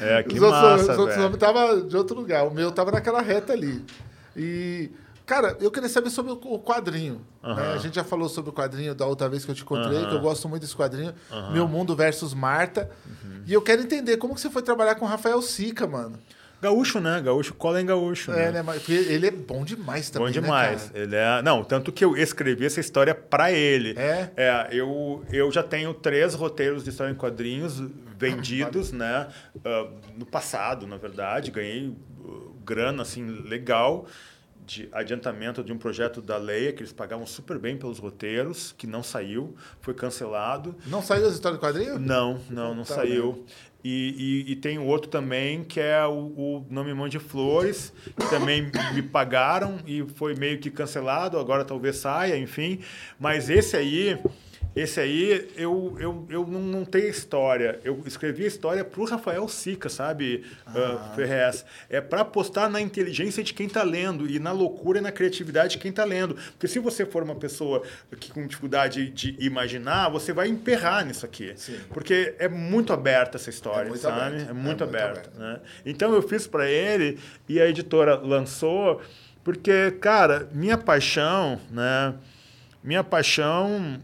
É, 0.02 0.24
que 0.24 0.36
os 0.36 0.42
outros, 0.42 0.62
massa, 0.62 0.84
os 0.84 0.90
outros 0.90 1.08
velho. 1.08 1.22
nomes 1.22 1.36
estavam 1.36 1.88
de 1.88 1.98
outro 1.98 2.16
lugar. 2.16 2.46
O 2.48 2.52
meu 2.52 2.70
estava 2.70 2.92
naquela 2.92 3.22
reta 3.22 3.54
ali. 3.54 3.84
E, 4.36 4.90
cara, 5.26 5.58
eu 5.60 5.72
queria 5.72 5.90
saber 5.90 6.10
sobre 6.10 6.32
o 6.32 6.60
quadrinho. 6.60 7.22
né? 7.44 7.74
A 7.74 7.78
gente 7.78 7.96
já 7.96 8.04
falou 8.04 8.30
sobre 8.30 8.50
o 8.50 8.54
quadrinho 8.54 8.94
da 8.94 9.06
outra 9.06 9.28
vez 9.30 9.46
que 9.46 9.52
eu 9.52 9.56
te 9.56 9.64
encontrei, 9.64 10.06
que 10.06 10.14
eu 10.14 10.20
gosto 10.22 10.48
muito 10.50 10.62
desse 10.62 10.76
quadrinho. 10.76 11.14
Meu 11.52 11.68
Mundo 11.68 11.96
versus 11.96 12.34
Marta. 12.34 12.90
Uhum. 13.06 13.44
E 13.46 13.54
eu 13.54 13.62
quero 13.62 13.82
entender 13.82 14.18
como 14.18 14.36
que 14.36 14.42
você 14.42 14.50
foi 14.50 14.62
trabalhar 14.62 14.96
com 14.96 15.06
o 15.06 15.08
Rafael 15.08 15.42
Sica, 15.42 15.88
mano. 15.88 16.18
Gaúcho, 16.62 17.00
né? 17.00 17.22
Gaúcho 17.22 17.54
cola 17.54 17.82
em 17.82 17.86
gaúcho. 17.86 18.32
É, 18.32 18.52
né? 18.52 18.64
né? 18.64 18.74
Porque 18.74 18.94
ele 18.94 19.28
é 19.28 19.32
bom 19.32 19.64
demais 19.64 20.10
também, 20.10 20.28
Bom 20.28 20.34
né, 20.36 20.42
demais. 20.42 20.84
cara? 20.90 21.00
ele 21.00 21.16
é... 21.16 21.42
Não, 21.42 21.64
tanto 21.64 21.92
que 21.92 22.04
eu 22.04 22.18
escrevi 22.18 22.66
essa 22.66 22.80
história 22.80 23.16
para 23.16 23.52
ele. 23.52 23.96
É? 23.98 24.68
eu, 24.72 25.24
eu 25.32 25.52
já 25.52 25.64
tenho 25.64 25.94
três 25.94 26.34
roteiros 26.34 26.84
de 26.84 26.90
história 26.90 27.12
em 27.12 27.16
quadrinhos 27.16 27.82
vendidos, 28.18 28.92
né? 28.92 29.28
ah, 29.64 29.88
no 30.18 30.26
passado, 30.26 30.86
na 30.86 30.98
verdade. 30.98 31.52
Ganhei 31.52 31.88
uh, 31.88 32.54
grana, 32.64 33.04
assim, 33.04 33.26
legal 33.26 34.06
de 34.70 34.88
adiantamento 34.92 35.64
de 35.64 35.74
um 35.74 35.80
projeto 35.80 36.22
da 36.22 36.38
Leia, 36.38 36.72
que 36.72 36.82
eles 36.82 36.94
pagavam 36.94 37.26
super 37.26 37.58
bem 37.58 37.76
pelos 37.76 37.98
roteiros, 37.98 38.72
que 38.78 38.86
não 38.86 39.02
saiu, 39.02 39.56
foi 39.82 39.96
cancelado. 39.96 40.76
Não 40.86 41.02
saiu 41.02 41.26
as 41.26 41.34
histórias 41.34 41.60
do 41.60 41.66
quadrinho? 41.66 41.98
Não, 41.98 42.40
não, 42.52 42.76
não 42.76 42.84
Tá 42.84 42.94
saiu. 42.94 43.44
E, 43.84 44.46
e, 44.48 44.52
e 44.52 44.56
tem 44.58 44.78
outro 44.78 45.10
também, 45.10 45.64
que 45.64 45.80
é 45.80 46.06
o, 46.06 46.12
o 46.12 46.66
Não 46.70 46.84
Me 46.84 46.94
Mande 46.94 47.18
Flores, 47.18 47.94
que 48.18 48.30
também 48.30 48.70
me 48.94 49.02
pagaram 49.02 49.80
e 49.88 50.04
foi 50.16 50.36
meio 50.36 50.60
que 50.60 50.70
cancelado, 50.70 51.40
agora 51.40 51.64
talvez 51.64 51.98
saia, 51.98 52.38
enfim. 52.38 52.80
Mas 53.18 53.50
esse 53.50 53.78
aí, 53.78 54.20
esse 54.76 55.00
aí, 55.00 55.50
eu, 55.58 55.98
eu, 56.00 56.28
eu 56.30 56.48
não, 56.48 56.62
não 56.62 56.86
tenho 56.86 57.08
história. 57.08 57.80
Eu 57.84 58.02
escrevi 58.06 58.44
a 58.44 58.48
história 58.48 58.86
para 58.86 59.02
o 59.02 59.06
Rafael 59.06 59.48
Sica, 59.48 59.90
sabe, 59.90 60.46
ah. 60.66 61.12
Ferrez? 61.16 61.66
É 61.90 62.00
para 62.00 62.22
apostar 62.22 62.70
na 62.70 62.80
inteligência 62.80 63.44
de 63.44 63.54
quem 63.54 63.66
está 63.68 63.84
lendo 63.84 64.30
e 64.30 64.40
na 64.40 64.52
loucura 64.52 65.00
e 65.00 65.02
na 65.02 65.12
criatividade 65.12 65.72
de 65.74 65.78
quem 65.80 65.90
está 65.90 66.06
lendo. 66.06 66.36
Porque 66.52 66.68
se 66.68 66.80
você 66.80 67.06
for 67.06 67.24
uma 67.24 67.36
pessoa 67.36 67.82
que 68.20 68.32
com 68.32 68.46
dificuldade 68.46 69.10
de 69.10 69.36
imaginar, 69.40 70.10
você 70.10 70.32
vai 70.32 70.48
emperrar 70.48 71.06
nisso 71.06 71.26
aqui. 71.26 71.52
Sim. 71.56 71.78
Porque 71.90 72.36
é 72.38 72.48
muito 72.48 72.94
aberta 72.94 73.38
essa 73.38 73.50
história, 73.50 73.88
É 73.88 73.90
muito 73.90 74.02
sabe? 74.02 74.22
aberto, 74.22 74.48
É 74.48 74.50
é 74.50 74.54
muito 74.54 74.66
muito 74.66 74.84
aberta. 74.84 75.32
Né? 75.36 75.60
Então 75.86 76.14
eu 76.14 76.22
fiz 76.22 76.46
para 76.46 76.70
ele 76.70 77.18
e 77.48 77.60
a 77.60 77.68
editora 77.68 78.16
lançou, 78.16 79.02
porque, 79.44 79.92
cara, 80.00 80.48
minha 80.54 80.78
paixão, 80.78 81.60
né? 81.72 82.14
Minha 82.84 83.04
paixão 83.04 84.00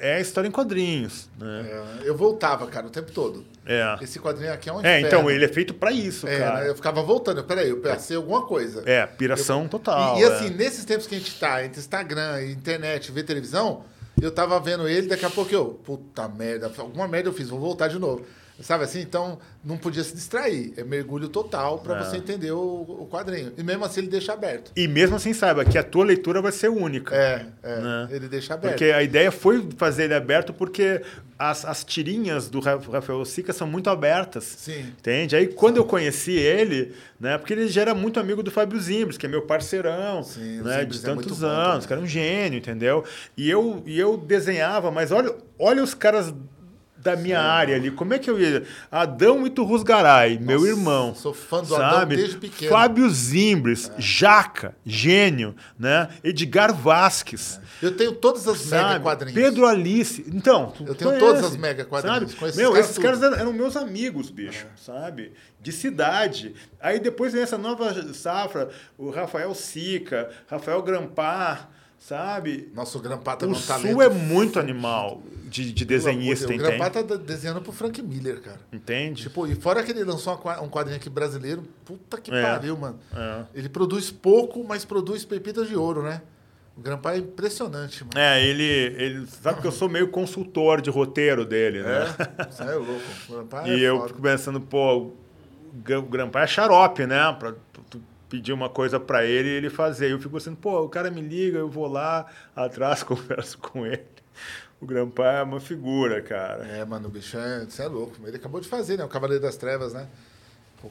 é 0.00 0.14
a 0.16 0.20
história 0.20 0.48
em 0.48 0.50
quadrinhos, 0.50 1.28
né? 1.38 1.66
É, 2.02 2.08
eu 2.08 2.16
voltava, 2.16 2.66
cara, 2.66 2.86
o 2.86 2.90
tempo 2.90 3.12
todo. 3.12 3.44
É. 3.66 3.96
Esse 4.02 4.18
quadrinho 4.18 4.52
aqui 4.52 4.68
é 4.68 4.72
um 4.72 4.76
É, 4.84 4.98
inferno. 5.00 5.06
então 5.06 5.30
ele 5.30 5.44
é 5.44 5.48
feito 5.48 5.74
para 5.74 5.92
isso, 5.92 6.26
É, 6.26 6.38
cara. 6.38 6.60
né, 6.60 6.68
eu 6.70 6.74
ficava 6.74 7.02
voltando. 7.02 7.44
Peraí, 7.44 7.68
eu 7.68 7.76
pensei 7.78 8.16
alguma 8.16 8.46
coisa. 8.46 8.82
É, 8.86 9.06
piração 9.06 9.68
total. 9.68 10.16
E, 10.16 10.20
e 10.20 10.24
é. 10.24 10.26
assim, 10.26 10.50
nesses 10.50 10.84
tempos 10.84 11.06
que 11.06 11.14
a 11.14 11.18
gente 11.18 11.38
tá, 11.38 11.64
entre 11.64 11.78
Instagram, 11.78 12.42
internet, 12.46 13.12
ver 13.12 13.22
televisão, 13.22 13.84
eu 14.20 14.30
tava 14.30 14.58
vendo 14.58 14.88
ele, 14.88 15.06
daqui 15.06 15.24
a 15.24 15.30
pouco 15.30 15.54
eu, 15.54 15.80
puta 15.84 16.28
merda, 16.28 16.70
alguma 16.78 17.06
merda 17.06 17.28
eu 17.28 17.32
fiz, 17.32 17.48
vou 17.48 17.60
voltar 17.60 17.88
de 17.88 17.98
novo. 17.98 18.24
Sabe 18.60 18.84
assim? 18.84 19.00
Então, 19.00 19.38
não 19.64 19.76
podia 19.76 20.04
se 20.04 20.14
distrair. 20.14 20.72
É 20.76 20.84
mergulho 20.84 21.28
total 21.28 21.78
para 21.78 21.98
É. 22.00 22.04
você 22.04 22.16
entender 22.18 22.52
o, 22.52 22.58
o 22.58 23.08
quadrinho. 23.10 23.52
E 23.56 23.62
mesmo 23.62 23.84
assim 23.84 24.00
ele 24.00 24.08
deixa 24.08 24.32
aberto. 24.32 24.70
E 24.76 24.86
mesmo 24.86 25.16
assim, 25.16 25.32
saiba 25.32 25.64
que 25.64 25.78
a 25.78 25.82
tua 25.82 26.04
leitura 26.04 26.40
vai 26.42 26.52
ser 26.52 26.68
única. 26.68 27.14
É, 27.14 27.46
é. 27.62 27.80
Né? 27.80 28.08
Ele 28.10 28.28
deixa 28.28 28.54
aberto. 28.54 28.72
Porque 28.74 28.84
a 28.92 29.02
ideia 29.02 29.30
foi 29.32 29.66
fazer 29.76 30.04
ele 30.04 30.14
aberto 30.14 30.52
porque 30.52 31.02
as, 31.38 31.64
as 31.64 31.82
tirinhas 31.84 32.48
do 32.50 32.60
Ra- 32.60 32.76
Rafael 32.92 33.24
Sica 33.24 33.52
são 33.52 33.66
muito 33.66 33.88
abertas. 33.88 34.44
Sim. 34.44 34.80
Entende? 34.98 35.34
Aí 35.36 35.46
quando 35.46 35.78
eu 35.78 35.84
conheci 35.84 36.32
ele, 36.32 36.94
né? 37.18 37.38
Porque 37.38 37.52
ele 37.54 37.66
já 37.68 37.80
era 37.82 37.94
muito 37.94 38.20
amigo 38.20 38.42
do 38.42 38.50
Fábio 38.50 38.78
Zimbres, 38.78 39.16
que 39.16 39.24
é 39.24 39.28
meu 39.28 39.42
parceirão, 39.42 40.22
Sim, 40.22 40.60
né? 40.62 40.84
De 40.84 40.98
é 40.98 41.00
tantos 41.02 41.40
bom 41.40 41.46
anos, 41.46 41.86
que 41.86 41.92
era 41.92 42.00
um 42.02 42.06
gênio, 42.06 42.58
entendeu? 42.58 43.04
E 43.36 43.48
eu, 43.48 43.82
e 43.86 43.98
eu 43.98 44.16
desenhava, 44.18 44.90
mas 44.90 45.10
olha, 45.10 45.34
olha 45.58 45.82
os 45.82 45.94
caras 45.94 46.32
da 47.02 47.16
minha 47.16 47.40
área 47.40 47.76
ali. 47.76 47.90
Como 47.90 48.12
é 48.14 48.18
que 48.18 48.28
eu 48.28 48.38
ia? 48.40 48.64
Adão 48.90 49.46
Iturrusgaray, 49.46 50.38
meu 50.38 50.60
Nossa, 50.60 50.70
irmão. 50.70 51.14
sou 51.14 51.32
fã 51.32 51.62
do 51.62 51.74
Adão 51.74 51.90
sabe? 52.00 52.16
desde 52.16 52.36
pequeno. 52.36 52.70
Fábio 52.70 53.08
Zimbres, 53.10 53.90
Jaca, 53.98 54.74
gênio, 54.84 55.54
né? 55.78 56.08
Edgar 56.22 56.74
Vasques. 56.74 57.60
Eu 57.82 57.96
tenho 57.96 58.12
todas 58.12 58.46
as 58.46 58.66
mega 58.66 58.82
Sabe? 58.88 59.02
quadrinhos. 59.02 59.34
Pedro 59.34 59.66
Alice. 59.66 60.24
Então, 60.28 60.72
Eu 60.80 60.94
tenho 60.94 61.10
conhece, 61.10 61.26
todas 61.26 61.44
as 61.44 61.56
mega 61.56 61.84
quadrinhos, 61.84 62.32
Sabe? 62.32 62.56
Meu, 62.56 62.76
esses 62.76 62.98
caras 62.98 63.20
caras 63.20 63.22
eram, 63.22 63.36
eram 63.36 63.52
meus 63.52 63.76
amigos, 63.76 64.30
bicho, 64.30 64.66
sabe? 64.76 65.32
De 65.60 65.72
cidade. 65.72 66.54
Aí 66.80 66.98
depois 66.98 67.32
vem 67.32 67.42
essa 67.42 67.58
nova 67.58 68.12
safra, 68.12 68.68
o 68.98 69.10
Rafael 69.10 69.54
Sica, 69.54 70.30
Rafael 70.46 70.82
Grampar, 70.82 71.70
sabe? 71.98 72.70
Nossa, 72.74 72.98
o 72.98 73.00
Grampá 73.00 73.36
tá 73.36 73.46
o 73.46 73.54
Sul 73.54 74.02
é 74.02 74.08
muito 74.08 74.58
animal 74.58 75.22
de, 75.50 75.72
de 75.72 75.84
desenhista, 75.84 76.46
Pelo 76.46 76.60
amor 76.60 76.70
de 76.70 76.78
Deus, 76.78 76.90
O 76.90 76.94
entende? 76.94 77.02
Grampá 77.02 77.16
tá 77.16 77.16
desenhando 77.16 77.60
pro 77.60 77.72
Frank 77.72 78.00
Miller, 78.02 78.40
cara. 78.40 78.60
Entende? 78.72 79.22
Tipo, 79.24 79.46
e 79.46 79.54
fora 79.54 79.82
que 79.82 79.90
ele 79.90 80.04
lançou 80.04 80.32
um 80.62 80.68
quadrinho 80.68 80.96
aqui 80.96 81.10
brasileiro, 81.10 81.62
puta 81.84 82.20
que 82.20 82.30
É. 82.32 82.42
pariu, 82.42 82.76
mano. 82.76 82.98
É. 83.14 83.42
Ele 83.54 83.68
produz 83.68 84.10
pouco, 84.10 84.62
mas 84.64 84.84
produz 84.84 85.24
pepitas 85.24 85.68
de 85.68 85.76
ouro, 85.76 86.02
né? 86.02 86.22
O 86.76 86.80
Grampá 86.80 87.12
é 87.14 87.18
impressionante, 87.18 88.02
mano. 88.04 88.12
É, 88.16 88.42
ele, 88.46 88.62
ele. 88.64 89.26
Sabe 89.26 89.60
que 89.60 89.66
eu 89.66 89.72
sou 89.72 89.88
meio 89.88 90.08
consultor 90.08 90.80
de 90.80 90.88
roteiro 90.88 91.44
dele, 91.44 91.82
né? 91.82 92.04
É, 92.58 92.62
é 92.62 92.74
louco. 92.74 93.00
O 93.28 93.32
Grampá 93.34 93.66
é 93.68 93.76
E 93.76 93.82
eu 93.82 94.06
fico 94.06 94.22
pensando, 94.22 94.60
pô, 94.60 94.96
o 94.98 95.16
Gra- 95.84 95.98
o 95.98 96.02
Grampar 96.02 96.44
é 96.44 96.46
xarope, 96.46 97.06
né? 97.06 97.36
Pra 97.38 97.52
tu- 97.90 98.00
pedir 98.30 98.52
uma 98.52 98.68
coisa 98.68 98.98
pra 99.00 99.24
ele 99.26 99.48
e 99.48 99.52
ele 99.52 99.68
fazer. 99.68 100.12
Eu 100.12 100.18
fico 100.20 100.32
pensando, 100.34 100.56
pô, 100.56 100.80
o 100.84 100.88
cara 100.88 101.10
me 101.10 101.20
liga, 101.20 101.58
eu 101.58 101.68
vou 101.68 101.88
lá 101.88 102.26
atrás, 102.54 103.02
converso 103.04 103.58
com 103.58 103.84
ele. 103.84 104.04
O 104.80 104.86
Grampar 104.86 105.36
é 105.36 105.42
uma 105.42 105.60
figura, 105.60 106.22
cara. 106.22 106.64
É, 106.66 106.84
mano, 106.84 107.08
o 107.08 107.10
bicho 107.10 107.36
é. 107.36 107.64
Você 107.66 107.82
é 107.82 107.86
louco. 107.86 108.16
Ele 108.26 108.36
acabou 108.36 108.60
de 108.60 108.68
fazer, 108.68 108.96
né? 108.96 109.04
O 109.04 109.08
Cavaleiro 109.08 109.42
das 109.42 109.56
Trevas, 109.56 109.92
né? 109.92 110.08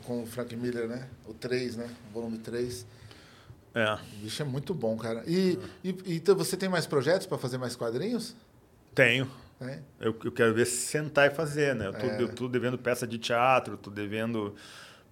Com- 0.06 0.24
o 0.24 0.28
Frank 0.28 0.56
Miller, 0.56 0.88
né? 0.88 1.08
O 1.28 1.34
3, 1.34 1.76
né? 1.76 1.90
O 2.10 2.14
volume 2.14 2.38
3. 2.38 2.86
É. 3.74 3.94
O 3.94 3.98
bicho 4.24 4.42
é 4.42 4.46
muito 4.46 4.74
bom, 4.74 4.96
cara. 4.98 5.24
E, 5.26 5.58
e, 5.84 5.90
e 6.06 6.16
então 6.18 6.36
você 6.36 6.56
tem 6.56 6.70
mais 6.70 6.86
projetos 6.86 7.26
pra 7.26 7.38
fazer 7.38 7.58
mais 7.58 7.76
quadrinhos? 7.76 8.36
Tenho. 8.94 9.30
Né? 9.60 9.82
Eu, 10.00 10.16
eu 10.24 10.32
quero 10.32 10.54
ver 10.54 10.66
se 10.68 10.78
sentar 10.88 11.30
e 11.32 11.34
fazer, 11.36 11.74
né? 11.76 11.88
Eu 11.88 11.94
tô, 11.94 12.06
É. 12.06 12.22
eu 12.22 12.30
tô 12.30 12.48
devendo 12.48 12.78
peça 12.78 13.06
de 13.08 13.18
teatro, 13.18 13.76
tô 13.76 13.90
devendo 13.90 14.56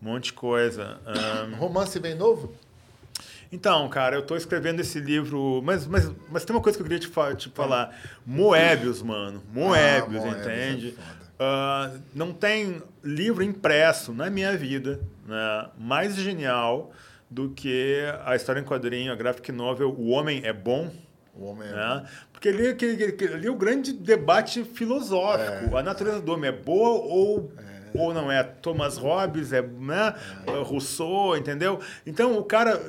um 0.01 0.05
monte 0.05 0.25
de 0.25 0.33
coisa. 0.33 0.99
Ahn, 1.05 1.55
Romance 1.55 1.99
bem 1.99 2.13
novo? 2.15 2.53
Então, 3.51 3.87
cara, 3.89 4.15
eu 4.15 4.21
tô 4.21 4.35
escrevendo 4.35 4.79
esse 4.81 4.99
livro, 4.99 5.61
mas, 5.63 5.87
mas, 5.87 6.11
mas 6.29 6.43
tem 6.43 6.55
uma 6.55 6.61
coisa 6.61 6.77
que 6.77 6.81
eu 6.81 6.85
queria 6.85 6.99
te, 6.99 7.07
fa- 7.07 7.33
te 7.35 7.49
falar. 7.49 7.95
Moebius, 8.25 9.01
mano. 9.01 9.41
Moebius, 9.53 10.21
Ah, 10.23 10.25
Moebius 10.25 10.47
é 10.47 10.69
entende? 10.69 10.91
foda. 10.91 11.17
Ah, 11.39 11.91
não 12.15 12.33
tem 12.33 12.81
livro 13.03 13.43
impresso 13.43 14.11
na 14.11 14.29
minha 14.29 14.57
vida 14.57 14.99
né, 15.25 15.69
mais 15.77 16.15
genial 16.15 16.91
do 17.29 17.49
que 17.51 18.03
a 18.25 18.35
história 18.35 18.59
em 18.59 18.63
quadrinho, 18.63 19.11
a 19.11 19.15
graphic 19.15 19.51
novel 19.51 19.93
O 19.97 20.09
Homem 20.09 20.41
é 20.43 20.51
Bom. 20.51 20.89
O 21.35 21.45
homem 21.45 21.67
é. 21.69 21.71
Né? 21.71 22.05
Porque 22.33 22.49
ali, 22.49 22.67
aquele- 22.69 23.33
ali 23.33 23.47
é 23.47 23.51
o 23.51 23.55
grande 23.55 23.93
debate 23.93 24.63
filosófico. 24.63 25.77
A 25.77 25.83
natureza 25.83 26.19
do 26.21 26.33
homem 26.33 26.49
é 26.49 26.51
boa 26.53 26.89
ou, 27.03 27.51
ou 27.93 28.13
não 28.13 28.31
é? 28.31 28.41
Thomas 28.43 28.97
Hobbes, 28.97 29.53
é, 29.53 29.61
né? 29.61 30.15
Rousseau, 30.65 31.37
entendeu? 31.37 31.79
Então 32.05 32.37
o 32.37 32.43
cara. 32.43 32.81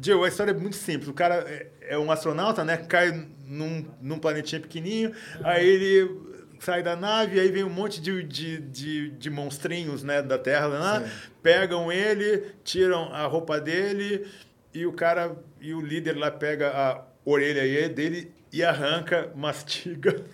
Joe, 0.00 0.24
a 0.24 0.28
história 0.28 0.50
é 0.50 0.54
muito 0.54 0.76
simples. 0.76 1.08
O 1.08 1.12
cara 1.12 1.36
é, 1.46 1.70
é 1.80 1.98
um 1.98 2.10
astronauta, 2.10 2.64
né? 2.64 2.76
Cai 2.76 3.28
num, 3.46 3.84
num 4.00 4.18
planetinha 4.18 4.60
pequenininho, 4.60 5.12
aí 5.42 5.66
ele 5.66 6.34
sai 6.60 6.82
da 6.82 6.96
nave, 6.96 7.38
aí 7.38 7.50
vem 7.50 7.62
um 7.62 7.70
monte 7.70 8.00
de, 8.00 8.22
de, 8.22 8.58
de, 8.58 9.10
de 9.10 9.30
monstrinhos 9.30 10.02
né, 10.02 10.22
da 10.22 10.38
Terra, 10.38 10.68
né? 11.00 11.10
pegam 11.42 11.92
ele, 11.92 12.42
tiram 12.64 13.12
a 13.12 13.26
roupa 13.26 13.60
dele 13.60 14.26
e 14.72 14.86
o 14.86 14.92
cara 14.92 15.36
e 15.60 15.74
o 15.74 15.80
líder 15.80 16.16
lá 16.16 16.30
pega 16.30 16.70
a 16.70 17.04
orelha 17.24 17.62
aí 17.62 17.88
dele 17.88 18.32
e 18.50 18.64
arranca, 18.64 19.30
mastiga 19.36 20.24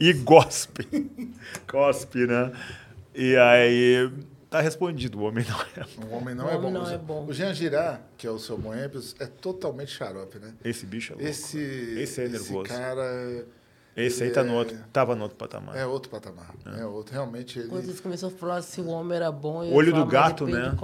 e 0.00 0.12
gospe. 0.12 0.86
Cospe, 1.68 2.26
né? 2.26 2.52
E 3.14 3.36
aí 3.36 4.10
tá 4.50 4.60
respondido, 4.60 5.18
o 5.18 5.22
homem 5.22 5.44
não 5.48 5.60
é. 5.60 6.06
O 6.06 6.16
homem 6.16 6.34
não, 6.34 6.46
O 6.46 6.48
é, 6.50 6.56
homem 6.56 6.72
bom. 6.72 6.78
não 6.80 6.90
é 6.90 6.98
bom. 6.98 7.26
O 7.26 7.32
Jean 7.32 7.54
Girard, 7.54 8.02
que 8.18 8.26
é 8.26 8.30
o 8.30 8.38
seu 8.38 8.58
Moebius, 8.58 9.14
é 9.20 9.26
totalmente 9.26 9.92
xarope, 9.92 10.38
né? 10.38 10.52
Esse 10.64 10.84
bicho 10.84 11.12
é 11.12 11.16
louco. 11.16 11.28
Esse, 11.30 11.58
Esse 11.58 12.22
é 12.22 12.28
nervoso. 12.28 12.64
cara 12.68 13.46
Esse 13.96 14.22
aí 14.24 14.30
tá 14.30 14.42
no 14.42 14.52
é- 14.52 14.56
outro, 14.56 14.78
tava 14.92 15.14
no 15.14 15.22
outro 15.22 15.36
patamar. 15.36 15.76
é 15.76 15.86
outro 15.86 16.10
patamar. 16.10 16.54
É, 16.78 16.84
outro. 16.84 17.12
Realmente 17.12 17.58
ele. 17.58 17.68
Quando 17.68 17.84
eles 17.84 18.00
começaram 18.00 18.34
a 18.34 18.36
falar 18.38 18.62
se 18.62 18.80
o 18.80 18.88
homem 18.88 19.16
era 19.16 19.30
bom... 19.32 19.62
eu 19.64 19.72
Olho 19.72 19.92
do 19.92 20.04
gato, 20.06 20.46
né? 20.46 20.74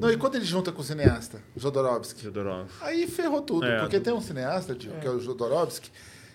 Não, 0.00 0.10
e 0.10 0.16
quando 0.16 0.36
ele 0.36 0.44
junta 0.44 0.70
com 0.72 0.80
o 0.80 0.84
cineasta, 0.84 1.40
Jodorowsky? 1.56 2.22
Jodorowsky. 2.22 2.74
Aí 2.82 3.06
ferrou 3.06 3.40
tudo, 3.42 3.64
É, 3.66 3.80
porque 3.80 3.98
do- 3.98 4.04
tem 4.04 4.12
um 4.12 4.20
cineasta, 4.20 4.74
tio, 4.74 4.92
que 5.00 5.06
é 5.06 5.10
o 5.10 5.18
Jodorowsky, 5.20 5.90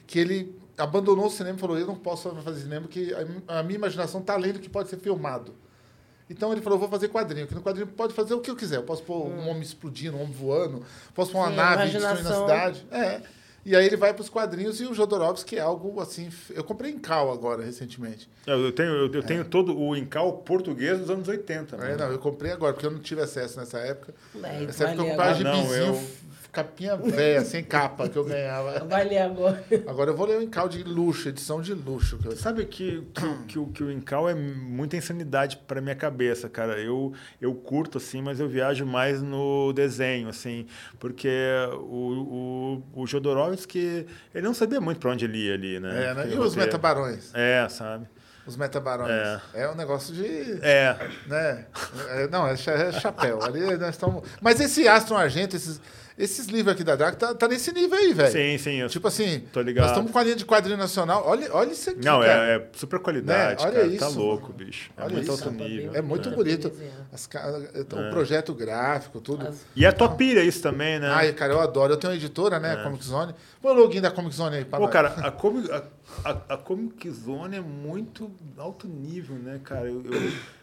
que 0.07 0.19
ele 0.19 0.59
abandonou 0.77 1.27
o 1.27 1.29
cinema 1.29 1.57
e 1.57 1.59
falou: 1.59 1.77
Eu 1.77 1.85
não 1.87 1.95
posso 1.95 2.29
fazer 2.43 2.61
cinema 2.61 2.81
porque 2.81 3.13
a, 3.47 3.59
a 3.59 3.63
minha 3.63 3.75
imaginação 3.77 4.19
está 4.21 4.33
além 4.33 4.53
do 4.53 4.59
que 4.59 4.69
pode 4.69 4.89
ser 4.89 4.97
filmado. 4.97 5.53
Então 6.31 6.51
ele 6.51 6.61
falou: 6.61 6.79
Vou 6.79 6.87
fazer 6.89 7.09
quadrinho, 7.09 7.45
que 7.47 7.53
no 7.55 7.61
quadrinho 7.61 7.87
pode 7.87 8.13
fazer 8.13 8.33
o 8.33 8.39
que 8.41 8.49
eu 8.49 8.55
quiser. 8.55 8.77
Eu 8.77 8.83
posso 8.83 9.03
pôr 9.03 9.27
um 9.27 9.47
homem 9.49 9.61
explodindo, 9.61 10.15
um 10.17 10.21
homem 10.21 10.33
voando, 10.33 10.83
posso 11.13 11.31
pôr 11.31 11.39
uma 11.39 11.47
Hum. 11.47 11.51
Sim, 11.51 11.55
nave 11.57 11.89
destruindo 11.91 12.29
a 12.29 12.33
cidade. 12.41 12.85
É. 12.91 13.21
E 13.63 13.75
aí 13.75 13.85
ele 13.85 13.95
vai 13.95 14.11
para 14.11 14.23
os 14.23 14.29
quadrinhos 14.29 14.81
e 14.81 14.85
o 14.87 14.93
Jodorowsky 14.95 15.55
é 15.55 15.61
algo 15.61 16.01
assim. 16.01 16.31
Eu 16.49 16.63
comprei 16.63 16.91
em 16.91 16.97
Cal 16.97 17.31
agora, 17.31 17.63
recentemente. 17.63 18.27
Eu 18.47 18.59
eu 18.65 18.71
tenho, 18.71 18.89
eu, 18.89 19.13
eu 19.13 19.21
tenho 19.21 19.45
todo 19.45 19.77
o 19.77 19.95
encal 19.95 20.33
português 20.39 20.97
dos 20.97 21.11
anos 21.11 21.27
80. 21.27 21.75
É, 21.75 21.79
né? 21.79 21.95
não, 21.95 22.11
eu 22.11 22.17
comprei 22.17 22.51
agora, 22.51 22.73
porque 22.73 22.87
eu 22.87 22.91
não 22.91 22.99
tive 22.99 23.21
acesso 23.21 23.59
nessa 23.59 23.77
época. 23.77 24.15
É, 24.43 24.61
Nessa 24.61 24.85
época 24.89 25.07
eu 25.07 25.35
gibizinho, 25.35 25.75
eu- 25.75 25.93
f- 25.93 26.23
capinha 26.51 26.97
velha, 26.97 27.45
sem 27.45 27.63
capa, 27.63 28.09
que 28.09 28.17
eu 28.17 28.23
ganhava. 28.25 28.79
Vai 28.85 29.07
ler 29.07 29.19
agora. 29.19 29.63
Agora 29.87 30.11
eu 30.11 30.15
vou 30.15 30.25
ler 30.27 30.37
o 30.37 30.41
Encal 30.41 30.67
de 30.67 30.83
luxo, 30.83 31.29
edição 31.29 31.61
de 31.61 31.73
luxo. 31.73 32.17
Que 32.17 32.27
eu... 32.27 32.35
Sabe 32.35 32.65
que, 32.65 33.07
que, 33.13 33.25
o- 33.25 33.43
que, 33.47 33.59
o- 33.59 33.67
que 33.67 33.83
o 33.83 33.91
Incal 33.91 34.27
é 34.29 34.35
muita 34.35 34.97
insanidade 34.97 35.57
para 35.65 35.79
minha 35.81 35.95
cabeça, 35.95 36.49
cara. 36.49 36.79
Eu, 36.79 37.13
eu 37.39 37.53
curto, 37.55 37.97
assim, 37.97 38.21
mas 38.21 38.39
eu 38.39 38.49
viajo 38.49 38.85
mais 38.85 39.21
no 39.21 39.71
desenho, 39.73 40.27
assim, 40.29 40.65
porque 40.99 41.29
o, 41.79 42.83
o, 42.95 43.01
o 43.01 43.07
Jodorowsky, 43.07 44.05
ele 44.35 44.45
não 44.45 44.53
sabia 44.53 44.81
muito 44.81 44.99
para 44.99 45.11
onde 45.11 45.25
ele 45.25 45.37
ia 45.47 45.53
ali, 45.53 45.79
né? 45.79 46.05
É, 46.05 46.13
né? 46.13 46.23
E 46.25 46.29
os 46.31 46.35
roteiro. 46.37 46.59
metabarões? 46.59 47.31
É, 47.33 47.67
sabe? 47.69 48.07
Os 48.45 48.57
metabarões. 48.57 49.11
É. 49.11 49.41
É, 49.53 49.69
um 49.69 49.75
negócio 49.75 50.13
de. 50.15 50.25
É, 50.63 50.97
Né? 51.27 51.65
É, 52.09 52.27
não, 52.27 52.47
é, 52.47 52.53
é 52.53 52.91
chapéu. 52.91 53.41
Ali 53.43 53.61
nós 53.77 53.89
estamos. 53.91 54.27
Mas 54.41 54.59
esse 54.59 54.87
Astro 54.87 55.15
Argento, 55.15 55.55
esses, 55.55 55.79
esses 56.23 56.47
livros 56.47 56.73
aqui 56.73 56.83
da 56.83 56.95
Draco, 56.95 57.17
tá, 57.17 57.33
tá 57.33 57.47
nesse 57.47 57.71
nível 57.73 57.97
aí, 57.97 58.13
velho. 58.13 58.31
sim, 58.31 58.57
sim. 58.57 58.75
Eu, 58.77 58.89
Tipo 58.89 59.07
assim, 59.07 59.39
Tô 59.51 59.61
ligado. 59.61 59.83
nós 59.83 59.91
estamos 59.91 60.11
com 60.11 60.17
a 60.19 60.23
linha 60.23 60.35
de 60.35 60.45
quadrinho 60.45 60.77
nacional. 60.77 61.23
Olha, 61.25 61.49
olha 61.53 61.71
isso 61.71 61.89
aqui. 61.89 62.03
não, 62.05 62.19
cara. 62.21 62.47
é, 62.47 62.55
é 62.57 62.69
super 62.73 62.99
qualidade, 62.99 63.63
Né? 63.63 63.69
Olha 63.69 63.79
cara. 63.81 63.87
isso, 63.87 63.99
tá 63.99 64.07
louco, 64.07 64.53
bicho. 64.53 64.91
É 64.97 65.03
Olha 65.03 65.13
muito 65.13 65.31
isso. 65.31 65.43
alto 65.43 65.51
nível. 65.63 65.91
É 65.95 66.01
muito 66.01 66.29
É. 66.29 66.31
bonito. 66.35 66.71
As 67.11 67.25
O 67.27 68.09
projeto 68.11 68.53
gráfico, 68.53 69.19
tudo. 69.19 69.47
As- 69.47 69.65
E 69.75 69.85
é 69.85 69.91
tua 69.91 70.09
pilha 70.15 70.43
isso 70.43 70.61
também, 70.61 70.99
né? 70.99 71.09
Ai, 71.09 71.33
cara, 71.33 71.53
eu 71.53 71.59
adoro. 71.59 71.93
Eu 71.93 71.97
tenho 71.97 72.11
uma 72.13 72.17
editora, 72.17 72.59
né? 72.59 72.75
Comic 72.83 73.03
Zone. 73.03 73.33
Põe 73.61 73.71
o 73.71 73.75
login 73.75 74.01
da 74.01 74.11
Comic 74.11 74.35
Zone 74.35 74.57
aí. 74.57 74.65
pra 74.65 74.79
Pô, 74.79 74.87
cara, 74.87 75.09
a, 75.09 75.29
comic, 75.31 75.71
a, 75.71 75.83
a, 76.25 76.31
a 76.53 76.57
Comic 76.57 77.09
Zone 77.11 77.57
é 77.57 77.61
muito 77.61 78.29
alto 78.57 78.87
nível, 78.87 79.35
né, 79.37 79.59
cara? 79.63 79.87
Eu, 79.87 80.03
eu, 80.05 80.21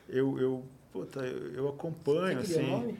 eu, 0.09 0.39
eu, 0.41 0.65
puta, 0.93 1.21
eu, 1.21 1.55
eu 1.55 1.69
acompanho, 1.69 2.39
assim. 2.41 2.97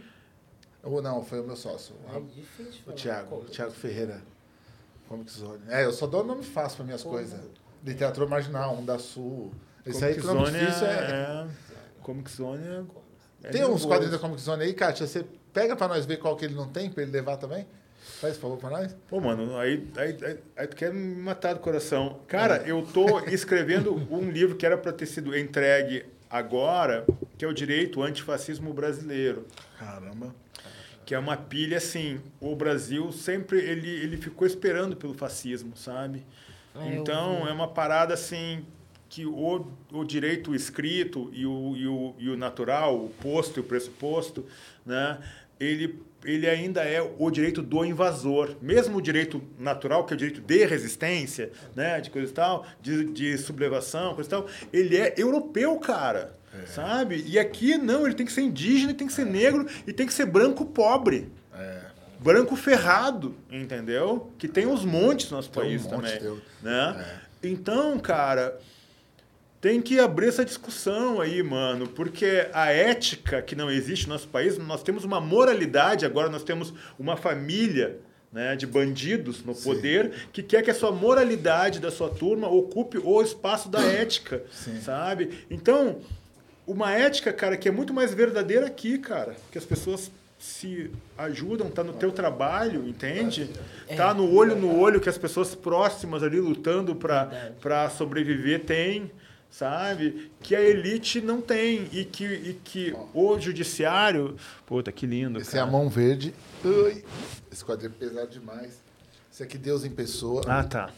Ou 0.83 1.03
não, 1.03 1.25
foi 1.25 1.41
o 1.41 1.45
meu 1.45 1.57
sócio. 1.57 1.95
É 2.15 2.21
difícil 2.21 2.83
O. 2.87 2.93
Thiago, 2.93 3.37
o 3.37 3.45
Thiago 3.45 3.73
Ferreira. 3.73 4.23
Comic 5.09 5.31
Zone. 5.33 5.63
É, 5.69 5.85
eu 5.85 5.93
só 5.93 6.07
dou 6.07 6.23
nome 6.23 6.45
fácil 6.45 6.77
para 6.77 6.85
minhas 6.85 7.03
coisas. 7.03 7.41
Literatura 7.85 8.27
Marginal, 8.27 8.75
um 8.75 8.85
da 8.85 8.99
Sul. 8.99 9.53
Esse 9.87 10.05
aí 10.05 10.15
Comic 10.15 10.29
que 10.29 10.35
nome 10.35 10.47
Zone 10.47 10.59
difícil 10.59 10.87
é... 10.87 10.91
é, 10.91 11.47
Comic 12.03 12.31
Zone 12.31 12.67
é. 12.67 13.49
é 13.49 13.51
Tem 13.51 13.65
uns 13.65 13.85
quadrinhos 13.85 14.13
da 14.13 14.19
Comic 14.19 14.41
Zone 14.41 14.65
aí, 14.65 14.75
Kátia. 14.75 15.07
Você 15.07 15.25
pega 15.53 15.75
para 15.75 15.89
nós 15.89 16.05
ver 16.05 16.19
qual 16.19 16.37
que 16.37 16.45
ele 16.45 16.55
não 16.55 16.69
tem, 16.69 16.91
para 16.91 17.03
ele 17.03 17.13
levar 17.13 17.39
também? 17.39 17.67
Faz 18.21 18.35
por 18.37 18.43
favor 18.43 18.59
para 18.59 18.71
nós. 18.71 18.97
Pô, 19.09 19.21
mano, 19.21 19.57
aí, 19.57 19.89
aí, 19.97 20.17
aí, 20.23 20.39
aí 20.57 20.67
tu 20.67 20.77
quer 20.77 20.93
me 20.93 21.17
matar 21.17 21.55
do 21.55 21.61
coração. 21.61 22.21
Cara, 22.27 22.63
eu 22.67 22.83
tô 22.83 23.21
escrevendo 23.27 23.95
um 24.11 24.29
livro 24.31 24.57
que 24.57 24.67
era 24.67 24.77
para 24.77 24.93
ter 24.93 25.07
sido 25.07 25.37
entregue 25.37 26.05
agora, 26.29 27.07
que 27.37 27.45
é 27.45 27.49
o 27.49 27.53
Direito 27.53 28.03
Antifascismo 28.03 28.73
Brasileiro. 28.73 29.47
Caramba. 29.79 30.35
Que 31.09 31.15
é 31.15 31.19
uma 31.19 31.39
pilha 31.39 31.79
assim 31.79 32.21
o 32.39 32.55
Brasil 32.55 33.11
sempre 33.13 33.59
ele, 33.59 33.89
ele 33.89 34.19
ficou 34.19 34.47
esperando 34.47 34.95
pelo 34.95 35.15
fascismo 35.15 35.75
sabe 35.75 36.23
É, 36.77 36.97
então 36.97 37.49
é 37.49 37.53
uma 37.53 37.67
parada 37.67 38.13
assim 38.13 38.63
que 39.09 39.25
o, 39.25 39.67
o 39.91 40.05
direito 40.05 40.55
escrito 40.55 41.31
e 41.33 41.47
o, 41.47 41.75
e, 41.75 41.87
o, 41.87 42.15
e 42.19 42.29
o 42.29 42.37
natural 42.37 42.95
o 42.95 43.09
posto 43.09 43.59
e 43.59 43.61
o 43.61 43.65
pressuposto 43.65 44.45
né 44.85 45.19
ele, 45.59 46.01
ele 46.25 46.49
ainda 46.49 46.83
é 46.83 47.03
o 47.19 47.31
direito 47.31 47.63
do 47.63 47.85
invasor. 47.85 48.55
Mesmo 48.63 48.99
o 48.99 49.03
direito 49.03 49.43
natural, 49.59 50.05
que 50.05 50.13
é 50.13 50.15
o 50.15 50.17
direito 50.17 50.41
de 50.41 50.65
resistência, 50.65 51.51
né, 51.75 52.01
de 52.01 52.11
coisa 52.11 52.31
e 52.31 52.35
tal, 52.35 52.65
de, 52.81 53.05
de 53.07 53.37
sublevação, 53.39 54.15
coisa 54.15 54.29
e 54.29 54.31
tal, 54.31 54.47
ele 54.73 54.97
é 54.97 55.15
europeu, 55.17 55.77
cara. 55.79 56.38
Sabe? 56.67 57.25
E 57.27 57.39
aqui 57.39 57.77
não, 57.79 58.05
ele 58.07 58.15
tem 58.15 58.27
que 58.27 58.33
ser 58.33 58.43
indígena, 58.43 58.93
tem 58.95 59.07
que 59.07 59.13
ser 59.13 59.25
negro 59.27 59.67
e 59.87 59.93
tem 59.93 60.07
que 60.07 60.13
ser 60.13 60.27
branco 60.27 60.65
pobre. 60.65 61.31
Branco 62.21 62.57
ferrado, 62.57 63.37
entendeu? 63.51 64.33
Que 64.39 64.49
tem 64.49 64.67
uns 64.67 64.85
montes 64.85 65.31
no 65.31 65.37
nosso 65.37 65.51
Tem 65.51 65.63
um 65.63 65.67
país 65.67 65.83
monte, 65.85 66.19
também. 66.19 66.33
um- 66.33 66.41
Né? 66.61 67.21
Então, 67.43 67.97
cara, 68.01 68.59
tem 69.61 69.81
que 69.81 70.01
abrir 70.01 70.27
essa 70.29 70.45
discussão 70.45 71.21
aí, 71.21 71.43
mano, 71.45 71.87
porque 71.87 72.49
a 72.53 72.73
ética 72.73 73.41
que 73.41 73.55
não 73.55 73.71
existe 73.71 74.07
no 74.09 74.15
nosso 74.15 74.27
país, 74.29 74.59
nós 74.59 74.83
temos 74.83 75.05
uma 75.05 75.21
moralidade, 75.21 76.05
agora 76.05 76.29
nós 76.29 76.43
temos 76.43 76.75
uma 76.99 77.17
família 77.17 78.01
né, 78.33 78.55
de 78.57 78.67
bandidos 78.67 79.43
no 79.43 79.55
poder 79.55 80.13
que 80.33 80.43
quer 80.43 80.63
que 80.63 80.71
a 80.71 80.75
sua 80.75 80.93
moralidade 80.93 81.81
da 81.81 81.91
sua 81.91 82.11
turma 82.11 82.47
ocupe 82.47 82.99
o 83.03 83.23
espaço 83.23 83.71
da 83.71 83.81
ética, 83.81 84.43
sabe? 84.85 85.47
Então, 85.51 86.01
uma 86.69 86.93
ética, 86.93 87.33
cara, 87.33 87.57
que 87.57 87.67
é 87.69 87.73
muito 87.73 87.93
mais 87.95 88.13
verdadeira 88.13 88.67
aqui, 88.67 88.99
cara, 88.99 89.35
que 89.51 89.57
as 89.59 89.65
pessoas 89.65 90.11
se 90.39 90.91
ajudam, 91.17 91.69
tá 91.69 91.83
no 91.83 91.95
teu 91.95 92.13
trabalho, 92.13 92.87
entende? 92.87 93.51
Tá 93.97 94.15
no 94.15 94.33
olho 94.33 94.55
no 94.55 94.79
olho 94.79 95.01
que 95.01 95.09
as 95.09 95.19
pessoas 95.19 95.55
próximas 95.55 96.23
ali 96.23 96.39
lutando 96.39 96.95
para 96.95 97.53
para 97.61 97.91
sobreviver 97.91 98.65
têm, 98.65 99.11
sabe? 99.51 100.31
Que 100.41 100.55
a 100.55 100.61
elite 100.61 101.21
não 101.21 101.41
tem 101.41 101.89
e 101.93 102.05
que, 102.05 102.25
e 102.25 102.61
que 102.63 102.95
o 103.13 103.37
judiciário, 103.41 104.37
puta, 104.65 104.93
que 104.93 105.07
lindo, 105.07 105.41
Esse 105.41 105.57
é 105.57 105.61
a 105.61 105.65
cara. 105.65 105.73
mão 105.73 105.89
verde. 105.89 106.33
Ui, 106.65 107.03
esse 107.51 107.65
quadrinho 107.65 107.95
é 107.97 107.99
pesado 107.99 108.29
demais. 108.29 108.81
Esse 109.33 109.43
aqui, 109.43 109.59
Deus 109.59 109.85
em 109.85 109.91
pessoa. 109.91 110.43
Ah, 110.47 110.63
tá. 110.63 110.91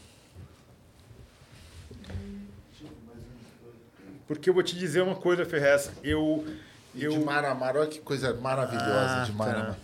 Porque 4.30 4.48
eu 4.48 4.54
vou 4.54 4.62
te 4.62 4.78
dizer 4.78 5.02
uma 5.02 5.16
coisa, 5.16 5.44
Ferrez. 5.44 5.90
Eu. 6.04 6.46
E 6.94 7.02
eu... 7.02 7.10
de 7.10 7.18
Maramar, 7.18 7.76
olha 7.76 7.88
que 7.88 7.98
coisa 7.98 8.32
maravilhosa 8.32 9.22
Ah, 9.22 9.24
de 9.24 9.32
tá. 9.32 9.36
Maramar. 9.36 9.76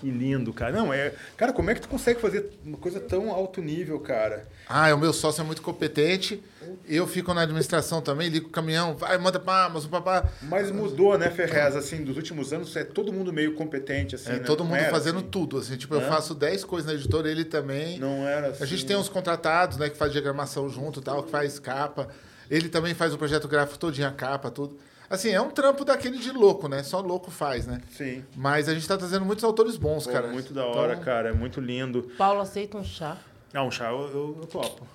Que 0.00 0.10
lindo, 0.10 0.52
cara. 0.52 0.72
Não, 0.72 0.92
é. 0.92 1.14
Cara, 1.36 1.52
como 1.52 1.70
é 1.70 1.74
que 1.76 1.82
tu 1.82 1.88
consegue 1.88 2.20
fazer 2.20 2.50
uma 2.66 2.76
coisa 2.76 2.98
tão 2.98 3.30
alto 3.30 3.62
nível, 3.62 4.00
cara? 4.00 4.48
Ah, 4.68 4.92
o 4.92 4.98
meu 4.98 5.12
sócio 5.12 5.40
é 5.40 5.44
muito 5.44 5.62
competente. 5.62 6.42
Eu 6.88 7.06
fico 7.06 7.32
na 7.32 7.42
administração 7.42 8.02
também, 8.02 8.28
ligo 8.28 8.48
o 8.48 8.50
caminhão, 8.50 8.96
vai, 8.96 9.16
manda 9.18 9.38
pra 9.38 9.66
Amazon, 9.66 9.88
papá. 9.88 10.28
Mas 10.42 10.72
mudou, 10.72 11.16
né, 11.16 11.30
Ferrez? 11.30 11.76
Assim, 11.76 12.02
dos 12.02 12.16
últimos 12.16 12.52
anos, 12.52 12.74
é 12.74 12.82
todo 12.82 13.12
mundo 13.12 13.32
meio 13.32 13.54
competente, 13.54 14.16
assim. 14.16 14.30
É, 14.30 14.32
né? 14.32 14.40
todo 14.40 14.64
mundo 14.64 14.82
fazendo 14.90 15.18
assim. 15.18 15.28
tudo, 15.28 15.58
assim. 15.58 15.76
Tipo, 15.76 15.94
eu 15.94 16.00
faço 16.00 16.34
10 16.34 16.64
coisas 16.64 16.90
na 16.90 16.98
editora, 16.98 17.30
ele 17.30 17.44
também. 17.44 18.00
Não 18.00 18.26
era 18.26 18.48
assim. 18.48 18.64
A 18.64 18.66
gente 18.66 18.84
tem 18.84 18.96
uns 18.96 19.08
contratados, 19.08 19.76
né, 19.76 19.88
que 19.88 19.96
faz 19.96 20.10
diagramação 20.10 20.68
junto 20.68 20.98
e 20.98 21.02
tal, 21.04 21.22
que 21.22 21.30
faz 21.30 21.60
capa. 21.60 22.08
Ele 22.52 22.68
também 22.68 22.92
faz 22.94 23.14
o 23.14 23.18
projeto 23.18 23.48
gráfico 23.48 23.78
todinho, 23.78 24.06
a 24.06 24.10
capa, 24.10 24.50
tudo. 24.50 24.76
Assim, 25.08 25.30
é 25.30 25.40
um 25.40 25.48
trampo 25.50 25.84
daquele 25.86 26.18
de 26.18 26.30
louco, 26.30 26.68
né? 26.68 26.82
Só 26.82 27.00
louco 27.00 27.30
faz, 27.30 27.66
né? 27.66 27.80
Sim. 27.90 28.22
Mas 28.36 28.68
a 28.68 28.74
gente 28.74 28.86
tá 28.86 28.96
trazendo 28.96 29.24
muitos 29.24 29.42
autores 29.42 29.76
bons, 29.78 30.06
Pô, 30.06 30.12
cara. 30.12 30.28
muito 30.28 30.52
da 30.52 30.66
hora, 30.66 30.92
Então, 30.92 31.04
cara. 31.04 31.30
É 31.30 31.32
muito 31.32 31.60
lindo. 31.60 32.02
Paulo 32.18 32.40
aceita 32.40 32.76
um 32.76 32.84
chá. 32.84 33.16
Ah, 33.54 33.62
um 33.64 33.70
chá 33.70 33.90
eu, 33.90 34.00
eu, 34.00 34.38
eu 34.42 34.46
topo. 34.46 34.86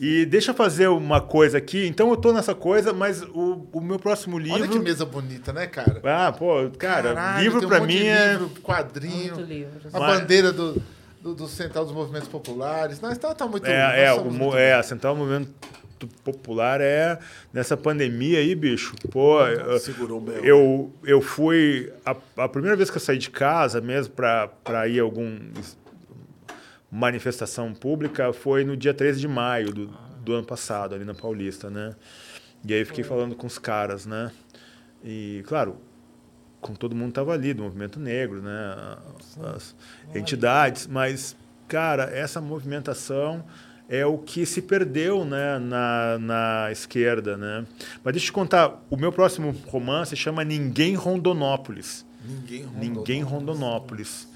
E 0.00 0.24
deixa 0.26 0.50
eu 0.50 0.54
fazer 0.54 0.88
uma 0.88 1.20
coisa 1.20 1.58
aqui. 1.58 1.86
Então 1.86 2.10
eu 2.10 2.16
tô 2.16 2.32
nessa 2.32 2.54
coisa, 2.54 2.92
mas 2.92 3.22
o, 3.22 3.66
o 3.72 3.80
meu 3.80 3.98
próximo 3.98 4.38
livro. 4.38 4.58
Olha 4.60 4.68
que 4.68 4.78
mesa 4.78 5.04
bonita, 5.04 5.52
né, 5.52 5.66
cara? 5.66 6.00
Ah, 6.04 6.32
pô, 6.32 6.54
cara, 6.78 7.14
Caralho, 7.14 7.42
livro 7.42 7.58
tem 7.58 7.66
um 7.66 7.70
pra 7.70 7.80
monte 7.80 7.88
mim 7.92 7.98
de 8.00 8.06
é. 8.06 8.32
livro, 8.32 8.50
quadrinho, 8.62 9.34
Muito 9.34 9.40
livros. 9.48 9.94
a 9.94 9.98
Mas- 10.00 10.20
bandeira 10.20 10.52
do, 10.52 10.82
do, 11.20 11.34
do 11.34 11.46
Central 11.46 11.84
dos 11.84 11.94
Movimentos 11.94 12.28
Populares. 12.28 13.00
Nós 13.00 13.16
tá, 13.18 13.34
tá 13.34 13.46
muito 13.46 13.66
É, 13.66 14.04
é, 14.04 14.10
nós 14.10 14.20
o, 14.26 14.30
muito 14.30 14.56
é, 14.56 14.74
a. 14.74 14.82
Central 14.82 15.14
Movimento 15.14 15.50
Popular 16.06 16.80
é 16.80 17.18
nessa 17.52 17.76
pandemia 17.76 18.38
aí, 18.38 18.54
bicho. 18.54 18.94
Pô, 19.10 19.40
eu- 19.46 19.78
Segurou 19.78 20.18
o 20.18 20.22
meu. 20.22 20.44
eu, 20.44 20.92
eu 21.04 21.20
fui. 21.20 21.92
A, 22.04 22.16
a 22.44 22.48
primeira 22.48 22.76
vez 22.76 22.90
que 22.90 22.96
eu 22.96 23.00
saí 23.00 23.18
de 23.18 23.30
casa 23.30 23.80
mesmo 23.80 24.14
para 24.14 24.88
ir 24.88 25.00
a 25.00 25.02
algum 25.02 25.36
es- 25.60 25.76
manifestação 26.90 27.72
pública 27.72 28.32
foi 28.32 28.64
no 28.64 28.76
dia 28.76 28.92
13 28.92 29.20
de 29.20 29.28
maio 29.28 29.72
do, 29.72 29.86
do 30.22 30.34
ano 30.34 30.46
passado, 30.46 30.94
ali 30.94 31.04
na 31.04 31.14
Paulista, 31.14 31.70
né? 31.70 31.94
E 32.64 32.72
aí 32.72 32.80
eu 32.80 32.86
fiquei 32.86 33.02
falando 33.02 33.34
com 33.34 33.46
os 33.46 33.58
caras, 33.58 34.06
né? 34.06 34.30
E, 35.02 35.42
claro, 35.46 35.76
com 36.60 36.74
todo 36.74 36.94
mundo 36.94 37.12
tava 37.12 37.32
ali, 37.32 37.52
do 37.54 37.62
movimento 37.62 37.98
negro, 37.98 38.40
né? 38.42 38.96
As 39.54 39.74
entidades, 40.14 40.86
mas, 40.86 41.34
cara, 41.66 42.04
essa 42.04 42.40
movimentação 42.40 43.44
é 43.92 44.06
o 44.06 44.16
que 44.16 44.46
se 44.46 44.62
perdeu 44.62 45.22
né, 45.22 45.58
na, 45.58 46.18
na 46.18 46.72
esquerda, 46.72 47.36
né? 47.36 47.66
Mas 48.02 48.14
deixa 48.14 48.24
eu 48.24 48.30
te 48.30 48.32
contar, 48.32 48.82
o 48.88 48.96
meu 48.96 49.12
próximo 49.12 49.54
romance 49.66 50.16
chama 50.16 50.42
Ninguém 50.42 50.94
Rondonópolis. 50.94 52.06
Ninguém 52.24 52.62
rondou. 52.62 52.80
Ninguém 52.80 53.22
Rondonópolis, 53.22 54.26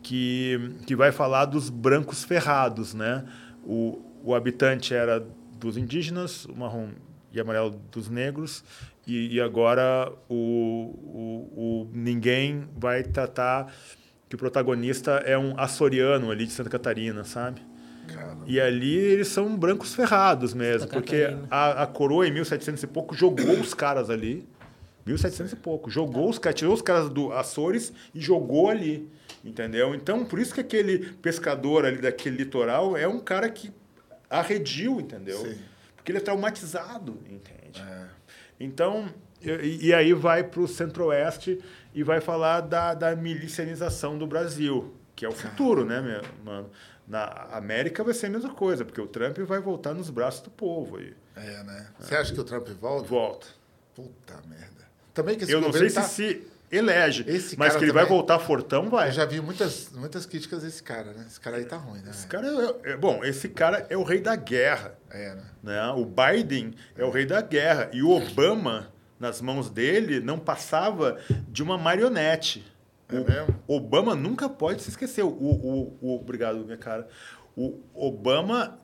que, 0.00 0.76
que 0.86 0.94
vai 0.94 1.10
falar 1.10 1.46
dos 1.46 1.70
brancos 1.70 2.22
ferrados, 2.22 2.94
né? 2.94 3.24
O, 3.64 4.00
o 4.22 4.32
habitante 4.32 4.94
era 4.94 5.26
dos 5.58 5.76
indígenas, 5.76 6.44
o 6.44 6.54
marrom 6.54 6.90
e 7.32 7.40
amarelo 7.40 7.80
dos 7.90 8.08
negros, 8.08 8.62
e, 9.04 9.34
e 9.34 9.40
agora 9.40 10.12
o, 10.28 10.34
o, 10.36 11.52
o 11.56 11.90
ninguém 11.92 12.68
vai 12.76 13.02
tratar 13.02 13.74
que 14.28 14.36
o 14.36 14.38
protagonista 14.38 15.14
é 15.26 15.36
um 15.36 15.58
açoriano 15.58 16.30
ali 16.30 16.46
de 16.46 16.52
Santa 16.52 16.70
Catarina, 16.70 17.24
sabe? 17.24 17.69
E 18.46 18.60
ali 18.60 18.96
eles 18.96 19.28
são 19.28 19.56
brancos 19.56 19.94
ferrados 19.94 20.54
mesmo, 20.54 20.80
Santa 20.80 20.92
porque 20.94 21.36
a, 21.50 21.82
a 21.82 21.86
coroa 21.86 22.26
em 22.26 22.32
1700 22.32 22.82
e 22.82 22.86
pouco 22.86 23.14
jogou 23.14 23.58
os 23.60 23.74
caras 23.74 24.10
ali. 24.10 24.48
1700 25.06 25.52
e 25.52 25.56
pouco. 25.56 25.90
Jogou 25.90 26.28
os 26.28 26.38
caras, 26.38 26.58
tirou 26.58 26.74
os 26.74 26.82
caras 26.82 27.08
do 27.08 27.32
Açores 27.32 27.92
e 28.14 28.20
jogou 28.20 28.68
ali. 28.68 29.08
Entendeu? 29.44 29.94
Então, 29.94 30.24
por 30.24 30.38
isso 30.38 30.52
que 30.52 30.60
aquele 30.60 31.12
pescador 31.14 31.84
ali 31.84 31.98
daquele 31.98 32.36
litoral 32.36 32.96
é 32.96 33.08
um 33.08 33.20
cara 33.20 33.48
que 33.48 33.72
arrediu, 34.28 35.00
entendeu? 35.00 35.38
Sim. 35.38 35.58
Porque 35.96 36.12
ele 36.12 36.18
é 36.18 36.20
traumatizado, 36.20 37.18
entende? 37.28 37.82
Então, 38.58 39.08
e, 39.42 39.88
e 39.88 39.94
aí 39.94 40.12
vai 40.12 40.44
para 40.44 40.60
o 40.60 40.68
centro-oeste 40.68 41.58
e 41.94 42.02
vai 42.02 42.20
falar 42.20 42.60
da, 42.60 42.94
da 42.94 43.16
milicianização 43.16 44.18
do 44.18 44.26
Brasil, 44.26 44.94
que 45.16 45.24
é 45.24 45.28
o 45.28 45.32
futuro, 45.32 45.84
né, 45.84 46.00
meu, 46.00 46.22
mano? 46.44 46.70
Na 47.10 47.24
América 47.50 48.04
vai 48.04 48.14
ser 48.14 48.26
a 48.26 48.30
mesma 48.30 48.54
coisa, 48.54 48.84
porque 48.84 49.00
o 49.00 49.06
Trump 49.08 49.36
vai 49.40 49.58
voltar 49.58 49.92
nos 49.92 50.08
braços 50.10 50.42
do 50.42 50.50
povo 50.50 50.96
aí. 50.98 51.12
É, 51.34 51.62
né? 51.64 51.88
Você 51.98 52.14
acha 52.14 52.32
que 52.32 52.40
o 52.40 52.44
Trump 52.44 52.68
volta? 52.80 53.08
Volta. 53.08 53.46
Puta 53.96 54.34
merda. 54.48 54.86
Também 55.12 55.36
que 55.36 55.42
esse 55.42 55.52
Eu 55.52 55.60
não 55.60 55.72
sei 55.72 55.88
governo 55.88 55.90
se 55.90 55.94
tá... 55.96 56.02
se 56.04 56.46
elege, 56.70 57.24
Esse 57.26 57.58
mas 57.58 57.74
que 57.74 57.82
ele 57.82 57.90
vai 57.92 58.04
também- 58.04 58.16
voltar 58.16 58.38
fortão, 58.38 58.88
vai. 58.88 59.08
Eu 59.08 59.12
já 59.12 59.24
vi 59.24 59.40
muitas, 59.40 59.90
muitas 59.90 60.24
críticas 60.24 60.62
desse 60.62 60.80
cara, 60.84 61.12
né? 61.12 61.24
Esse 61.26 61.40
cara 61.40 61.56
aí 61.56 61.64
tá 61.64 61.76
ruim, 61.76 61.98
né? 62.00 62.10
Esse 62.12 62.28
cara 62.28 62.46
é, 62.84 62.92
é- 62.92 62.96
bom, 62.96 63.24
esse 63.24 63.48
cara 63.48 63.84
é 63.90 63.96
o 63.96 64.04
rei 64.04 64.20
da 64.20 64.36
guerra. 64.36 64.94
É, 65.10 65.34
né? 65.34 65.42
Né? 65.64 65.88
O 65.96 66.04
Biden 66.06 66.76
é 66.96 67.04
o 67.04 67.10
rei 67.10 67.26
da 67.26 67.40
guerra. 67.40 67.90
E 67.92 68.04
o 68.04 68.10
Obama, 68.10 68.88
nas 69.18 69.40
mãos 69.40 69.68
dele, 69.68 70.20
não 70.20 70.38
passava 70.38 71.18
de 71.48 71.60
uma 71.60 71.76
marionete. 71.76 72.64
É 73.12 73.20
mesmo? 73.20 73.54
Obama 73.66 74.14
nunca 74.14 74.48
pode 74.48 74.82
se 74.82 74.90
esquecer. 74.90 75.22
O, 75.24 75.28
o, 75.28 75.96
o- 76.00 76.16
obrigado, 76.16 76.58
minha 76.64 76.76
cara. 76.76 77.08
O 77.56 77.78
Obama, 77.94 78.78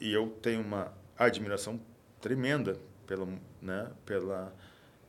e 0.00 0.12
eu 0.12 0.28
tenho 0.42 0.60
uma 0.60 0.92
admiração 1.18 1.80
tremenda 2.20 2.76
pela, 3.06 3.26
né, 3.60 3.88
pela, 4.06 4.54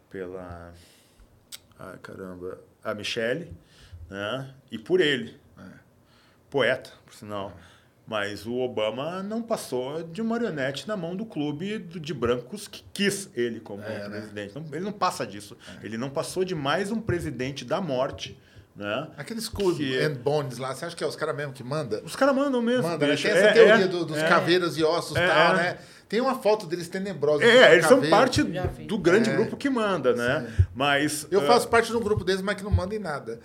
pela, 0.10 0.74
ai 1.80 1.98
caramba, 2.02 2.60
a 2.84 2.94
Michelle, 2.94 3.52
né, 4.10 4.54
e 4.72 4.78
por 4.80 5.00
ele 5.02 5.40
poeta, 6.50 6.92
por 7.06 7.14
sinal. 7.14 7.52
Mas 8.06 8.46
o 8.46 8.58
Obama 8.58 9.24
não 9.24 9.42
passou 9.42 10.04
de 10.04 10.22
marionete 10.22 10.88
na 10.88 10.98
mão 10.98 11.16
do 11.16 11.26
clube 11.26 11.80
de 11.80 12.14
brancos 12.14 12.68
que 12.68 12.84
quis 12.94 13.30
ele 13.34 13.62
como 13.62 13.82
presidente. 14.10 14.56
Não- 14.56 14.66
ele 14.74 14.82
não 14.84 14.92
passa 14.92 15.26
disso. 15.26 15.58
Ele 15.82 15.98
não 15.98 16.10
passou 16.10 16.44
de 16.44 16.54
mais 16.54 16.92
um 16.92 17.00
presidente 17.00 17.64
da 17.64 17.80
morte. 17.80 18.38
Né? 18.76 19.08
Aqueles 19.18 19.44
Skull 19.44 19.76
Que- 19.76 20.00
and 20.00 20.14
Bones 20.16 20.58
lá, 20.58 20.74
você 20.74 20.86
acha 20.86 20.96
que 20.96 21.04
é 21.04 21.08
os 21.08 21.16
caras 21.16 21.36
mesmo 21.36 21.54
que 21.54 21.64
manda? 21.64 22.02
Os 22.04 22.16
caras 22.16 22.36
mandam 22.36 22.60
mesmo. 22.62 22.84
Manda, 22.84 23.06
né? 23.06 23.16
Tem 23.16 23.32
essa 23.32 23.46
É, 23.48 23.52
teoria 23.54 23.86
é, 23.86 23.88
do- 23.88 24.04
dos 24.06 24.18
é. 24.18 24.28
caveiras 24.28 24.78
e 24.78 24.84
ossos 24.84 25.16
e 25.16 25.20
É, 25.20 25.28
tal, 25.28 25.54
é. 25.54 25.58
né? 25.58 25.78
Tem 26.10 26.20
uma 26.22 26.36
foto 26.36 26.66
deles 26.68 26.88
tenebrosa. 26.90 27.44
É, 27.44 27.68
com 27.68 27.74
eles 27.74 27.86
são 27.86 27.96
caveira. 27.98 28.16
parte 28.18 28.54
Já 28.54 28.66
vi. 28.68 28.86
do 28.86 28.98
grande 29.00 29.30
É. 29.32 29.34
grupo 29.36 29.56
que 29.58 29.70
manda, 29.70 30.14
né? 30.16 30.48
Mas. 30.76 31.26
Eu 31.32 31.42
ah, 31.42 31.46
faço 31.46 31.68
parte 31.68 31.90
de 31.92 31.98
um 31.98 32.00
grupo 32.02 32.24
deles, 32.24 32.42
mas 32.42 32.56
que 32.56 32.64
não 32.64 32.70
manda 32.72 32.94
em 32.96 33.00
nada. 33.00 33.40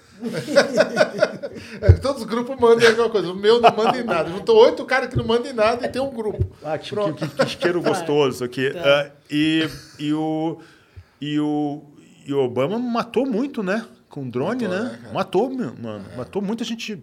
É, 1.81 1.93
Todos 2.01 2.23
os 2.23 2.29
grupos 2.29 2.59
mandam 2.59 2.87
alguma 2.89 3.09
coisa. 3.11 3.31
O 3.31 3.35
meu 3.37 3.61
não 3.61 3.75
manda 3.75 3.99
em 3.99 4.05
nada. 4.05 4.29
Juntou 4.31 4.57
oito 4.65 4.85
caras 4.85 5.09
que 5.09 5.17
não 5.17 5.25
mandam 5.27 5.51
em 5.51 5.55
nada 5.55 5.87
e 5.87 5.89
tem 5.89 6.01
um 6.03 6.11
grupo. 6.11 6.45
Ah, 6.63 6.77
que, 6.77 6.95
que, 6.95 7.29
que, 7.29 7.45
que 7.47 7.63
cheiro 7.63 7.81
gostoso 7.83 8.45
aqui. 8.45 8.71
Tá. 8.71 8.81
Ah, 8.85 9.11
e, 9.31 9.69
e, 9.99 10.13
o, 10.13 10.59
e, 11.21 11.39
o, 11.41 11.83
e 12.27 12.33
o 12.35 12.39
Obama 12.39 12.79
matou 12.79 13.25
muito, 13.27 13.63
né? 13.63 13.85
Com 14.21 14.29
drone, 14.31 14.67
Matou, 14.67 14.85
né? 14.85 14.99
né? 15.03 15.11
Matou, 15.13 15.51
mano. 15.51 16.05
Matou 16.17 16.43
muita 16.43 16.65
gente 16.65 17.03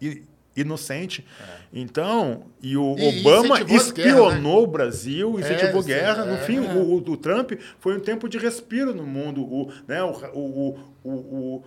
i- 0.00 0.22
inocente. 0.56 1.26
Então, 1.72 2.44
e 2.62 2.76
o 2.76 2.96
E 2.98 3.20
Obama 3.20 3.60
incentivou 3.60 3.76
as 3.78 3.90
guerras, 3.92 4.12
espionou 4.32 4.64
o 4.64 4.66
Brasil, 4.66 5.38
incentivou 5.40 5.82
sim, 5.82 5.88
guerra. 5.88 6.24
No 6.24 6.34
é. 6.34 6.38
fim, 6.38 6.58
o, 6.58 6.78
o- 6.78 6.96
o 6.96 7.16
Trump 7.16 7.52
foi 7.78 7.96
um 7.96 8.00
tempo 8.00 8.28
de 8.28 8.38
respiro 8.38 8.94
no 8.94 9.06
mundo. 9.06 9.42
O, 9.42 9.70
né, 9.86 10.02
o, 10.02 10.10
o, 10.34 10.78
o, 11.04 11.10
o, 11.10 11.64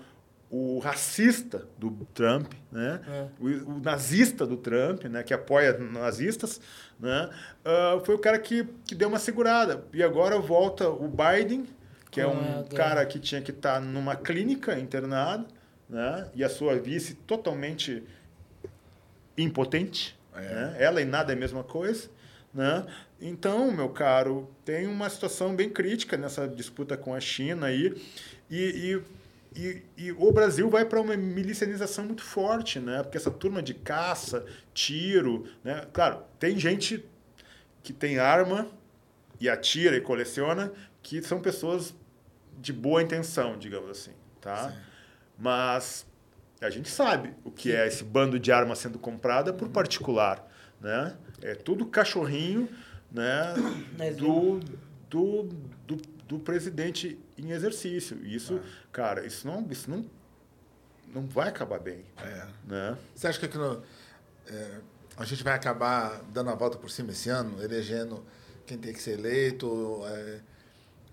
o- 0.50 0.80
racista 0.80 1.66
do 1.78 1.92
Trump, 2.14 2.52
né? 2.72 3.00
O, 3.40 3.48
o 3.76 3.80
nazista 3.82 4.46
do 4.46 4.58
Trump, 4.58 5.04
né? 5.06 5.24
que 5.24 5.34
apoia 5.34 5.78
nazistas, 5.78 6.60
né? 7.00 7.30
ah, 7.64 8.02
foi 8.04 8.16
o 8.16 8.20
cara 8.20 8.38
que, 8.40 8.68
que 8.86 8.94
deu 8.96 9.08
uma 9.08 9.20
segurada. 9.20 9.86
E 9.94 10.04
agora 10.04 10.38
volta 10.40 10.90
o 10.90 11.08
Biden, 11.08 11.66
que 12.12 12.20
é 12.20 12.28
um 12.28 12.64
cara 12.66 13.06
que 13.06 13.18
tinha 13.18 13.42
que 13.42 13.52
estar 13.52 13.80
numa 13.80 14.18
clínica 14.18 14.78
internado, 14.78 15.48
né? 15.90 16.30
e 16.36 16.44
a 16.44 16.50
sua 16.50 16.78
vice 16.78 17.14
totalmente 17.14 18.04
impotente. 19.38 20.20
Né? 20.36 20.76
Ela 20.78 21.02
e 21.02 21.06
nada 21.06 21.32
é 21.32 21.36
a 21.36 21.40
mesma 21.40 21.64
coisa. 21.64 22.10
Né? 22.54 22.86
Então, 23.22 23.72
meu 23.72 23.88
caro, 23.90 24.50
tem 24.66 24.88
uma 24.88 25.10
situação 25.10 25.56
bem 25.56 25.70
crítica 25.70 26.18
nessa 26.18 26.48
disputa 26.48 26.98
com 26.98 27.16
a 27.16 27.20
China 27.22 27.68
aí. 27.68 27.96
E, 28.50 29.02
e, 29.56 29.62
e, 29.62 29.84
e 29.98 30.12
o 30.12 30.34
Brasil 30.34 30.70
vai 30.70 30.84
para 30.84 31.00
uma 31.00 31.16
milicianização 31.16 32.04
muito 32.04 32.24
forte, 32.24 32.78
né? 32.78 33.04
porque 33.04 33.18
essa 33.18 33.32
turma 33.32 33.64
de 33.64 33.74
caça, 33.74 34.46
tiro. 34.74 35.48
Né? 35.64 35.86
Claro, 35.94 36.24
tem 36.38 36.60
gente 36.60 37.06
que 37.82 37.94
tem 37.94 38.20
arma 38.20 38.68
e 39.40 39.50
atira 39.50 39.96
e 39.96 40.02
coleciona, 40.02 40.72
que 41.02 41.22
são 41.24 41.40
pessoas 41.40 41.96
de 42.60 42.72
boa 42.74 43.02
intenção, 43.02 43.58
digamos 43.58 43.90
assim, 43.90 44.12
tá? 44.40 44.74
Mas 45.38 46.06
a 46.60 46.70
gente 46.70 46.90
sabe 46.90 47.34
o 47.44 47.52
que 47.52 47.72
é 47.72 47.88
esse 47.88 48.04
bando 48.04 48.40
de 48.40 48.52
armas 48.52 48.80
sendo 48.80 49.00
comprada 49.00 49.52
por 49.54 49.70
particular, 49.70 50.48
né? 50.80 51.16
É 51.42 51.56
tudo 51.56 51.86
cachorrinho, 51.86 52.70
né? 53.12 53.54
Mas 53.98 54.16
Do, 54.16 54.60
do, 55.10 55.44
do, 55.88 55.96
do 56.28 56.40
presidente 56.40 57.20
em 57.38 57.52
exercício. 57.52 58.24
Isso, 58.26 58.60
cara, 58.92 59.26
isso 59.26 59.48
não, 59.48 59.66
isso 59.72 59.90
não, 59.90 60.06
não 61.14 61.26
vai 61.26 61.50
acabar 61.50 61.80
bem, 61.80 62.06
É. 62.24 62.46
né? 62.68 62.98
Você 63.16 63.28
acha 63.28 63.40
que 63.40 63.46
aqui 63.48 63.58
no- 63.58 63.82
é, 64.48 64.80
a 65.18 65.26
gente 65.26 65.44
vai 65.44 65.54
acabar 65.56 66.22
dando 66.32 66.52
a 66.52 66.56
volta 66.56 66.78
por 66.78 66.90
cima 66.92 67.12
esse 67.12 67.30
ano, 67.30 67.62
elegendo 67.62 68.24
quem 68.68 68.78
tem 68.78 68.94
que 68.94 69.02
ser 69.02 69.14
eleito? 69.20 70.02
é, 70.06 70.40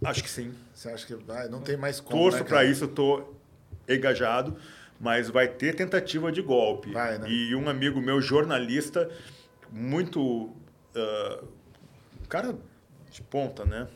Acho 0.04 0.22
que 0.22 0.30
sim. 0.30 0.54
você 0.72 0.90
acha 0.90 1.06
que 1.06 1.14
vai? 1.14 1.48
Não 1.48 1.60
tem 1.60 1.76
mais 1.76 2.00
como. 2.00 2.20
Torço 2.20 2.38
né, 2.38 2.44
para 2.44 2.64
isso, 2.64 2.84
estou 2.84 3.36
engajado, 3.88 4.56
mas 5.00 5.28
vai 5.28 5.48
ter 5.48 5.74
tentativa 5.74 6.30
de 6.30 6.40
golpe. 6.42 6.92
Vai, 6.92 7.18
né? 7.18 7.28
E 7.28 7.54
um 7.54 7.68
amigo 7.68 8.00
meu, 8.00 8.20
jornalista, 8.20 9.10
muito. 9.70 10.54
ah, 10.94 11.42
cara 12.28 12.56
de 13.10 13.22
ponta, 13.22 13.64
né? 13.64 13.88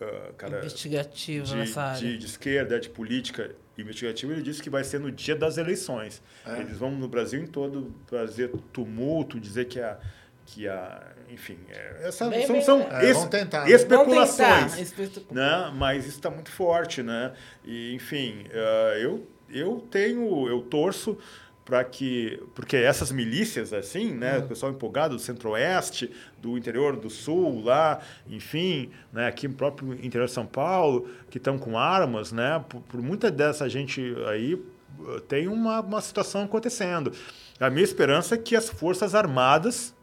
Ah, 0.00 0.32
cara 0.36 0.58
Investigativo 0.58 1.46
de, 1.46 1.56
nessa 1.56 1.82
área. 1.82 2.00
de, 2.00 2.18
de 2.18 2.26
esquerda, 2.26 2.78
de 2.78 2.88
política 2.88 3.54
investigativa, 3.76 4.32
ele 4.32 4.42
disse 4.42 4.62
que 4.62 4.70
vai 4.70 4.84
ser 4.84 5.00
no 5.00 5.10
dia 5.10 5.34
das 5.34 5.56
eleições. 5.56 6.22
É. 6.46 6.60
Eles 6.60 6.76
vão 6.76 6.90
no 6.90 7.08
Brasil 7.08 7.42
em 7.42 7.46
todo 7.46 7.94
fazer 8.06 8.48
tumulto, 8.72 9.40
dizer 9.40 9.66
que 9.66 9.80
a. 9.80 9.98
Que 10.46 10.68
a 10.68 11.02
enfim, 11.30 11.56
é- 11.70 12.08
essa, 12.08 12.28
Bem, 12.28 12.46
são, 12.46 12.54
bem, 12.56 12.62
são 12.64 12.80
É, 12.90 13.10
es- 13.10 13.24
tentar, 13.26 13.64
né? 13.64 13.70
especulações 13.72 14.74
Vamos 14.74 14.90
tentar. 14.90 15.34
Né? 15.34 15.72
Mas 15.74 16.04
isso 16.04 16.16
está 16.16 16.28
muito 16.30 16.50
forte, 16.50 17.02
né? 17.02 17.32
E, 17.64 17.94
enfim, 17.94 18.44
eh, 18.50 19.00
eu, 19.02 19.26
eu 19.48 19.86
tenho, 19.90 20.46
eu 20.48 20.60
torço 20.62 21.16
para 21.64 21.82
que, 21.84 22.42
porque 22.56 22.76
essas 22.76 23.12
milícias 23.12 23.72
assim, 23.72 24.12
né, 24.12 24.38
o 24.38 24.42
pessoal 24.48 24.72
empolgado 24.72 25.14
do 25.16 25.22
Centro-Oeste, 25.22 26.10
do 26.38 26.58
interior 26.58 26.96
do 26.96 27.08
Sul, 27.08 27.62
lá, 27.62 28.00
enfim, 28.28 28.90
né, 29.12 29.28
aqui 29.28 29.46
no 29.46 29.54
próprio 29.54 29.94
interior 29.94 30.26
de 30.26 30.32
São 30.32 30.44
Paulo, 30.44 31.08
que 31.30 31.38
estão 31.38 31.56
com 31.56 31.78
armas, 31.78 32.32
né? 32.32 32.62
Por, 32.68 32.80
por 32.82 33.00
muita 33.00 33.30
dessa 33.30 33.68
gente 33.70 34.02
aí 34.28 34.60
eh, 35.08 35.20
tem 35.28 35.46
uma, 35.48 35.80
uma 35.80 36.00
situação 36.02 36.42
acontecendo. 36.42 37.12
A 37.60 37.70
minha 37.70 37.84
esperança 37.84 38.34
é 38.34 38.38
que 38.38 38.56
as 38.56 38.68
forças 38.68 39.14
armadas 39.14 39.94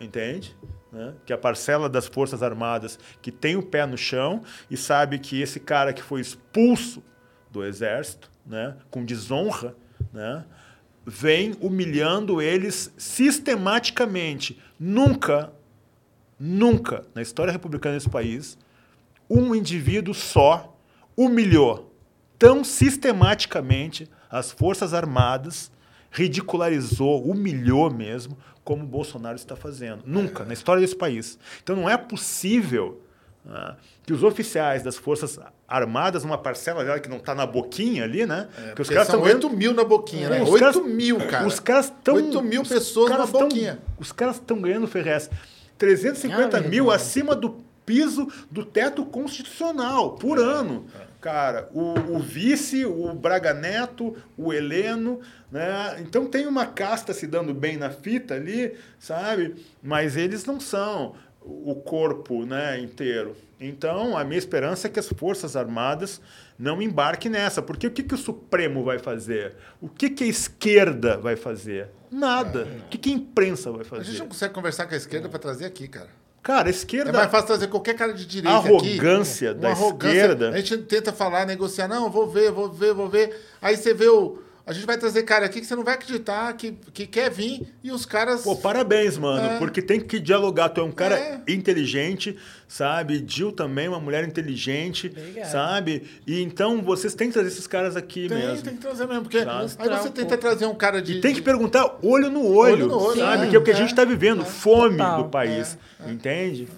entende? 0.00 0.56
Né? 0.92 1.14
Que 1.26 1.32
a 1.32 1.38
parcela 1.38 1.88
das 1.88 2.06
Forças 2.06 2.42
Armadas 2.42 2.98
que 3.20 3.32
tem 3.32 3.56
o 3.56 3.62
pé 3.62 3.86
no 3.86 3.96
chão 3.96 4.42
e 4.70 4.76
sabe 4.76 5.18
que 5.18 5.40
esse 5.40 5.58
cara 5.60 5.92
que 5.92 6.02
foi 6.02 6.20
expulso 6.20 7.02
do 7.50 7.64
Exército, 7.64 8.30
né? 8.46 8.76
com 8.90 9.04
desonra, 9.04 9.74
né? 10.12 10.44
vem 11.06 11.54
humilhando 11.60 12.40
eles 12.40 12.92
sistematicamente. 12.96 14.60
Nunca, 14.78 15.52
nunca 16.38 17.04
na 17.14 17.22
história 17.22 17.52
republicana 17.52 17.96
desse 17.96 18.08
país, 18.08 18.58
um 19.28 19.54
indivíduo 19.54 20.14
só 20.14 20.76
humilhou 21.16 21.92
tão 22.38 22.64
sistematicamente 22.64 24.08
as 24.30 24.50
Forças 24.50 24.92
Armadas, 24.92 25.70
ridicularizou, 26.14 27.22
humilhou 27.28 27.90
mesmo, 27.90 28.36
como 28.64 28.82
o 28.84 28.86
Bolsonaro 28.86 29.36
está 29.36 29.56
fazendo. 29.56 30.02
Nunca, 30.06 30.44
na 30.44 30.52
história 30.54 30.80
desse 30.80 30.96
país. 30.96 31.38
Então 31.62 31.76
não 31.76 31.88
é 31.90 31.96
possível 31.96 33.00
ah, 33.46 33.74
que 34.06 34.12
os 34.12 34.22
oficiais 34.22 34.82
das 34.82 34.96
Forças 34.96 35.38
Armadas, 35.68 36.24
uma 36.24 36.38
parcela 36.38 36.84
dela 36.84 36.98
que 37.00 37.08
não 37.08 37.16
está 37.18 37.34
na 37.34 37.44
boquinha 37.46 38.04
ali, 38.04 38.24
né? 38.24 38.48
que 38.74 38.80
os 38.82 38.90
É, 38.90 38.94
caras 38.94 39.08
são 39.08 39.26
estão 39.26 39.48
8 39.48 39.50
mil 39.50 39.74
na 39.74 39.84
boquinha, 39.84 40.28
né? 40.30 40.42
os 40.42 40.50
8 40.50 40.60
caras- 40.60 40.86
mil, 40.86 41.18
cara. 41.26 41.46
Os 41.46 41.60
caras 41.60 41.86
estão. 41.86 42.14
8 42.14 42.42
mil 42.42 42.62
pessoas 42.62 43.10
na 43.10 43.26
boquinha. 43.26 43.78
os 43.98 44.12
caras 44.12 44.36
estão 44.36 44.60
ganhando, 44.60 44.86
Ferrez, 44.86 45.28
350 45.76 46.56
Ah, 46.56 46.60
mil 46.60 46.72
irmão. 46.84 46.90
acima 46.90 47.34
do 47.34 47.56
piso 47.84 48.28
do 48.50 48.64
teto 48.64 49.04
constitucional 49.04 50.12
por 50.12 50.38
ano. 50.38 50.86
Cara, 51.24 51.70
o, 51.72 52.16
o 52.16 52.18
vice, 52.18 52.84
o 52.84 53.14
Braga 53.14 53.54
Neto, 53.54 54.14
o 54.36 54.52
Heleno, 54.52 55.22
né? 55.50 55.96
Então 56.00 56.26
tem 56.26 56.46
uma 56.46 56.66
casta 56.66 57.14
se 57.14 57.26
dando 57.26 57.54
bem 57.54 57.78
na 57.78 57.88
fita 57.88 58.34
ali, 58.34 58.76
sabe? 58.98 59.54
Mas 59.82 60.18
eles 60.18 60.44
não 60.44 60.60
são 60.60 61.14
o 61.40 61.76
corpo 61.76 62.44
né, 62.44 62.78
inteiro. 62.78 63.34
Então, 63.58 64.18
a 64.18 64.22
minha 64.22 64.36
esperança 64.36 64.86
é 64.86 64.90
que 64.90 65.00
as 65.00 65.08
Forças 65.08 65.56
Armadas 65.56 66.20
não 66.58 66.82
embarquem 66.82 67.30
nessa. 67.30 67.62
Porque 67.62 67.86
o 67.86 67.90
que, 67.90 68.02
que 68.02 68.14
o 68.14 68.18
Supremo 68.18 68.84
vai 68.84 68.98
fazer? 68.98 69.54
O 69.80 69.88
que, 69.88 70.10
que 70.10 70.24
a 70.24 70.26
esquerda 70.26 71.16
vai 71.16 71.36
fazer? 71.36 71.88
Nada. 72.10 72.68
O 72.84 72.88
que, 72.90 72.98
que 72.98 73.10
a 73.10 73.14
imprensa 73.14 73.70
vai 73.72 73.80
A 73.80 73.84
gente 73.84 73.88
fazer? 74.08 74.18
não 74.18 74.28
consegue 74.28 74.52
conversar 74.52 74.86
com 74.86 74.92
a 74.92 74.98
esquerda 74.98 75.26
para 75.30 75.38
trazer 75.38 75.64
aqui, 75.64 75.88
cara. 75.88 76.10
Cara, 76.44 76.68
a 76.68 76.70
É 76.70 76.70
esquerda. 76.70 77.10
mais 77.12 77.30
fácil 77.30 77.46
trazer 77.48 77.66
qualquer 77.68 77.94
cara 77.94 78.12
de 78.12 78.24
direita 78.26 78.56
Arrogância 78.56 79.50
aqui. 79.50 79.60
da 79.60 79.70
arrogância. 79.70 80.14
esquerda. 80.16 80.50
A 80.50 80.56
gente 80.58 80.76
tenta 80.84 81.12
falar, 81.12 81.46
negociar. 81.46 81.88
Não, 81.88 82.10
vou 82.10 82.28
ver, 82.28 82.52
vou 82.52 82.70
ver, 82.70 82.92
vou 82.94 83.08
ver. 83.08 83.34
Aí 83.62 83.76
você 83.76 83.92
vê 83.94 84.08
o... 84.08 84.38
A 84.66 84.72
gente 84.72 84.86
vai 84.86 84.96
trazer 84.96 85.24
cara 85.24 85.44
aqui 85.44 85.60
que 85.60 85.66
você 85.66 85.76
não 85.76 85.84
vai 85.84 85.92
acreditar, 85.92 86.50
que, 86.54 86.72
que 86.94 87.06
quer 87.06 87.30
vir, 87.30 87.66
e 87.82 87.90
os 87.90 88.06
caras... 88.06 88.44
Pô, 88.44 88.56
parabéns, 88.56 89.18
mano, 89.18 89.46
É. 89.46 89.58
porque 89.58 89.82
tem 89.82 90.00
que 90.00 90.18
dialogar. 90.18 90.70
Tu 90.70 90.80
é 90.80 90.84
um 90.84 90.90
cara 90.90 91.18
É. 91.18 91.42
inteligente, 91.52 92.34
sabe? 92.66 93.22
Jill 93.28 93.52
também, 93.52 93.88
uma 93.88 94.00
mulher 94.00 94.24
inteligente, 94.26 95.08
Obrigada. 95.08 95.50
sabe? 95.50 96.04
E 96.26 96.40
então 96.40 96.80
vocês 96.82 97.14
têm 97.14 97.28
que 97.28 97.34
trazer 97.34 97.48
esses 97.48 97.66
caras 97.66 97.94
aqui 97.94 98.26
tem, 98.26 98.38
mesmo. 98.38 98.62
tem 98.62 98.74
que 98.74 98.80
trazer 98.80 99.06
mesmo, 99.06 99.22
porque 99.24 99.44
Tá. 99.44 99.60
aí 99.60 99.68
você 99.68 99.74
um 100.08 100.12
tenta 100.12 100.28
pouco. 100.28 100.36
trazer 100.38 100.64
um 100.64 100.74
cara 100.74 101.02
de... 101.02 101.18
E 101.18 101.20
tem 101.20 101.34
que 101.34 101.42
perguntar 101.42 101.98
olho 102.02 102.30
no 102.30 102.46
olho, 102.46 102.72
Olho 102.74 102.86
no 102.86 102.98
olho, 102.98 103.20
sabe? 103.20 103.46
é, 103.46 103.50
que 103.50 103.56
é 103.56 103.58
o 103.58 103.62
que 103.62 103.70
a 103.70 103.74
é, 103.74 103.76
gente 103.76 103.90
está 103.90 104.04
vivendo, 104.06 104.46
fome 104.46 104.96
Total. 104.96 105.22
do 105.24 105.28
país, 105.28 105.76
entende? 106.08 106.68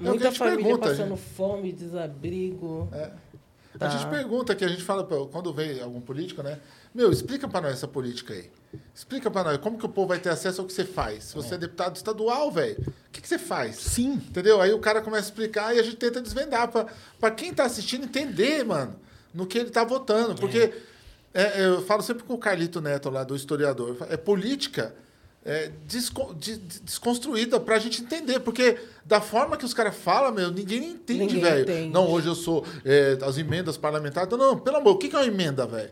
É 0.00 0.06
a 0.06 0.08
Muita 0.08 0.32
família 0.32 0.58
pergunta, 0.64 0.88
passando 0.88 1.10
gente. 1.16 1.20
fome, 1.36 1.72
desabrigo. 1.72 2.88
A 2.92 3.78
Tá. 3.78 3.88
gente 3.88 4.06
pergunta 4.08 4.54
que 4.54 4.64
a 4.64 4.68
gente 4.68 4.82
fala, 4.82 5.04
quando 5.04 5.52
vem 5.52 5.80
algum 5.80 6.00
político, 6.00 6.42
né? 6.42 6.58
Meu, 6.94 7.10
explica 7.10 7.48
pra 7.48 7.60
nós 7.60 7.72
essa 7.74 7.88
política 7.88 8.34
aí. 8.34 8.50
Explica 8.94 9.30
pra 9.30 9.44
nós 9.44 9.58
como 9.58 9.78
que 9.78 9.86
o 9.86 9.88
povo 9.88 10.08
vai 10.08 10.18
ter 10.18 10.28
acesso 10.30 10.60
ao 10.60 10.66
que 10.66 10.72
você 10.72 10.84
faz. 10.84 11.24
Se 11.24 11.34
você 11.34 11.54
é 11.54 11.58
deputado 11.58 11.96
estadual, 11.96 12.50
velho, 12.50 12.76
o 12.80 13.10
que, 13.10 13.20
que 13.20 13.28
você 13.28 13.38
faz? 13.38 13.76
Sim. 13.76 14.12
Entendeu? 14.14 14.60
Aí 14.60 14.72
o 14.72 14.78
cara 14.78 15.00
começa 15.00 15.24
a 15.24 15.28
explicar 15.30 15.74
e 15.74 15.78
a 15.78 15.82
gente 15.82 15.96
tenta 15.96 16.20
desvendar 16.20 16.68
pra, 16.68 16.86
pra 17.18 17.30
quem 17.30 17.52
tá 17.52 17.64
assistindo 17.64 18.04
entender, 18.04 18.64
mano, 18.64 18.94
no 19.32 19.46
que 19.46 19.58
ele 19.58 19.70
tá 19.70 19.84
votando. 19.84 20.34
Porque 20.34 20.72
é, 21.34 21.64
eu 21.66 21.82
falo 21.82 22.02
sempre 22.02 22.24
com 22.24 22.34
o 22.34 22.38
Carlito 22.38 22.80
Neto 22.80 23.08
lá, 23.10 23.24
do 23.24 23.34
historiador, 23.34 23.96
é 24.10 24.16
política 24.18 24.94
é, 25.44 25.70
desco- 25.88 26.34
de- 26.34 26.56
de- 26.56 26.80
desconstruída 26.80 27.58
pra 27.58 27.78
gente 27.78 28.02
entender. 28.02 28.38
Porque 28.40 28.78
da 29.04 29.20
forma 29.20 29.56
que 29.56 29.64
os 29.64 29.74
caras 29.74 29.96
falam, 29.96 30.30
meu, 30.32 30.50
ninguém 30.50 30.90
entende, 30.90 31.34
velho. 31.40 31.64
Não, 31.90 32.08
hoje 32.08 32.26
eu 32.28 32.34
sou 32.34 32.64
é, 32.84 33.18
as 33.22 33.36
emendas 33.38 33.76
parlamentares. 33.78 34.30
Não, 34.30 34.38
não, 34.38 34.58
pelo 34.58 34.76
amor, 34.76 34.92
o 34.92 34.98
que 34.98 35.08
que 35.08 35.16
é 35.16 35.18
uma 35.20 35.26
emenda, 35.26 35.66
velho? 35.66 35.90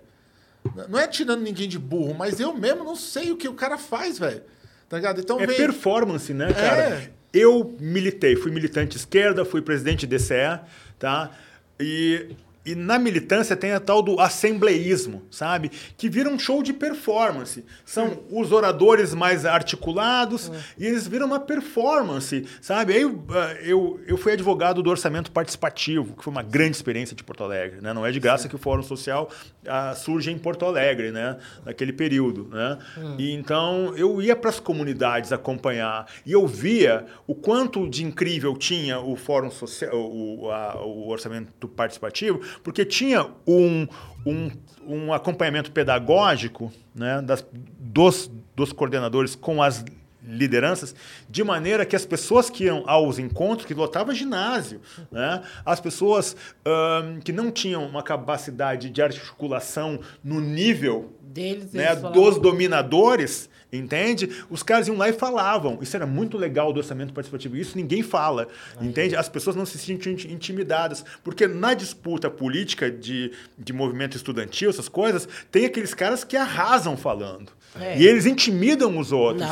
Não 0.88 0.98
é 0.98 1.06
tirando 1.06 1.40
ninguém 1.42 1.68
de 1.68 1.78
burro, 1.78 2.14
mas 2.14 2.38
eu 2.40 2.52
mesmo 2.54 2.84
não 2.84 2.94
sei 2.96 3.30
o 3.30 3.36
que 3.36 3.48
o 3.48 3.54
cara 3.54 3.78
faz, 3.78 4.18
velho. 4.18 4.42
Tá 4.88 4.96
ligado? 4.96 5.20
Então 5.20 5.40
É 5.40 5.46
vem. 5.46 5.56
performance, 5.56 6.32
né, 6.34 6.52
cara? 6.52 6.82
É. 6.82 7.10
Eu 7.32 7.76
militei, 7.80 8.34
fui 8.36 8.50
militante 8.50 8.96
esquerda, 8.96 9.44
fui 9.44 9.62
presidente 9.62 10.06
de 10.06 10.16
DCE, 10.16 10.60
tá? 10.98 11.30
E 11.78 12.34
e 12.64 12.74
na 12.74 12.98
militância 12.98 13.56
tem 13.56 13.72
a 13.72 13.80
tal 13.80 14.02
do 14.02 14.20
assembleísmo, 14.20 15.22
sabe? 15.30 15.70
Que 15.96 16.08
vira 16.08 16.28
um 16.28 16.38
show 16.38 16.62
de 16.62 16.72
performance. 16.72 17.64
São 17.86 18.20
os 18.30 18.52
oradores 18.52 19.14
mais 19.14 19.46
articulados 19.46 20.50
e 20.78 20.86
eles 20.86 21.06
viram 21.08 21.26
uma 21.26 21.40
performance, 21.40 22.44
sabe? 22.60 22.92
Aí 22.94 23.02
eu, 23.02 23.24
ah, 23.30 23.54
eu, 23.62 24.00
eu 24.06 24.16
fui 24.16 24.32
advogado 24.32 24.82
do 24.82 24.90
orçamento 24.90 25.30
participativo, 25.30 26.14
que 26.16 26.22
foi 26.24 26.30
uma 26.30 26.42
grande 26.42 26.76
experiência 26.76 27.16
de 27.16 27.24
Porto 27.24 27.44
Alegre. 27.44 27.80
Né? 27.80 27.92
Não 27.92 28.04
é 28.04 28.10
de 28.12 28.20
graça 28.20 28.48
que 28.48 28.54
o 28.54 28.58
Fórum 28.58 28.82
Social 28.82 29.30
ah, 29.66 29.94
surge 29.94 30.30
em 30.30 30.38
Porto 30.38 30.64
Alegre, 30.66 31.10
né? 31.10 31.38
naquele 31.64 31.92
período. 31.92 32.48
Né? 32.52 32.78
E 33.18 33.32
então 33.32 33.94
eu 33.96 34.20
ia 34.20 34.36
para 34.36 34.50
as 34.50 34.60
comunidades 34.60 35.32
acompanhar 35.32 36.06
e 36.26 36.32
eu 36.32 36.46
via 36.46 37.06
o 37.26 37.34
quanto 37.34 37.88
de 37.88 38.04
incrível 38.04 38.56
tinha 38.56 39.00
o 39.00 39.16
Fórum 39.16 39.50
Social, 39.50 39.94
o, 39.94 40.50
a- 40.50 40.84
o 40.84 41.08
orçamento 41.08 41.66
participativo, 41.68 42.40
porque 42.62 42.84
tinha 42.84 43.26
um, 43.46 43.86
um, 44.26 44.50
um 44.86 45.12
acompanhamento 45.12 45.70
pedagógico 45.70 46.72
né, 46.94 47.20
das, 47.22 47.44
dos, 47.78 48.30
dos 48.54 48.72
coordenadores 48.72 49.34
com 49.34 49.62
as 49.62 49.84
lideranças, 50.22 50.94
de 51.28 51.42
maneira 51.42 51.84
que 51.84 51.96
as 51.96 52.04
pessoas 52.04 52.48
que 52.50 52.64
iam 52.64 52.84
aos 52.86 53.18
encontros, 53.18 53.66
que 53.66 53.74
lotava 53.74 54.14
ginásio, 54.14 54.80
né, 55.10 55.42
as 55.64 55.80
pessoas 55.80 56.36
ahn, 56.64 57.20
que 57.20 57.32
não 57.32 57.50
tinham 57.50 57.84
uma 57.84 58.02
capacidade 58.02 58.90
de 58.90 59.02
articulação 59.02 59.98
no 60.22 60.40
nível 60.40 61.12
Deles, 61.22 61.72
né, 61.72 61.94
dos 61.94 62.38
dominadores, 62.38 63.48
entende? 63.72 64.28
Os 64.50 64.62
caras 64.62 64.88
iam 64.88 64.96
lá 64.96 65.08
e 65.08 65.12
falavam. 65.12 65.78
Isso 65.80 65.96
era 65.96 66.06
muito 66.06 66.36
legal 66.36 66.72
do 66.72 66.78
orçamento 66.78 67.12
participativo. 67.12 67.56
Isso 67.56 67.76
ninguém 67.76 68.02
fala, 68.02 68.48
entende? 68.80 69.14
As 69.16 69.28
pessoas 69.28 69.54
não 69.56 69.66
se 69.66 69.78
sentiam 69.78 70.12
inti- 70.12 70.32
intimidadas. 70.32 71.04
Porque 71.22 71.46
na 71.46 71.74
disputa 71.74 72.28
política 72.30 72.90
de, 72.90 73.32
de 73.58 73.72
movimento 73.72 74.16
estudantil, 74.16 74.70
essas 74.70 74.88
coisas, 74.88 75.28
tem 75.50 75.64
aqueles 75.64 75.94
caras 75.94 76.24
que 76.24 76.36
arrasam 76.36 76.96
falando. 76.96 77.52
É. 77.78 77.98
E 77.98 78.06
eles 78.06 78.26
intimidam 78.26 78.98
os 78.98 79.12
outros. 79.12 79.46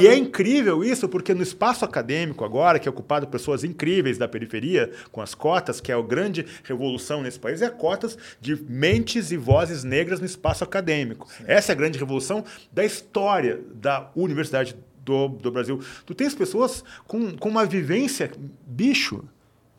E 0.00 0.06
é 0.06 0.10
né? 0.10 0.16
incrível 0.16 0.82
isso, 0.82 1.08
porque 1.08 1.32
no 1.32 1.42
espaço 1.42 1.84
acadêmico 1.84 2.44
agora, 2.44 2.78
que 2.78 2.88
é 2.88 2.90
ocupado 2.90 3.26
por 3.26 3.32
pessoas 3.32 3.62
incríveis 3.62 4.18
da 4.18 4.26
periferia, 4.26 4.90
com 5.12 5.20
as 5.20 5.34
cotas, 5.34 5.80
que 5.80 5.92
é 5.92 5.94
a 5.94 6.02
grande 6.02 6.44
revolução 6.64 7.22
nesse 7.22 7.38
país, 7.38 7.62
é 7.62 7.70
cotas 7.70 8.18
de 8.40 8.56
mentes 8.68 9.30
e 9.30 9.36
vozes 9.36 9.84
negras 9.84 10.18
no 10.18 10.26
espaço 10.26 10.64
acadêmico. 10.64 11.28
Essa 11.46 11.72
é 11.72 11.74
a 11.74 11.76
grande 11.76 11.98
revolução 11.98 12.44
da 12.72 12.84
história 12.84 13.60
da 13.74 14.10
universidade 14.16 14.76
do, 15.04 15.28
do 15.28 15.50
Brasil. 15.50 15.80
Tu 16.04 16.14
tens 16.14 16.34
pessoas 16.34 16.84
com, 17.06 17.36
com 17.36 17.48
uma 17.48 17.64
vivência, 17.64 18.30
bicho, 18.66 19.24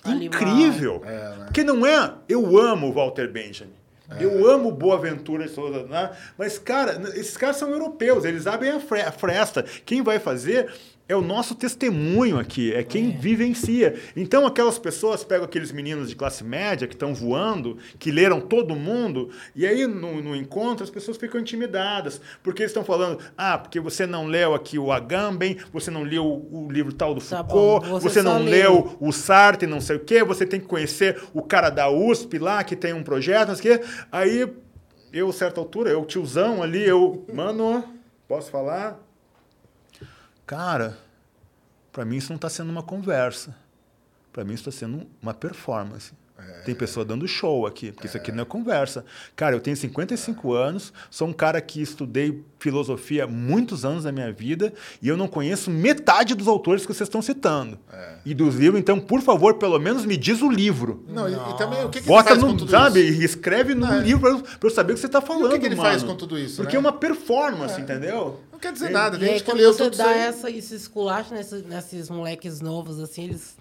Animal. 0.03 0.25
incrível. 0.25 1.01
É, 1.05 1.37
né? 1.37 1.45
Porque 1.45 1.63
não 1.63 1.85
é, 1.85 2.13
eu 2.27 2.57
amo 2.57 2.87
o 2.87 2.93
Walter 2.93 3.29
Benjamin. 3.31 3.80
Eu 4.19 4.47
amo 4.49 4.71
Boaventura 4.71 5.45
de 5.45 5.51
Souza, 5.51 5.83
né? 5.83 6.11
mas, 6.37 6.59
cara, 6.59 7.01
esses 7.15 7.37
caras 7.37 7.57
são 7.57 7.69
europeus, 7.69 8.25
eles 8.25 8.45
abrem 8.47 8.71
a 8.71 8.79
fre- 8.79 9.01
a 9.01 9.11
fresta. 9.11 9.63
Quem 9.85 10.01
vai 10.01 10.19
fazer 10.19 10.71
é 11.11 11.15
o 11.15 11.21
nosso 11.21 11.53
testemunho 11.55 12.39
aqui, 12.39 12.73
é 12.73 12.83
quem 12.83 13.11
vivencia. 13.11 13.99
Então, 14.15 14.45
aquelas 14.45 14.79
pessoas 14.79 15.25
pegam 15.25 15.43
aqueles 15.43 15.69
meninos 15.69 16.07
de 16.09 16.15
classe 16.15 16.41
média 16.41 16.87
que 16.87 16.93
estão 16.93 17.13
voando, 17.13 17.77
que 17.99 18.09
leram 18.09 18.39
todo 18.39 18.77
mundo, 18.77 19.29
e 19.53 19.67
aí 19.67 19.85
no, 19.85 20.21
no 20.21 20.33
encontro 20.33 20.85
as 20.85 20.89
pessoas 20.89 21.17
ficam 21.17 21.41
intimidadas, 21.41 22.21
porque 22.41 22.61
eles 22.61 22.71
estão 22.71 22.85
falando, 22.85 23.19
ah, 23.37 23.57
porque 23.57 23.77
você 23.77 24.07
não 24.07 24.25
leu 24.25 24.55
aqui 24.55 24.79
o 24.79 24.89
Agamben, 24.89 25.57
você 25.73 25.91
não 25.91 26.03
leu 26.03 26.25
o, 26.25 26.71
livro 26.71 26.93
tal 26.93 27.13
do 27.13 27.19
Tá 27.19 27.43
Foucault, 27.43 27.85
bom, 27.85 27.99
você 27.99 28.09
você, 28.09 28.21
não 28.21 28.41
leu. 28.41 28.95
o 29.01 29.11
Sartre, 29.11 29.67
não 29.67 29.81
sei 29.81 29.97
o 29.97 29.99
quê, 29.99 30.23
você 30.23 30.45
tem 30.45 30.61
que 30.61 30.67
conhecer 30.67 31.21
o 31.33 31.41
cara 31.41 31.69
da 31.69 31.89
USP 31.89 32.39
lá, 32.39 32.63
que 32.63 32.75
tem 32.75 32.93
um 32.93 33.03
projeto, 33.03 33.49
não 33.49 33.55
sei 33.55 33.75
o 33.75 33.79
quê. 33.79 33.85
Aí, 34.09 34.47
eu, 35.11 35.29
certa 35.33 35.59
altura, 35.59 35.89
eu, 35.89 36.05
tiozão 36.05 36.63
ali, 36.63 36.87
eu, 36.87 37.25
mano, 37.33 37.83
posso 38.29 38.49
falar? 38.49 39.10
Cara, 40.51 40.97
pra 41.93 42.03
mim 42.03 42.17
isso 42.17 42.29
não 42.29 42.37
tá 42.37 42.49
sendo 42.49 42.69
uma 42.69 42.83
conversa. 42.83 43.55
Pra 44.33 44.43
mim 44.43 44.53
isso 44.53 44.65
tá 44.65 44.71
sendo 44.71 45.07
uma 45.21 45.33
performance. 45.33 46.11
Tem 46.65 46.75
pessoa 46.75 47.05
dando 47.05 47.25
show 47.25 47.65
aqui, 47.65 47.91
porque 47.93 48.07
isso 48.07 48.17
aqui 48.17 48.33
não 48.33 48.41
é 48.41 48.45
conversa. 48.45 49.05
Cara, 49.33 49.55
eu 49.55 49.61
tenho 49.61 49.77
55 49.77 50.51
anos, 50.51 50.91
sou 51.09 51.29
um 51.29 51.33
cara 51.33 51.61
que 51.61 51.81
estudei 51.81 52.43
filosofia 52.59 53.23
há 53.23 53.27
muitos 53.27 53.85
anos 53.85 54.03
da 54.03 54.11
minha 54.11 54.29
vida 54.33 54.73
e 55.01 55.07
eu 55.07 55.15
não 55.15 55.27
conheço 55.27 55.71
metade 55.71 56.35
dos 56.35 56.49
autores 56.49 56.85
que 56.85 56.93
vocês 56.93 57.07
estão 57.07 57.21
citando. 57.21 57.79
E 58.25 58.33
dos 58.33 58.55
livros, 58.55 58.81
então, 58.81 58.99
por 58.99 59.21
favor, 59.21 59.53
pelo 59.53 59.79
menos 59.79 60.03
me 60.05 60.17
diz 60.17 60.41
o 60.41 60.49
livro. 60.49 61.05
Não, 61.07 61.29
e, 61.29 61.33
e 61.33 61.57
também 61.57 61.85
o 61.85 61.89
que, 61.89 62.01
que 62.01 62.07
ele 62.09 62.13
Bota 62.13 62.29
faz 62.31 62.41
com 62.41 62.49
no, 62.49 62.57
tudo 62.57 62.71
sabe? 62.71 62.99
isso? 62.99 63.21
E 63.21 63.23
escreve 63.23 63.73
no 63.73 63.85
é. 63.85 63.99
livro 63.99 64.41
pra 64.59 64.67
eu, 64.67 64.69
saber 64.69 64.91
o 64.91 64.95
que 64.95 65.01
você 65.01 65.09
tá 65.09 65.21
falando, 65.21 65.57
que 65.57 65.65
ele 65.65 65.75
mano. 65.75 65.89
faz 65.89 66.03
com 66.03 66.15
tudo 66.15 66.37
isso, 66.37 66.57
Porque 66.57 66.75
né? 66.75 66.77
é 66.77 66.79
uma 66.79 66.91
performance, 66.91 67.79
entendeu? 67.79 68.39
Não 68.61 68.69
quer 68.69 68.73
dizer 68.73 68.89
nada, 68.91 69.15
E 69.15 69.19
tem 69.19 69.27
aí, 69.29 69.33
gente 69.35 69.43
que 69.43 69.51
quando 69.51 69.59
leu 69.59 69.73
você 69.73 69.83
tudo 69.85 69.93
isso 69.93 70.03
dá 70.03 70.09
aí. 70.09 70.19
essa, 70.19 70.49
esse 70.51 70.75
esculacho 70.75 71.33
nesses, 71.33 71.63
nesses 71.65 72.09
moleques 72.09 72.61
novos, 72.61 72.99
assim, 72.99 73.23
eles. 73.23 73.57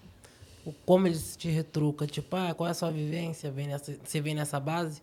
o- 0.66 0.74
Como 0.84 1.06
eles 1.06 1.36
te 1.36 1.48
retrucam? 1.48 2.06
Tipo, 2.06 2.36
ah, 2.36 2.52
qual 2.54 2.68
é 2.68 2.70
a 2.72 2.74
sua 2.74 2.90
vivência? 2.90 3.50
Vem 3.50 3.66
nessa, 3.68 3.96
você 4.04 4.20
vem 4.20 4.34
nessa 4.34 4.60
base? 4.60 5.00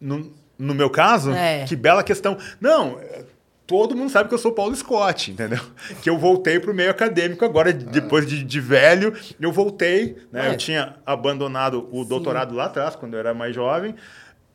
No, 0.00 0.32
no 0.58 0.74
meu 0.74 0.90
caso, 0.90 1.30
É. 1.32 1.64
que 1.64 1.74
bela 1.76 2.02
questão. 2.02 2.36
Não, 2.60 2.98
é, 3.00 3.24
todo 3.66 3.96
mundo 3.96 4.10
sabe 4.10 4.28
que 4.28 4.34
eu 4.34 4.38
sou 4.38 4.52
Paulo 4.52 4.74
Scott, 4.76 5.30
entendeu? 5.30 5.60
Que 6.02 6.10
eu 6.10 6.18
voltei 6.18 6.58
pro 6.60 6.74
meio 6.74 6.90
acadêmico 6.90 7.44
agora, 7.44 7.72
depois 7.72 8.26
de, 8.26 8.42
de 8.44 8.60
velho, 8.60 9.14
eu 9.40 9.52
voltei, 9.52 10.18
né? 10.30 10.48
É. 10.48 10.50
Eu 10.52 10.56
tinha 10.56 10.96
abandonado 11.06 11.88
o 11.92 12.04
doutorado 12.04 12.54
lá 12.54 12.66
atrás, 12.66 12.94
quando 12.96 13.14
eu 13.14 13.20
era 13.20 13.32
mais 13.32 13.54
jovem, 13.54 13.94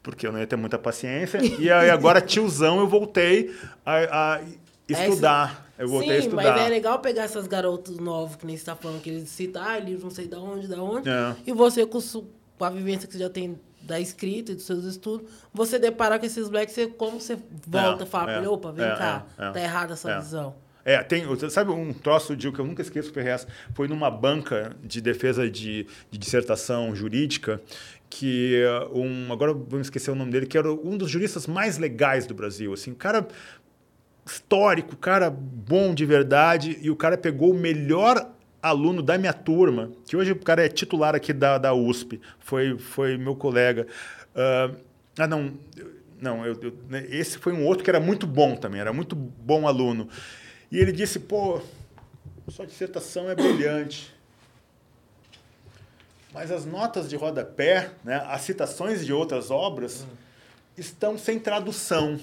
porque 0.08 0.26
eu 0.26 0.32
não 0.32 0.40
ia 0.40 0.48
ter 0.48 0.56
muita 0.56 0.80
paciência. 0.80 1.38
E 1.60 1.70
aí 1.70 1.90
agora, 1.90 2.22
tiozão, 2.22 2.80
eu 2.80 2.88
voltei 2.88 3.54
a, 3.86 4.36
a 4.36 4.42
estudar. 4.88 5.70
Eu 5.78 5.90
voltei 5.90 6.08
Sim, 6.12 6.16
a 6.16 6.20
estudar. 6.20 6.54
mas 6.54 6.62
é 6.62 6.70
legal 6.70 7.00
pegar 7.00 7.24
essas 7.24 7.46
garotos 7.46 8.00
novos, 8.00 8.38
que 8.38 8.46
nem 8.46 8.56
você 8.56 8.64
tá 8.64 8.74
falando, 8.74 9.02
que 9.02 9.10
eles 9.10 9.28
citam, 9.28 9.62
ah, 9.62 9.78
livro 9.78 10.06
não 10.06 10.12
sei 10.12 10.26
da 10.26 10.40
onde, 10.40 10.66
da 10.66 10.82
onde. 10.82 11.10
É. 11.10 11.36
E 11.46 11.52
você, 11.52 11.86
com, 11.86 12.00
com 12.58 12.64
a 12.64 12.70
vivência 12.70 13.06
que 13.06 13.14
você 13.14 13.20
já 13.20 13.30
tem 13.30 13.60
da 13.82 14.00
escrita 14.00 14.54
e 14.54 14.56
dos 14.56 14.66
seus 14.66 14.86
estudos, 14.86 15.30
você 15.54 15.78
deparar 15.78 16.20
com 16.20 16.26
esses 16.26 16.48
blacks, 16.48 16.74
você, 16.74 16.88
como 16.88 17.20
você 17.20 17.38
volta 17.68 18.04
É, 18.04 18.08
e 18.08 18.10
fala 18.10 18.26
pra 18.26 18.44
é, 18.44 18.48
opa, 18.48 18.72
vem 18.72 18.86
é, 18.86 18.96
cá, 18.96 19.26
é, 19.38 19.46
é. 19.46 19.52
tá 19.52 19.60
errada 19.60 19.94
essa 19.94 20.10
É. 20.10 20.20
visão. 20.20 20.56
É, 20.88 21.04
tem, 21.04 21.26
sabe 21.50 21.70
um 21.70 21.92
troço 21.92 22.34
de 22.34 22.50
que 22.50 22.60
eu 22.60 22.66
nunca 22.66 22.82
esqueço, 22.82 23.12
Ferrez, 23.12 23.46
foi 23.74 23.90
numa 23.90 24.10
banca 24.10 24.74
de 24.82 25.02
defesa 25.02 25.50
de, 25.50 25.86
de 26.10 26.18
dissertação 26.18 26.96
jurídica 26.96 27.62
que 28.10 28.64
uh, 28.92 28.98
um, 29.00 29.32
agora 29.34 29.54
vamos 29.54 29.88
esquecer 29.88 30.12
o 30.12 30.16
nome 30.16 30.32
dele, 30.32 30.46
que 30.46 30.58
era 30.58 30.72
um 30.72 30.98
dos 30.98 31.10
juristas 31.10 31.46
mais 31.48 31.78
legais 31.78 32.26
do 32.26 32.34
Brasil, 32.34 32.74
assim, 32.74 32.92
um 32.92 32.96
cara 32.96 33.28
histórico, 34.26 34.96
cara 34.96 35.30
bom 35.30 35.94
de 35.94 36.06
verdade, 36.06 36.78
e 36.82 36.90
o 36.90 36.96
cara 36.96 37.18
pegou 37.18 37.52
o 37.52 37.54
melhor 37.54 38.30
aluno 38.62 39.02
da 39.02 39.18
minha 39.18 39.34
turma, 39.34 39.92
que 40.06 40.18
hoje 40.18 40.32
o 40.32 40.36
cara 40.40 40.66
é 40.66 40.70
titular 40.70 41.16
aqui 41.16 41.32
da, 41.32 41.58
da 41.58 41.74
USP, 41.74 42.20
foi, 42.40 42.78
foi 42.78 43.18
meu 43.18 43.36
colega. 43.36 43.88
Ah, 44.36 44.72
ah, 45.20 45.28
não, 45.28 45.54
não, 46.22 46.46
eu, 46.46 46.58
eu- 46.62 46.74
né, 46.90 47.06
esse 47.10 47.38
foi 47.38 47.54
um 47.54 47.66
outro 47.66 47.84
que 47.84 47.90
era 47.90 48.00
muito 48.00 48.28
bom 48.28 48.56
também, 48.56 48.82
era 48.82 48.92
muito 48.92 49.16
bom 49.16 49.68
aluno. 49.68 50.10
E 50.72 50.78
ele 50.78 50.92
disse, 50.92 51.20
pô, 51.20 51.62
sua 52.50 52.66
dissertação 52.66 53.30
é 53.30 53.36
brilhante. 53.36 54.14
Mas 56.38 56.52
as 56.52 56.66
notas 56.66 57.10
de 57.10 57.16
rodapé, 57.16 57.90
né, 58.04 58.24
as 58.28 58.42
citações 58.42 59.04
de 59.04 59.12
outras 59.12 59.50
obras, 59.50 60.06
estão 60.78 61.18
sem 61.18 61.40
tradução. 61.40 62.20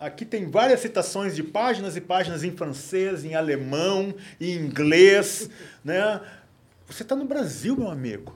Aqui 0.00 0.24
tem 0.24 0.50
várias 0.50 0.80
citações 0.80 1.36
de 1.36 1.40
páginas 1.40 1.96
e 1.96 2.00
páginas 2.00 2.42
em 2.42 2.50
francês, 2.50 3.24
em 3.24 3.36
alemão, 3.36 4.12
em 4.40 4.50
inglês. 4.56 5.48
Né? 5.84 6.20
Você 6.88 7.04
está 7.04 7.14
no 7.14 7.24
Brasil, 7.24 7.76
meu 7.76 7.88
amigo. 7.88 8.34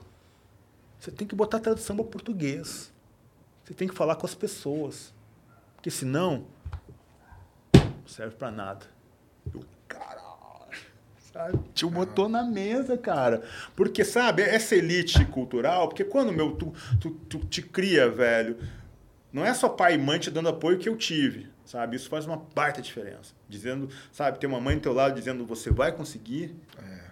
Você 1.01 1.11
tem 1.11 1.27
que 1.27 1.35
botar 1.35 1.59
tradução 1.59 1.97
para 1.97 2.05
português. 2.05 2.89
Você 3.65 3.73
tem 3.73 3.89
que 3.89 3.93
falar 3.93 4.15
com 4.15 4.25
as 4.25 4.35
pessoas. 4.35 5.13
Porque 5.75 5.91
senão, 5.91 6.45
não 7.73 8.07
serve 8.07 8.37
para 8.37 8.51
nada. 8.51 8.85
Eu? 9.53 9.76
Tio 11.73 11.89
botou 11.89 12.27
na 12.27 12.43
mesa, 12.43 12.97
cara. 12.97 13.43
Porque, 13.75 14.03
sabe, 14.03 14.41
essa 14.41 14.75
elite 14.75 15.23
cultural, 15.25 15.87
porque 15.87 16.03
quando 16.03 16.31
meu, 16.31 16.51
tu, 16.51 16.73
tu, 16.99 17.11
tu 17.11 17.39
te 17.39 17.61
cria, 17.61 18.09
velho, 18.09 18.57
não 19.31 19.45
é 19.45 19.53
só 19.53 19.69
pai 19.69 19.95
e 19.95 19.97
mãe 19.97 20.19
te 20.19 20.31
dando 20.31 20.49
apoio 20.49 20.77
que 20.77 20.89
eu 20.89 20.95
tive, 20.95 21.47
sabe? 21.65 21.95
Isso 21.95 22.09
faz 22.09 22.25
uma 22.25 22.37
baita 22.55 22.81
diferença. 22.81 23.33
Dizendo, 23.47 23.89
sabe, 24.11 24.39
ter 24.39 24.47
uma 24.47 24.59
mãe 24.59 24.75
do 24.75 24.81
teu 24.81 24.93
lado 24.93 25.15
dizendo 25.15 25.45
você 25.45 25.69
vai 25.69 25.91
conseguir. 25.91 26.55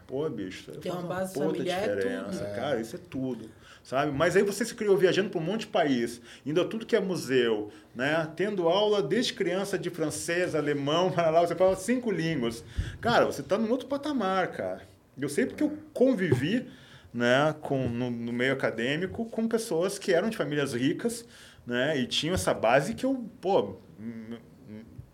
Pô, 0.08 0.30
bicho, 0.30 0.72
faz 0.72 0.86
uma 0.86 1.02
base 1.02 1.34
puta 1.34 1.46
familiar 1.48 1.84
é 1.84 1.96
diferença, 1.96 2.46
tudo. 2.46 2.56
Cara, 2.56 2.80
isso 2.80 2.96
é 2.96 3.00
tudo. 3.10 3.50
Sabe? 3.86 4.12
Mas 4.12 4.36
aí 4.36 4.42
você 4.42 4.66
se 4.66 4.74
criou 4.74 4.98
viajando 4.98 5.30
para 5.30 5.40
um 5.40 5.44
monte 5.44 5.60
de 5.60 5.68
país, 5.68 6.20
indo 6.44 6.60
a 6.60 6.66
tudo 6.66 6.88
que 6.88 6.96
é 6.96 7.00
museu, 7.00 7.72
né? 7.94 8.28
Tendo 8.36 8.68
aula 8.68 9.00
desde 9.00 9.36
criança 9.36 9.78
de 9.78 9.92
francês, 9.92 10.56
alemão, 10.56 11.12
para 11.14 11.30
lá, 11.30 11.42
você 11.42 11.54
fala 11.54 11.76
cinco 11.76 12.10
línguas. 12.10 12.66
Cara, 13.00 13.26
você 13.26 13.42
está 13.42 13.60
num 13.60 13.70
outro 13.70 13.88
patamar, 13.88 14.48
cara. 14.54 14.82
Eu 15.16 15.30
sei 15.30 15.46
porque 15.46 15.62
eu 15.62 15.78
convivi 15.94 16.68
né, 17.14 17.54
com, 17.62 17.88
no, 17.88 18.10
no 18.10 18.34
meio 18.34 18.54
acadêmico 18.54 19.24
com 19.26 19.48
pessoas 19.48 20.00
que 20.00 20.12
eram 20.12 20.32
de 20.32 20.36
famílias 20.36 20.74
ricas 20.74 21.24
né, 21.64 21.96
e 21.96 22.08
tinham 22.08 22.34
essa 22.34 22.56
base 22.56 22.96
que 22.96 23.06
eu, 23.06 23.24
pô, 23.40 23.76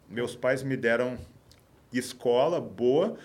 meus 0.10 0.34
pais 0.34 0.64
me 0.64 0.78
deram 0.78 1.18
escola 1.92 2.62
boa, 2.62 3.18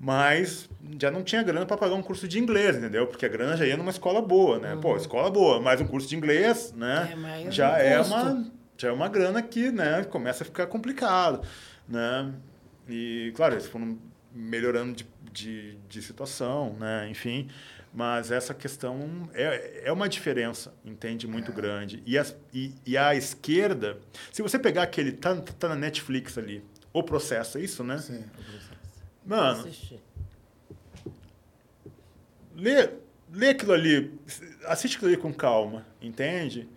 mas 0.00 0.66
já 0.98 1.10
não 1.10 1.22
tinha 1.22 1.42
grana 1.42 1.66
para 1.66 1.76
pagar 1.76 1.94
um 1.94 2.02
curso 2.02 2.26
de 2.26 2.38
inglês, 2.38 2.74
entendeu? 2.74 3.06
Porque 3.06 3.26
a 3.26 3.28
grana 3.28 3.54
já 3.54 3.66
ia 3.66 3.76
numa 3.76 3.90
escola 3.90 4.22
boa, 4.22 4.58
né? 4.58 4.76
Pô, 4.80 4.96
escola 4.96 5.30
boa, 5.30 5.60
mas 5.60 5.78
um 5.78 5.86
curso 5.86 6.08
de 6.08 6.16
inglês, 6.16 6.72
né? 6.74 7.10
É, 7.12 7.16
mas 7.16 7.54
já 7.54 7.78
é 7.78 7.98
custo. 7.98 8.14
uma 8.14 8.50
já 8.78 8.88
é 8.88 8.92
uma 8.92 9.08
grana 9.10 9.42
que, 9.42 9.70
né, 9.70 10.04
começa 10.04 10.42
a 10.42 10.46
ficar 10.46 10.66
complicado, 10.66 11.46
né? 11.86 12.32
E 12.88 13.30
claro, 13.36 13.52
eles 13.52 13.66
foram 13.66 13.98
melhorando 14.34 14.94
de, 14.94 15.06
de, 15.30 15.76
de 15.86 16.00
situação, 16.00 16.74
né? 16.80 17.06
Enfim, 17.10 17.50
mas 17.92 18.30
essa 18.30 18.54
questão 18.54 19.28
é, 19.34 19.82
é 19.84 19.92
uma 19.92 20.08
diferença, 20.08 20.72
entende? 20.82 21.26
Muito 21.26 21.52
grande. 21.52 22.02
E, 22.06 22.16
as, 22.16 22.34
e, 22.54 22.72
e 22.86 22.96
a 22.96 23.14
esquerda, 23.14 23.98
se 24.32 24.40
você 24.40 24.58
pegar 24.58 24.84
aquele, 24.84 25.12
tá, 25.12 25.36
tá 25.36 25.68
na 25.68 25.76
Netflix 25.76 26.38
ali, 26.38 26.64
o 26.90 27.02
processo, 27.02 27.58
é 27.58 27.60
isso, 27.60 27.84
né? 27.84 27.98
Sim. 27.98 28.24
Mano, 29.30 29.60
Assistir. 29.60 30.00
lê, 32.56 32.90
lê 33.32 33.50
aquilo 33.50 33.72
ali, 33.72 34.12
assiste 34.66 34.96
aquilo 34.96 35.12
ali 35.12 35.16
com 35.16 35.32
calma, 35.32 35.86
entende? 36.02 36.68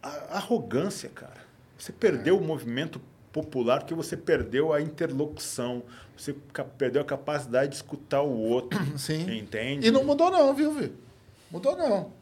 A, 0.00 0.36
arrogância, 0.36 1.08
cara. 1.08 1.44
Você 1.76 1.90
perdeu 1.90 2.38
o 2.38 2.44
movimento 2.44 3.00
popular 3.32 3.80
porque 3.80 3.92
você 3.92 4.16
perdeu 4.16 4.72
a 4.72 4.80
interlocução, 4.80 5.82
você 6.16 6.32
perdeu 6.78 7.02
a 7.02 7.04
capacidade 7.04 7.70
de 7.70 7.74
escutar 7.74 8.22
o 8.22 8.38
outro, 8.38 8.78
Sim. 8.96 9.36
entende? 9.36 9.88
E 9.88 9.90
não 9.90 10.04
mudou 10.04 10.30
não, 10.30 10.54
viu, 10.54 10.72
viu? 10.72 10.92
Mudou 11.50 11.76
não. 11.76 12.12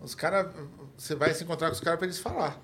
Os 0.00 0.14
caras... 0.14 0.50
Você 0.96 1.14
vai 1.14 1.34
se 1.34 1.44
encontrar 1.44 1.68
com 1.68 1.74
os 1.74 1.80
caras 1.80 1.98
pra 1.98 2.06
eles 2.06 2.18
falar. 2.18 2.58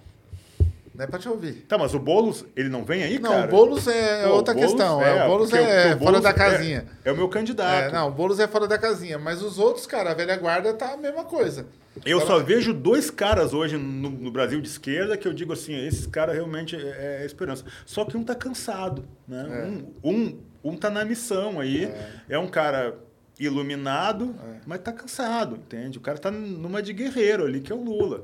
Não 1.00 1.04
é 1.04 1.06
pra 1.06 1.18
te 1.18 1.30
ouvir. 1.30 1.64
Tá, 1.66 1.78
mas 1.78 1.94
o 1.94 1.98
Boulos, 1.98 2.44
ele 2.54 2.68
não 2.68 2.84
vem 2.84 3.02
aí, 3.02 3.18
Não, 3.18 3.30
cara? 3.30 3.46
o 3.46 3.48
Boulos 3.48 3.88
é 3.88 4.24
Pô, 4.24 4.34
outra 4.34 4.52
Boulos 4.52 4.70
questão. 4.70 5.02
É, 5.02 5.24
o 5.24 5.28
Boulos 5.28 5.50
é 5.50 5.56
o 5.62 5.64
fora 5.64 5.96
Boulos 5.96 6.20
da 6.20 6.28
é- 6.28 6.32
casinha. 6.34 6.86
É, 7.02 7.10
o 7.10 7.16
meu 7.16 7.26
candidato. 7.26 7.84
É, 7.88 7.90
não, 7.90 8.08
o 8.08 8.10
Boulos 8.10 8.38
é 8.38 8.46
fora 8.46 8.68
da 8.68 8.76
casinha. 8.76 9.18
Mas 9.18 9.40
os 9.42 9.58
outros, 9.58 9.86
cara, 9.86 10.10
a 10.10 10.14
velha 10.14 10.36
guarda 10.36 10.74
tá 10.74 10.92
a 10.92 10.98
mesma 10.98 11.24
coisa. 11.24 11.64
Eu 12.04 12.20
só 12.20 12.38
vejo 12.40 12.74
dois 12.74 13.10
caras 13.10 13.54
hoje 13.54 13.78
no, 13.78 14.10
no 14.10 14.30
Brasil 14.30 14.60
de 14.60 14.68
esquerda 14.68 15.16
que 15.16 15.26
eu 15.26 15.32
digo 15.32 15.54
assim, 15.54 15.74
esses 15.86 16.06
caras 16.06 16.34
realmente 16.34 16.76
é, 16.76 17.22
é 17.22 17.24
esperança. 17.24 17.64
Só 17.86 18.04
que 18.04 18.14
um 18.14 18.22
tá 18.22 18.34
cansado, 18.34 19.02
né? 19.26 19.82
Um, 20.04 20.10
um, 20.10 20.38
um 20.62 20.76
tá 20.76 20.90
na 20.90 21.02
missão 21.02 21.60
aí, 21.60 21.90
é, 22.28 22.38
um 22.38 22.46
cara 22.46 22.94
iluminado, 23.38 24.34
mas 24.66 24.80
tá 24.80 24.92
cansado, 24.92 25.56
entende? 25.56 25.96
O 25.96 26.00
cara 26.02 26.18
tá 26.18 26.30
numa 26.30 26.82
de 26.82 26.92
guerreiro 26.92 27.46
ali, 27.46 27.62
que 27.62 27.72
é 27.72 27.74
o 27.74 27.82
Lula. 27.82 28.22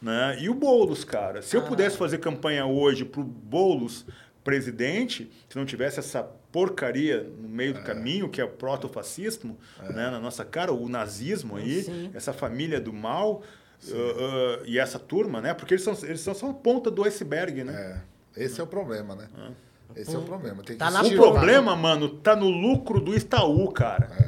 Né? 0.00 0.38
E 0.40 0.48
o 0.48 0.54
Boulos, 0.54 1.04
cara. 1.04 1.42
Se 1.42 1.56
eu 1.56 1.62
pudesse 1.62 1.96
fazer 1.96 2.18
campanha 2.18 2.64
hoje 2.66 3.04
pro 3.04 3.22
Boulos 3.22 4.06
presidente, 4.44 5.30
se 5.48 5.58
não 5.58 5.66
tivesse 5.66 5.98
essa 5.98 6.22
porcaria 6.50 7.22
no 7.38 7.48
meio 7.48 7.74
do 7.74 7.82
caminho, 7.82 8.28
que 8.28 8.40
é 8.40 8.44
o 8.44 8.48
protofascismo, 8.48 9.58
né, 9.82 10.08
na 10.10 10.18
nossa 10.18 10.44
cara, 10.44 10.72
o 10.72 10.88
nazismo 10.88 11.56
aí, 11.56 11.82
Sim. 11.82 12.10
essa 12.14 12.32
família 12.32 12.80
do 12.80 12.92
mal 12.92 13.42
uh, 13.86 13.94
uh, 13.94 14.64
e 14.64 14.78
essa 14.78 14.98
turma, 14.98 15.42
né? 15.42 15.52
Porque 15.52 15.74
eles 15.74 15.84
são, 15.84 15.94
eles 16.02 16.20
são 16.20 16.34
só 16.34 16.50
a 16.50 16.54
ponta 16.54 16.90
do 16.90 17.04
iceberg, 17.04 17.62
né? 17.62 18.02
É, 18.34 18.44
esse 18.44 18.60
é 18.60 18.64
o 18.64 18.66
problema, 18.66 19.14
né? 19.14 19.28
Esse 19.94 20.14
é 20.14 20.18
o 20.18 20.22
problema. 20.22 20.62
Tem 20.62 20.76
que 20.76 20.78
Tá 20.78 20.90
na 20.90 21.02
O 21.02 21.10
problema, 21.14 21.74
mano, 21.74 22.08
tá 22.08 22.36
no 22.36 22.48
lucro 22.48 23.00
do 23.00 23.14
Itaú, 23.14 23.70
cara. 23.72 24.06
Do 24.06 24.27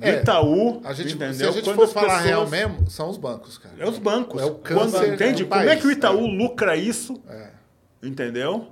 É. 0.00 0.20
Itaú, 0.20 0.80
A 0.84 0.92
gente, 0.92 1.14
entendeu? 1.14 1.34
se 1.34 1.44
a 1.44 1.50
gente 1.50 1.64
Quando 1.64 1.76
for 1.76 1.88
falar 1.88 2.06
pessoas- 2.06 2.24
real 2.24 2.48
mesmo, 2.48 2.90
são 2.90 3.08
os 3.10 3.16
bancos, 3.16 3.58
cara. 3.58 3.74
É 3.78 3.88
os 3.88 3.98
bancos. 3.98 4.40
É 4.40 4.44
o 4.44 4.54
Quando, 4.54 4.92
câncer 4.92 5.14
entende? 5.14 5.44
Como 5.44 5.60
é 5.60 5.66
país, 5.66 5.80
que 5.80 5.86
o 5.86 5.90
Itaú 5.90 6.26
é. 6.26 6.30
lucra 6.30 6.76
isso? 6.76 7.20
É. 7.28 7.50
Entendeu? 8.02 8.68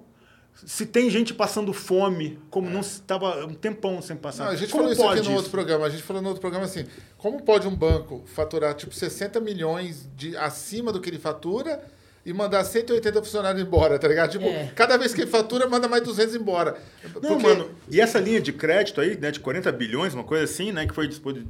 Se 0.66 0.84
tem 0.86 1.08
gente 1.08 1.32
passando 1.32 1.72
fome, 1.72 2.36
como 2.50 2.68
não 2.68 2.80
estava 2.80 3.46
um 3.46 3.54
tempão 3.54 4.02
sem 4.02 4.16
passar. 4.16 4.46
Não, 4.46 4.52
a 4.52 4.56
gente 4.56 4.72
como 4.72 4.92
falou 4.92 5.12
isso 5.14 5.20
aqui 5.20 5.28
no 5.28 5.36
outro 5.36 5.50
programa. 5.52 5.86
A 5.86 5.88
gente 5.88 6.02
falou 6.02 6.20
no 6.20 6.28
outro 6.28 6.40
programa 6.40 6.64
assim: 6.66 6.84
como 7.16 7.40
pode 7.42 7.68
um 7.68 7.74
banco 7.76 8.24
faturar 8.26 8.74
tipo 8.74 8.92
60 8.92 9.38
milhões 9.38 10.08
de 10.16 10.36
acima 10.36 10.92
do 10.92 11.00
que 11.00 11.08
ele 11.08 11.18
fatura 11.18 11.80
e 12.28 12.32
mandar 12.34 12.62
180 12.62 13.22
funcionários 13.22 13.62
embora, 13.62 13.98
tá 13.98 14.06
ligado? 14.06 14.30
Tipo, 14.32 14.44
É. 14.44 14.70
cada 14.74 14.96
vez 14.98 15.14
que 15.14 15.22
ele 15.22 15.30
fatura, 15.30 15.66
manda 15.66 15.88
mais 15.88 16.02
200 16.02 16.34
embora. 16.34 16.76
Não, 17.14 17.20
Porque- 17.22 17.42
mano, 17.42 17.70
e 17.90 18.00
essa 18.00 18.18
linha 18.20 18.40
de 18.40 18.52
crédito 18.52 19.00
aí, 19.00 19.16
né, 19.16 19.30
de 19.30 19.40
40 19.40 19.72
bilhões, 19.72 20.12
uma 20.12 20.24
coisa 20.24 20.44
assim, 20.44 20.70
né, 20.70 20.86
que 20.86 20.94
foi 20.94 21.08
disponível. 21.08 21.48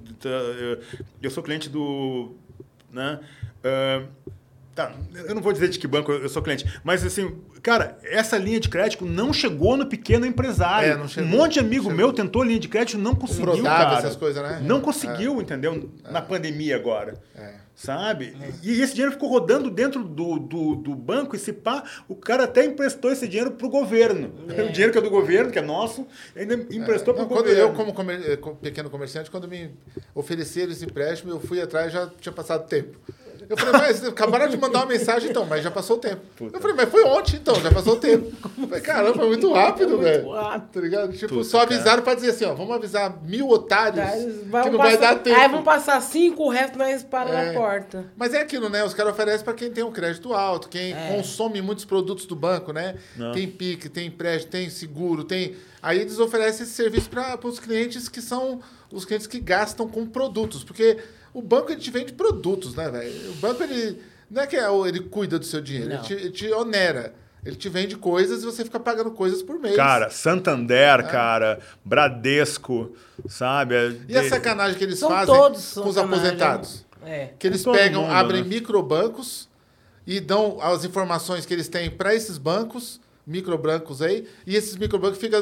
Eu 1.21 1.31
sou 1.31 1.43
cliente 1.43 1.69
do. 1.69 2.33
Né, 2.93 3.19
ah, 3.65 4.03
tá, 4.79 4.93
eu 5.27 5.35
não 5.35 5.43
vou 5.43 5.53
dizer 5.53 5.69
de 5.69 5.79
que 5.79 5.89
banco 5.89 6.13
eu 6.13 6.29
sou 6.29 6.41
cliente, 6.41 6.65
mas 6.85 7.05
assim, 7.05 7.37
cara, 7.63 7.99
essa 8.05 8.39
linha 8.39 8.61
de 8.61 8.69
crédito 8.69 9.05
não 9.05 9.33
chegou 9.33 9.77
no 9.77 9.87
pequeno 9.87 10.25
empresário. 10.25 11.03
É, 11.03 11.09
chegou. 11.09 11.29
um 11.29 11.33
monte 11.37 11.55
de 11.55 11.61
amigo 11.61 11.91
meu 11.91 12.13
tentou 12.13 12.45
linha 12.45 12.61
de 12.61 12.69
crédito 12.69 12.97
não 12.99 13.15
conseguiu, 13.15 13.45
Prodava, 13.55 13.85
cara. 13.85 13.99
essas 13.99 14.17
coisas, 14.17 14.43
né? 14.43 14.61
Não 14.63 14.81
conseguiu, 14.81 15.41
entendeu? 15.41 15.91
Na 16.09 16.23
pandemia 16.23 16.77
agora. 16.77 17.15
É. 17.35 17.69
Sabe? 17.75 18.37
E 18.61 18.81
esse 18.83 18.93
dinheiro 18.93 19.13
ficou 19.13 19.29
rodando 19.29 19.71
dentro 19.71 20.03
do, 20.03 20.37
do, 20.41 20.75
do 20.75 20.97
banco 20.97 21.37
e 21.37 21.39
se 21.39 21.53
pá, 21.53 21.85
o 22.09 22.15
cara 22.17 22.43
até 22.43 22.65
emprestou 22.65 23.13
esse 23.13 23.29
dinheiro 23.29 23.53
pro 23.53 23.69
governo. 23.69 24.33
O 24.69 24.73
dinheiro 24.73 24.91
que 24.93 24.99
é 24.99 25.01
do 25.01 25.09
governo, 25.11 25.51
que 25.53 25.59
é 25.61 25.63
nosso, 25.63 26.05
ainda 26.37 26.55
emprestou 26.55 27.15
pro 27.15 27.27
quando 27.27 27.45
governo. 27.45 27.61
eu, 27.61 27.73
como 27.75 27.93
comer- 27.93 28.21
eh, 28.33 28.39
pequeno 28.61 28.91
comerciante, 28.91 29.31
quando 29.31 29.47
me 29.47 29.71
ofereceram 30.15 30.73
esse 30.73 30.85
empréstimo, 30.85 31.31
eu 31.31 31.39
fui 31.41 31.61
atrás 31.61 31.93
já 31.93 32.11
tinha 32.21 32.33
passado 32.33 32.67
tempo. 32.67 32.99
Eu 33.49 33.57
falei, 33.57 33.73
mas 33.81 34.05
acabaram 34.05 34.49
de 34.49 34.57
mandar 34.59 34.81
uma 34.81 34.87
mensagem, 34.87 35.31
então, 35.31 35.47
mas 35.47 35.65
já 35.65 35.71
passou 35.71 35.97
o 35.97 35.99
tempo. 35.99 36.21
Eu 36.53 36.61
falei, 36.61 36.77
mas 36.77 36.89
foi 36.91 37.03
ontem, 37.05 37.37
então, 37.37 37.55
já 37.61 37.71
passou 37.73 37.95
o 37.95 37.97
tempo. 37.97 38.31
Eu 38.59 38.69
falei, 38.69 38.81
caramba, 38.83 39.15
foi 39.15 39.27
muito 39.29 39.53
rápido, 39.53 39.89
Muito 39.91 40.03
velho. 40.03 40.31
rápido. 40.33 40.69
Tá 40.73 40.81
ligado? 40.81 41.13
Tipo, 41.13 41.35
Puta, 41.37 41.45
só 41.45 41.61
avisaram 41.63 42.03
pra 42.03 42.15
dizer 42.15 42.31
assim, 42.31 42.45
ó, 42.45 42.55
vamos 42.55 42.75
avisar 42.75 43.23
mil 43.23 43.49
otários 43.49 44.05
que 44.11 44.45
Vamos 44.51 44.71
não 44.73 44.79
vai 44.79 44.97
passar- 44.97 45.15
dar 45.15 45.21
tempo. 45.23 45.41
Aí 45.41 45.49
vão 45.49 45.63
passar 45.63 46.01
cinco, 46.03 46.45
o 46.45 46.49
resto 46.51 46.77
nós 46.79 47.03
para 47.03 47.31
É. 47.31 47.47
na 47.53 47.59
porta. 47.59 48.05
Mas 48.17 48.35
é 48.35 48.41
aquilo, 48.43 48.69
né? 48.69 48.85
Os 48.85 48.93
caras 48.93 49.13
oferecem 49.15 49.45
para 49.45 49.55
quem 49.55 49.71
tem 49.71 49.83
um 49.83 49.93
crédito 49.93 50.35
alto, 50.35 50.69
quem 50.69 50.93
É. 50.93 51.17
consome 51.17 51.63
muitos 51.63 51.85
produtos 51.87 52.27
do 52.27 52.37
banco, 52.37 52.73
né? 52.73 52.97
Tem 53.33 53.49
PIC, 53.49 53.89
tem 53.89 54.09
empréstimo, 54.09 54.53
tem 54.53 54.69
seguro, 54.69 55.25
tem. 55.25 55.57
Aí 55.81 55.99
eles 56.01 56.19
oferecem 56.19 56.65
esse 56.65 56.73
serviço 56.75 57.09
para 57.09 57.39
os 57.45 57.59
clientes 57.59 58.09
que 58.09 58.21
são 58.21 58.61
os 58.93 59.05
clientes 59.05 59.27
que 59.27 59.39
gastam 59.41 59.89
com 59.89 60.05
produtos. 60.07 60.63
Porque 60.65 60.99
o 61.35 61.43
banco 61.43 61.71
ele 61.73 61.81
te 61.81 61.91
vende 61.91 62.13
produtos, 62.13 62.75
né, 62.75 62.91
velho? 62.91 63.31
O 63.33 63.35
banco 63.37 63.63
ele. 63.63 64.01
Não 64.31 64.43
é 64.43 64.47
que 64.47 64.57
é 64.57 64.69
o- 64.69 64.87
ele 64.87 65.01
cuida 65.01 65.39
do 65.39 65.45
seu 65.45 65.61
dinheiro, 65.61 65.91
ele 65.93 66.03
te, 66.03 66.13
ele 66.13 66.31
te 66.31 66.53
onera. 66.53 67.15
Ele 67.47 67.55
te 67.57 67.69
vende 67.69 67.97
coisas 67.97 68.43
e 68.43 68.45
você 68.45 68.65
fica 68.65 68.81
pagando 68.81 69.13
coisas 69.13 69.43
por 69.43 69.59
mês. 69.61 69.77
Cara, 69.77 70.11
Santander, 70.11 71.07
cara, 71.09 71.61
Bradesco, 71.85 72.93
sabe? 73.29 73.75
É 73.77 73.93
e 74.09 74.17
a 74.19 74.23
de- 74.23 74.29
sacanagem 74.29 74.77
que 74.77 74.85
eles 74.85 74.99
São 74.99 75.09
fazem 75.09 75.33
todos 75.35 75.73
com 75.75 75.89
os 75.89 75.97
aposentados? 75.97 76.85
É. 77.07 77.31
Que 77.39 77.47
eles 77.47 77.63
pegam, 77.65 78.03
mundo, 78.03 78.13
abrem 78.13 78.43
né? 78.43 78.49
microbancos 78.49 79.49
e 80.07 80.19
dão 80.21 80.59
as 80.61 80.85
informações 80.85 81.47
que 81.47 81.55
eles 81.55 81.69
têm 81.69 81.89
para 81.89 82.15
esses 82.15 82.39
bancos, 82.39 83.01
microbancos 83.27 84.03
aí, 84.03 84.27
e 84.47 84.57
esses 84.57 84.77
microbancos 84.77 85.19
ficam 85.19 85.41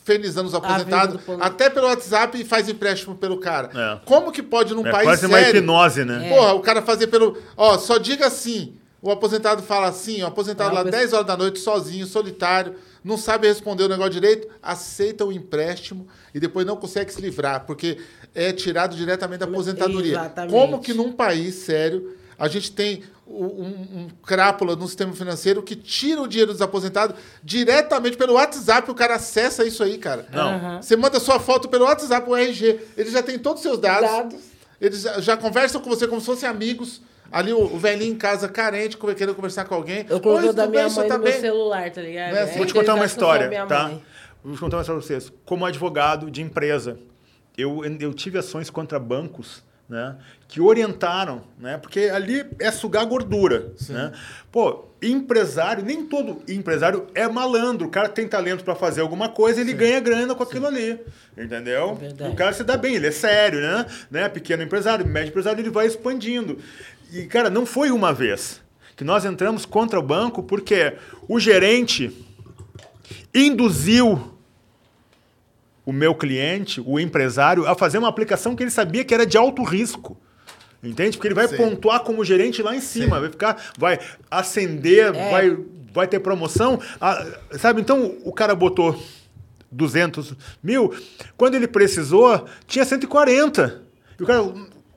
é, 0.00 0.04
fernizando 0.04 0.46
os 0.48 0.54
aposentados 0.54 1.12
vida 1.16 1.18
do 1.18 1.24
plano. 1.24 1.42
até 1.42 1.68
pelo 1.70 1.86
WhatsApp 1.86 2.40
e 2.40 2.44
faz 2.44 2.68
empréstimo 2.68 3.14
pelo 3.14 3.38
cara. 3.38 3.70
É. 3.74 4.06
Como 4.06 4.32
que 4.32 4.42
pode 4.42 4.74
num 4.74 4.86
é 4.86 4.90
país 4.90 5.04
quase 5.04 5.26
uma 5.26 5.38
sério? 5.38 5.58
hipnose, 5.58 6.04
né? 6.04 6.28
Porra, 6.28 6.54
o 6.54 6.60
cara 6.60 6.82
fazer 6.82 7.06
pelo. 7.08 7.36
Ó, 7.56 7.78
só 7.78 7.98
diga 7.98 8.26
assim. 8.26 8.74
O 9.02 9.10
aposentado 9.10 9.62
fala 9.62 9.88
assim, 9.88 10.22
o 10.22 10.26
aposentado 10.26 10.72
É, 10.72 10.74
lá 10.74 10.80
o 10.82 10.84
pessoal- 10.84 11.00
10 11.00 11.12
horas 11.14 11.26
da 11.26 11.34
noite, 11.34 11.58
sozinho, 11.58 12.06
solitário, 12.06 12.74
não 13.02 13.16
sabe 13.16 13.48
responder 13.48 13.84
o 13.84 13.88
negócio 13.88 14.12
direito, 14.12 14.46
aceita 14.62 15.24
o 15.24 15.32
empréstimo 15.32 16.06
e 16.34 16.38
depois 16.38 16.66
não 16.66 16.76
consegue 16.76 17.10
se 17.10 17.18
livrar, 17.18 17.64
porque 17.64 17.96
é 18.34 18.52
tirado 18.52 18.94
diretamente 18.94 19.38
da 19.40 19.46
aposentadoria. 19.46 20.12
Exatamente. 20.12 20.50
Como 20.52 20.80
que 20.82 20.92
num 20.92 21.12
país 21.12 21.54
sério 21.54 22.14
a 22.38 22.46
gente 22.46 22.72
tem 22.72 23.02
um, 23.30 23.44
um- 23.46 24.08
crápula 24.26 24.74
no 24.76 24.86
sistema 24.86 25.12
financeiro 25.12 25.62
que 25.62 25.76
tira 25.76 26.20
o 26.20 26.26
dinheiro 26.28 26.52
dos 26.52 26.60
aposentados 26.62 27.16
diretamente 27.42 28.16
pelo 28.16 28.34
WhatsApp, 28.34 28.90
o 28.90 28.94
cara 28.94 29.14
acessa 29.16 29.64
isso 29.64 29.82
aí, 29.82 29.98
cara. 29.98 30.26
Não. 30.32 30.48
Aham. 30.48 30.82
Você 30.82 30.96
manda 30.96 31.18
sua 31.20 31.38
foto 31.38 31.68
pelo 31.68 31.84
WhatsApp, 31.84 32.28
o 32.28 32.36
RG, 32.36 32.80
ele 32.96 33.10
já 33.10 33.22
tem 33.22 33.38
todos 33.38 33.60
os 33.60 33.62
seus 33.62 33.78
dados. 33.78 34.10
Dados. 34.10 34.40
Eles 34.80 35.02
já, 35.02 35.20
já 35.20 35.36
conversam 35.36 35.80
com 35.80 35.88
você 35.90 36.06
como 36.08 36.20
se 36.20 36.26
fossem 36.26 36.48
amigos. 36.48 37.00
Ali 37.32 37.52
o, 37.52 37.60
o 37.62 37.78
velhinho 37.78 38.12
em 38.14 38.18
casa 38.18 38.48
carente, 38.48 38.96
como- 38.96 39.14
querendo 39.14 39.34
conversar 39.36 39.64
com 39.64 39.74
alguém. 39.74 40.04
Eu 40.08 40.18
coloquei 40.20 40.52
da 40.52 40.66
minha 40.66 40.88
bem? 40.88 40.96
Mãe 40.96 41.08
tá 41.08 41.18
no 41.18 41.30
celular, 41.32 41.90
tá 41.92 42.02
ligado? 42.02 42.32
Não 42.32 42.38
é 42.38 42.46
Vou 42.46 42.66
te 42.66 42.74
contar 42.74 42.94
uma 42.94 43.04
história, 43.06 43.66
tá? 43.66 43.92
Vou 44.42 44.54
te 44.54 44.58
contar 44.60 44.76
uma 44.78 44.80
história 44.82 45.00
pra 45.00 45.06
vocês. 45.06 45.32
Como 45.44 45.64
advogado 45.64 46.30
de 46.30 46.42
empresa, 46.42 46.98
eu, 47.56 47.82
eu 48.00 48.12
tive 48.12 48.38
ações 48.38 48.68
contra 48.70 48.98
bancos 48.98 49.62
né? 49.88 50.16
Que 50.50 50.60
orientaram, 50.60 51.42
né? 51.56 51.78
Porque 51.78 52.00
ali 52.00 52.44
é 52.58 52.72
sugar 52.72 53.06
gordura, 53.06 53.72
né? 53.88 54.10
Pô, 54.50 54.84
empresário, 55.00 55.84
nem 55.84 56.04
todo 56.04 56.42
empresário 56.48 57.06
é 57.14 57.28
malandro. 57.28 57.86
O 57.86 57.90
cara 57.90 58.08
tem 58.08 58.26
talento 58.26 58.64
para 58.64 58.74
fazer 58.74 59.00
alguma 59.00 59.28
coisa, 59.28 59.60
ele 59.60 59.72
ganha 59.72 60.00
grana 60.00 60.34
com 60.34 60.42
aquilo 60.42 60.66
ali, 60.66 60.98
entendeu? 61.38 61.94
Verdade. 61.94 62.32
O 62.32 62.34
cara 62.34 62.52
se 62.52 62.64
dá 62.64 62.76
bem, 62.76 62.96
ele 62.96 63.06
é 63.06 63.12
sério, 63.12 63.60
né? 63.60 63.86
né? 64.10 64.28
Pequeno 64.28 64.64
empresário, 64.64 65.06
médio 65.06 65.30
empresário, 65.30 65.60
ele 65.60 65.70
vai 65.70 65.86
expandindo. 65.86 66.58
E, 67.12 67.26
cara, 67.26 67.48
não 67.48 67.64
foi 67.64 67.92
uma 67.92 68.12
vez 68.12 68.60
que 68.96 69.04
nós 69.04 69.24
entramos 69.24 69.64
contra 69.64 70.00
o 70.00 70.02
banco 70.02 70.42
porque 70.42 70.94
o 71.28 71.38
gerente 71.38 72.12
induziu 73.32 74.36
o 75.86 75.92
meu 75.92 76.12
cliente, 76.14 76.80
o 76.84 77.00
empresário, 77.00 77.66
a 77.66 77.74
fazer 77.76 77.98
uma 77.98 78.08
aplicação 78.08 78.56
que 78.56 78.62
ele 78.62 78.70
sabia 78.70 79.04
que 79.04 79.14
era 79.14 79.24
de 79.24 79.36
alto 79.38 79.62
risco. 79.62 80.20
Entende? 80.82 81.16
Porque 81.16 81.28
ele 81.28 81.34
vai 81.34 81.46
Sim. 81.48 81.56
pontuar 81.56 82.00
como 82.00 82.24
gerente 82.24 82.62
lá 82.62 82.74
em 82.74 82.80
cima, 82.80 83.20
vai 83.20 83.28
ficar, 83.30 83.70
vai 83.78 83.98
acender, 84.30 85.14
É. 85.14 85.30
vai, 85.30 85.56
vai 85.92 86.06
ter 86.06 86.20
promoção. 86.20 86.80
Ah, 87.00 87.26
sabe? 87.58 87.80
Então 87.82 88.14
o 88.24 88.32
cara 88.32 88.54
botou 88.54 88.98
200 89.70 90.34
mil, 90.62 90.92
quando 91.36 91.54
ele 91.54 91.68
precisou, 91.68 92.46
tinha 92.66 92.84
140. 92.84 93.82
E 94.18 94.22
o 94.22 94.26
cara, 94.26 94.42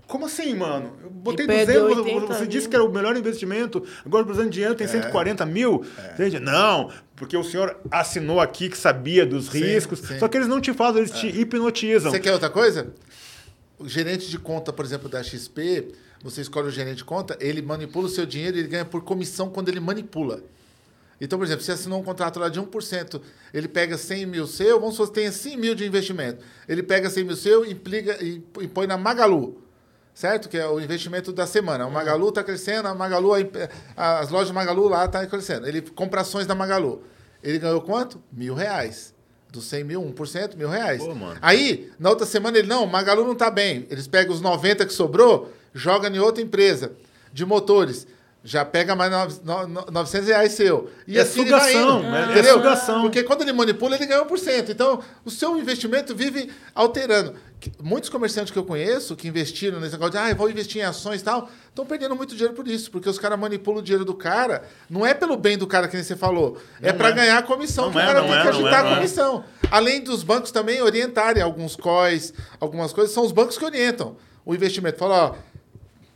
como 0.08 0.26
assim, 0.26 0.56
mano? 0.56 0.94
Eu 1.04 1.10
botei 1.10 1.46
E 1.46 1.48
perdeu 1.48 1.88
200, 1.90 2.06
80 2.14 2.28
você 2.28 2.40
mil. 2.42 2.50
disse 2.50 2.70
que 2.70 2.76
era 2.76 2.84
o 2.84 2.92
melhor 2.92 3.16
investimento, 3.18 3.84
agora 4.06 4.24
precisando 4.24 4.50
de 4.50 4.54
dinheiro 4.56 4.76
tem 4.76 4.88
140 4.88 5.46
mil. 5.46 5.84
Entende? 6.14 6.40
Não, 6.40 6.90
porque 7.16 7.36
o 7.38 7.44
senhor 7.44 7.78
assinou 7.92 8.40
aqui 8.40 8.70
que 8.70 8.78
sabia 8.78 9.26
dos 9.26 9.48
riscos, 9.50 10.00
sim. 10.00 10.18
só 10.18 10.28
que 10.28 10.38
eles 10.38 10.48
não 10.48 10.60
te 10.62 10.74
fazem, 10.74 11.00
eles 11.02 11.12
te 11.12 11.28
hipnotizam. 11.28 12.12
Você 12.12 12.20
quer 12.20 12.32
outra 12.34 12.50
coisa? 12.50 12.88
O 13.84 13.90
gerente 13.90 14.30
de 14.30 14.40
conta, 14.40 14.72
por 14.72 14.86
exemplo, 14.86 15.10
da 15.10 15.22
XP, 15.22 15.90
você 16.24 16.40
escolhe 16.40 16.70
o 16.70 16.72
gerente 16.72 17.00
de 17.00 17.04
conta, 17.04 17.38
ele 17.42 17.62
manipula 17.62 18.08
o 18.08 18.10
seu 18.10 18.26
dinheiro 18.26 18.56
e 18.56 18.62
ele 18.62 18.70
ganha 18.70 18.86
por 18.86 19.04
comissão 19.04 19.50
quando 19.50 19.68
ele 19.68 19.82
manipula. 19.82 20.42
Então, 21.20 21.38
por 21.38 21.44
exemplo, 21.44 21.66
você 21.66 21.74
assinou 21.74 22.00
um 22.00 22.04
contrato 22.04 22.40
lá 22.40 22.48
de 22.48 22.62
1%, 22.62 23.22
ele 23.54 23.68
pega 23.68 23.98
100 23.98 24.26
mil 24.26 24.48
seu, 24.48 24.80
vamos 24.80 24.96
supor 24.96 25.10
que 25.10 25.16
tenha 25.16 25.34
100 25.34 25.58
mil 25.58 25.76
de 25.76 25.86
investimento. 25.86 26.46
Ele 26.66 26.82
pega 26.82 27.10
100 27.10 27.26
mil 27.26 27.36
seu 27.36 27.66
implica, 27.66 28.24
e, 28.24 28.42
e 28.62 28.68
põe 28.70 28.88
na 28.88 28.98
Magalu, 28.98 29.62
certo? 30.14 30.48
Que 30.48 30.58
é 30.58 30.66
o 30.66 30.80
investimento 30.80 31.34
da 31.34 31.46
semana. 31.46 31.86
O 31.86 31.92
Magalu 31.92 32.30
está 32.30 32.42
crescendo, 32.42 32.88
a 32.88 32.96
Magalu, 32.96 33.34
a 33.98 34.20
as 34.20 34.30
lojas 34.30 34.52
Magalu 34.52 34.88
lá 34.88 35.04
estão 35.04 35.26
crescendo. 35.28 35.68
Ele 35.68 35.82
compra 35.82 36.22
ações 36.22 36.48
da 36.48 36.56
Magalu. 36.56 37.04
Ele 37.44 37.60
ganhou 37.60 37.82
quanto? 37.82 38.24
Mil 38.32 38.54
reais. 38.54 39.13
Dos 39.54 39.66
100 39.66 39.84
mil, 39.84 40.02
1%, 40.02 40.56
mil 40.58 40.68
reais. 40.68 40.98
Pô. 41.00 41.14
Aí, 41.40 41.92
na 42.00 42.10
outra 42.10 42.26
semana, 42.26 42.58
ele, 42.58 42.68
não, 42.68 42.86
o 42.86 42.88
Magalu 42.92 43.24
não 43.24 43.36
tá 43.36 43.52
bem. 43.52 43.86
Eles 43.88 44.08
pegam 44.08 44.34
os 44.34 44.42
90 44.42 44.84
que 44.84 44.92
sobrou, 44.92 45.54
joga 45.76 46.10
em 46.10 46.18
outra 46.18 46.42
empresa 46.42 46.92
de 47.32 47.46
motores. 47.46 48.08
Já 48.44 48.66
pega 48.66 48.96
mais 48.96 49.12
nove- 49.12 49.40
no- 49.44 49.68
no- 49.68 49.86
900 49.92 50.28
reais 50.28 50.54
seu. 50.54 50.90
E 51.08 51.20
É 51.20 51.22
assim 51.22 51.42
ele 51.42 51.52
vai 51.52 51.72
sugação, 51.72 52.00
indo, 52.00 52.10
né? 52.10 52.26
É 52.28 52.32
entendeu? 52.32 52.54
sugação. 52.56 53.02
Porque 53.04 53.22
quando 53.24 53.44
ele 53.44 53.54
manipula, 53.54 53.96
ele 53.96 54.08
ganha 54.08 54.24
1%. 54.24 54.70
Então, 54.72 55.00
o 55.24 55.30
seu 55.30 55.56
investimento 55.58 56.16
vive 56.16 56.52
alterando. 56.74 57.36
Muitos 57.82 58.10
comerciantes 58.10 58.52
que 58.52 58.58
eu 58.58 58.64
conheço, 58.64 59.16
que 59.16 59.28
investiram 59.28 59.80
nesse 59.80 59.94
negócio 59.94 60.12
de, 60.12 60.18
ah, 60.18 60.30
eu 60.30 60.36
vou 60.36 60.50
investir 60.50 60.82
em 60.82 60.86
ações 60.86 61.22
e 61.22 61.24
tal, 61.24 61.50
estão 61.70 61.86
perdendo 61.86 62.16
muito 62.16 62.36
dinheiro 62.36 62.54
por 62.54 62.68
isso. 62.68 62.92
Porque 62.92 63.10
os 63.10 63.20
caras 63.20 63.40
manipulam 63.40 63.80
o 63.80 63.84
dinheiro 63.84 64.06
do 64.06 64.14
cara. 64.14 64.64
Não 64.90 65.06
é 65.06 65.14
pelo 65.14 65.38
bem 65.38 65.58
do 65.58 65.68
cara, 65.68 65.88
que 65.88 65.96
nem 65.96 66.04
você 66.04 66.16
falou. 66.16 66.58
é 66.82 66.92
para 66.92 67.12
ganhar 67.12 67.38
a 67.38 67.44
comissão. 67.44 67.86
Não 67.86 67.92
que 67.92 67.98
o 67.98 68.02
é, 68.02 68.06
cara 68.06 68.22
não 68.22 68.28
tem 68.28 68.38
é, 68.38 68.40
que 68.40 68.44
não 68.44 68.54
ajudar 68.54 68.72
é, 68.72 68.80
a 68.80 68.84
não 68.84 68.92
é. 68.92 68.96
comissão. 68.96 69.46
Além 69.72 70.02
dos 70.02 70.24
bancos 70.24 70.52
também 70.52 70.82
orientarem 70.82 71.42
alguns 71.42 71.76
COIs, 71.76 72.34
algumas 72.60 72.94
coisas, 72.94 73.14
são 73.14 73.26
os 73.26 73.32
bancos 73.32 73.58
que 73.58 73.66
orientam 73.66 74.16
o 74.46 74.54
investimento. 74.54 74.98
Fala, 74.98 75.32
ó, 75.32 75.36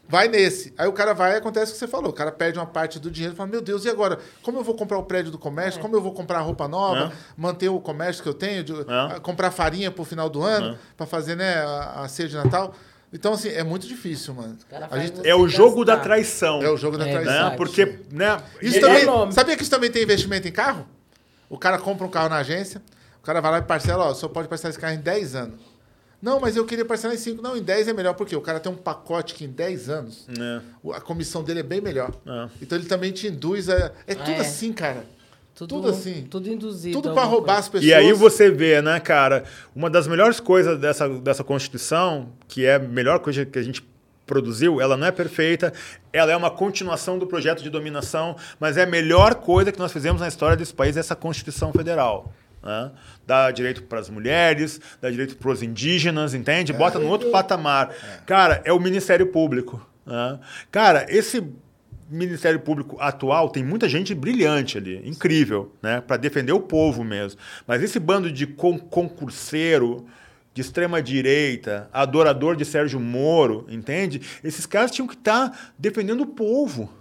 vai 0.08 0.28
nesse. 0.28 0.74
Aí 0.78 0.88
o 0.88 0.94
cara 0.94 1.14
vai 1.14 1.34
e 1.34 1.36
acontece 1.38 1.72
o 1.72 1.74
que 1.74 1.80
você 1.80 1.88
falou. 1.88 2.10
O 2.10 2.14
cara 2.14 2.32
perde 2.32 2.58
uma 2.58 2.66
parte 2.66 3.00
do 3.00 3.10
dinheiro 3.12 3.34
e 3.34 3.38
fala, 3.38 3.50
meu 3.50 3.62
Deus, 3.62 3.86
e 3.86 3.90
agora? 3.90 4.20
Como 4.42 4.58
eu 4.60 4.64
vou 4.64 4.76
comprar 4.76 4.98
o 4.98 5.04
prédio 5.04 5.32
do 5.32 5.38
comércio? 5.38 5.82
Como 5.82 5.96
eu 5.96 6.02
vou 6.02 6.14
comprar 6.14 6.40
roupa 6.40 6.68
nova? 6.68 7.12
Manter 7.36 7.70
o 7.70 7.80
comércio 7.80 8.24
que 8.24 8.30
eu 8.30 8.34
tenho? 8.34 8.64
de- 8.64 8.74
ah, 8.88 9.20
comprar 9.22 9.52
farinha 9.52 9.92
pro 9.92 10.04
final 10.06 10.30
do 10.30 10.42
ano? 10.44 10.78
para 10.96 11.06
fazer 11.06 11.36
né, 11.36 11.56
a, 11.60 12.02
a 12.04 12.08
ceia 12.08 12.28
de 12.30 12.36
Natal? 12.36 12.74
Então, 13.14 13.34
assim, 13.34 13.50
é 13.50 13.64
muito 13.64 13.88
difícil, 13.88 14.34
mano. 14.34 14.58
gente- 15.00 15.26
É 15.28 15.34
o 15.34 15.48
jogo 15.48 15.86
da 15.86 15.94
gastar. 15.94 16.04
traição. 16.10 16.62
é 16.62 16.70
o 16.70 16.76
jogo 16.78 16.98
da 16.98 17.08
É 17.08 17.12
traição. 17.12 17.50
né? 17.52 17.56
Porque, 17.56 18.00
né? 18.12 18.38
Isso 18.62 18.80
também, 18.82 19.04
é 19.28 19.32
sabia 19.32 19.56
que 19.56 19.62
isso 19.62 19.72
também 19.72 19.90
tem 19.90 20.04
investimento 20.04 20.46
em 20.48 20.52
carro? 20.52 20.86
O 21.50 21.58
cara 21.58 21.78
compra 21.78 22.06
um 22.06 22.10
carro 22.10 22.28
na 22.28 22.36
agência, 22.38 22.82
o 23.22 23.26
cara 23.26 23.40
vai 23.40 23.52
lá 23.52 23.58
e 23.60 23.62
parcela, 23.62 24.06
ó, 24.10 24.14
só 24.14 24.28
pode 24.28 24.50
parcelar 24.50 24.72
esse 24.72 24.80
carro 24.80 24.94
em 24.94 25.00
10 25.00 25.36
anos. 25.36 25.60
Não, 26.22 26.40
mas 26.40 26.56
eu 26.56 26.66
queria 26.66 26.84
parcelar 26.84 27.16
em 27.16 27.20
5. 27.20 27.42
Não, 27.42 27.56
em 27.56 27.62
10 27.62 27.88
é 27.90 27.94
melhor, 27.94 28.14
porque 28.14 28.36
o 28.36 28.42
cara 28.42 28.60
tem 28.60 28.72
um 28.72 28.76
pacote 28.76 29.34
que 29.36 29.46
em 29.46 29.50
10 29.50 29.90
anos 29.90 30.28
É. 30.40 30.62
a 30.96 31.00
comissão 31.02 31.44
dele 31.44 31.60
é 31.60 31.64
bem 31.64 31.80
melhor. 31.80 32.12
É. 32.26 32.50
Então 32.62 32.78
ele 32.78 32.88
também 32.88 33.12
te 33.12 33.28
induz 33.28 33.70
a. 33.70 33.92
É 34.08 34.16
tudo 34.16 34.32
É. 34.32 34.40
assim, 34.40 34.74
cara. 34.74 35.06
Tudo, 35.54 35.76
Tudo 35.76 35.90
assim. 35.90 36.28
Tudo 36.30 36.50
induzido. 36.52 37.02
Tudo 37.02 37.14
para 37.16 37.24
roubar 37.24 37.46
coisa. 37.56 37.60
as 37.62 37.70
pessoas. 37.70 37.90
E 37.90 37.94
aí 37.94 38.14
você 38.14 38.52
vê, 38.52 38.80
né, 38.80 39.00
cara, 39.00 39.44
uma 39.76 39.90
das 39.90 40.08
melhores 40.08 40.40
coisas 40.40 40.80
dessa, 40.80 41.10
dessa 41.10 41.44
Constituição, 41.44 42.30
que 42.48 42.64
é 42.66 42.76
a 42.76 42.80
melhor 42.80 43.20
coisa 43.20 43.44
que 43.44 43.58
a 43.58 43.64
gente 43.64 43.84
produziu, 44.26 44.80
ela 44.82 44.96
não 44.98 45.08
é 45.08 45.12
perfeita, 45.12 45.74
ela 46.14 46.32
é 46.32 46.36
uma 46.38 46.52
continuação 46.52 47.18
do 47.18 47.26
projeto 47.26 47.64
de 47.64 47.70
dominação, 47.72 48.36
mas 48.60 48.78
é 48.78 48.84
a 48.84 48.86
melhor 48.86 49.36
coisa 49.36 49.72
que 49.72 49.80
nós 49.80 49.92
fizemos 49.92 50.22
na 50.22 50.28
história 50.28 50.56
desse 50.56 50.74
país, 50.74 50.96
essa 50.98 51.16
Constituição 51.16 51.72
Federal. 51.72 52.32
Né? 52.64 52.92
Dá 53.26 53.52
direito 53.52 53.84
para 53.84 54.00
as 54.00 54.10
mulheres, 54.10 54.80
dá 55.02 55.10
direito 55.10 55.38
para 55.38 55.50
os 55.52 55.62
indígenas, 55.64 56.34
entende? 56.34 56.74
Bota 56.74 57.00
no 57.00 57.08
outro 57.08 57.30
patamar. 57.32 57.94
Cara, 58.26 58.62
é 58.66 58.74
o 58.74 58.80
Ministério 58.80 59.28
Público. 59.28 59.86
né? 60.06 60.40
Cara, 60.72 61.06
esse 61.10 61.44
Ministério 62.10 62.60
Público 62.60 62.98
atual 63.00 63.50
tem 63.50 63.64
muita 63.64 63.90
gente 63.90 64.16
brilhante 64.16 64.78
ali, 64.78 65.02
incrível, 65.08 65.74
né, 65.82 66.00
para 66.00 66.16
defender 66.16 66.54
o 66.54 66.60
povo 66.62 67.04
mesmo. 67.04 67.40
Mas 67.66 67.84
esse 67.84 68.00
bando 68.00 68.32
de 68.32 68.48
con 68.48 68.80
concurseiro 68.80 70.06
de 70.54 70.62
extrema 70.62 71.02
direita, 71.02 71.90
adorador 71.94 72.56
de 72.56 72.66
Sérgio 72.66 73.00
Moro, 73.00 73.68
entende? 73.70 74.22
Esses 74.44 74.66
caras 74.66 74.90
tinham 74.90 75.08
que 75.08 75.14
estar 75.14 75.74
defendendo 75.78 76.22
o 76.22 76.26
povo. 76.26 76.92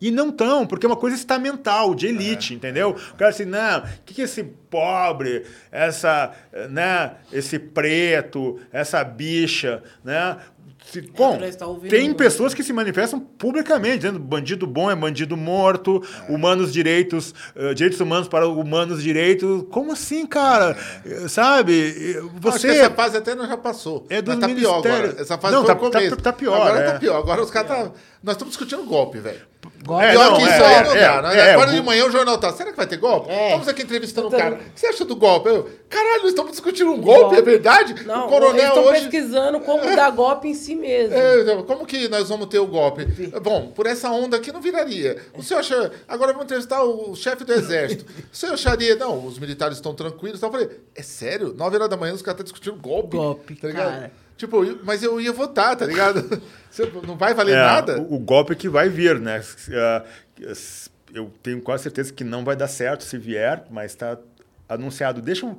E 0.00 0.10
não 0.10 0.30
estão, 0.30 0.66
porque 0.66 0.86
é 0.86 0.88
uma 0.88 0.96
coisa 0.96 1.14
estamental, 1.16 1.94
de 1.94 2.06
elite, 2.06 2.54
entendeu? 2.54 2.90
O 3.12 3.14
cara 3.16 3.30
assim, 3.30 3.44
não, 3.44 3.80
o 3.80 3.82
que, 4.04 4.14
que 4.14 4.22
esse 4.22 4.42
pobre, 4.44 5.44
essa, 5.70 6.32
né, 6.70 7.12
esse 7.32 7.58
preto, 7.58 8.58
essa 8.72 9.04
bicha, 9.04 9.82
né? 10.04 10.36
Se- 10.90 11.02
bom, 11.02 11.38
tá 11.38 11.66
tem 11.90 12.12
pessoas 12.14 12.54
que 12.54 12.64
se 12.64 12.72
manifestam 12.72 13.20
publicamente, 13.20 13.98
dizendo 13.98 14.18
bandido 14.18 14.66
bom 14.66 14.90
é 14.90 14.96
bandido 14.96 15.36
morto, 15.36 16.02
humanos 16.28 16.72
direitos, 16.72 17.34
eh, 17.54 17.74
direitos 17.74 18.00
humanos 18.00 18.26
para 18.28 18.48
humanos 18.48 19.02
direitos. 19.02 19.64
Como 19.70 19.92
assim, 19.92 20.26
cara? 20.26 20.76
Eh, 21.04 21.28
Sabe? 21.28 21.74
Eh, 22.16 22.18
Acho 22.18 22.30
que 22.30 22.40
Você. 22.40 22.68
essa 22.68 22.90
fase 22.90 23.16
até 23.18 23.34
não 23.34 23.46
já 23.46 23.58
passou. 23.58 24.06
É 24.08 24.22
dos 24.22 24.34
Mas 24.36 24.48
tá 24.48 24.54
pior 24.54 24.78
agora. 24.78 25.14
Essa 25.20 25.36
fase 25.38 25.54
Não, 25.54 25.64
foi 25.64 25.74
tá- 25.74 25.80
o 25.80 25.90
começo. 25.90 26.16
tá- 26.16 26.22
tá 26.22 26.32
pior, 26.32 26.54
Agora 26.54 26.80
é. 26.80 26.92
tá 26.92 26.98
pior. 26.98 27.18
Agora 27.18 27.42
os 27.42 27.50
caras 27.50 27.68
tá... 27.70 27.92
Nós 28.22 28.34
estamos 28.34 28.52
discutindo 28.56 28.82
golpe, 28.84 29.18
velho. 29.18 29.40
Golpe. 29.84 30.04
É, 30.04 30.10
Pior 30.10 30.30
não, 30.30 30.36
que 30.36 30.42
isso 30.42 30.52
é, 30.52 30.76
aí 30.78 30.84
não 30.84 30.92
é, 30.94 31.00
dá. 31.00 31.22
né? 31.22 31.38
é, 31.38 31.52
Agora 31.54 31.72
de 31.72 31.82
manhã 31.82 32.04
o 32.06 32.10
jornal 32.10 32.36
tá. 32.38 32.52
Será 32.52 32.70
que 32.70 32.76
vai 32.76 32.86
ter 32.86 32.98
golpe? 32.98 33.30
É. 33.30 33.46
Estamos 33.46 33.68
aqui 33.68 33.82
entrevistando 33.82 34.26
o 34.26 34.28
Então- 34.28 34.38
cara. 34.40 34.54
O 34.56 34.58
que 34.58 34.78
você 34.80 34.86
acha 34.88 35.04
do 35.06 35.16
golpe? 35.16 35.48
Eu, 35.48 35.70
caralho, 35.88 36.20
nós 36.20 36.28
estamos 36.30 36.50
discutindo 36.52 36.90
um 36.92 37.00
golpe, 37.00 37.36
é 37.36 37.42
verdade? 37.42 37.94
Não, 38.04 38.26
o 38.26 38.28
coronel 38.28 38.54
eles 38.56 38.64
estão 38.68 38.84
hoje. 38.84 39.00
pesquisando 39.02 39.60
como 39.60 39.84
dar 39.96 40.10
golpe 40.10 40.48
em 40.48 40.54
si 40.54 40.74
mesmo. 40.74 41.14
É, 41.14 41.40
então, 41.40 41.62
como 41.62 41.86
que 41.86 42.08
nós 42.08 42.28
vamos 42.28 42.46
ter 42.48 42.58
o 42.58 42.66
golpe? 42.66 43.06
Bom, 43.42 43.68
por 43.68 43.86
essa 43.86 44.10
onda 44.10 44.36
aqui 44.36 44.52
não 44.52 44.60
viraria. 44.60 45.16
O 45.34 45.42
senhor 45.42 45.60
acha. 45.60 45.90
Agora 46.06 46.32
vamos 46.32 46.44
entrevistar 46.44 46.82
o 46.84 47.14
chefe 47.16 47.44
do 47.44 47.52
exército. 47.52 48.04
O 48.32 48.36
senhor 48.36 48.52
acharia. 48.52 48.96
Não, 48.96 49.24
os 49.26 49.38
militares 49.38 49.78
estão 49.78 49.94
tranquilos. 49.94 50.38
Então 50.38 50.48
eu 50.48 50.52
falei, 50.52 50.70
é 50.94 51.02
sério? 51.02 51.54
9 51.56 51.76
horas 51.76 51.88
da 51.88 51.96
manhã 51.96 52.12
os 52.12 52.20
caras 52.22 52.40
estão 52.40 52.44
discutindo 52.52 52.76
golpe. 52.80 53.16
Golpe, 53.16 53.54
tá 53.54 53.68
ligado? 53.68 53.90
cara. 53.90 54.12
Tipo, 54.40 54.64
mas 54.84 55.02
eu 55.02 55.20
ia 55.20 55.34
votar, 55.34 55.76
tá 55.76 55.84
ligado? 55.84 56.40
Não 57.06 57.14
vai 57.14 57.34
valer 57.34 57.56
É, 57.58 57.60
nada? 57.62 58.00
O, 58.00 58.14
o 58.14 58.18
golpe 58.18 58.56
que 58.56 58.70
vai 58.70 58.88
vir, 58.88 59.20
né? 59.20 59.42
Ah, 59.70 60.02
Eu 61.12 61.30
tenho 61.42 61.60
quase 61.60 61.82
certeza 61.82 62.10
que 62.10 62.24
não 62.24 62.42
vai 62.42 62.56
dar 62.56 62.68
certo 62.68 63.04
se 63.04 63.18
vier, 63.18 63.64
mas 63.70 63.90
está 63.92 64.16
anunciado. 64.66 65.20
Deixa 65.20 65.44
eu, 65.44 65.58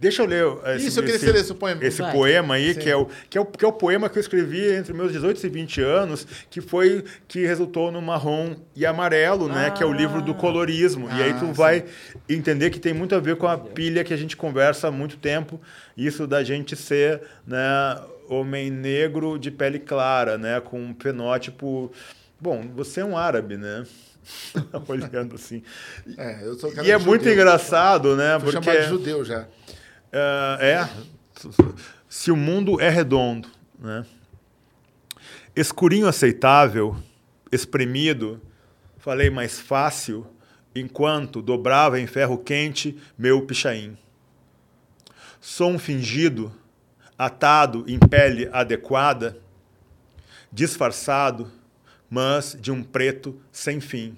deixa 0.00 0.22
eu 0.22 0.26
ler. 0.26 0.44
Esse, 0.76 0.86
Isso, 0.88 1.00
eu 1.00 1.04
queria 1.04 1.18
que 1.18 1.24
você 1.26 1.32
lesse 1.32 1.52
o 1.52 1.54
poema. 1.54 1.84
Esse 1.84 2.02
Vai. 2.02 2.12
poema 2.12 2.54
aí, 2.54 2.74
Sim. 2.74 2.80
que 2.80 2.90
é, 2.90 2.96
o, 2.96 3.06
que, 3.28 3.36
é 3.36 3.40
o, 3.40 3.44
que 3.46 3.64
é 3.64 3.68
o 3.68 3.72
poema 3.72 4.08
que 4.08 4.16
eu 4.18 4.20
escrevi 4.20 4.72
entre 4.72 4.92
meus 4.92 5.12
18 5.12 5.44
e 5.44 5.48
20 5.48 5.80
anos, 5.82 6.26
que 6.48 6.60
foi 6.60 7.04
que 7.28 7.44
resultou 7.46 7.90
no 7.92 8.00
Marrom 8.00 8.54
e 8.74 8.86
Amarelo, 8.86 9.48
né? 9.48 9.70
Que 9.70 9.82
é 9.82 9.86
o 9.86 9.92
livro 9.92 10.22
do 10.22 10.34
colorismo. 10.34 11.08
e 11.10 11.22
aí 11.22 11.34
tu 11.34 11.46
Ah, 11.50 11.52
vai 11.52 11.84
entender 12.28 12.70
que 12.70 12.78
tem 12.80 12.92
muito 12.94 13.14
a 13.14 13.20
ver 13.20 13.36
com 13.36 13.46
a 13.46 13.58
pilha 13.58 14.02
que 14.04 14.14
a 14.14 14.16
gente 14.16 14.36
conversa 14.36 14.88
há 14.88 14.90
muito 14.90 15.16
tempo, 15.16 15.60
isso 15.96 16.26
da 16.26 16.42
gente 16.42 16.74
ser, 16.76 17.20
né? 17.46 17.58
Homem 18.28 18.70
negro 18.70 19.36
de 19.38 19.50
pele 19.50 19.78
clara, 19.80 20.38
né? 20.38 20.60
Com 20.60 20.80
um 20.80 20.94
fenótipo. 20.98 21.90
Bom, 22.40 22.62
você 22.74 23.00
é 23.00 23.04
um 23.04 23.16
árabe, 23.16 23.56
né? 23.56 23.84
Olhando 24.86 25.34
assim. 25.34 25.62
É, 26.16 26.44
eu 26.44 26.54
sou 26.58 26.70
cara 26.70 26.86
E 26.86 26.90
é 26.90 26.96
muito 26.98 27.22
judeu. 27.22 27.34
engraçado, 27.34 28.14
né? 28.16 28.38
Fui 28.40 28.52
Porque 28.52 28.70
chamado 28.70 28.82
de 28.84 28.88
judeu 28.88 29.24
já. 29.24 29.46
É, 30.12 30.58
é, 30.60 30.88
se 32.08 32.30
o 32.30 32.36
mundo 32.36 32.80
é 32.80 32.88
redondo, 32.88 33.48
né? 33.78 34.04
Escurinho 35.54 36.06
aceitável, 36.06 36.96
espremido, 37.50 38.40
falei 38.98 39.30
mais 39.30 39.58
fácil, 39.58 40.26
enquanto 40.74 41.42
dobrava 41.42 41.98
em 41.98 42.06
ferro 42.06 42.38
quente 42.38 42.96
meu 43.18 43.44
pichain. 43.44 43.96
Sou 45.40 45.70
um 45.70 45.78
fingido, 45.78 46.52
atado 47.18 47.84
em 47.88 47.98
pele 47.98 48.48
adequada, 48.52 49.38
disfarçado, 50.52 51.50
mas 52.08 52.56
de 52.60 52.70
um 52.70 52.82
preto 52.82 53.40
sem 53.50 53.80
fim. 53.80 54.16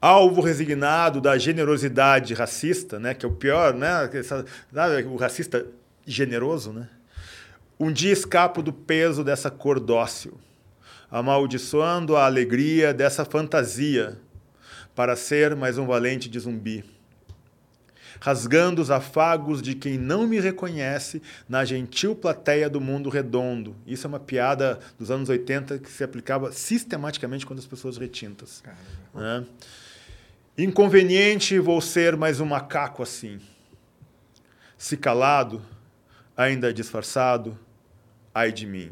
Alvo 0.00 0.40
resignado 0.40 1.20
da 1.20 1.36
generosidade 1.36 2.32
racista, 2.34 3.00
né, 3.00 3.14
que 3.14 3.26
é 3.26 3.28
o 3.28 3.32
pior, 3.32 3.74
né, 3.74 4.08
essa, 4.12 4.44
o 5.06 5.16
racista 5.16 5.66
generoso, 6.06 6.72
né? 6.72 6.88
Um 7.80 7.92
dia 7.92 8.12
escapo 8.12 8.62
do 8.62 8.72
peso 8.72 9.22
dessa 9.22 9.50
cor 9.50 9.78
dócil, 9.78 10.38
amaldiçoando 11.10 12.16
a 12.16 12.26
alegria 12.26 12.92
dessa 12.92 13.24
fantasia 13.24 14.18
para 14.94 15.14
ser 15.14 15.54
mais 15.54 15.78
um 15.78 15.86
valente 15.86 16.28
de 16.28 16.40
zumbi. 16.40 16.84
Rasgando 18.20 18.82
os 18.82 18.90
afagos 18.90 19.62
de 19.62 19.76
quem 19.76 19.96
não 19.96 20.26
me 20.26 20.40
reconhece 20.40 21.22
na 21.48 21.64
gentil 21.64 22.16
plateia 22.16 22.68
do 22.68 22.80
mundo 22.80 23.08
redondo. 23.08 23.76
Isso 23.86 24.06
é 24.06 24.08
uma 24.08 24.18
piada 24.18 24.80
dos 24.98 25.08
anos 25.08 25.28
80 25.28 25.78
que 25.78 25.88
se 25.88 26.02
aplicava 26.02 26.50
sistematicamente 26.50 27.46
quando 27.46 27.60
as 27.60 27.66
pessoas 27.66 27.96
retintas. 27.96 28.60
Né? 29.14 29.44
Inconveniente 30.60 31.56
vou 31.60 31.80
ser 31.80 32.16
mais 32.16 32.40
um 32.40 32.44
macaco 32.44 33.00
assim. 33.00 33.38
Se 34.76 34.96
calado, 34.96 35.62
ainda 36.36 36.74
disfarçado, 36.74 37.56
ai 38.34 38.50
de 38.50 38.66
mim. 38.66 38.90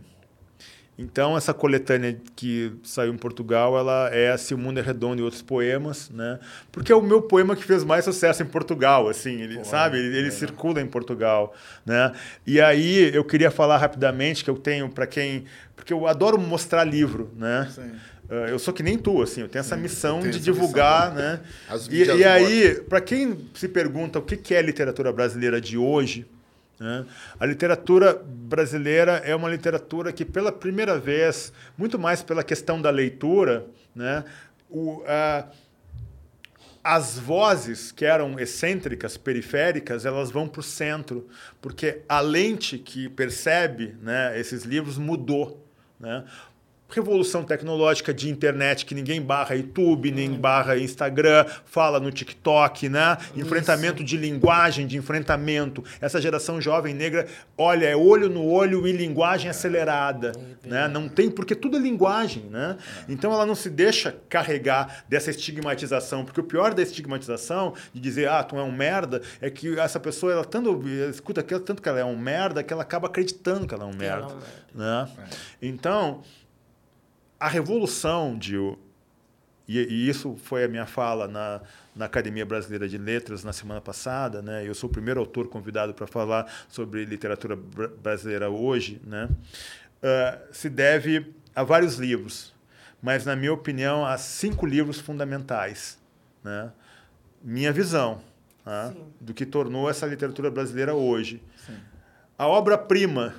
Então, 0.97 1.36
essa 1.36 1.52
coletânea 1.52 2.18
que 2.36 2.72
saiu 2.84 3.12
em 3.12 3.18
Portugal, 3.18 3.76
ela 3.76 4.09
é 4.14 4.34
Se 4.36 4.55
o 4.55 4.59
Mundo 4.59 4.78
é 4.78 4.82
Redondo 4.82 5.20
e 5.20 5.24
Outros 5.24 5.43
Poemas, 5.43 6.09
né? 6.09 6.38
Porque 6.70 6.93
é 6.93 6.94
o 6.94 7.02
meu 7.02 7.20
poema 7.20 7.56
que 7.56 7.64
fez 7.64 7.82
mais 7.82 8.05
sucesso 8.05 8.44
em 8.44 8.47
Portugal, 8.47 9.09
assim, 9.09 9.43
ele, 9.43 9.59
Pô, 9.59 9.64
sabe? 9.64 9.98
Ele, 9.98 10.18
ele 10.18 10.28
é. 10.28 10.30
circula 10.30 10.80
em 10.80 10.86
Portugal, 10.86 11.52
né? 11.84 12.12
E 12.47 12.60
aí, 12.60 13.12
eu 13.12 13.24
queria 13.24 13.51
falar 13.51 13.76
rapidamente 13.78 14.44
que 14.44 14.48
eu 14.48 14.56
tenho, 14.56 14.88
para 14.88 15.06
quem... 15.06 15.44
Porque 15.74 15.93
eu 15.93 16.06
adoro 16.06 16.40
mostrar 16.40 16.84
livro, 16.84 17.30
né? 17.36 17.68
Sim. 17.74 17.93
Uh, 18.28 18.48
eu 18.48 18.59
sou 18.59 18.74
que 18.74 18.82
nem 18.82 18.98
tu, 18.98 19.23
assim, 19.23 19.43
eu 19.43 19.48
tenho 19.48 19.61
essa 19.61 19.77
missão 19.77 20.20
de 20.20 20.40
divulgar, 20.40 21.15
missão, 21.15 21.24
né? 21.24 21.40
E, 21.90 22.03
e 22.20 22.24
aí, 22.24 22.74
para 22.89 23.01
quem 23.01 23.48
se 23.55 23.69
pergunta 23.69 24.19
o 24.19 24.23
que 24.23 24.55
é 24.55 24.59
a 24.59 24.62
literatura 24.62 25.12
brasileira 25.12 25.61
de 25.61 25.78
hoje, 25.78 26.27
né? 26.78 27.07
A 27.39 27.47
literatura 27.47 28.15
brasileira 28.15 29.23
é 29.24 29.35
uma 29.35 29.48
literatura 29.48 30.12
que, 30.12 30.24
pela 30.24 30.53
primeira 30.53 30.98
vez, 30.98 31.53
muito 31.77 31.98
mais 31.98 32.23
pela 32.23 32.43
questão 32.43 32.82
da 32.82 32.90
leitura, 32.90 33.66
né? 33.94 34.24
o, 34.69 35.03
a, 35.07 35.47
as 36.85 37.19
vozes 37.19 37.90
que 37.90 38.05
eram 38.05 38.39
excêntricas, 38.39 39.16
periféricas, 39.16 40.05
elas 40.05 40.31
vão 40.31 40.47
para 40.47 40.61
o 40.61 40.62
centro, 40.62 41.28
porque 41.61 42.03
a 42.09 42.20
lente 42.20 42.78
que 42.78 43.09
percebe 43.09 43.97
né, 44.01 44.39
esses 44.39 44.65
livros 44.65 44.98
mudou. 44.98 45.65
Né? 45.98 46.24
Revolução 46.88 47.42
tecnológica 47.42 48.14
de 48.14 48.30
internet 48.30 48.86
que 48.86 48.94
ninguém 48.94 49.20
barra 49.20 49.54
YouTube, 49.54 50.10
nem 50.10 50.30
uhum. 50.30 50.36
barra 50.36 50.78
Instagram, 50.78 51.44
fala 51.64 51.98
no 51.98 52.10
TikTok, 52.10 52.88
né? 52.88 53.18
Enfrentamento 53.34 54.04
de 54.04 54.16
linguagem, 54.16 54.86
de 54.86 54.96
enfrentamento. 54.96 55.82
Essa 56.00 56.20
geração 56.20 56.60
jovem 56.60 56.94
negra, 56.94 57.26
olha, 57.58 57.86
é 57.86 57.96
olho 57.96 58.28
no 58.28 58.46
olho 58.46 58.86
e 58.86 58.92
linguagem 58.92 59.50
acelerada, 59.50 60.32
é 60.64 60.68
né? 60.68 60.88
Não 60.88 61.08
tem 61.08 61.30
porque 61.30 61.54
tudo 61.54 61.76
é 61.76 61.80
linguagem, 61.80 62.44
né? 62.44 62.76
É. 63.08 63.12
Então 63.12 63.32
ela 63.32 63.44
não 63.44 63.54
se 63.54 63.68
deixa 63.68 64.16
carregar 64.28 65.04
dessa 65.08 65.30
estigmatização, 65.30 66.24
porque 66.24 66.40
o 66.40 66.44
pior 66.44 66.72
da 66.72 66.82
estigmatização 66.82 67.74
de 67.92 68.00
dizer, 68.00 68.28
ah, 68.28 68.42
tu 68.44 68.56
é 68.56 68.62
um 68.62 68.72
merda, 68.72 69.22
é 69.40 69.50
que 69.50 69.78
essa 69.78 69.98
pessoa 69.98 70.32
ela 70.32 70.44
tanto 70.44 70.82
escuta 71.10 71.40
aquilo 71.40 71.60
tanto 71.60 71.82
que 71.82 71.88
ela 71.88 71.98
é 71.98 72.04
um 72.04 72.16
merda 72.16 72.62
que 72.62 72.72
ela 72.72 72.82
acaba 72.82 73.08
acreditando 73.08 73.66
que 73.66 73.74
ela 73.74 73.84
é 73.84 73.86
um 73.86 73.96
merda, 73.96 74.34
né? 74.74 75.08
Então, 75.60 76.22
a 77.38 77.48
revolução, 77.48 78.38
Gil, 78.40 78.78
e, 79.68 79.78
e, 79.78 80.08
isso 80.08 80.36
foi 80.44 80.64
a 80.64 80.68
minha 80.68 80.86
fala 80.86 81.26
na, 81.26 81.60
na 81.94 82.04
Academia 82.04 82.46
Brasileira 82.46 82.88
de 82.88 82.96
Letras 82.96 83.42
na 83.42 83.52
semana 83.52 83.80
passada, 83.80 84.40
né? 84.40 84.64
Eu 84.64 84.74
sou 84.74 84.88
o 84.88 84.92
primeiro 84.92 85.18
autor 85.18 85.48
convidado 85.48 85.92
para 85.92 86.06
falar 86.06 86.46
sobre 86.68 87.04
literatura 87.04 87.56
brasileira 88.00 88.48
hoje, 88.48 89.00
né? 89.04 89.28
Uh, 89.98 90.54
se 90.54 90.68
deve 90.68 91.34
a 91.54 91.64
vários 91.64 91.96
livros, 91.96 92.54
mas 93.02 93.24
na 93.24 93.34
minha 93.34 93.52
opinião 93.52 94.06
há 94.06 94.16
cinco 94.16 94.66
livros 94.66 95.00
fundamentais, 95.00 95.98
né? 96.44 96.70
Minha 97.42 97.72
visão 97.72 98.20
né? 98.64 98.94
do 99.20 99.34
que 99.34 99.44
tornou 99.44 99.90
essa 99.90 100.06
literatura 100.06 100.50
brasileira 100.50 100.94
hoje. 100.94 101.42
Sim. 101.64 101.76
A 102.38 102.46
obra-prima, 102.46 103.34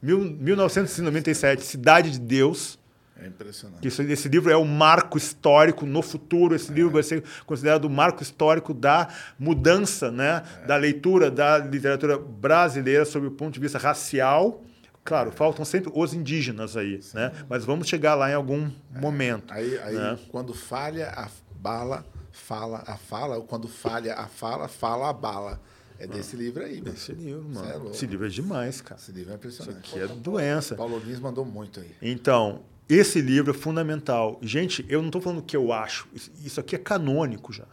1997, 0.00 1.62
Cidade 1.62 2.12
de 2.12 2.20
Deus, 2.20 2.77
é 3.20 3.26
impressionante. 3.26 3.86
Isso, 3.86 4.02
esse 4.02 4.28
livro 4.28 4.50
é 4.50 4.56
um 4.56 4.64
marco 4.64 5.18
histórico 5.18 5.84
no 5.84 6.02
futuro. 6.02 6.54
Esse 6.54 6.70
é. 6.70 6.74
livro 6.74 6.90
vai 6.90 7.02
ser 7.02 7.24
considerado 7.44 7.84
o 7.84 7.88
um 7.88 7.90
marco 7.90 8.22
histórico 8.22 8.72
da 8.72 9.08
mudança 9.38 10.10
né, 10.10 10.42
é. 10.62 10.66
da 10.66 10.76
leitura 10.76 11.30
da 11.30 11.58
literatura 11.58 12.16
brasileira 12.18 13.04
sob 13.04 13.26
o 13.26 13.30
ponto 13.30 13.54
de 13.54 13.60
vista 13.60 13.78
racial. 13.78 14.62
Claro, 15.04 15.32
faltam 15.32 15.64
sempre 15.64 15.90
os 15.94 16.12
indígenas 16.12 16.76
aí, 16.76 17.00
né? 17.14 17.32
mas 17.48 17.64
vamos 17.64 17.88
chegar 17.88 18.14
lá 18.14 18.30
em 18.30 18.34
algum 18.34 18.70
é. 18.94 19.00
momento. 19.00 19.52
Aí, 19.52 19.78
aí 19.78 19.94
né? 19.94 20.18
quando 20.28 20.52
falha 20.52 21.08
a 21.08 21.28
bala, 21.56 22.04
fala 22.30 22.84
a 22.86 22.96
fala, 22.96 23.36
ou 23.36 23.42
quando 23.44 23.66
falha 23.66 24.14
a 24.14 24.26
fala, 24.26 24.68
fala 24.68 25.08
a 25.08 25.12
bala. 25.12 25.60
É 25.98 26.06
desse 26.06 26.36
ah, 26.36 26.38
livro 26.38 26.62
aí, 26.62 26.80
Desse 26.80 27.10
livro, 27.10 27.42
mano. 27.48 27.88
É 27.88 27.90
Esse 27.90 28.06
livro 28.06 28.24
é 28.24 28.28
demais, 28.28 28.80
cara. 28.80 29.00
Esse 29.00 29.10
livro 29.10 29.32
é 29.32 29.34
impressionante. 29.34 29.84
Isso 29.84 29.96
aqui 29.96 30.12
é 30.12 30.14
doença. 30.14 30.76
Paulo 30.76 30.96
Lins 31.00 31.18
mandou 31.18 31.44
muito 31.44 31.80
aí. 31.80 31.90
Então, 32.00 32.62
esse 32.88 33.20
livro 33.20 33.50
é 33.50 33.54
fundamental. 33.54 34.38
Gente, 34.40 34.84
eu 34.88 35.00
não 35.00 35.08
estou 35.08 35.20
falando 35.20 35.40
o 35.40 35.42
que 35.42 35.56
eu 35.56 35.72
acho. 35.72 36.08
Isso 36.44 36.58
aqui 36.58 36.74
é 36.74 36.78
canônico 36.78 37.52
já. 37.52 37.66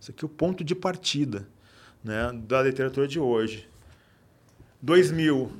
Isso 0.00 0.10
aqui 0.10 0.24
é 0.24 0.26
o 0.26 0.28
ponto 0.28 0.62
de 0.62 0.74
partida 0.74 1.46
né, 2.02 2.30
da 2.46 2.62
literatura 2.62 3.08
de 3.08 3.18
hoje. 3.18 3.68
2000, 4.80 5.52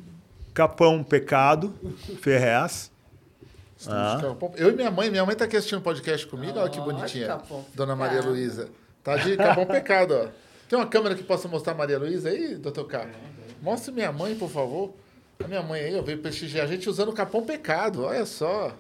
Capão 0.55 1.03
Pecado, 1.03 1.75
Ferrez. 2.21 2.91
Ah. 3.87 4.21
Eu 4.57 4.71
e 4.71 4.73
minha 4.75 4.91
mãe, 4.91 5.11
minha 5.11 5.25
mãe 5.25 5.33
está 5.33 5.45
aqui 5.45 5.57
assistindo 5.57 5.81
podcast 5.81 6.27
comigo, 6.27 6.59
olha 6.59 6.71
que 6.71 6.81
bonitinha. 6.81 7.39
Dona 7.75 7.97
Maria 7.97 8.23
Luísa. 8.23 8.69
Tá 9.03 9.17
de 9.17 9.37
Capão 9.37 9.67
Pecado, 9.67 10.15
ó. 10.15 10.29
Tem 10.69 10.79
uma 10.79 10.87
câmera 10.87 11.15
que 11.15 11.23
possa 11.23 11.49
mostrar 11.49 11.73
a 11.73 11.77
Maria 11.77 11.99
Luísa 11.99 12.29
aí, 12.29 12.55
doutor 12.55 12.85
Carlos? 12.85 13.17
Mostre 13.61 13.93
minha 13.93 14.13
mãe, 14.13 14.37
por 14.37 14.49
favor. 14.49 14.95
A 15.43 15.49
minha 15.49 15.63
mãe 15.63 15.81
aí, 15.81 15.95
eu 15.95 16.03
veio 16.03 16.19
prestigiar 16.19 16.65
a 16.65 16.69
gente 16.69 16.89
usando 16.89 17.09
o 17.09 17.13
Capão 17.13 17.45
Pecado, 17.45 18.05
olha 18.05 18.25
só. 18.25 18.77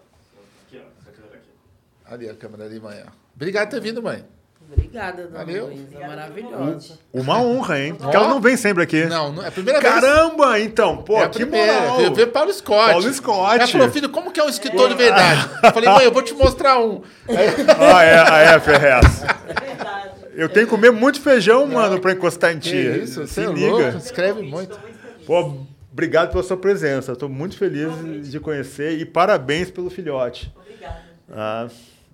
Ali 2.10 2.28
a 2.28 2.34
câmera 2.34 2.64
ali, 2.64 2.80
mãe. 2.80 3.04
Obrigado 3.36 3.68
por 3.68 3.76
ter 3.76 3.80
vindo, 3.80 4.02
mãe. 4.02 4.24
Obrigada, 4.72 5.24
dona 5.24 5.38
Valeu. 5.38 5.66
Luísa. 5.66 5.98
Maravilhosa. 6.00 6.98
Uma 7.12 7.40
honra, 7.40 7.80
hein? 7.80 7.94
Porque 7.94 8.16
ela 8.16 8.28
não 8.28 8.40
vem 8.40 8.56
sempre 8.56 8.82
aqui. 8.82 9.04
Não, 9.04 9.32
não 9.32 9.44
é 9.44 9.48
a 9.48 9.50
primeira 9.50 9.80
Caramba, 9.80 10.52
vez. 10.52 10.66
então. 10.66 10.98
Pô, 10.98 11.18
é 11.18 11.28
que 11.28 11.40
primeira. 11.40 11.72
moral. 11.72 12.00
Eu 12.00 12.14
vi 12.14 12.26
Paulo 12.26 12.52
Scott. 12.52 12.90
Paulo 12.90 13.12
Scott. 13.12 13.58
Ela 13.58 13.66
falou, 13.66 13.90
filho, 13.90 14.08
como 14.08 14.30
que 14.30 14.38
é 14.38 14.44
um 14.44 14.48
escritor 14.48 14.88
de 14.88 14.94
verdade? 14.94 15.50
Eu 15.62 15.72
falei, 15.72 15.88
mãe, 15.88 16.04
eu 16.04 16.12
vou 16.12 16.22
te 16.22 16.34
mostrar 16.34 16.80
um. 16.80 17.02
ah, 17.28 18.02
é, 18.04 18.18
ah, 18.18 18.38
é, 18.54 18.60
Ferrez. 18.60 19.22
É 19.22 19.60
verdade. 19.60 20.10
Eu 20.34 20.48
tenho 20.48 20.66
que 20.66 20.70
comer 20.70 20.90
muito 20.90 21.20
feijão, 21.20 21.66
mano, 21.66 22.00
pra 22.00 22.12
encostar 22.12 22.52
em 22.52 22.58
ti. 22.58 22.70
Que 22.70 23.04
isso, 23.04 23.26
você 23.26 23.44
é 23.44 23.48
louco, 23.48 23.98
escreve 23.98 24.42
muito. 24.42 24.78
Pô, 25.26 25.66
obrigado 25.92 26.30
pela 26.30 26.42
sua 26.42 26.56
presença. 26.56 27.12
Estou 27.12 27.28
muito 27.28 27.56
feliz 27.56 28.30
de 28.30 28.38
conhecer 28.38 28.98
e 28.98 29.04
parabéns 29.04 29.70
pelo 29.70 29.90
filhote. 29.90 30.52
Obrigada. 30.56 31.02
Ah, 31.32 31.68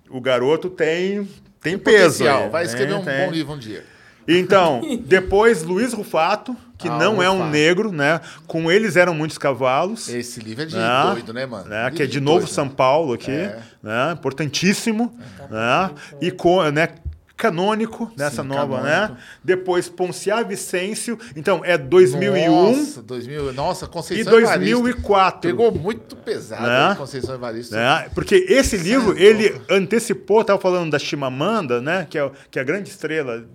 o 0.09 0.21
garoto 0.21 0.69
tem, 0.69 1.23
tem, 1.61 1.77
tem 1.77 1.77
peso. 1.77 2.27
Aí, 2.27 2.49
Vai 2.49 2.65
escrever 2.65 2.93
um 2.95 3.03
tem. 3.03 3.25
bom 3.25 3.31
livro 3.31 3.53
um 3.53 3.59
dia. 3.59 3.83
Então, 4.27 4.81
depois 5.05 5.63
Luiz 5.63 5.93
Rufato, 5.93 6.55
que 6.77 6.87
ah, 6.87 6.97
não 6.97 7.23
é 7.23 7.29
um 7.29 7.49
negro, 7.49 7.91
né? 7.91 8.21
Com 8.45 8.71
eles 8.71 8.95
eram 8.95 9.13
muitos 9.13 9.37
cavalos. 9.37 10.09
Esse 10.09 10.39
livro 10.39 10.63
é 10.63 10.65
de 10.65 10.75
né? 10.75 11.11
doido, 11.13 11.33
né, 11.33 11.45
mano? 11.45 11.69
Né? 11.69 11.89
Que 11.91 12.03
é 12.03 12.05
de, 12.05 12.13
de 12.13 12.19
novo 12.19 12.39
doido, 12.39 12.51
São 12.51 12.69
Paulo 12.69 13.13
aqui, 13.13 13.31
é. 13.31 13.59
né? 13.81 14.11
Importantíssimo, 14.11 15.17
é. 15.39 15.53
né? 15.53 15.91
E 16.21 16.29
com, 16.29 16.61
né? 16.71 16.89
Canônico 17.37 18.11
nessa 18.17 18.41
Sim, 18.41 18.47
nova, 18.49 18.81
né? 18.81 18.91
canônico. 18.91 19.13
né? 19.13 19.19
Depois 19.43 19.87
Ponciá 19.87 20.41
Vicêncio, 20.41 21.17
então 21.35 21.61
é 21.63 21.77
2001. 21.77 22.49
Nossa, 22.49 23.01
2000, 23.03 23.53
nossa 23.53 23.87
Conceição 23.87 24.39
e 24.39 24.43
2004. 24.43 25.41
Pegou 25.41 25.71
muito 25.71 26.15
pesado 26.15 26.63
né? 26.63 26.95
Conceição 26.95 27.35
Evaristo. 27.35 27.75
Né? 27.75 28.09
Porque 28.15 28.35
esse 28.49 28.75
livro, 28.75 29.15
é 29.15 29.21
ele 29.21 29.61
antecipou, 29.69 30.41
estava 30.41 30.59
falando 30.59 30.89
da 30.91 30.97
Chimamanda, 30.97 31.79
né? 31.79 32.07
Que 32.09 32.17
é, 32.17 32.31
que 32.49 32.57
é 32.57 32.61
a 32.61 32.65
grande 32.65 32.89
estrela 32.89 33.45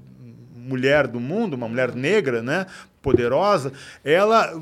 mulher 0.54 1.08
do 1.08 1.18
mundo, 1.18 1.54
uma 1.54 1.68
mulher 1.68 1.92
negra, 1.92 2.40
né? 2.40 2.66
Poderosa. 3.02 3.72
Ela 4.04 4.54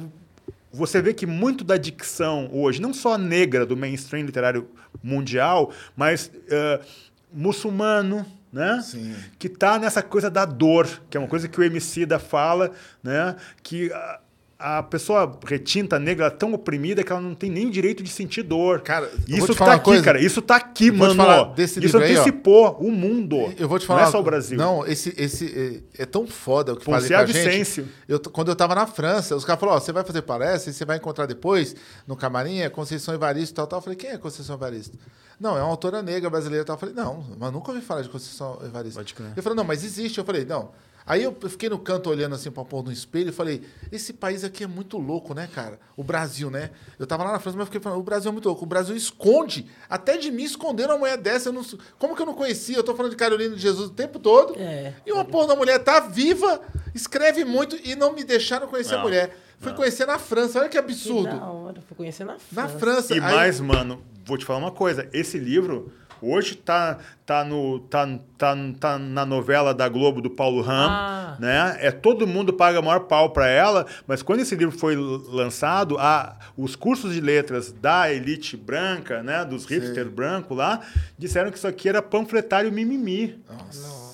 você 0.72 1.02
vê 1.02 1.12
que 1.12 1.26
muito 1.26 1.64
da 1.64 1.76
dicção 1.76 2.48
hoje, 2.52 2.80
não 2.80 2.94
só 2.94 3.18
negra 3.18 3.66
do 3.66 3.76
mainstream 3.76 4.24
literário 4.24 4.68
mundial, 5.02 5.72
mas 5.96 6.30
uh, 6.30 6.84
muçulmano, 7.32 8.24
né? 8.52 8.80
Sim. 8.82 9.14
Que 9.38 9.48
tá 9.48 9.78
nessa 9.78 10.02
coisa 10.02 10.30
da 10.30 10.44
dor, 10.44 10.88
que 11.08 11.16
é 11.16 11.20
uma 11.20 11.28
coisa 11.28 11.48
que 11.48 11.60
o 11.60 11.62
MC 11.62 12.04
da 12.04 12.18
fala, 12.18 12.72
né? 13.02 13.36
Que 13.62 13.92
a, 13.92 14.20
a 14.60 14.82
pessoa 14.82 15.38
retinta 15.46 15.98
negra 15.98 16.26
é 16.26 16.30
tão 16.30 16.52
oprimida 16.52 17.02
que 17.02 17.10
ela 17.10 17.20
não 17.20 17.34
tem 17.34 17.48
nem 17.48 17.70
direito 17.70 18.02
de 18.02 18.10
sentir 18.10 18.42
dor. 18.42 18.82
Cara, 18.82 19.10
isso 19.26 19.54
tá 19.54 19.72
aqui, 19.72 19.84
coisa. 19.84 20.02
cara. 20.02 20.20
Isso 20.20 20.42
tá 20.42 20.56
aqui, 20.56 20.88
Eu 20.88 20.94
mano. 20.94 21.14
falar 21.14 21.54
isso 21.58 21.80
livro 21.80 22.02
aí, 22.02 22.12
antecipou 22.12 22.76
o 22.78 22.90
mundo. 22.92 23.52
Eu 23.56 23.68
vou 23.68 23.78
te 23.78 23.86
falar. 23.86 24.02
Não 24.02 24.08
é 24.08 24.10
só 24.12 24.20
o 24.20 24.22
Brasil. 24.22 24.58
Não, 24.58 24.86
esse, 24.86 25.14
esse 25.16 25.82
é, 25.96 26.02
é 26.02 26.06
tão 26.06 26.26
foda 26.26 26.74
o 26.74 26.76
que 26.76 26.84
fazem 26.84 27.16
Ponciá 27.16 27.24
com 27.24 27.48
a 27.48 27.52
gente. 27.52 27.84
Eu, 28.06 28.20
quando 28.20 28.50
eu 28.50 28.56
tava 28.56 28.74
na 28.74 28.86
França, 28.86 29.34
os 29.34 29.44
caras 29.44 29.60
falaram, 29.60 29.80
você 29.80 29.92
vai 29.92 30.04
fazer 30.04 30.22
palestra 30.22 30.70
e 30.70 30.74
você 30.74 30.84
vai 30.84 30.98
encontrar 30.98 31.24
depois, 31.24 31.74
no 32.06 32.14
camarim, 32.14 32.60
é 32.60 32.68
Conceição 32.68 33.14
Evaristo 33.14 33.54
e 33.54 33.56
tal, 33.56 33.66
tal. 33.66 33.78
Eu 33.78 33.82
falei, 33.82 33.96
quem 33.96 34.10
é 34.10 34.18
Conceição 34.18 34.56
Evaristo? 34.56 34.98
Não, 35.40 35.56
é 35.56 35.62
uma 35.62 35.70
autora 35.70 36.02
negra 36.02 36.28
brasileira 36.28 36.62
e 36.62 36.66
tal. 36.66 36.76
Eu 36.76 36.80
falei, 36.80 36.94
não, 36.94 37.24
mas 37.38 37.50
nunca 37.50 37.72
ouvi 37.72 37.82
falar 37.82 38.02
de 38.02 38.10
Conceição 38.10 38.58
Evaristo. 38.62 38.98
Pode 38.98 39.14
crer. 39.14 39.32
Eu 39.34 39.42
falei, 39.42 39.56
não, 39.56 39.64
mas 39.64 39.82
existe. 39.82 40.18
Eu 40.18 40.24
falei, 40.24 40.44
não. 40.44 40.70
Aí 41.06 41.24
eu 41.24 41.34
fiquei 41.48 41.68
no 41.68 41.78
canto 41.78 42.10
olhando 42.10 42.34
assim 42.34 42.50
pra 42.50 42.64
pôr 42.64 42.84
no 42.84 42.92
espelho 42.92 43.30
e 43.30 43.32
falei, 43.32 43.62
esse 43.90 44.12
país 44.12 44.44
aqui 44.44 44.62
é 44.62 44.66
muito 44.66 44.98
louco, 44.98 45.32
né, 45.34 45.48
cara? 45.52 45.80
O 45.96 46.04
Brasil, 46.04 46.50
né? 46.50 46.70
Eu 46.98 47.06
tava 47.06 47.24
lá 47.24 47.32
na 47.32 47.40
França, 47.40 47.56
mas 47.56 47.62
eu 47.62 47.66
fiquei 47.66 47.80
falando, 47.80 47.98
o 47.98 48.02
Brasil 48.02 48.28
é 48.28 48.32
muito 48.32 48.46
louco. 48.46 48.64
O 48.64 48.68
Brasil 48.68 48.94
esconde. 48.94 49.66
Até 49.88 50.18
de 50.18 50.30
mim 50.30 50.44
esconderam 50.44 50.92
uma 50.92 50.98
mulher 51.00 51.16
dessa. 51.16 51.48
Eu 51.48 51.52
não, 51.54 51.64
como 51.98 52.14
que 52.14 52.22
eu 52.22 52.26
não 52.26 52.34
conhecia? 52.34 52.76
Eu 52.76 52.84
tô 52.84 52.94
falando 52.94 53.10
de 53.10 53.16
Carolina 53.16 53.56
de 53.56 53.62
Jesus 53.62 53.88
o 53.88 53.92
tempo 53.92 54.18
todo. 54.18 54.54
É. 54.58 54.94
E 55.06 55.10
uma 55.10 55.24
porra 55.24 55.48
da 55.48 55.56
mulher 55.56 55.78
tá 55.78 56.00
viva, 56.00 56.60
escreve 56.94 57.44
muito 57.44 57.76
e 57.82 57.96
não 57.96 58.12
me 58.12 58.22
deixaram 58.22 58.68
conhecer 58.68 58.94
a 58.94 58.98
Não, 58.98 59.04
mulher. 59.04 59.36
Fui 59.60 59.72
conhecer 59.74 60.06
na 60.06 60.18
França. 60.18 60.58
Olha 60.58 60.68
que 60.68 60.72
Que 60.72 60.78
absurdo. 60.78 61.36
da 61.38 61.44
hora, 61.44 61.80
fui 61.86 61.96
conhecer 61.96 62.24
na 62.24 62.38
França. 62.38 62.62
Na 62.62 62.68
França. 62.68 63.14
E 63.14 63.20
Aí- 63.20 63.34
mais, 63.34 63.60
mano, 63.60 64.02
vou 64.24 64.36
te 64.38 64.44
falar 64.44 64.58
uma 64.58 64.70
coisa. 64.72 65.08
Esse 65.12 65.38
livro 65.38 65.92
hoje 66.22 66.54
tá, 66.54 66.98
tá, 67.24 67.44
no, 67.44 67.78
tá, 67.80 68.06
tá, 68.36 68.54
tá 68.78 68.98
na 68.98 69.24
novela 69.24 69.72
da 69.72 69.88
Globo 69.88 70.20
do 70.20 70.28
Paulo 70.30 70.60
Ram, 70.60 70.88
Ah. 70.90 71.36
né? 71.38 71.76
É 71.80 71.90
todo 71.90 72.26
mundo 72.26 72.52
paga 72.52 72.80
maior 72.82 73.00
pau 73.00 73.30
para 73.30 73.48
ela, 73.48 73.86
mas 74.06 74.22
quando 74.22 74.40
esse 74.40 74.54
livro 74.54 74.76
foi 74.76 74.96
lançado, 74.96 75.96
a, 75.98 76.36
os 76.56 76.76
cursos 76.76 77.14
de 77.14 77.20
letras 77.22 77.72
da 77.72 78.12
elite 78.12 78.54
branca, 78.56 79.22
né, 79.22 79.44
dos 79.46 79.64
hipsters 79.64 80.08
brancos 80.08 80.56
lá, 80.56 80.80
disseram 81.18 81.50
que 81.50 81.56
isso 81.58 81.66
aqui 81.66 81.88
era 81.88 82.02
panfletário 82.02 82.70
mimimi. 82.72 83.38
Nossa. 83.50 83.88
Louco. 83.88 84.09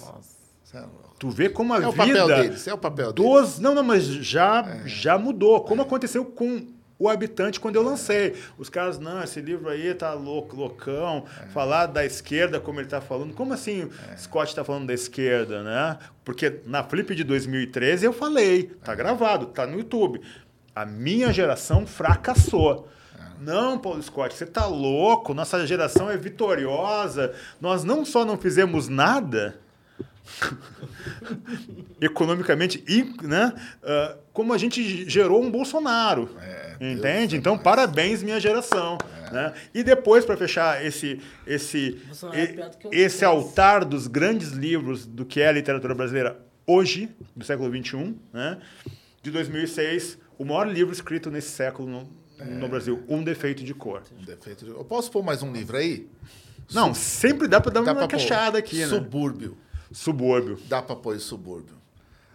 Tu 1.18 1.30
vê 1.30 1.48
como 1.48 1.72
a 1.72 1.82
É 1.82 1.86
o 1.88 1.92
vida 1.92 2.06
papel 2.06 2.26
deles, 2.26 2.68
é 2.68 2.74
o 2.74 2.78
papel 2.78 3.12
deles. 3.12 3.30
dos 3.30 3.58
não, 3.58 3.74
não, 3.74 3.82
mas 3.82 4.04
já 4.04 4.80
já 4.84 5.16
mudou. 5.18 5.60
Como 5.62 5.82
aconteceu 5.82 6.24
com 6.24 6.66
o 6.98 7.08
habitante 7.08 7.60
quando 7.60 7.76
eu 7.76 7.82
lancei. 7.82 8.34
Os 8.58 8.68
caras, 8.68 8.98
não, 8.98 9.22
esse 9.22 9.40
livro 9.40 9.68
aí 9.68 9.94
tá 9.94 10.12
louco, 10.14 10.56
loucão. 10.56 11.24
Falar 11.52 11.86
da 11.86 12.04
esquerda 12.04 12.58
como 12.58 12.80
ele 12.80 12.88
tá 12.88 13.00
falando. 13.00 13.34
Como 13.34 13.52
assim 13.52 13.88
Scott 14.16 14.54
tá 14.54 14.64
falando 14.64 14.86
da 14.86 14.94
esquerda, 14.94 15.62
né? 15.62 15.98
Porque 16.24 16.60
na 16.66 16.82
Flip 16.82 17.14
de 17.14 17.24
2013 17.24 18.06
eu 18.06 18.12
falei, 18.12 18.70
tá 18.82 18.94
gravado, 18.94 19.46
tá 19.46 19.66
no 19.66 19.78
YouTube. 19.78 20.20
A 20.74 20.84
minha 20.84 21.32
geração 21.32 21.86
fracassou. 21.86 22.88
Não, 23.38 23.78
Paulo 23.78 24.02
Scott, 24.02 24.34
você 24.34 24.46
tá 24.46 24.66
louco? 24.66 25.34
Nossa 25.34 25.66
geração 25.66 26.10
é 26.10 26.16
vitoriosa. 26.16 27.34
Nós 27.60 27.84
não 27.84 28.04
só 28.04 28.24
não 28.24 28.38
fizemos 28.38 28.88
nada, 28.88 29.58
economicamente, 32.00 32.82
e, 32.88 33.02
né, 33.26 33.52
ah, 33.82 34.16
como 34.32 34.52
a 34.52 34.58
gente 34.58 35.08
gerou 35.08 35.42
um 35.42 35.50
Bolsonaro. 35.50 36.28
entende? 36.80 37.36
Então, 37.36 37.56
parabéns, 37.56 38.22
minha 38.22 38.38
geração. 38.38 38.98
Né? 39.32 39.52
E 39.74 39.82
depois, 39.82 40.24
para 40.24 40.36
fechar 40.36 40.84
esse, 40.84 41.20
esse, 41.46 41.92
Bolsonaro 42.06 42.38
é 42.38 42.70
esse 42.92 43.20
Deus. 43.20 43.22
altar 43.22 43.84
dos 43.84 44.06
grandes 44.06 44.50
livros 44.50 45.06
do 45.06 45.24
que 45.24 45.40
é 45.40 45.48
a 45.48 45.52
literatura 45.52 45.94
brasileira 45.94 46.38
hoje, 46.66 47.08
do 47.34 47.44
século 47.44 47.70
XXI, 47.70 48.14
né, 48.32 48.58
de 49.22 49.30
2006, 49.30 50.18
o 50.38 50.44
maior 50.44 50.68
livro 50.68 50.92
escrito 50.92 51.30
nesse 51.30 51.48
século 51.50 51.88
no, 51.88 52.08
no 52.44 52.68
Brasil, 52.68 53.02
Um 53.08 53.24
Defeito 53.24 53.64
de 53.64 53.72
Cor. 53.74 54.02
Um 54.20 54.24
defeito 54.24 54.64
de- 54.64 54.70
Eu 54.70 54.84
posso 54.84 55.10
pôr 55.10 55.22
mais 55.22 55.42
um 55.42 55.52
livro 55.52 55.76
aí? 55.76 56.06
Não, 56.72 56.92
sempre 56.92 57.48
dá 57.48 57.60
para 57.60 57.72
dar 57.72 57.82
Dá 57.82 57.92
uma 57.92 58.08
queixada 58.08 58.58
aqui, 58.58 58.78
né? 58.80 58.86
Subúrbio. 58.86 59.56
Subúrbio. 59.92 60.58
Dá 60.68 60.82
pra 60.82 60.96
pôr 60.96 61.16
em 61.16 61.18
subúrbio. 61.18 61.74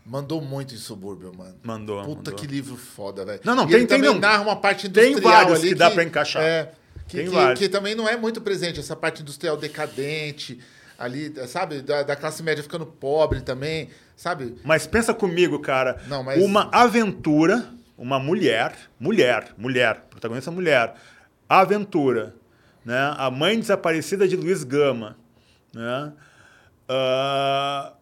Mandou 0.05 0.41
muito 0.41 0.73
em 0.73 0.77
subúrbio, 0.77 1.31
mano. 1.37 1.55
Mandou, 1.63 2.01
Puta 2.03 2.15
mandou. 2.31 2.33
que 2.33 2.47
livro 2.47 2.75
foda, 2.75 3.23
velho. 3.23 3.39
Não, 3.43 3.55
não, 3.55 3.63
E 3.65 3.67
tem- 3.67 3.75
ele 3.77 3.85
tem 3.87 3.97
também 3.99 4.11
não. 4.13 4.19
narra 4.19 4.41
uma 4.41 4.55
parte 4.55 4.89
Tem 4.89 5.11
industrial 5.11 5.33
vários 5.43 5.59
ali 5.59 5.69
que 5.69 5.75
dá 5.75 5.91
pra 5.91 6.03
encaixar. 6.03 6.41
É, 6.41 6.71
que, 7.07 7.17
Tem 7.17 7.25
que- 7.27 7.31
vários. 7.35 7.59
que 7.59 7.69
também 7.69 7.93
não 7.93 8.07
é 8.09 8.17
muito 8.17 8.41
presente, 8.41 8.79
essa 8.79 8.95
parte 8.95 9.21
industrial 9.21 9.57
decadente, 9.57 10.59
ali, 10.97 11.31
sabe? 11.47 11.81
Da, 11.81 12.01
da 12.03 12.15
classe 12.15 12.41
média 12.41 12.63
ficando 12.63 12.85
pobre 12.85 13.41
também, 13.41 13.89
sabe? 14.15 14.55
Mas 14.63 14.87
pensa 14.87 15.13
comigo, 15.13 15.59
cara. 15.59 16.01
Não, 16.07 16.23
mas- 16.23 16.41
Uma 16.43 16.67
aventura, 16.71 17.69
uma 17.95 18.17
mulher, 18.19 18.75
mulher, 18.99 19.53
mulher, 19.55 20.05
protagonista 20.09 20.49
mulher, 20.49 20.95
aventura, 21.47 22.33
né? 22.83 23.13
A 23.17 23.29
mãe 23.29 23.59
desaparecida 23.59 24.27
de 24.27 24.35
Luiz 24.35 24.63
Gama, 24.63 25.15
né? 25.73 26.11
Ah, 26.93 27.93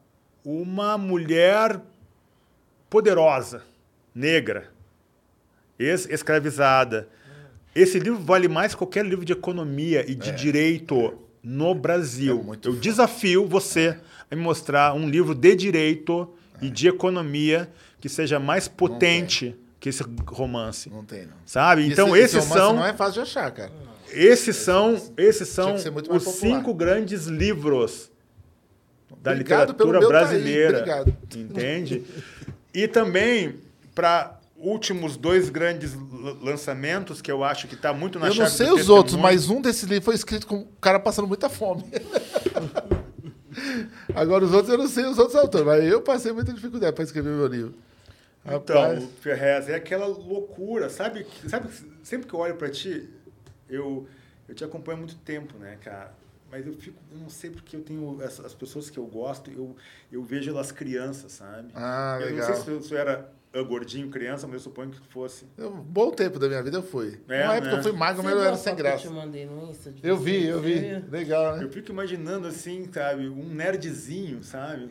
uma 0.43 0.97
mulher 0.97 1.79
poderosa, 2.89 3.61
negra, 4.15 4.71
ex-escravizada. 5.77 7.07
Esse 7.75 7.99
livro 7.99 8.19
vale 8.19 8.47
mais 8.47 8.73
que 8.73 8.79
qualquer 8.79 9.05
livro 9.05 9.23
de 9.23 9.31
economia 9.33 10.03
e 10.09 10.15
de 10.15 10.31
direito 10.31 11.13
no 11.43 11.75
Brasil. 11.75 12.43
É 12.63 12.67
Eu 12.67 12.75
desafio 12.75 13.45
você 13.45 13.95
a 14.29 14.35
me 14.35 14.41
mostrar 14.41 14.93
um 14.95 15.07
livro 15.07 15.35
de 15.35 15.55
direito 15.55 16.27
e 16.59 16.69
de 16.69 16.87
economia 16.87 17.69
que 18.01 18.09
seja 18.09 18.39
mais 18.39 18.67
potente 18.67 19.55
que 19.79 19.87
esse 19.89 20.03
romance. 20.27 20.89
Não 20.89 21.05
tem, 21.05 21.27
não. 21.27 21.35
Sabe? 21.45 21.83
E 21.83 21.91
Então 21.91 22.15
esse- 22.15 22.37
esse 22.37 22.37
esses 22.39 22.49
são 22.51 22.75
Não 22.75 22.85
é 22.85 22.93
fácil 22.93 23.13
de 23.13 23.19
achar, 23.21 23.51
cara. 23.51 23.71
esses 24.11 24.55
são 24.55 24.95
esses 25.15 25.47
são 25.47 25.75
os 25.75 25.83
popular. 25.83 26.19
cinco 26.21 26.73
grandes 26.73 27.27
livros 27.27 28.11
da 29.21 29.31
Obrigado 29.31 29.71
literatura 29.71 29.99
tá 29.99 30.07
brasileira. 30.07 30.77
obrigado. 30.77 31.17
Entende? 31.35 32.03
E 32.73 32.87
também 32.87 33.55
para 33.95 34.39
últimos 34.55 35.17
dois 35.17 35.49
grandes 35.49 35.95
lançamentos 36.41 37.21
que 37.21 37.31
eu 37.31 37.43
acho 37.43 37.67
que 37.67 37.75
está 37.75 37.93
muito 37.93 38.19
na 38.19 38.27
eu 38.27 38.33
chave 38.33 38.49
não 38.49 38.55
sei 38.55 38.71
os 38.71 38.89
outros, 38.89 39.15
mas 39.15 39.49
um 39.49 39.61
desses 39.61 39.83
livros 39.83 40.05
foi 40.05 40.15
escrito 40.15 40.45
com 40.45 40.57
o 40.57 40.67
cara 40.81 40.99
passando 40.99 41.27
muita 41.27 41.49
fome. 41.49 41.85
Agora 44.13 44.45
os 44.45 44.53
outros 44.53 44.71
eu 44.71 44.77
não 44.77 44.87
sei 44.87 45.05
os 45.05 45.17
outros 45.17 45.35
autores, 45.35 45.65
mas 45.65 45.83
eu 45.85 46.01
passei 46.01 46.31
muita 46.31 46.53
dificuldade 46.53 46.93
para 46.93 47.03
escrever 47.03 47.29
meu 47.29 47.47
livro. 47.47 47.73
Então, 48.45 48.81
Rapaz, 48.81 49.03
Ferrez, 49.21 49.69
é 49.69 49.75
aquela 49.75 50.07
loucura, 50.07 50.89
sabe? 50.89 51.25
Sabe, 51.47 51.69
sempre 52.03 52.27
que 52.27 52.33
eu 52.33 52.39
olho 52.39 52.55
para 52.55 52.69
ti, 52.69 53.09
eu, 53.69 54.07
eu 54.47 54.55
te 54.55 54.63
acompanho 54.63 54.97
há 54.97 55.01
muito 55.01 55.15
tempo, 55.17 55.57
né, 55.57 55.77
cara? 55.81 56.13
Mas 56.51 56.65
eu 56.65 56.73
fico, 56.73 56.97
eu 57.11 57.17
não 57.19 57.29
sei 57.29 57.49
porque 57.49 57.75
eu 57.75 57.81
tenho 57.81 58.17
as 58.23 58.53
pessoas 58.53 58.89
que 58.89 58.97
eu 58.97 59.05
gosto, 59.05 59.51
eu, 59.51 59.75
eu 60.11 60.23
vejo 60.23 60.49
elas 60.49 60.71
crianças, 60.71 61.33
sabe? 61.33 61.69
Ah, 61.75 62.17
eu 62.21 62.27
legal. 62.27 62.47
não 62.49 62.55
sei 62.55 62.63
se 62.63 62.71
eu, 62.71 62.81
se 62.81 62.93
eu 62.93 62.97
era 62.97 63.31
uh, 63.55 63.63
gordinho 63.65 64.09
criança, 64.09 64.47
mas 64.47 64.55
eu 64.55 64.59
suponho 64.61 64.89
que 64.89 64.99
fosse. 65.09 65.45
eu- 65.57 65.69
um 65.69 65.81
bom 65.81 66.11
tempo 66.11 66.39
da 66.39 66.47
minha 66.47 66.63
vida 66.63 66.77
eu 66.77 66.83
fui. 66.83 67.19
É, 67.27 67.43
Uma 67.43 67.55
época 67.55 67.71
né? 67.73 67.77
eu 67.79 67.83
fui 67.83 67.91
magro, 67.91 68.23
mas 68.23 68.33
eu 68.33 68.41
era 68.41 68.55
sem 68.55 68.73
que 68.75 68.81
Eu 68.81 68.83
graça. 68.85 69.07
te 69.07 69.13
mandei 69.13 69.45
no 69.45 69.69
Insta 69.69 69.91
de 69.91 70.07
Eu 70.07 70.17
vi, 70.17 70.45
eu 70.45 70.59
vi. 70.59 70.79
Legal, 71.11 71.57
né? 71.57 71.63
Eu 71.63 71.69
fico 71.69 71.91
imaginando 71.91 72.47
assim, 72.47 72.89
sabe, 72.91 73.27
um 73.29 73.47
nerdzinho, 73.53 74.43
sabe? 74.43 74.89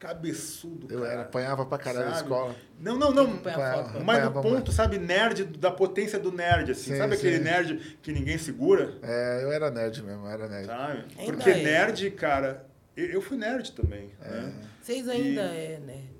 Cabeçudo, 0.00 0.86
Eu 0.90 1.00
cara. 1.00 1.12
era, 1.12 1.22
apanhava 1.22 1.66
pra 1.66 1.76
caralho 1.76 2.08
na 2.08 2.16
escola. 2.16 2.56
Não, 2.80 2.96
não, 2.96 3.12
não. 3.12 3.34
Apanhava, 3.34 3.84
foto. 3.84 4.04
Mas 4.04 4.22
no 4.22 4.28
apanhava 4.28 4.40
ponto, 4.40 4.72
sabe, 4.72 4.98
nerd, 4.98 5.44
da 5.44 5.70
potência 5.70 6.18
do 6.18 6.32
nerd, 6.32 6.70
assim. 6.72 6.92
Sim, 6.92 6.96
sabe 6.96 7.14
aquele 7.16 7.36
sim. 7.36 7.44
nerd 7.44 7.98
que 8.02 8.10
ninguém 8.10 8.38
segura? 8.38 8.94
É, 9.02 9.40
eu 9.44 9.52
era 9.52 9.70
nerd 9.70 10.02
mesmo, 10.02 10.24
eu 10.24 10.30
era 10.30 10.48
nerd. 10.48 10.64
Sabe? 10.66 11.04
Ainda 11.18 11.32
Porque 11.32 11.50
é. 11.50 11.62
nerd, 11.62 12.10
cara, 12.12 12.64
eu, 12.96 13.06
eu 13.08 13.20
fui 13.20 13.36
nerd 13.36 13.72
também. 13.72 14.10
Né? 14.18 14.52
Vocês 14.80 15.06
ainda 15.06 15.42
é 15.42 15.78
nerd. 15.84 16.10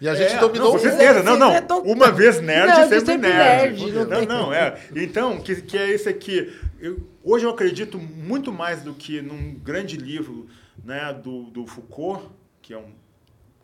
E 0.00 0.08
a 0.08 0.14
gente 0.14 0.34
É, 0.34 0.38
dominou 0.38 0.74
não, 0.74 0.78
certeza. 0.78 1.22
Não, 1.24 1.36
não. 1.36 1.52
é 1.52 1.66
Uma 1.84 2.12
vez 2.12 2.40
nerd, 2.40 2.68
Não, 2.68 2.76
sempre, 2.88 3.00
sempre 3.00 3.16
nerd. 3.28 3.82
nerd, 3.82 3.92
não 3.92 4.04
Não, 4.04 4.24
não, 4.24 4.52
é. 4.54 4.78
Então, 4.94 5.40
que, 5.40 5.56
que 5.62 5.76
é 5.76 5.90
esse 5.90 6.08
aqui. 6.08 6.54
Eu- 6.78 7.00
hoje 7.24 7.44
eu 7.44 7.50
acredito 7.50 7.98
muito 7.98 8.52
mais 8.52 8.82
do 8.82 8.94
que 8.94 9.20
num 9.20 9.54
grande 9.54 9.96
livro 9.96 10.46
né, 10.84 11.12
do, 11.12 11.44
do 11.44 11.66
Foucault, 11.66 12.28
que 12.62 12.72
é 12.72 12.78
um 12.78 12.92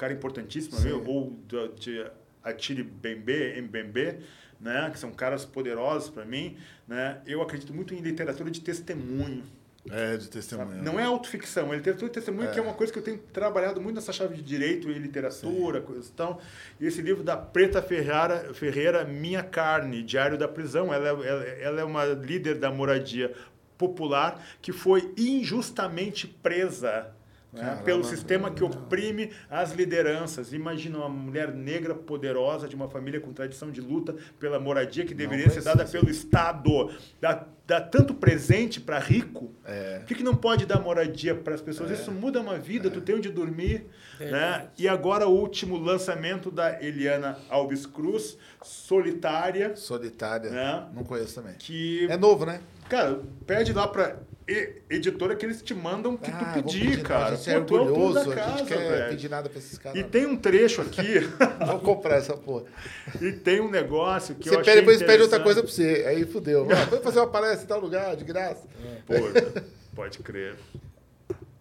cara 0.02 0.12
importantíssimo, 0.12 0.76
Sim. 0.76 0.88
viu? 0.88 1.04
ou 1.06 1.30
do, 1.46 1.68
de 1.74 2.04
Atiri 2.42 2.82
Bembe, 2.82 3.62
Mbembe, 3.62 4.18
né, 4.60 4.90
que 4.92 4.98
são 4.98 5.12
caras 5.12 5.44
poderosos 5.44 6.10
para 6.10 6.24
mim. 6.24 6.56
Né? 6.88 7.20
Eu 7.24 7.40
acredito 7.40 7.72
muito 7.72 7.94
em 7.94 8.00
literatura 8.00 8.50
de 8.50 8.60
testemunho. 8.60 9.44
É, 9.88 10.16
de 10.16 10.28
testemunho. 10.28 10.82
Não 10.82 10.98
é 10.98 11.04
autoficção, 11.04 11.72
é 11.72 11.76
literatura 11.76 12.08
de 12.08 12.14
testemunho, 12.14 12.50
que 12.50 12.58
é 12.58 12.62
uma 12.62 12.74
coisa 12.74 12.92
que 12.92 12.98
eu 12.98 13.02
tenho 13.02 13.18
trabalhado 13.32 13.80
muito 13.80 13.94
nessa 13.96 14.12
chave 14.12 14.36
de 14.36 14.42
direito 14.42 14.90
e 14.90 14.94
literatura, 14.98 15.80
coisas. 15.80 16.12
E 16.80 16.86
esse 16.86 17.00
livro 17.00 17.22
da 17.22 17.36
Preta 17.36 17.80
Ferreira, 17.80 18.52
Ferreira 18.54 19.04
Minha 19.04 19.42
Carne, 19.42 20.02
Diário 20.02 20.36
da 20.36 20.48
Prisão, 20.48 20.92
ela, 20.92 21.08
é- 21.08 21.28
ela, 21.28 21.44
ela 21.44 21.80
é 21.80 21.84
uma 21.84 22.04
líder 22.06 22.58
da 22.58 22.70
moradia 22.70 23.32
popular 23.78 24.40
que 24.60 24.72
foi 24.72 25.12
injustamente 25.16 26.26
presa 26.28 27.12
né, 27.52 27.82
pelo 27.84 28.02
sistema 28.02 28.50
que 28.50 28.64
oprime 28.64 29.30
as 29.50 29.72
lideranças. 29.72 30.52
Imagina 30.52 30.98
uma 30.98 31.08
mulher 31.08 31.52
negra 31.52 31.94
poderosa 31.94 32.66
de 32.66 32.74
uma 32.74 32.88
família 32.88 33.20
com 33.20 33.32
tradição 33.32 33.70
de 33.70 33.80
luta 33.80 34.16
pela 34.38 34.58
moradia 34.58 35.04
que 35.04 35.14
deveria 35.14 35.50
ser 35.50 35.62
dada 35.62 35.84
pelo 35.84 36.08
Estado. 36.08 36.90
Dá, 37.20 37.46
dá 37.66 37.80
tanto 37.80 38.14
presente 38.14 38.80
para 38.80 38.98
rico. 38.98 39.52
Por 39.98 40.06
que, 40.06 40.14
que 40.16 40.22
não 40.22 40.34
pode 40.34 40.64
dar 40.66 40.80
moradia 40.80 41.34
para 41.34 41.54
as 41.54 41.60
pessoas? 41.60 41.90
Isso 41.90 42.10
muda 42.10 42.40
uma 42.40 42.58
vida, 42.58 42.90
tu 42.90 43.00
tem 43.00 43.16
onde 43.16 43.28
dormir. 43.30 43.86
Né? 44.18 44.68
E 44.78 44.88
agora 44.88 45.26
o 45.26 45.32
último 45.36 45.76
lançamento 45.76 46.50
da 46.50 46.82
Eliana 46.82 47.38
Alves 47.50 47.84
Cruz, 47.86 48.38
Solitária, 48.62 49.74
Solitária. 49.76 50.48
É. 50.48 50.94
Não 50.94 51.04
conheço 51.04 51.34
também. 51.34 51.54
que 51.58 52.06
É 52.10 52.16
novo, 52.16 52.46
né? 52.46 52.60
Cara, 52.88 53.20
pede 53.46 53.72
lá 53.72 53.88
pra 53.88 54.10
e- 54.10 54.31
editora 54.90 55.36
que 55.36 55.47
eles 55.47 55.62
te 55.62 55.73
mandam 55.74 56.14
o 56.14 56.19
que 56.19 56.31
Ah, 56.31 56.52
tu 56.55 56.62
pedir, 56.62 56.81
pedir, 56.90 57.02
cara. 57.02 57.36
Gente 57.36 57.51
é 57.51 57.52
é 57.55 57.59
orgulhoso, 57.59 58.14
da 58.14 58.20
a 58.20 58.24
gente 58.24 58.35
casa, 58.35 58.64
quer 58.64 58.78
velho. 58.78 59.09
pedir 59.10 59.28
nada 59.31 59.48
pra 59.48 59.59
esses 59.59 59.78
caras. 59.78 59.98
E 59.98 60.05
tem 60.05 60.27
um 60.27 60.36
trecho 60.36 60.81
aqui, 60.82 61.20
Vou 61.66 61.78
comprar 61.81 62.16
essa 62.16 62.36
porra. 62.36 62.64
e 63.20 63.32
tem 63.32 63.60
um 63.60 63.70
negócio 63.70 64.35
que 64.35 64.48
Você 64.48 64.56
eu 64.56 64.60
achei 64.60 64.74
depois 64.77 65.02
pede 65.02 65.23
outra 65.23 65.40
coisa 65.40 65.62
pra 65.62 65.70
você. 65.70 66.05
Aí 66.06 66.24
fudeu. 66.24 66.66
Ah, 66.73 67.01
fazer 67.02 67.20
uma 67.20 67.28
palestra 67.28 67.64
em 67.64 67.69
tal 67.69 67.81
lugar, 67.81 68.16
de 68.16 68.24
graça. 68.24 68.66
Pô, 69.06 69.14
pode 69.94 70.19
crer. 70.19 70.56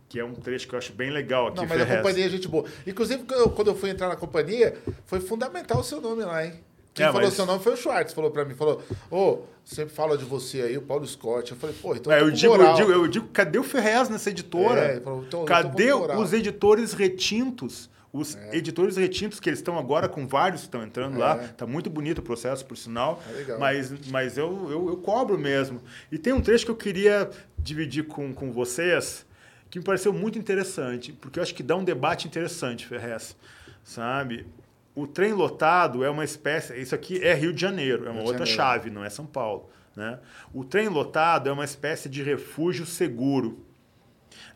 Que 0.10 0.20
é 0.20 0.26
um 0.26 0.34
trecho 0.34 0.68
que 0.68 0.76
eu 0.76 0.78
acho 0.80 0.91
bem 0.91 1.10
legal 1.10 1.48
aqui, 1.48 1.58
Não, 1.58 1.66
mas 1.68 1.82
a 1.82 1.86
companhia 1.86 2.26
é 2.26 2.30
gente 2.30 2.48
boa. 2.48 2.66
Inclusive, 2.86 3.24
quando 3.56 3.68
eu 3.70 3.76
fui 3.76 3.90
entrar 3.90 4.10
na 4.10 4.16
companhia, 4.18 4.76
foi 5.06 5.22
fundamental 5.22 5.80
o 5.80 5.84
seu 5.84 6.02
nome 6.02 6.24
lá, 6.24 6.45
hein? 6.45 6.53
Quem 6.93 7.05
É, 7.05 7.09
falou 7.09 7.23
mas- 7.27 7.34
seu 7.35 7.45
nome 7.45 7.63
foi 7.63 7.73
o 7.73 7.77
Schwartz, 7.77 8.13
falou 8.13 8.31
pra 8.31 8.43
mim, 8.43 8.53
falou, 8.53 8.81
ô, 9.09 9.39
sempre 9.63 9.93
fala 9.95 10.18
de 10.18 10.26
você 10.26 10.61
aí, 10.61 10.77
o 10.77 10.81
Paulo 10.81 11.07
Scott. 11.07 11.51
Eu 11.51 11.57
falei, 11.57 11.76
pô, 11.81 11.95
então 11.95 12.11
É, 12.11 12.19
tô 12.19 12.26
eu, 12.26 12.30
com 12.31 12.35
digo, 12.35 12.55
eu, 12.55 12.73
digo, 12.76 12.91
eu 12.91 13.07
digo, 13.07 13.27
cadê 13.30 13.57
o 13.59 13.63
Ferrez 13.63 14.09
nessa 14.09 14.30
editora? 14.30 14.81
É, 14.81 14.99
falou, 14.99 15.23
então, 15.26 15.39
eu 15.41 15.45
cadê 15.45 15.93
os 15.93 16.34
editores 16.34 16.93
retintos? 16.93 17.89
Os 18.13 18.35
É. 18.35 18.57
editores 18.57 18.97
retintos, 18.97 19.39
que 19.39 19.47
eles 19.47 19.59
estão 19.59 19.80
agora 19.80 20.09
com 20.09 20.27
vários 20.27 20.59
que 20.63 20.68
estão 20.68 20.84
entrando 20.84 21.18
lá. 21.18 21.41
É. 21.41 21.47
Tá 21.47 21.65
muito 21.65 21.89
bonito 21.89 22.18
o 22.18 22.22
processo, 22.22 22.65
por 22.65 22.76
sinal. 22.76 23.23
É. 23.47 23.57
Mas, 23.57 23.93
mas 24.09 24.38
eu, 24.38 24.68
eu, 24.69 24.89
eu 24.89 24.97
cobro 24.97 25.38
mesmo. 25.39 25.81
E 26.11 26.18
tem 26.18 26.34
um 26.34 26.41
trecho 26.41 26.65
que 26.65 26.72
eu 26.72 26.76
queria 26.76 27.30
dividir 27.57 28.05
com, 28.07 28.34
com 28.34 28.51
vocês, 28.51 29.26
que 29.69 29.80
me 29.80 29.85
pareceu 29.85 30.11
muito 30.11 30.38
interessante, 30.38 31.13
porque 31.13 31.39
eu 31.39 31.43
acho 31.43 31.55
que 31.55 31.63
dá 31.63 31.77
um 31.77 31.85
debate 31.85 32.27
interessante, 32.27 32.85
Ferrez. 32.85 33.34
Sabe? 33.81 34.45
O 34.93 35.07
trem 35.07 35.34
lotado 35.34 36.03
é 36.03 36.09
uma 36.09 36.23
espécie. 36.23 36.80
Isso 36.80 36.93
aqui 36.93 37.23
é 37.23 37.34
Rio 37.34 37.53
de 37.53 37.61
Janeiro, 37.61 38.05
é 38.05 38.09
uma 38.09 38.19
Rio 38.19 38.27
outra 38.27 38.45
Janeiro. 38.45 38.57
chave, 38.57 38.89
não 38.89 39.03
é 39.03 39.09
São 39.09 39.26
Paulo. 39.26 39.69
Né? 39.95 40.19
O 40.53 40.63
trem 40.63 40.88
lotado 40.88 41.49
é 41.49 41.51
uma 41.51 41.65
espécie 41.65 42.09
de 42.09 42.22
refúgio 42.22 42.85
seguro. 42.85 43.65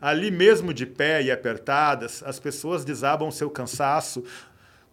Ali 0.00 0.30
mesmo 0.30 0.74
de 0.74 0.84
pé 0.84 1.22
e 1.22 1.30
apertadas, 1.30 2.22
as 2.24 2.38
pessoas 2.38 2.84
desabam 2.84 3.30
seu 3.30 3.48
cansaço. 3.50 4.24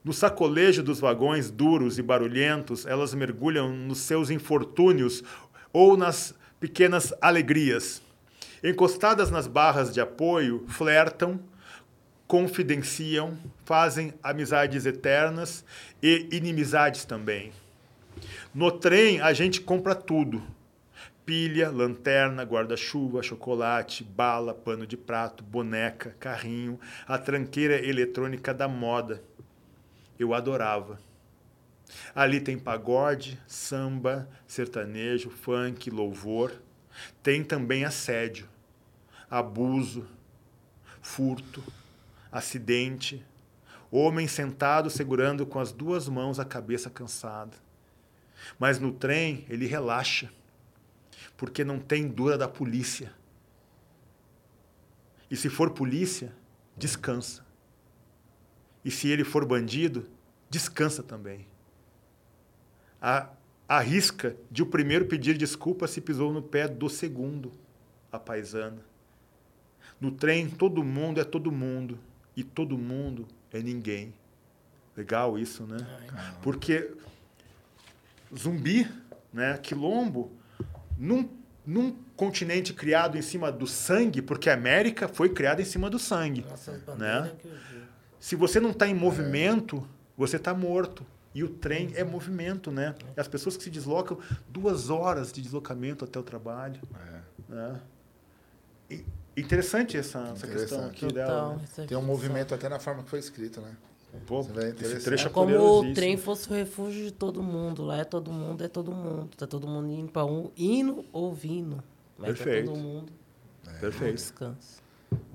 No 0.04 0.14
sacolejo 0.14 0.84
dos 0.84 1.00
vagões 1.00 1.50
duros 1.50 1.98
e 1.98 2.02
barulhentos, 2.02 2.86
elas 2.86 3.14
mergulham 3.14 3.70
nos 3.70 4.00
seus 4.00 4.30
infortúnios 4.30 5.24
ou 5.72 5.98
nas 5.98 6.34
pequenas 6.60 7.14
alegrias. 7.22 8.02
Encostadas 8.64 9.30
nas 9.30 9.48
barras 9.48 9.94
de 9.94 10.00
apoio, 10.00 10.66
flertam, 10.68 11.40
confidenciam, 12.28 13.38
fazem 13.66 14.14
amizades 14.22 14.86
eternas 14.86 15.64
e 16.02 16.30
inimizades 16.32 17.06
também. 17.06 17.52
No 18.54 18.72
trem, 18.72 19.20
a 19.22 19.34
gente 19.34 19.62
compra 19.62 19.96
tudo: 19.96 20.42
pilha, 21.26 21.70
lanterna, 21.70 22.44
guarda-chuva, 22.44 23.24
chocolate, 23.24 24.04
bala, 24.04 24.54
pano 24.54 24.86
de 24.86 24.98
prato, 24.98 25.44
boneca, 25.44 26.16
carrinho, 26.20 26.80
a 27.08 27.18
tranqueira 27.18 27.76
eletrônica 27.76 28.54
da 28.54 28.68
moda. 28.68 29.22
Eu 30.18 30.34
adorava. 30.34 31.00
Ali 32.16 32.40
tem 32.40 32.58
pagode, 32.58 33.40
samba, 33.48 34.28
sertanejo, 34.48 35.30
funk, 35.30 35.90
louvor. 35.90 36.52
Tem 37.22 37.44
também 37.44 37.86
assédio, 37.86 38.48
abuso, 39.30 40.08
furto, 41.02 41.64
acidente, 42.34 43.24
homem 43.92 44.28
sentado 44.28 44.90
segurando 44.90 45.46
com 45.46 45.60
as 45.60 45.72
duas 45.72 46.10
mãos 46.10 46.40
a 46.40 46.46
cabeça 46.46 46.90
cansada. 46.90 47.56
Mas 48.58 48.80
no 48.80 48.92
trem 48.92 49.46
ele 49.48 49.68
relaxa, 49.68 50.34
porque 51.38 51.64
não 51.64 51.80
tem 51.80 52.08
dura 52.08 52.36
da 52.36 52.48
polícia. 52.48 53.14
E 55.30 55.38
se 55.38 55.48
for 55.48 55.70
polícia, 55.70 56.34
descansa. 56.76 57.46
E 58.84 58.90
se 58.90 59.08
ele 59.08 59.24
for 59.24 59.46
bandido, 59.46 60.10
descansa 60.50 61.04
também. 61.04 61.48
A, 63.00 63.30
arrisca 63.68 64.36
de 64.50 64.64
o 64.64 64.66
primeiro 64.66 65.06
pedir 65.06 65.38
desculpa 65.38 65.88
se 65.88 66.02
pisou 66.02 66.34
no 66.34 66.42
pé 66.42 66.68
do 66.68 66.90
segundo, 66.90 67.52
a 68.12 68.20
paisana. 68.20 68.84
No 70.02 70.12
trem, 70.12 70.50
todo 70.50 70.84
mundo 70.84 71.22
é 71.22 71.24
todo 71.24 71.52
mundo 71.52 72.00
e 72.36 72.44
todo 72.44 72.78
mundo 72.78 73.28
é 73.52 73.62
ninguém. 73.62 74.14
Legal 74.96 75.38
isso, 75.38 75.64
né? 75.66 75.78
Porque 76.42 76.92
zumbi, 78.36 78.88
né, 79.32 79.58
quilombo, 79.58 80.32
num, 80.98 81.30
num 81.66 81.96
continente 82.16 82.74
criado 82.74 83.18
em 83.18 83.22
cima 83.22 83.52
do 83.52 83.66
sangue, 83.66 84.22
porque 84.22 84.50
a 84.50 84.54
América 84.54 85.08
foi 85.08 85.30
criada 85.30 85.62
em 85.62 85.66
cima 85.66 85.90
do 85.90 85.98
sangue. 85.98 86.46
Nossa, 86.48 86.80
né? 86.98 87.34
Se 88.20 88.36
você 88.36 88.60
não 88.60 88.70
está 88.72 88.88
em 88.88 88.94
movimento, 88.94 89.88
você 90.18 90.38
está 90.38 90.54
morto. 90.54 91.06
E 91.36 91.44
o 91.44 91.50
trem 91.50 91.92
é 91.96 92.04
movimento, 92.04 92.72
né? 92.72 92.94
E 93.18 93.20
as 93.20 93.28
pessoas 93.28 93.58
que 93.58 93.64
se 93.64 93.70
deslocam 93.72 94.20
duas 94.48 94.92
horas 94.92 95.32
de 95.32 95.42
deslocamento 95.42 96.06
até 96.06 96.20
o 96.20 96.24
trabalho. 96.24 96.80
Né? 97.50 97.80
E- 98.90 99.04
interessante 99.36 99.98
essa, 99.98 100.20
essa 100.20 100.48
questão 100.48 100.80
Interessante. 100.80 101.06
aqui 101.06 101.14
dela. 101.14 101.28
Total, 101.32 101.56
né? 101.56 101.64
isso 101.64 101.82
é 101.82 101.86
Tem 101.86 101.98
um 101.98 102.02
movimento 102.02 102.54
até 102.54 102.70
na 102.70 102.80
forma 102.80 103.04
que 103.04 103.10
foi 103.10 103.20
escrito, 103.20 103.62
né? 103.62 103.76
Pô, 104.28 104.42
esse 104.42 105.00
trecho 105.00 105.26
É 105.26 105.30
é 105.30 105.34
como 105.34 105.58
o 105.58 105.94
trem 105.94 106.18
fosse 106.18 106.48
o 106.48 106.54
refúgio 106.54 107.06
de 107.06 107.12
todo 107.12 107.42
mundo. 107.42 107.84
Lá 107.84 107.98
é 107.98 108.04
todo 108.04 108.32
mundo, 108.32 108.64
é 108.64 108.68
todo 108.68 108.92
mundo. 108.92 109.30
Tá 109.36 109.48
todo 109.48 109.68
mundo 109.68 109.92
indo 109.92 110.12
para 110.12 110.24
um 110.26 110.52
indo 110.56 111.04
ou 111.12 111.34
vindo. 111.34 111.84
Mas 112.18 112.38
Perfeito. 112.38 112.70
é 112.70 112.74
todo 112.74 112.80
mundo. 112.80 113.12
Perfeito. 113.80 114.16
Descanso. 114.16 114.82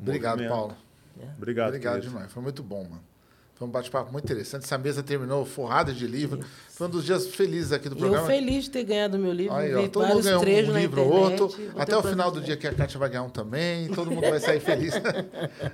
Obrigado. 0.00 0.46
Paulo. 0.46 0.76
Obrigado. 1.36 1.68
Obrigado 1.68 1.92
querido. 2.00 2.12
demais. 2.12 2.32
Foi 2.32 2.42
muito 2.42 2.62
bom, 2.62 2.84
mano. 2.84 3.02
Foi 3.58 3.66
um 3.66 3.70
bate-papo 3.72 4.12
muito 4.12 4.24
interessante. 4.24 4.62
Essa 4.64 4.78
mesa 4.78 5.02
terminou 5.02 5.44
forrada 5.44 5.92
de 5.92 6.06
livro. 6.06 6.44
Foi 6.70 6.86
um 6.86 6.90
dos 6.90 7.04
dias 7.04 7.26
felizes 7.26 7.72
aqui 7.72 7.88
do 7.88 7.96
E 7.96 7.98
programa. 7.98 8.22
eu 8.22 8.26
feliz 8.26 8.64
de 8.64 8.70
ter 8.70 8.84
ganhado 8.84 9.18
meu 9.18 9.32
livro. 9.32 9.52
Aí, 9.56 9.74
ó, 9.74 9.88
todo 9.88 10.06
mundo 10.06 10.22
ganhou 10.22 10.40
um 10.40 10.44
livro 10.78 11.02
ou 11.02 11.08
internet, 11.26 11.42
outro. 11.42 11.70
Até 11.76 11.96
o 11.96 12.02
final 12.02 12.30
do 12.30 12.40
dia 12.40 12.56
que 12.56 12.68
a 12.68 12.72
Kátia 12.72 13.00
vai 13.00 13.08
ganhar 13.08 13.24
um 13.24 13.30
também. 13.30 13.88
Todo 13.88 14.12
mundo 14.12 14.20
vai 14.30 14.38
sair 14.38 14.60
feliz. 14.60 14.94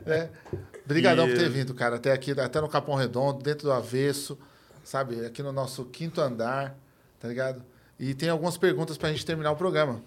né? 0.07 0.31
Obrigadão 0.85 1.27
E- 1.29 1.31
por 1.33 1.39
ter 1.39 1.51
vindo, 1.51 1.75
cara. 1.75 1.97
Até 1.97 2.13
aqui, 2.13 2.33
até 2.33 2.59
no 2.61 2.69
Capão 2.69 2.95
Redondo, 2.95 3.43
dentro 3.43 3.65
do 3.65 3.73
avesso, 3.73 4.39
sabe? 4.83 5.25
Aqui 5.25 5.43
no 5.43 5.53
nosso 5.53 5.85
quinto 5.85 6.21
andar, 6.23 6.75
tá 7.21 7.29
ligado? 7.29 7.63
E 8.01 8.15
tem 8.15 8.29
algumas 8.31 8.57
perguntas 8.57 8.97
pra 8.97 9.11
gente 9.11 9.25
terminar 9.27 9.51
o 9.53 9.57
programa. 9.57 10.01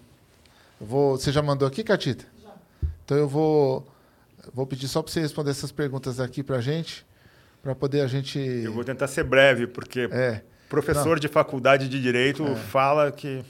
Eu 0.80 0.86
vou, 0.86 1.16
você 1.16 1.30
já 1.32 1.42
mandou 1.42 1.66
aqui, 1.66 1.82
Catita? 1.84 2.24
Já. 2.42 2.50
Então 3.04 3.16
eu 3.16 3.28
vou, 3.28 3.86
vou 4.52 4.66
pedir 4.66 4.88
só 4.88 5.00
pra 5.02 5.12
você 5.12 5.20
responder 5.20 5.50
essas 5.50 5.70
perguntas 5.72 6.20
aqui 6.20 6.42
pra 6.42 6.60
gente, 6.60 7.04
pra 7.74 7.80
poder 7.80 8.00
a 8.02 8.06
gente... 8.06 8.38
Eu 8.38 8.72
vou 8.72 8.84
tentar 8.84 9.08
ser 9.08 9.24
breve, 9.24 9.66
porque 9.66 10.08
É. 10.10 10.42
professor 10.68 11.18
de 11.18 11.28
faculdade 11.28 11.88
de 11.88 12.00
direito 12.00 12.44
fala 12.56 13.10
que 13.12 13.44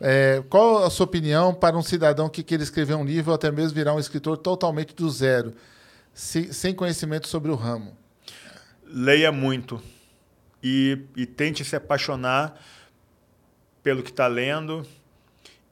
É, 0.00 0.42
qual 0.50 0.84
a 0.84 0.90
sua 0.90 1.04
opinião 1.04 1.54
para 1.54 1.76
um 1.76 1.82
cidadão 1.82 2.28
que 2.28 2.42
queira 2.42 2.62
escrever 2.62 2.94
um 2.94 3.04
livro 3.04 3.30
ou 3.30 3.34
até 3.34 3.50
mesmo 3.50 3.74
virar 3.74 3.94
um 3.94 3.98
escritor 3.98 4.36
totalmente 4.36 4.94
do 4.94 5.08
zero, 5.08 5.54
se- 6.12 6.52
sem 6.52 6.74
conhecimento 6.74 7.26
sobre 7.28 7.50
o 7.50 7.54
ramo? 7.54 7.96
leia 8.88 9.32
muito 9.32 9.82
e, 10.62 10.98
e 11.16 11.26
tente 11.26 11.64
se 11.64 11.74
apaixonar 11.74 12.54
pelo 13.82 14.00
que 14.02 14.10
está 14.10 14.26
lendo 14.28 14.86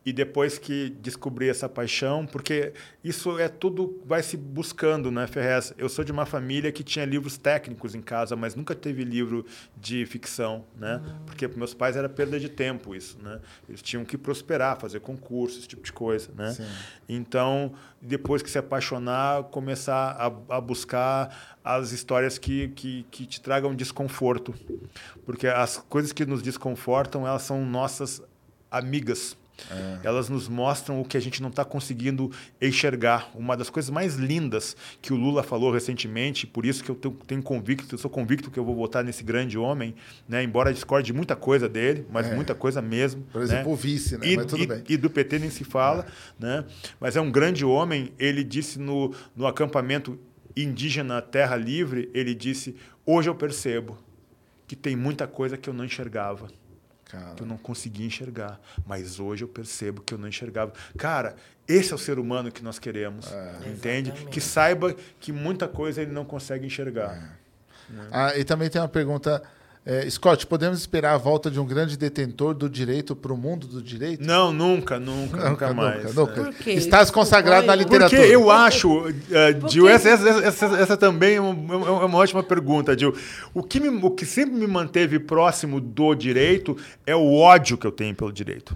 e 0.05 0.12
depois 0.12 0.59
que 0.59 0.90
descobri 1.01 1.48
essa 1.48 1.68
paixão, 1.68 2.26
porque 2.26 2.74
isso 3.02 3.39
é 3.39 3.48
tudo 3.48 4.02
vai 4.05 4.22
se 4.22 4.36
buscando, 4.36 5.10
né, 5.10 5.26
Ferrez? 5.26 5.72
Eu 5.78 5.89
sou 5.89 6.05
de 6.05 6.12
uma 6.12 6.26
família 6.26 6.70
que 6.70 6.82
tinha 6.82 7.05
livros 7.06 7.39
técnicos 7.39 7.94
em 7.94 8.02
casa, 8.02 8.36
mas 8.36 8.55
nunca 8.55 8.74
teve 8.74 9.02
livro 9.02 9.47
de 9.76 10.05
ficção, 10.05 10.64
né? 10.76 11.01
Porque 11.24 11.48
para 11.48 11.56
meus 11.56 11.72
pais 11.72 11.97
era 11.97 12.09
perda 12.09 12.39
de 12.39 12.51
tempo 12.51 12.94
isso, 12.94 13.18
né? 13.22 13.40
Eles 13.66 13.81
tinham 13.81 14.05
que 14.05 14.18
prosperar, 14.18 14.78
fazer 14.78 15.01
concursos, 15.01 15.60
esse 15.60 15.68
tipo 15.68 15.82
de 15.82 15.93
coisa, 15.93 16.31
né? 16.36 16.52
Sim. 16.52 16.66
Então, 17.09 17.72
depois 18.01 18.43
que 18.43 18.51
se 18.51 18.59
apaixonar, 18.59 19.44
começar 19.44 20.16
a, 20.18 20.56
a 20.56 20.60
buscar 20.60 21.56
as 21.64 21.93
histórias 21.93 22.36
que, 22.36 22.68
que, 22.68 23.06
que 23.10 23.24
te 23.24 23.40
tragam 23.40 23.74
desconforto. 23.74 24.55
Porque 25.24 25.47
as 25.47 25.78
coisas 25.78 26.12
que 26.12 26.26
nos 26.26 26.43
desconfortam, 26.43 27.26
elas 27.26 27.43
são 27.43 27.64
nossas 27.64 28.22
amigas. 28.70 29.36
Elas 30.02 30.28
nos 30.28 30.48
mostram 30.48 31.01
o 31.01 31.05
que 31.05 31.16
a 31.16 31.20
gente 31.20 31.40
não 31.40 31.48
está 31.48 31.64
conseguindo 31.64 32.31
enxergar. 32.60 33.31
Uma 33.35 33.56
das 33.56 33.70
coisas 33.70 33.90
mais 33.90 34.16
lindas 34.16 34.76
que 35.01 35.12
o 35.12 35.16
Lula 35.16 35.43
falou 35.43 35.72
recentemente, 35.72 36.47
por 36.47 36.66
isso 36.66 36.82
que 36.82 36.90
eu 36.90 36.94
tenho, 37.26 37.43
convicto, 37.43 37.94
eu 37.94 37.98
sou 37.98 38.10
convicto 38.10 38.51
que 38.51 38.59
eu 38.59 38.64
vou 38.64 38.74
votar 38.74 39.05
nesse 39.05 39.22
grande 39.22 39.56
homem, 39.56 39.94
né? 40.28 40.43
embora 40.43 40.72
discorde 40.72 41.06
de 41.06 41.12
muita 41.12 41.36
coisa 41.36 41.68
dele, 41.68 42.06
mas 42.10 42.32
muita 42.35 42.55
coisa 42.55 42.82
mesmo. 42.82 43.22
Por 43.32 43.43
exemplo, 43.43 43.68
né? 43.68 43.72
o 43.72 43.76
vice, 43.76 44.18
né? 44.18 44.26
E, 44.26 44.36
Mas 44.36 44.47
tudo 44.47 44.66
bem. 44.66 44.82
e 44.89 44.97
do 44.97 45.09
PT 45.09 45.39
nem 45.39 45.51
se 45.51 45.64
fala, 45.64 46.06
né? 46.39 46.64
Mas 47.01 47.16
é 47.16 47.20
um 47.20 47.31
grande 47.31 47.64
homem. 47.64 48.12
Ele 48.18 48.43
disse 48.43 48.78
no, 48.78 49.14
no 49.36 49.47
acampamento 49.47 50.18
indígena 50.56 51.20
Terra 51.20 51.56
Livre, 51.56 52.10
ele 52.14 52.35
disse: 52.35 52.76
hoje 53.05 53.28
eu 53.28 53.35
percebo 53.35 53.98
que 54.66 54.74
tem 54.74 54.97
muita 54.97 55.26
coisa 55.26 55.56
que 55.56 55.68
eu 55.68 55.74
não 55.74 55.85
enxergava, 55.85 56.48
Cara, 57.15 57.35
que 57.35 57.43
eu 57.43 57.47
não 57.47 57.57
conseguia 57.57 58.07
enxergar, 58.07 58.61
mas 58.86 59.20
hoje 59.20 59.45
eu 59.45 59.49
percebo 59.49 60.03
que 60.03 60.15
eu 60.15 60.19
não 60.19 60.28
enxergava. 60.28 60.73
Cara, 60.97 61.36
esse 61.66 61.93
é 61.93 61.95
o 61.95 61.99
ser 61.99 62.19
humano 62.19 62.51
que 62.51 62.62
nós 62.62 62.78
queremos, 62.78 63.27
entende? 63.66 64.11
Exatamente. 64.11 64.32
Que 64.32 64.41
saiba 64.41 64.95
que 65.20 65.32
muita 65.32 65.66
coisa 65.69 66.03
ele 66.03 66.12
não 66.12 66.24
consegue 66.24 66.66
enxergar. 66.66 67.39
Ah, 68.11 68.36
e 68.36 68.45
também 68.45 68.69
tem 68.69 68.81
uma 68.81 68.89
pergunta. 68.89 69.43
É, 69.86 70.09
Scott, 70.09 70.47
podemos 70.47 70.78
esperar 70.78 71.12
a 71.12 71.19
volta 71.19 71.51
de 71.51 71.61
um 71.61 71.66
grande 71.66 71.98
detentor 71.98 72.55
do 72.55 72.70
direito 72.70 73.15
para 73.15 73.31
o 73.32 73.36
mundo 73.36 73.66
do 73.66 73.82
direito? 73.82 74.24
Não, 74.24 74.51
nunca, 74.51 74.98
nunca, 74.98 75.51
nunca, 75.51 75.74
mais. 75.74 76.15
nunca. 76.15 76.43
né? 76.43 76.44
Por 76.44 76.55
quê? 76.55 76.73
Estás 76.73 77.11
consagrado 77.11 77.66
na 77.66 77.74
literatura. 77.74 78.19
Porque 78.19 78.35
eu 78.35 78.51
acho, 78.51 79.09
uh, 79.09 79.69
Gil, 79.69 79.86
essa, 79.86 80.09
essa, 80.09 80.28
essa, 80.28 80.66
essa 80.77 80.97
também 80.97 81.35
é 81.35 81.40
uma, 81.40 81.74
é 81.74 82.05
uma 82.06 82.16
ótima 82.19 82.43
pergunta, 82.43 82.98
Gil. 82.98 83.15
O 83.52 83.62
que, 83.62 83.78
me- 83.78 84.01
o 84.02 84.11
que 84.11 84.24
sempre 84.24 84.55
me 84.55 84.66
manteve 84.66 85.19
próximo 85.19 85.78
do 85.81 86.15
direito 86.15 86.74
é 87.06 87.15
o 87.15 87.35
ódio 87.35 87.77
que 87.77 87.86
eu 87.86 87.93
tenho 87.93 88.15
pelo 88.15 88.32
direito. 88.32 88.74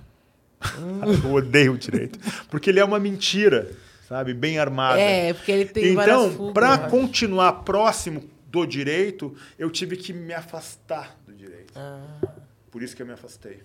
eu 1.24 1.32
odeio 1.32 1.72
o 1.72 1.78
direito. 1.78 2.18
Porque 2.50 2.68
ele 2.68 2.80
é 2.80 2.84
uma 2.84 2.98
mentira, 2.98 3.70
sabe? 4.06 4.34
Bem 4.34 4.58
armada. 4.58 5.00
É, 5.00 5.32
porque 5.32 5.52
ele 5.52 5.64
tem 5.64 5.94
várias 5.94 6.34
Então, 6.34 6.52
para 6.52 6.76
continuar 6.76 7.52
próximo 7.64 8.24
do 8.48 8.66
direito, 8.66 9.34
eu 9.58 9.70
tive 9.70 9.96
que 9.96 10.12
me 10.12 10.32
afastar 10.32 11.16
do 11.26 11.34
direito. 11.34 11.72
Ah. 11.76 12.18
Por 12.70 12.82
isso 12.82 12.96
que 12.96 13.02
eu 13.02 13.06
me 13.06 13.12
afastei. 13.12 13.62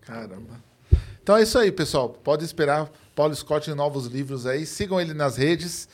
Caramba. 0.00 0.62
Então 1.22 1.36
é 1.36 1.42
isso 1.42 1.58
aí, 1.58 1.70
pessoal. 1.70 2.08
Pode 2.08 2.44
esperar 2.44 2.90
Paulo 3.14 3.34
Scott 3.34 3.70
em 3.70 3.74
novos 3.74 4.06
livros 4.06 4.46
aí. 4.46 4.66
Sigam 4.66 5.00
ele 5.00 5.14
nas 5.14 5.36
redes, 5.36 5.88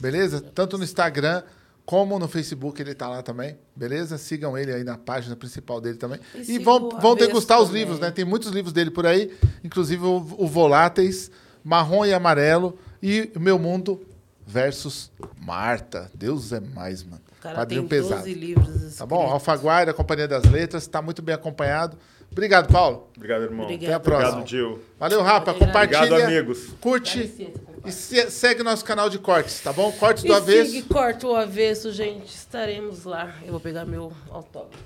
beleza? 0.00 0.40
Tanto 0.40 0.76
no 0.76 0.84
Instagram 0.84 1.42
como 1.86 2.18
no 2.18 2.26
Facebook, 2.26 2.80
ele 2.80 2.94
tá 2.94 3.08
lá 3.08 3.22
também, 3.22 3.58
beleza? 3.76 4.16
Sigam 4.16 4.56
ele 4.56 4.72
aí 4.72 4.82
na 4.84 4.96
página 4.96 5.36
principal 5.36 5.80
dele 5.80 5.98
também. 5.98 6.18
E 6.34 6.54
E, 6.54 6.58
vão, 6.58 6.88
vão 6.88 7.14
degustar 7.14 7.60
os 7.60 7.68
também. 7.68 7.82
livros, 7.82 8.00
né? 8.00 8.10
Tem 8.10 8.24
muitos 8.24 8.50
livros 8.50 8.72
dele 8.72 8.90
por 8.90 9.06
aí, 9.06 9.30
inclusive 9.62 10.02
o, 10.04 10.16
o 10.38 10.46
Voláteis, 10.46 11.30
Marrom 11.62 12.04
e 12.06 12.12
Amarelo 12.14 12.78
e 13.02 13.30
o 13.36 13.40
Meu 13.40 13.58
Mundo 13.58 14.00
versus 14.46 15.10
Marta. 15.38 16.10
Deus 16.14 16.52
é 16.52 16.60
mais, 16.60 17.02
mano. 17.02 17.20
Cara 17.44 17.56
Quadrinho 17.56 17.82
tem 17.82 17.88
pesado. 18.00 18.22
12 18.22 18.34
livros 18.34 18.96
Tá 18.96 19.04
bom? 19.04 19.16
escritos. 19.16 19.32
Alfaguara, 19.34 19.92
Companhia 19.92 20.26
das 20.26 20.44
Letras, 20.44 20.82
está 20.84 21.02
muito 21.02 21.20
bem 21.20 21.34
acompanhado. 21.34 21.96
Obrigado, 22.32 22.72
Paulo. 22.72 23.08
Obrigado, 23.16 23.42
irmão. 23.42 23.64
Obrigada. 23.64 23.86
Até 23.86 23.94
a 23.94 24.00
próxima. 24.00 24.28
Obrigado, 24.40 24.48
Gil. 24.48 24.80
Valeu, 24.98 25.22
Rapa. 25.22 25.50
Obrigado. 25.52 25.68
Compartilha. 25.68 26.00
Obrigado, 26.04 26.22
amigos. 26.28 26.68
Curte 26.80 27.18
licença, 27.18 27.60
e 27.84 27.92
se- 27.92 28.30
segue 28.30 28.62
nosso 28.62 28.84
canal 28.84 29.08
de 29.10 29.18
cortes, 29.18 29.60
tá 29.60 29.72
bom? 29.72 29.92
Cortes 29.92 30.24
do 30.24 30.32
E 30.32 30.34
avesso. 30.34 30.70
siga 30.72 30.86
e 30.86 30.88
corta 30.88 31.26
o 31.28 31.36
avesso, 31.36 31.92
gente. 31.92 32.34
Estaremos 32.34 33.04
lá. 33.04 33.34
Eu 33.44 33.52
vou 33.52 33.60
pegar 33.60 33.84
meu 33.84 34.10
autógrafo. 34.30 34.82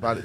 Valeu. 0.00 0.24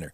winner. 0.01 0.13